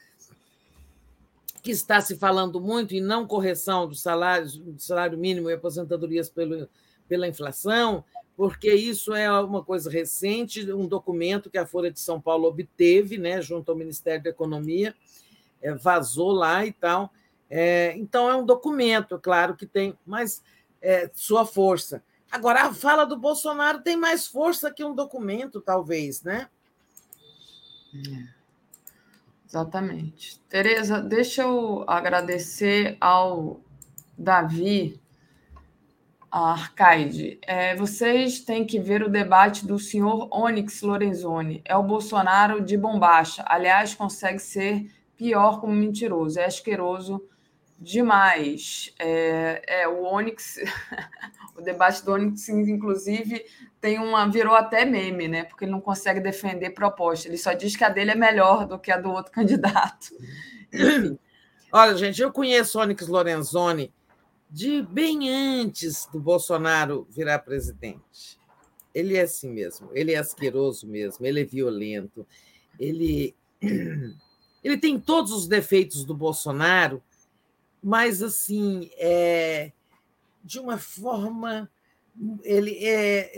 [1.64, 6.30] que está se falando muito em não correção dos salários, do salário mínimo e aposentadorias
[6.30, 6.70] pelo,
[7.08, 8.04] pela inflação,
[8.36, 13.18] porque isso é uma coisa recente, um documento que a Folha de São Paulo obteve,
[13.18, 14.94] né, junto ao Ministério da Economia,
[15.62, 17.12] é, vazou lá e tal.
[17.50, 20.44] É, então, é um documento, claro que tem, mas
[20.82, 22.04] é, sua força.
[22.30, 26.50] Agora, a fala do Bolsonaro tem mais força que um documento, talvez, né?
[27.94, 28.36] É.
[29.48, 30.42] Exatamente.
[30.50, 33.62] Tereza, deixa eu agradecer ao
[34.18, 35.00] Davi
[36.44, 37.40] Arcaide.
[37.44, 41.62] É, vocês têm que ver o debate do senhor Onyx Lorenzoni.
[41.64, 43.42] É o Bolsonaro de bombacha.
[43.48, 46.38] Aliás, consegue ser pior como mentiroso.
[46.38, 47.24] É asqueroso
[47.80, 48.94] demais.
[49.00, 50.60] É, é o Onyx,
[51.56, 53.46] o debate do Onyx, inclusive,
[53.80, 55.46] tem uma virou até meme, né?
[55.46, 57.30] Porque ele não consegue defender proposta.
[57.30, 60.08] Ele só diz que a dele é melhor do que a do outro candidato.
[60.74, 61.18] Enfim.
[61.72, 63.94] Olha, gente, eu conheço Onyx Lorenzoni
[64.56, 68.40] de bem antes do Bolsonaro virar presidente.
[68.94, 72.26] Ele é assim mesmo, ele é asqueroso mesmo, ele é violento,
[72.80, 73.36] ele
[74.64, 77.04] ele tem todos os defeitos do Bolsonaro,
[77.84, 79.74] mas assim, é
[80.42, 81.70] de uma forma
[82.42, 83.34] ele é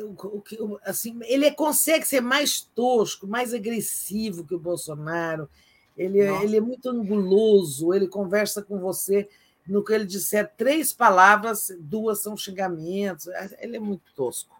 [0.85, 5.49] assim, ele consegue ser mais tosco, mais agressivo que o Bolsonaro.
[5.97, 9.27] Ele, é, ele é muito anguloso, ele conversa com você
[9.67, 13.27] no que ele disser três palavras, duas são xingamentos.
[13.59, 14.55] Ele é muito tosco.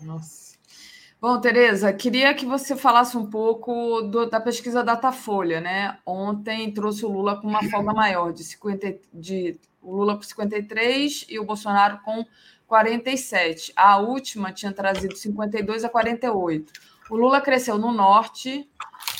[0.00, 0.46] Nossa.
[1.18, 5.98] Bom, Tereza, queria que você falasse um pouco do, da pesquisa Datafolha, né?
[6.04, 11.26] Ontem trouxe o Lula com uma folga maior, de 50, de, o Lula com 53
[11.30, 12.24] e o Bolsonaro com
[12.66, 13.72] 47.
[13.74, 16.72] A última tinha trazido 52 a 48.
[17.10, 18.68] O Lula cresceu no norte,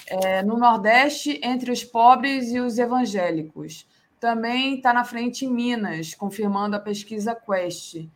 [0.07, 3.87] é, no nordeste, entre os pobres e os evangélicos.
[4.19, 8.09] Também está na frente em Minas, confirmando a pesquisa Quest.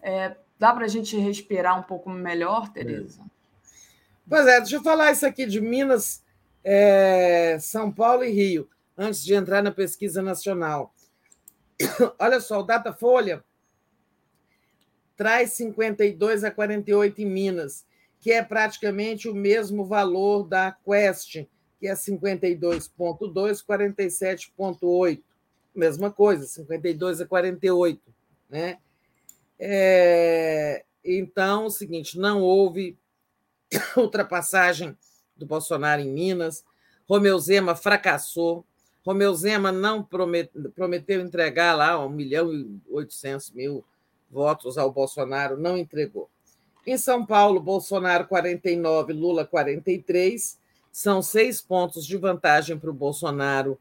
[0.00, 3.22] É, dá para a gente respirar um pouco melhor, Tereza?
[4.28, 6.22] Pois é, deixa eu falar isso aqui de Minas,
[6.62, 10.94] é, São Paulo e Rio, antes de entrar na pesquisa nacional.
[12.18, 13.42] Olha só, o Datafolha
[15.16, 17.84] traz 52 a 48 em Minas,
[18.20, 21.44] que é praticamente o mesmo valor da Quest,
[21.78, 25.22] que é 52,2, 47,8.
[25.74, 28.00] Mesma coisa, 52 a 48.
[28.48, 28.78] Né?
[29.58, 32.98] É, então, o seguinte: não houve
[33.96, 34.96] ultrapassagem
[35.36, 36.64] do Bolsonaro em Minas.
[37.08, 38.64] Romeu Zema fracassou.
[39.04, 43.84] Romeu Zema não prometeu, prometeu entregar lá 1 milhão e 800 mil
[44.30, 46.28] votos ao Bolsonaro, não entregou.
[46.86, 50.58] Em São Paulo, Bolsonaro 49, Lula 43.
[50.92, 53.78] São seis pontos de vantagem para o Bolsonaro,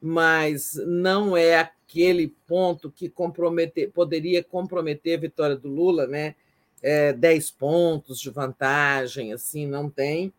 [0.00, 6.34] mas não é aquele ponto que comprometer, poderia comprometer a vitória do Lula, né?
[6.82, 10.32] É, dez pontos de vantagem, assim, não tem.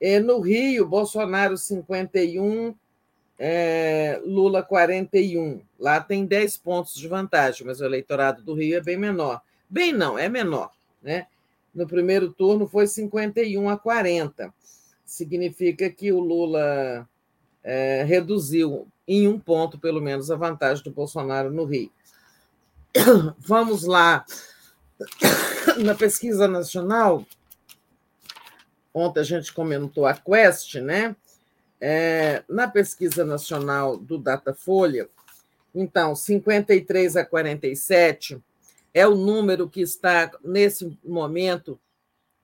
[0.00, 2.74] É, no Rio, Bolsonaro 51,
[3.38, 5.62] é, Lula 41.
[5.78, 9.42] Lá tem 10 pontos de vantagem, mas o eleitorado do Rio é bem menor.
[9.68, 10.70] Bem, não, é menor.
[11.02, 11.26] Né?
[11.74, 14.52] No primeiro turno foi 51 a 40.
[15.04, 17.08] Significa que o Lula
[17.62, 21.90] é, reduziu em um ponto, pelo menos, a vantagem do Bolsonaro no Rio.
[23.38, 24.24] Vamos lá.
[25.82, 27.26] Na pesquisa nacional,
[28.92, 31.16] ontem a gente comentou a Quest, né?
[31.80, 35.10] É, na pesquisa nacional do Datafolha,
[35.74, 38.40] então, 53 a 47
[38.92, 41.80] é o número que está, nesse momento,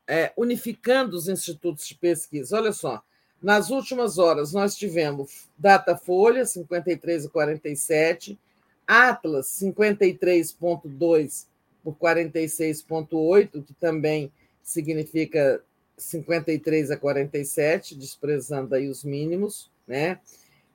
[0.06, 2.56] é, unificando os institutos de pesquisa.
[2.56, 3.00] Olha só,
[3.42, 8.38] nas últimas horas nós tivemos Datafolha, 53 a 47,
[8.86, 11.46] Atlas, 53,2
[11.82, 14.30] por 46,8, que também
[14.62, 15.62] significa
[15.96, 20.18] 53 a 47, desprezando aí os mínimos, né?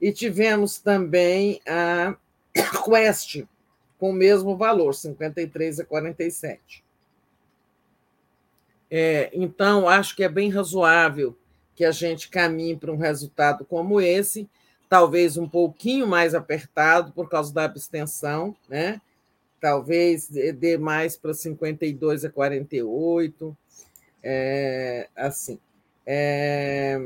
[0.02, 2.16] E tivemos também a
[2.84, 3.44] Quest,
[3.98, 6.84] com o mesmo valor, 53 a 47.
[8.90, 11.35] É, então, acho que é bem razoável
[11.76, 14.50] que a gente caminhe para um resultado como esse,
[14.90, 19.02] talvez um pouquinho mais apertado por causa da abstenção, né?
[19.66, 23.58] talvez dê mais para 52 a 48,
[24.22, 25.60] é, assim,
[26.06, 27.00] é,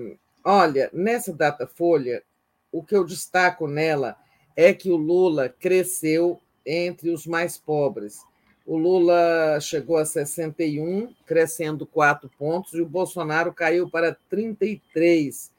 [0.44, 2.22] olha, nessa data folha,
[2.70, 4.18] o que eu destaco nela
[4.58, 8.26] é que o Lula cresceu entre os mais pobres.
[8.70, 15.52] O Lula chegou a 61, crescendo quatro pontos, e o Bolsonaro caiu para 33,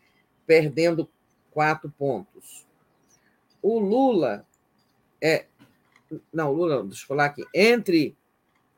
[0.47, 1.11] perdendo
[1.51, 2.65] quatro pontos.
[3.61, 4.47] O Lula
[5.21, 5.47] é.
[6.33, 7.45] Não, Lula, deixa eu falar aqui.
[7.53, 8.17] Entre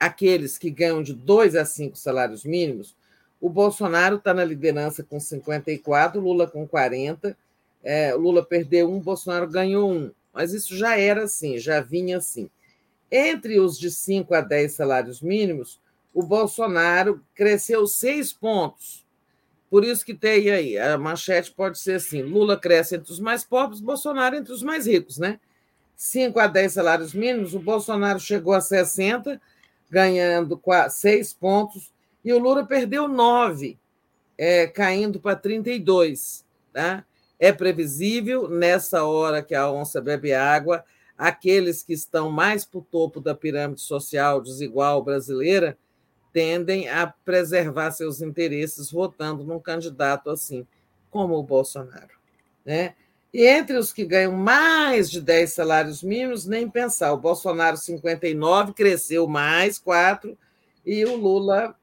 [0.01, 2.97] aqueles que ganham de dois a cinco salários mínimos,
[3.39, 7.37] o Bolsonaro está na liderança com 54, Lula com 40.
[7.85, 10.11] É, Lula perdeu um, Bolsonaro ganhou um.
[10.33, 12.49] Mas isso já era assim, já vinha assim.
[13.15, 15.79] Entre os de 5 a 10 salários mínimos,
[16.15, 19.07] o Bolsonaro cresceu seis pontos.
[19.69, 23.45] Por isso que tem aí, a manchete pode ser assim: Lula cresce entre os mais
[23.45, 25.39] pobres, Bolsonaro entre os mais ricos, né?
[25.95, 29.41] 5 a 10 salários mínimos, o Bolsonaro chegou a 60,
[29.91, 30.61] ganhando
[30.91, 31.93] seis pontos,
[32.25, 33.79] e o Lula perdeu nove,
[34.39, 36.45] é, caindo para 32.
[36.73, 37.05] Tá?
[37.39, 40.83] É previsível, nessa hora que a onça bebe água,
[41.23, 45.79] aqueles que estão mais para o topo da pirâmide social desigual brasileira
[46.33, 50.67] tendem a preservar seus interesses votando num candidato assim,
[51.13, 52.11] como o Bolsonaro.
[52.65, 52.97] Né?
[53.33, 57.13] E entre os que ganham mais de 10 salários mínimos, nem pensar.
[57.13, 60.37] O Bolsonaro, 59, cresceu mais 4,
[60.85, 61.77] e o Lula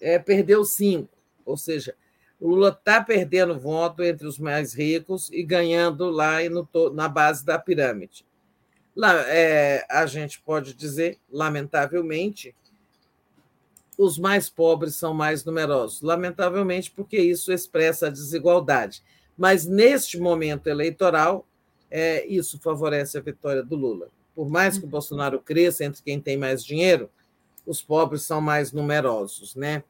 [0.00, 1.06] é, perdeu 5.
[1.44, 1.94] Ou seja,
[2.40, 7.44] o Lula está perdendo voto entre os mais ricos e ganhando lá no, na base
[7.44, 8.25] da pirâmide.
[8.96, 12.56] Lá, é, a gente pode dizer, lamentavelmente,
[13.98, 16.00] os mais pobres são mais numerosos.
[16.00, 19.02] Lamentavelmente, porque isso expressa a desigualdade.
[19.36, 21.46] Mas, neste momento eleitoral,
[21.90, 24.08] é, isso favorece a vitória do Lula.
[24.34, 27.10] Por mais que o Bolsonaro cresça entre quem tem mais dinheiro,
[27.66, 29.54] os pobres são mais numerosos.
[29.54, 29.84] Né?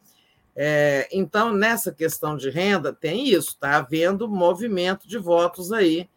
[0.55, 6.09] É, então, nessa questão de renda, tem isso, está havendo movimento de votos aí,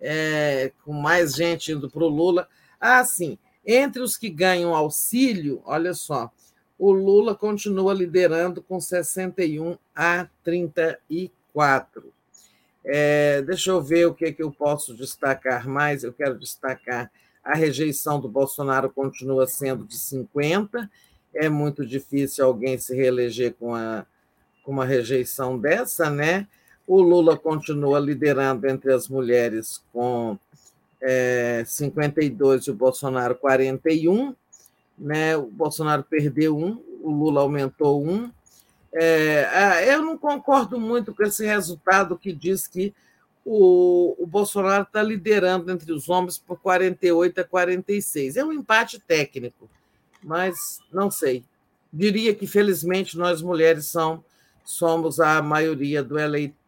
[0.00, 2.48] é, com mais gente indo para o Lula.
[2.80, 6.30] Ah, sim, entre os que ganham auxílio, olha só,
[6.78, 12.12] o Lula continua liderando com 61 a 34.
[12.84, 16.04] É, deixa eu ver o que, que eu posso destacar mais.
[16.04, 17.10] Eu quero destacar
[17.46, 20.90] a rejeição do Bolsonaro continua sendo de 50.
[21.32, 24.04] É muito difícil alguém se reeleger com, a,
[24.64, 26.48] com uma rejeição dessa, né?
[26.86, 30.38] O Lula continua liderando entre as mulheres com
[31.00, 34.34] é, 52 e o Bolsonaro 41
[34.98, 35.36] né?
[35.36, 38.30] O Bolsonaro perdeu um, o Lula aumentou um.
[38.92, 42.94] É, eu não concordo muito com esse resultado que diz que
[43.44, 48.36] o, o Bolsonaro está liderando entre os homens por 48 a 46.
[48.36, 49.68] É um empate técnico,
[50.22, 51.44] mas não sei.
[51.92, 54.24] Diria que, felizmente, nós mulheres são,
[54.64, 56.16] somos a maioria do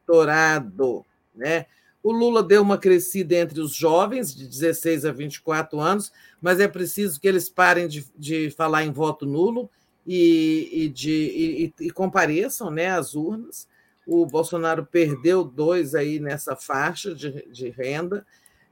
[0.08, 1.04] eleitorado.
[1.34, 1.66] Né?
[2.02, 6.66] O Lula deu uma crescida entre os jovens, de 16 a 24 anos, mas é
[6.66, 9.70] preciso que eles parem de, de falar em voto nulo
[10.06, 13.68] e, e, de, e, e compareçam né, às urnas.
[14.06, 18.24] O Bolsonaro perdeu dois aí nessa faixa de, de renda.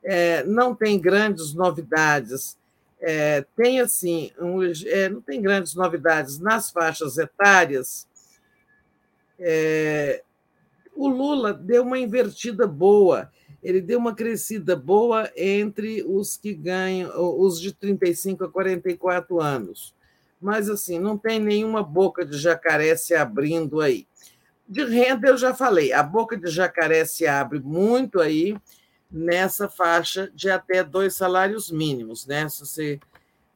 [0.02, 2.56] É, não tem grandes novidades.
[2.98, 8.08] É, tem assim, um, é, não tem grandes novidades nas faixas etárias.
[9.39, 10.23] É,
[10.97, 13.31] o Lula deu uma invertida boa,
[13.62, 17.10] ele deu uma crescida boa entre os que ganham,
[17.41, 19.94] os de 35 a 44 anos.
[20.41, 24.07] Mas, assim, não tem nenhuma boca de jacaré se abrindo aí.
[24.68, 28.57] De renda, eu já falei, a boca de jacaré se abre muito aí
[29.10, 32.49] nessa faixa de até dois salários mínimos, né?
[32.49, 33.00] Se você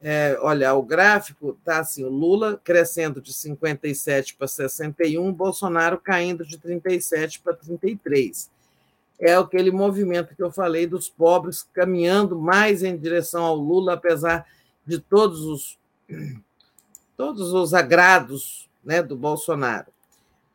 [0.01, 6.45] é, olhar o gráfico, tá assim, o Lula crescendo de 57 para 61, Bolsonaro caindo
[6.45, 8.49] de 37 para 33.
[9.19, 14.47] É aquele movimento que eu falei dos pobres caminhando mais em direção ao Lula, apesar
[14.85, 15.79] de todos os
[17.15, 19.91] todos os agrados né, do Bolsonaro.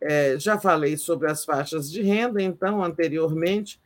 [0.00, 3.81] É, já falei sobre as faixas de renda, então, anteriormente.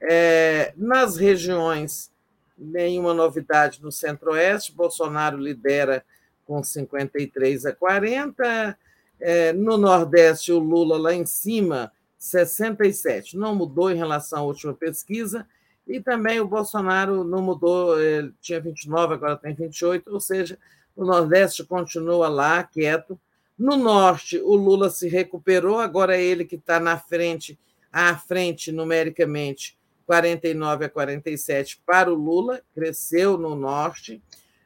[0.00, 2.10] É, nas regiões
[2.56, 4.72] nenhuma novidade no Centro-Oeste.
[4.72, 6.04] Bolsonaro lidera
[6.44, 8.78] com 53 a 40.
[9.20, 13.36] É, no Nordeste, o Lula lá em cima, 67.
[13.36, 15.46] Não mudou em relação à última pesquisa.
[15.86, 20.58] E também o Bolsonaro não mudou, ele tinha 29, agora tem 28, ou seja,
[20.96, 23.20] o Nordeste continua lá, quieto.
[23.58, 27.58] No Norte, o Lula se recuperou, agora é ele que está na frente,
[27.92, 34.22] à frente numericamente, 49 a 47 para o Lula, cresceu no norte.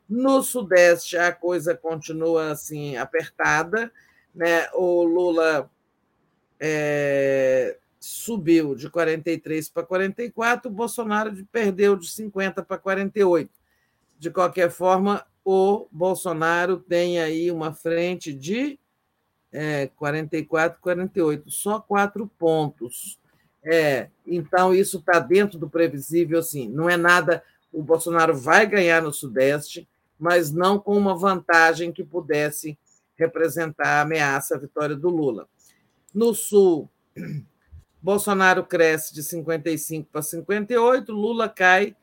[0.08, 3.92] No sudeste a coisa continua assim apertada,
[4.34, 4.68] né?
[4.74, 5.70] O Lula
[6.58, 13.50] é, subiu de 43 para 44, o Bolsonaro perdeu de 50 para 48.
[14.18, 18.78] De qualquer forma, o Bolsonaro tem aí uma frente de
[19.52, 23.17] é, 44, 48, só quatro pontos.
[23.62, 27.42] É, então, isso está dentro do previsível, assim, não é nada.
[27.72, 29.88] O Bolsonaro vai ganhar no Sudeste,
[30.18, 32.78] mas não com uma vantagem que pudesse
[33.16, 35.48] representar a ameaça à vitória do Lula.
[36.14, 36.88] No Sul,
[38.00, 41.96] Bolsonaro cresce de 55 para 58, Lula cai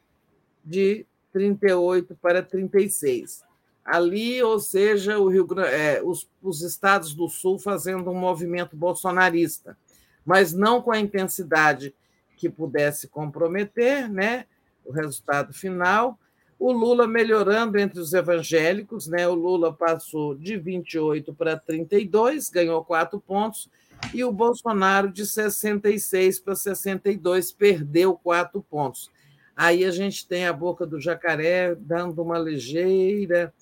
[0.64, 3.44] de 38 para 36.
[3.84, 9.78] Ali, ou seja, Rio, é, os, os estados do Sul fazendo um movimento bolsonarista,
[10.26, 11.94] mas não com a intensidade
[12.36, 14.46] que pudesse comprometer né,
[14.84, 16.20] o resultado final.
[16.58, 19.28] O Lula melhorando entre os evangélicos, né?
[19.28, 23.70] o Lula passou de 28 para 32, ganhou quatro pontos,
[24.14, 29.12] e o Bolsonaro de 66 para 62 perdeu quatro pontos.
[29.56, 33.54] Aí a gente tem a boca do jacaré dando uma ligeira,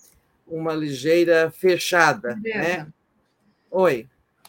[0.48, 2.88] uma ligeira fechada, né?
[3.70, 4.08] Oi.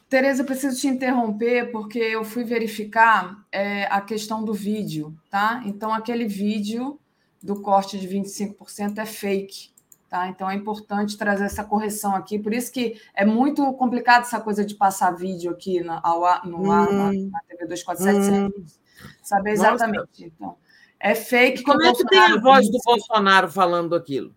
[0.09, 5.63] Tereza, preciso te interromper porque eu fui verificar é, a questão do vídeo, tá?
[5.65, 7.01] Então aquele vídeo
[7.43, 9.75] do corte de 25% é fake.
[10.09, 10.29] Tá?
[10.29, 12.39] Então é importante trazer essa correção aqui.
[12.39, 16.71] Por isso que é muito complicado essa coisa de passar vídeo aqui no, ar, no
[16.71, 17.31] ar, hum.
[17.33, 18.65] na, TV 247, hum.
[19.21, 19.99] saber exatamente.
[19.99, 20.25] Nossa.
[20.25, 20.57] Então,
[21.01, 21.65] é fake.
[21.65, 24.33] como é que tem a voz do Bolsonaro falando aquilo?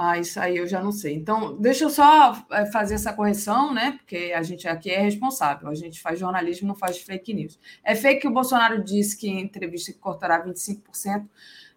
[0.00, 1.16] Ah, isso aí eu já não sei.
[1.16, 3.96] Então, deixa eu só é, fazer essa correção, né?
[3.98, 7.58] Porque a gente aqui é responsável, a gente faz jornalismo, não faz fake news.
[7.82, 11.26] É fake que o Bolsonaro disse que em entrevista que cortará 25%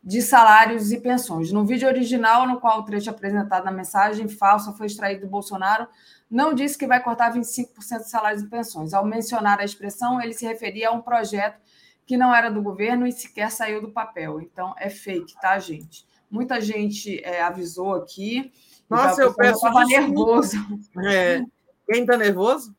[0.03, 1.51] de salários e pensões.
[1.51, 5.88] No vídeo original, no qual o trecho apresentado na mensagem falsa foi extraído do Bolsonaro,
[6.30, 8.93] não disse que vai cortar 25% de salários e pensões.
[8.93, 11.59] Ao mencionar a expressão, ele se referia a um projeto
[12.06, 14.40] que não era do governo e sequer saiu do papel.
[14.40, 16.06] Então, é fake, tá, gente?
[16.32, 18.51] Muita gente é, avisou aqui.
[18.90, 20.58] Nossa, eu peço estava nervoso.
[21.06, 21.43] É.
[21.88, 22.76] Quem está nervoso?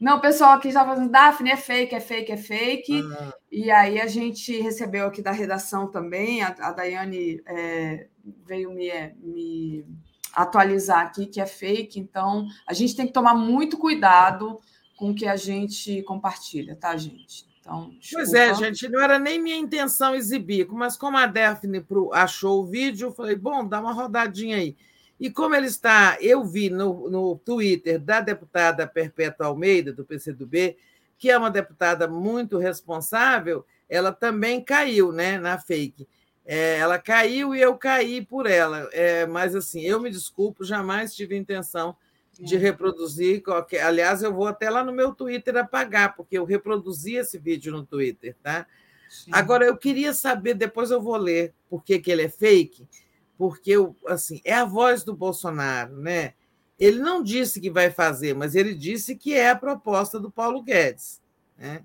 [0.00, 3.02] Não, o pessoal aqui já falando, Daphne, é fake, é fake, é fake.
[3.18, 3.34] Ah.
[3.50, 8.08] E aí a gente recebeu aqui da redação também, a, a Daiane é,
[8.44, 8.90] veio me,
[9.22, 9.86] me
[10.34, 12.00] atualizar aqui que é fake.
[12.00, 14.58] Então, a gente tem que tomar muito cuidado
[14.96, 17.46] com o que a gente compartilha, tá, gente?
[17.62, 22.60] Então, pois é, gente, não era nem minha intenção exibir, mas como a Daphne achou
[22.60, 24.76] o vídeo, eu falei, bom, dá uma rodadinha aí.
[25.18, 30.76] E como ele está, eu vi no, no Twitter da deputada Perpétua Almeida, do PCdoB,
[31.16, 36.08] que é uma deputada muito responsável, ela também caiu né, na fake.
[36.44, 38.88] É, ela caiu e eu caí por ela.
[38.92, 41.96] É, mas, assim, eu me desculpo, jamais tive intenção
[42.38, 43.82] de reproduzir qualquer.
[43.82, 47.84] Aliás, eu vou até lá no meu Twitter apagar, porque eu reproduzi esse vídeo no
[47.84, 48.66] Twitter, tá?
[49.08, 49.30] Sim.
[49.32, 52.88] Agora, eu queria saber, depois eu vou ler por que, que ele é fake,
[53.36, 53.74] porque
[54.06, 56.34] assim, é a voz do Bolsonaro, né?
[56.78, 60.62] Ele não disse que vai fazer, mas ele disse que é a proposta do Paulo
[60.62, 61.20] Guedes.
[61.58, 61.84] Né?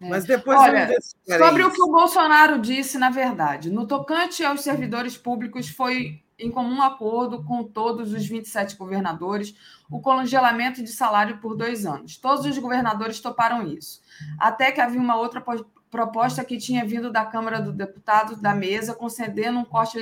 [0.00, 0.08] É.
[0.08, 0.88] Mas depois Olha,
[1.26, 6.50] sobre o que o Bolsonaro disse, na verdade, no tocante aos servidores públicos, foi em
[6.50, 9.54] comum acordo com todos os 27 governadores,
[9.90, 12.16] o congelamento de salário por dois anos.
[12.16, 14.00] Todos os governadores toparam isso.
[14.38, 15.44] Até que havia uma outra
[15.90, 19.98] proposta que tinha vindo da Câmara dos Deputados, da mesa, concedendo um corte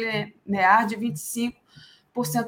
[0.47, 1.55] linear de 25%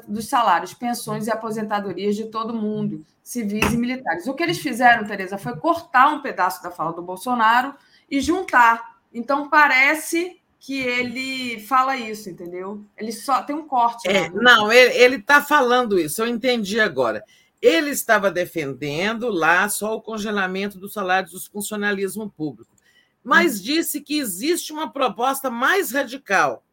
[0.07, 4.27] dos salários, pensões e aposentadorias de todo mundo, civis e militares.
[4.27, 7.73] O que eles fizeram, Tereza, foi cortar um pedaço da fala do Bolsonaro
[8.09, 8.99] e juntar.
[9.13, 12.85] Então, parece que ele fala isso, entendeu?
[12.95, 14.07] Ele só tem um corte.
[14.07, 17.25] É, não, ele está falando isso, eu entendi agora.
[17.59, 22.75] Ele estava defendendo lá só o congelamento dos salários do funcionalismo público,
[23.23, 23.63] mas uhum.
[23.63, 26.63] disse que existe uma proposta mais radical,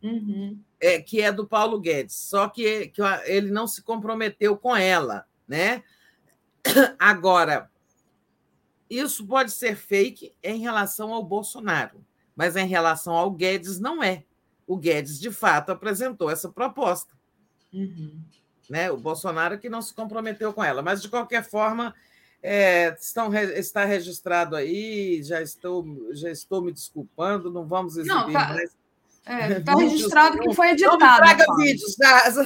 [0.00, 0.56] uhum.
[0.80, 5.26] é, que é do Paulo Guedes, só que, que ele não se comprometeu com ela,
[5.46, 5.82] né?
[6.96, 7.68] Agora,
[8.88, 12.06] isso pode ser fake em relação ao Bolsonaro
[12.38, 14.22] mas em relação ao Guedes, não é.
[14.64, 17.12] O Guedes, de fato, apresentou essa proposta.
[17.74, 18.16] Uhum.
[18.70, 18.92] Né?
[18.92, 20.80] O Bolsonaro que não se comprometeu com ela.
[20.80, 21.92] Mas, de qualquer forma,
[22.40, 28.30] é, estão, está registrado aí, já estou, já estou me desculpando, não vamos exibir não,
[28.32, 28.70] tá, mais.
[29.26, 30.96] Está é, registrado que foi editado.
[30.96, 31.96] Não me traga vídeos,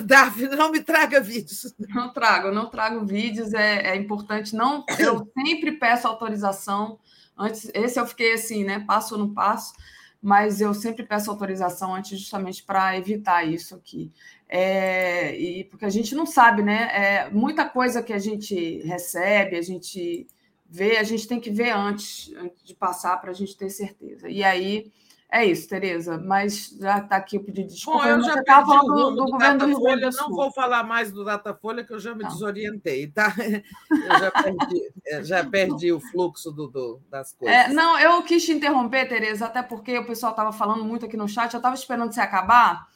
[0.07, 1.75] Davi, não me traga vídeos.
[1.91, 4.57] Não trago, não trago vídeos, é, é importante.
[4.57, 6.99] Não, eu sempre peço autorização
[7.37, 8.81] Antes, esse eu fiquei assim, né?
[8.87, 9.75] Passo não passo,
[10.21, 14.13] mas eu sempre peço autorização antes, justamente para evitar isso aqui.
[14.49, 16.91] É, e porque a gente não sabe, né?
[16.93, 20.27] É, muita coisa que a gente recebe, a gente
[20.69, 24.29] vê, a gente tem que ver antes, antes de passar para a gente ter certeza.
[24.29, 24.93] E aí
[25.35, 28.01] é isso, Tereza, mas já está aqui o pedido de desculpa.
[28.03, 30.29] Bom, eu já estava falando do, do, do governo do Rio Grande do Sul.
[30.29, 32.29] Não vou falar mais do Datafolha, que eu já me não.
[32.29, 33.35] desorientei, tá?
[33.91, 37.57] Eu já perdi, já perdi o fluxo do, do das coisas.
[37.57, 41.17] É, não, eu quis te interromper, Tereza, até porque o pessoal estava falando muito aqui
[41.17, 42.89] no chat, eu estava esperando você acabar,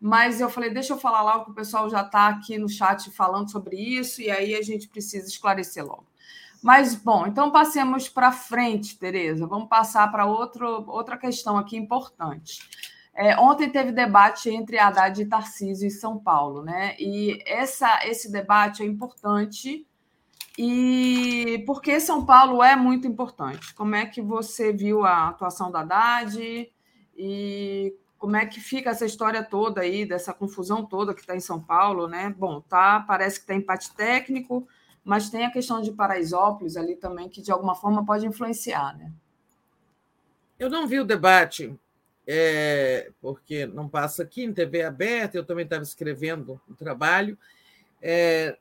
[0.00, 3.10] mas eu falei, deixa eu falar logo, que o pessoal já está aqui no chat
[3.10, 6.09] falando sobre isso, e aí a gente precisa esclarecer logo.
[6.62, 9.46] Mas, bom, então passemos para frente, Tereza.
[9.46, 12.60] Vamos passar para outra questão aqui importante.
[13.14, 16.94] É, ontem teve debate entre Haddad e Tarcísio em São Paulo, né?
[16.98, 19.86] E essa, esse debate é importante
[20.58, 23.74] e porque São Paulo é muito importante.
[23.74, 26.70] Como é que você viu a atuação da Haddad
[27.16, 31.40] e como é que fica essa história toda aí, dessa confusão toda que está em
[31.40, 32.34] São Paulo, né?
[32.38, 34.68] Bom, tá, parece que tem empate técnico,
[35.04, 39.12] mas tem a questão de Paraisópolis ali também, que de alguma forma pode influenciar, né?
[40.58, 41.74] Eu não vi o debate,
[42.26, 47.36] é, porque não passa aqui em TV aberta, eu também estava escrevendo o um trabalho
[48.02, 48.58] é,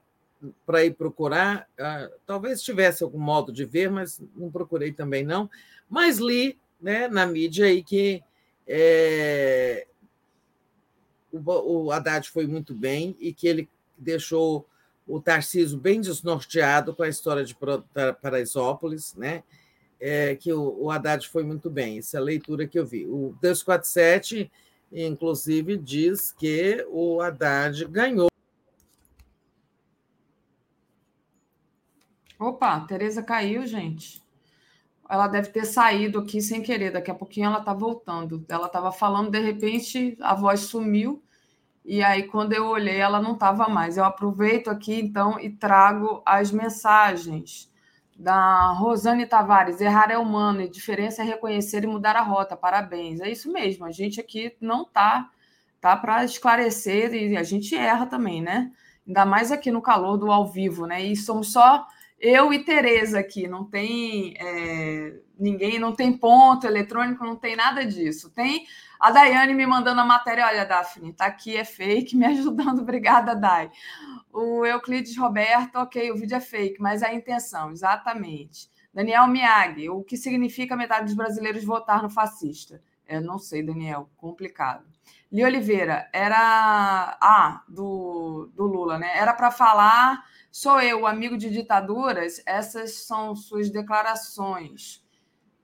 [0.65, 1.67] para ir procurar.
[1.77, 5.49] Ah, talvez tivesse algum modo de ver, mas não procurei também não.
[5.89, 8.23] Mas li né, na mídia aí que
[8.65, 9.85] é,
[11.31, 11.39] o,
[11.85, 14.65] o Haddad foi muito bem e que ele deixou
[15.09, 17.55] o Tarcísio bem desnorteado com a história de
[18.21, 19.43] Paraisópolis, né?
[19.99, 23.05] É, que o, o Haddad foi muito bem, essa é a leitura que eu vi.
[23.05, 24.49] O 247,
[24.93, 28.29] inclusive, diz que o Haddad ganhou.
[32.39, 34.23] Opa, Tereza caiu, gente
[35.09, 36.91] ela deve ter saído aqui sem querer.
[36.91, 38.45] Daqui a pouquinho ela está voltando.
[38.47, 41.23] Ela estava falando, de repente a voz sumiu.
[41.91, 43.97] E aí, quando eu olhei, ela não estava mais.
[43.97, 47.67] Eu aproveito aqui, então, e trago as mensagens
[48.15, 49.81] da Rosane Tavares.
[49.81, 52.55] Errar é humano e diferença é reconhecer e mudar a rota.
[52.55, 53.19] Parabéns.
[53.21, 53.85] É isso mesmo.
[53.85, 55.31] A gente aqui não tá,
[55.81, 58.71] tá para esclarecer e a gente erra também, né?
[59.07, 61.01] Ainda mais aqui no calor do ao vivo, né?
[61.01, 61.87] E somos só
[62.19, 67.83] eu e Tereza aqui, não tem é, ninguém, não tem ponto eletrônico, não tem nada
[67.83, 68.29] disso.
[68.29, 68.67] Tem
[68.99, 73.35] a Daiane me mandando a matéria, olha, Daphne, tá aqui, é fake, me ajudando, obrigada,
[73.35, 73.71] Dai.
[74.31, 78.69] O Euclides Roberto, ok, o vídeo é fake, mas a intenção, exatamente.
[78.93, 82.81] Daniel Miag, o que significa metade dos brasileiros votar no fascista?
[83.07, 84.85] Eu não sei, Daniel, complicado.
[85.31, 87.17] Li Oliveira, era.
[87.21, 89.15] Ah, do, do Lula, né?
[89.15, 92.41] Era para falar Sou eu, amigo de ditaduras?
[92.45, 95.05] Essas são suas declarações.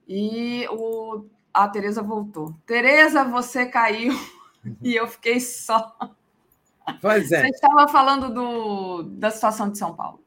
[0.06, 2.54] E o, a Tereza voltou.
[2.66, 4.12] Tereza, você caiu
[4.82, 5.96] e eu fiquei só.
[7.00, 7.42] Pois é.
[7.42, 10.22] Você estava falando do, da situação de São Paulo.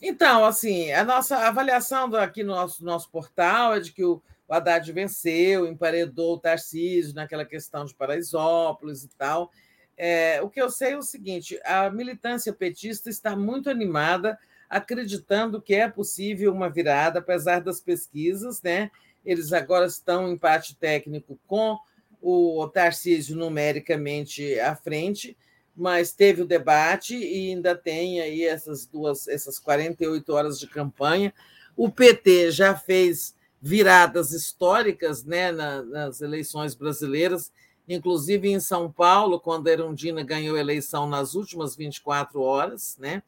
[0.00, 4.54] Então, assim, a nossa avaliação aqui no nosso, nosso portal é de que o, o
[4.54, 9.50] Haddad venceu, emparedou o Tarcísio naquela questão de Paraisópolis e tal.
[9.96, 14.38] É, o que eu sei é o seguinte: a militância petista está muito animada,
[14.70, 18.92] acreditando que é possível uma virada, apesar das pesquisas, né?
[19.28, 21.78] Eles agora estão em empate técnico com
[22.20, 25.36] o Tarcísio numericamente à frente,
[25.76, 31.32] mas teve o debate e ainda tem aí essas duas, essas 48 horas de campanha.
[31.76, 37.52] O PT já fez viradas históricas né, nas eleições brasileiras
[37.88, 43.22] inclusive em São Paulo, quando a Erundina ganhou a eleição nas últimas 24 horas, né,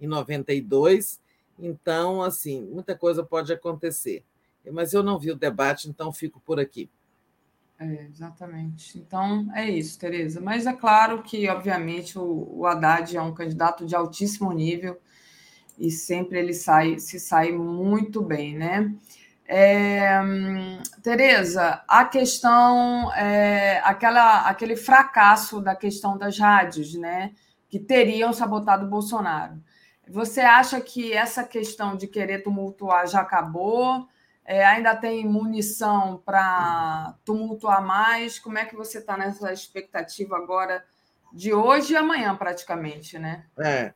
[0.00, 1.18] em 92.
[1.58, 4.22] Então, assim, muita coisa pode acontecer.
[4.72, 6.88] Mas eu não vi o debate, então fico por aqui.
[7.78, 8.98] É, exatamente.
[8.98, 10.40] Então, é isso, Tereza.
[10.40, 14.98] Mas é claro que, obviamente, o, o Haddad é um candidato de altíssimo nível
[15.78, 18.94] e sempre ele sai, se sai muito bem, né?
[19.46, 20.20] É,
[21.02, 27.32] Tereza, a questão, é, aquela, aquele fracasso da questão das rádios, né,
[27.68, 29.62] que teriam sabotado o Bolsonaro.
[30.08, 34.08] Você acha que essa questão de querer tumultuar já acabou?
[34.44, 38.38] É, ainda tem munição para tumultuar mais?
[38.38, 40.84] Como é que você está nessa expectativa agora
[41.32, 43.44] de hoje e amanhã, praticamente, né?
[43.58, 43.92] É.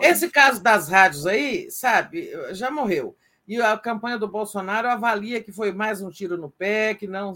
[0.00, 3.16] Esse caso das rádios aí, sabe, já morreu.
[3.46, 7.34] E a campanha do Bolsonaro avalia que foi mais um tiro no pé, que não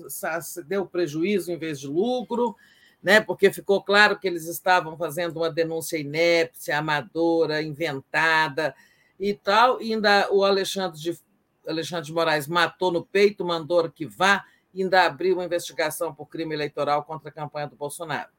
[0.66, 2.56] deu prejuízo em vez de lucro,
[3.02, 3.20] né?
[3.20, 8.74] porque ficou claro que eles estavam fazendo uma denúncia inépcia, amadora, inventada
[9.18, 9.82] e tal.
[9.82, 11.18] E ainda o Alexandre de,
[11.66, 16.54] Alexandre de Moraes matou no peito, mandou vá, e ainda abriu uma investigação por crime
[16.54, 18.30] eleitoral contra a campanha do Bolsonaro.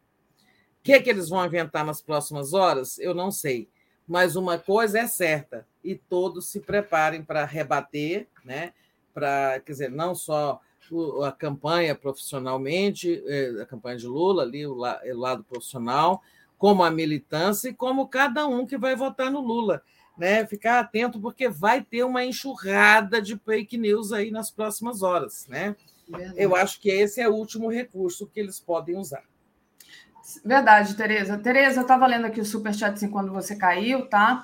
[0.79, 2.99] O que, é que eles vão inventar nas próximas horas?
[2.99, 3.69] Eu não sei.
[4.07, 8.73] Mas uma coisa é certa, e todos se preparem para rebater, né?
[9.15, 10.59] para, quer dizer, não só
[11.25, 16.21] a campanha profissionalmente, é, a campanha de Lula, ali, o lado profissional,
[16.57, 19.81] como a militância e como cada um que vai votar no Lula.
[20.17, 20.45] Né?
[20.45, 25.45] Ficar atento, porque vai ter uma enxurrada de fake news aí nas próximas horas.
[25.47, 25.75] Né?
[26.35, 29.23] Eu acho que esse é o último recurso que eles podem usar.
[30.43, 31.37] Verdade, Tereza.
[31.37, 34.43] Tereza, estava lendo aqui o superchat assim, quando você caiu, tá?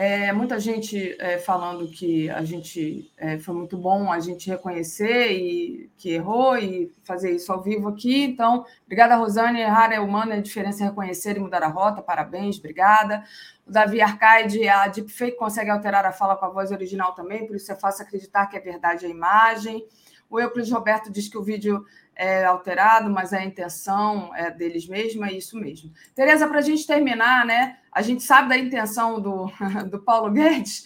[0.00, 5.32] É, muita gente é, falando que a gente é, foi muito bom a gente reconhecer
[5.32, 8.22] e que errou e fazer isso ao vivo aqui.
[8.22, 9.60] Então, obrigada, Rosane.
[9.60, 12.00] Errar é humano, a diferença é reconhecer e mudar a rota.
[12.00, 13.24] Parabéns, obrigada.
[13.66, 17.56] O Davi Arcade, a deepfake consegue alterar a fala com a voz original também, por
[17.56, 19.84] isso é fácil acreditar que é verdade a imagem.
[20.30, 21.84] O Euclides Roberto diz que o vídeo
[22.14, 25.92] é alterado, mas a intenção é deles mesmo, é isso mesmo.
[26.14, 27.78] Tereza, para a gente terminar, né?
[27.92, 29.50] A gente sabe da intenção do,
[29.88, 30.82] do Paulo Guedes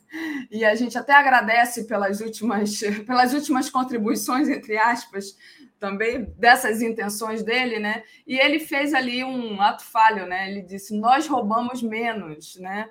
[0.50, 5.36] e a gente até agradece pelas últimas, pelas últimas contribuições, entre aspas,
[5.80, 8.04] também dessas intenções dele, né?
[8.26, 10.50] E ele fez ali um ato falho, né?
[10.50, 12.90] Ele disse: nós roubamos menos, né?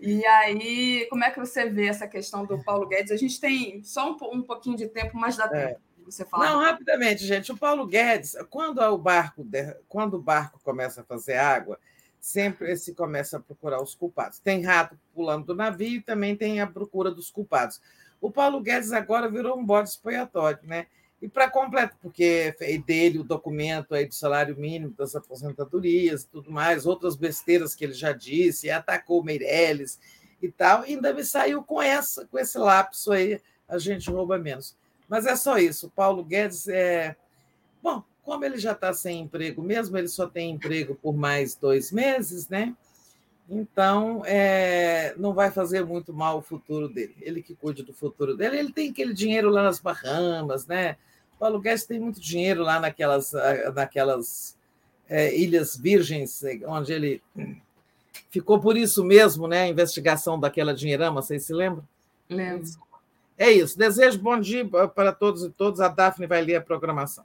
[0.00, 3.12] E aí, como é que você vê essa questão do Paulo Guedes?
[3.12, 5.66] A gente tem só um, um pouquinho de tempo, mas dá é.
[5.68, 6.50] tempo você falar.
[6.50, 7.52] Não, rapidamente, gente.
[7.52, 9.46] O Paulo Guedes, quando o barco,
[9.88, 11.78] quando o barco começa a fazer água,
[12.18, 14.38] sempre se começa a procurar os culpados.
[14.38, 17.80] Tem rato pulando do navio e também tem a procura dos culpados.
[18.20, 20.86] O Paulo Guedes agora virou um bode expiatório, né?
[21.20, 26.28] E para completar, porque é dele o documento aí do salário mínimo, das aposentadorias e
[26.28, 30.00] tudo mais, outras besteiras que ele já disse, atacou Meirelles
[30.40, 34.38] e tal, e ainda me saiu com essa, com esse lapso aí, a gente rouba
[34.38, 34.74] menos.
[35.08, 35.88] Mas é só isso.
[35.88, 37.16] O Paulo Guedes é.
[37.82, 41.90] Bom, como ele já está sem emprego mesmo, ele só tem emprego por mais dois
[41.90, 42.74] meses, né?
[43.48, 47.16] Então, é, não vai fazer muito mal o futuro dele.
[47.20, 48.56] Ele que cuide do futuro dele.
[48.56, 50.96] Ele tem aquele dinheiro lá nas Bahamas, né?
[51.40, 53.32] Paulo Guedes tem muito dinheiro lá naquelas,
[53.74, 54.54] naquelas
[55.08, 57.22] é, Ilhas Virgens, onde ele
[58.30, 59.62] ficou por isso mesmo, né?
[59.62, 61.82] A investigação daquela dinheirama, vocês se lembram?
[62.28, 62.68] Lembro.
[63.38, 63.78] É isso.
[63.78, 65.80] Desejo bom dia para todos e todas.
[65.80, 67.24] A Daphne vai ler a programação.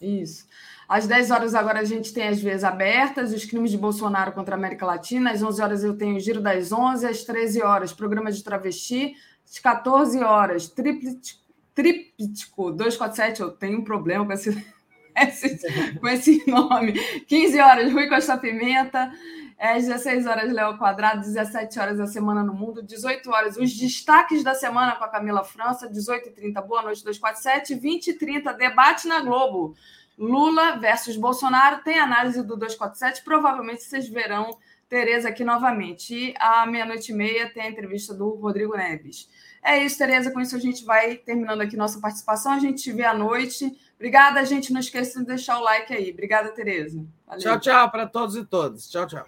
[0.00, 0.46] Isso.
[0.88, 4.54] Às 10 horas agora a gente tem as vias abertas, os crimes de Bolsonaro contra
[4.54, 5.30] a América Latina.
[5.30, 9.14] Às 11 horas eu tenho o Giro das 11, às 13 horas, programa de travesti.
[9.44, 11.41] Às 14 horas, tríptico,
[11.74, 13.40] tríptico 247.
[13.40, 14.50] Eu tenho um problema com esse,
[15.16, 16.92] esse, com esse nome.
[17.26, 19.12] 15 horas, Rui Costa Pimenta.
[19.58, 23.72] É, às 16 horas, Léo Quadrado, 17 horas a Semana no Mundo, 18 horas, os
[23.72, 29.76] destaques da semana com a Camila França, 18h30, Boa Noite 247, 20h30, debate na Globo.
[30.18, 36.14] Lula versus Bolsonaro, tem análise do 247, provavelmente vocês verão Tereza aqui novamente.
[36.14, 39.26] E à meia-noite e meia tem a entrevista do Rodrigo Neves.
[39.62, 40.30] É isso, Tereza.
[40.30, 42.52] Com isso a gente vai terminando aqui nossa participação.
[42.52, 43.72] A gente te vê à noite.
[43.94, 44.72] Obrigada, gente.
[44.72, 46.10] Não esqueça de deixar o like aí.
[46.10, 47.04] Obrigada, Tereza.
[47.24, 47.40] Valeu.
[47.40, 48.90] Tchau, tchau para todos e todas.
[48.90, 49.26] Tchau, tchau.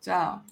[0.00, 0.42] Tchau.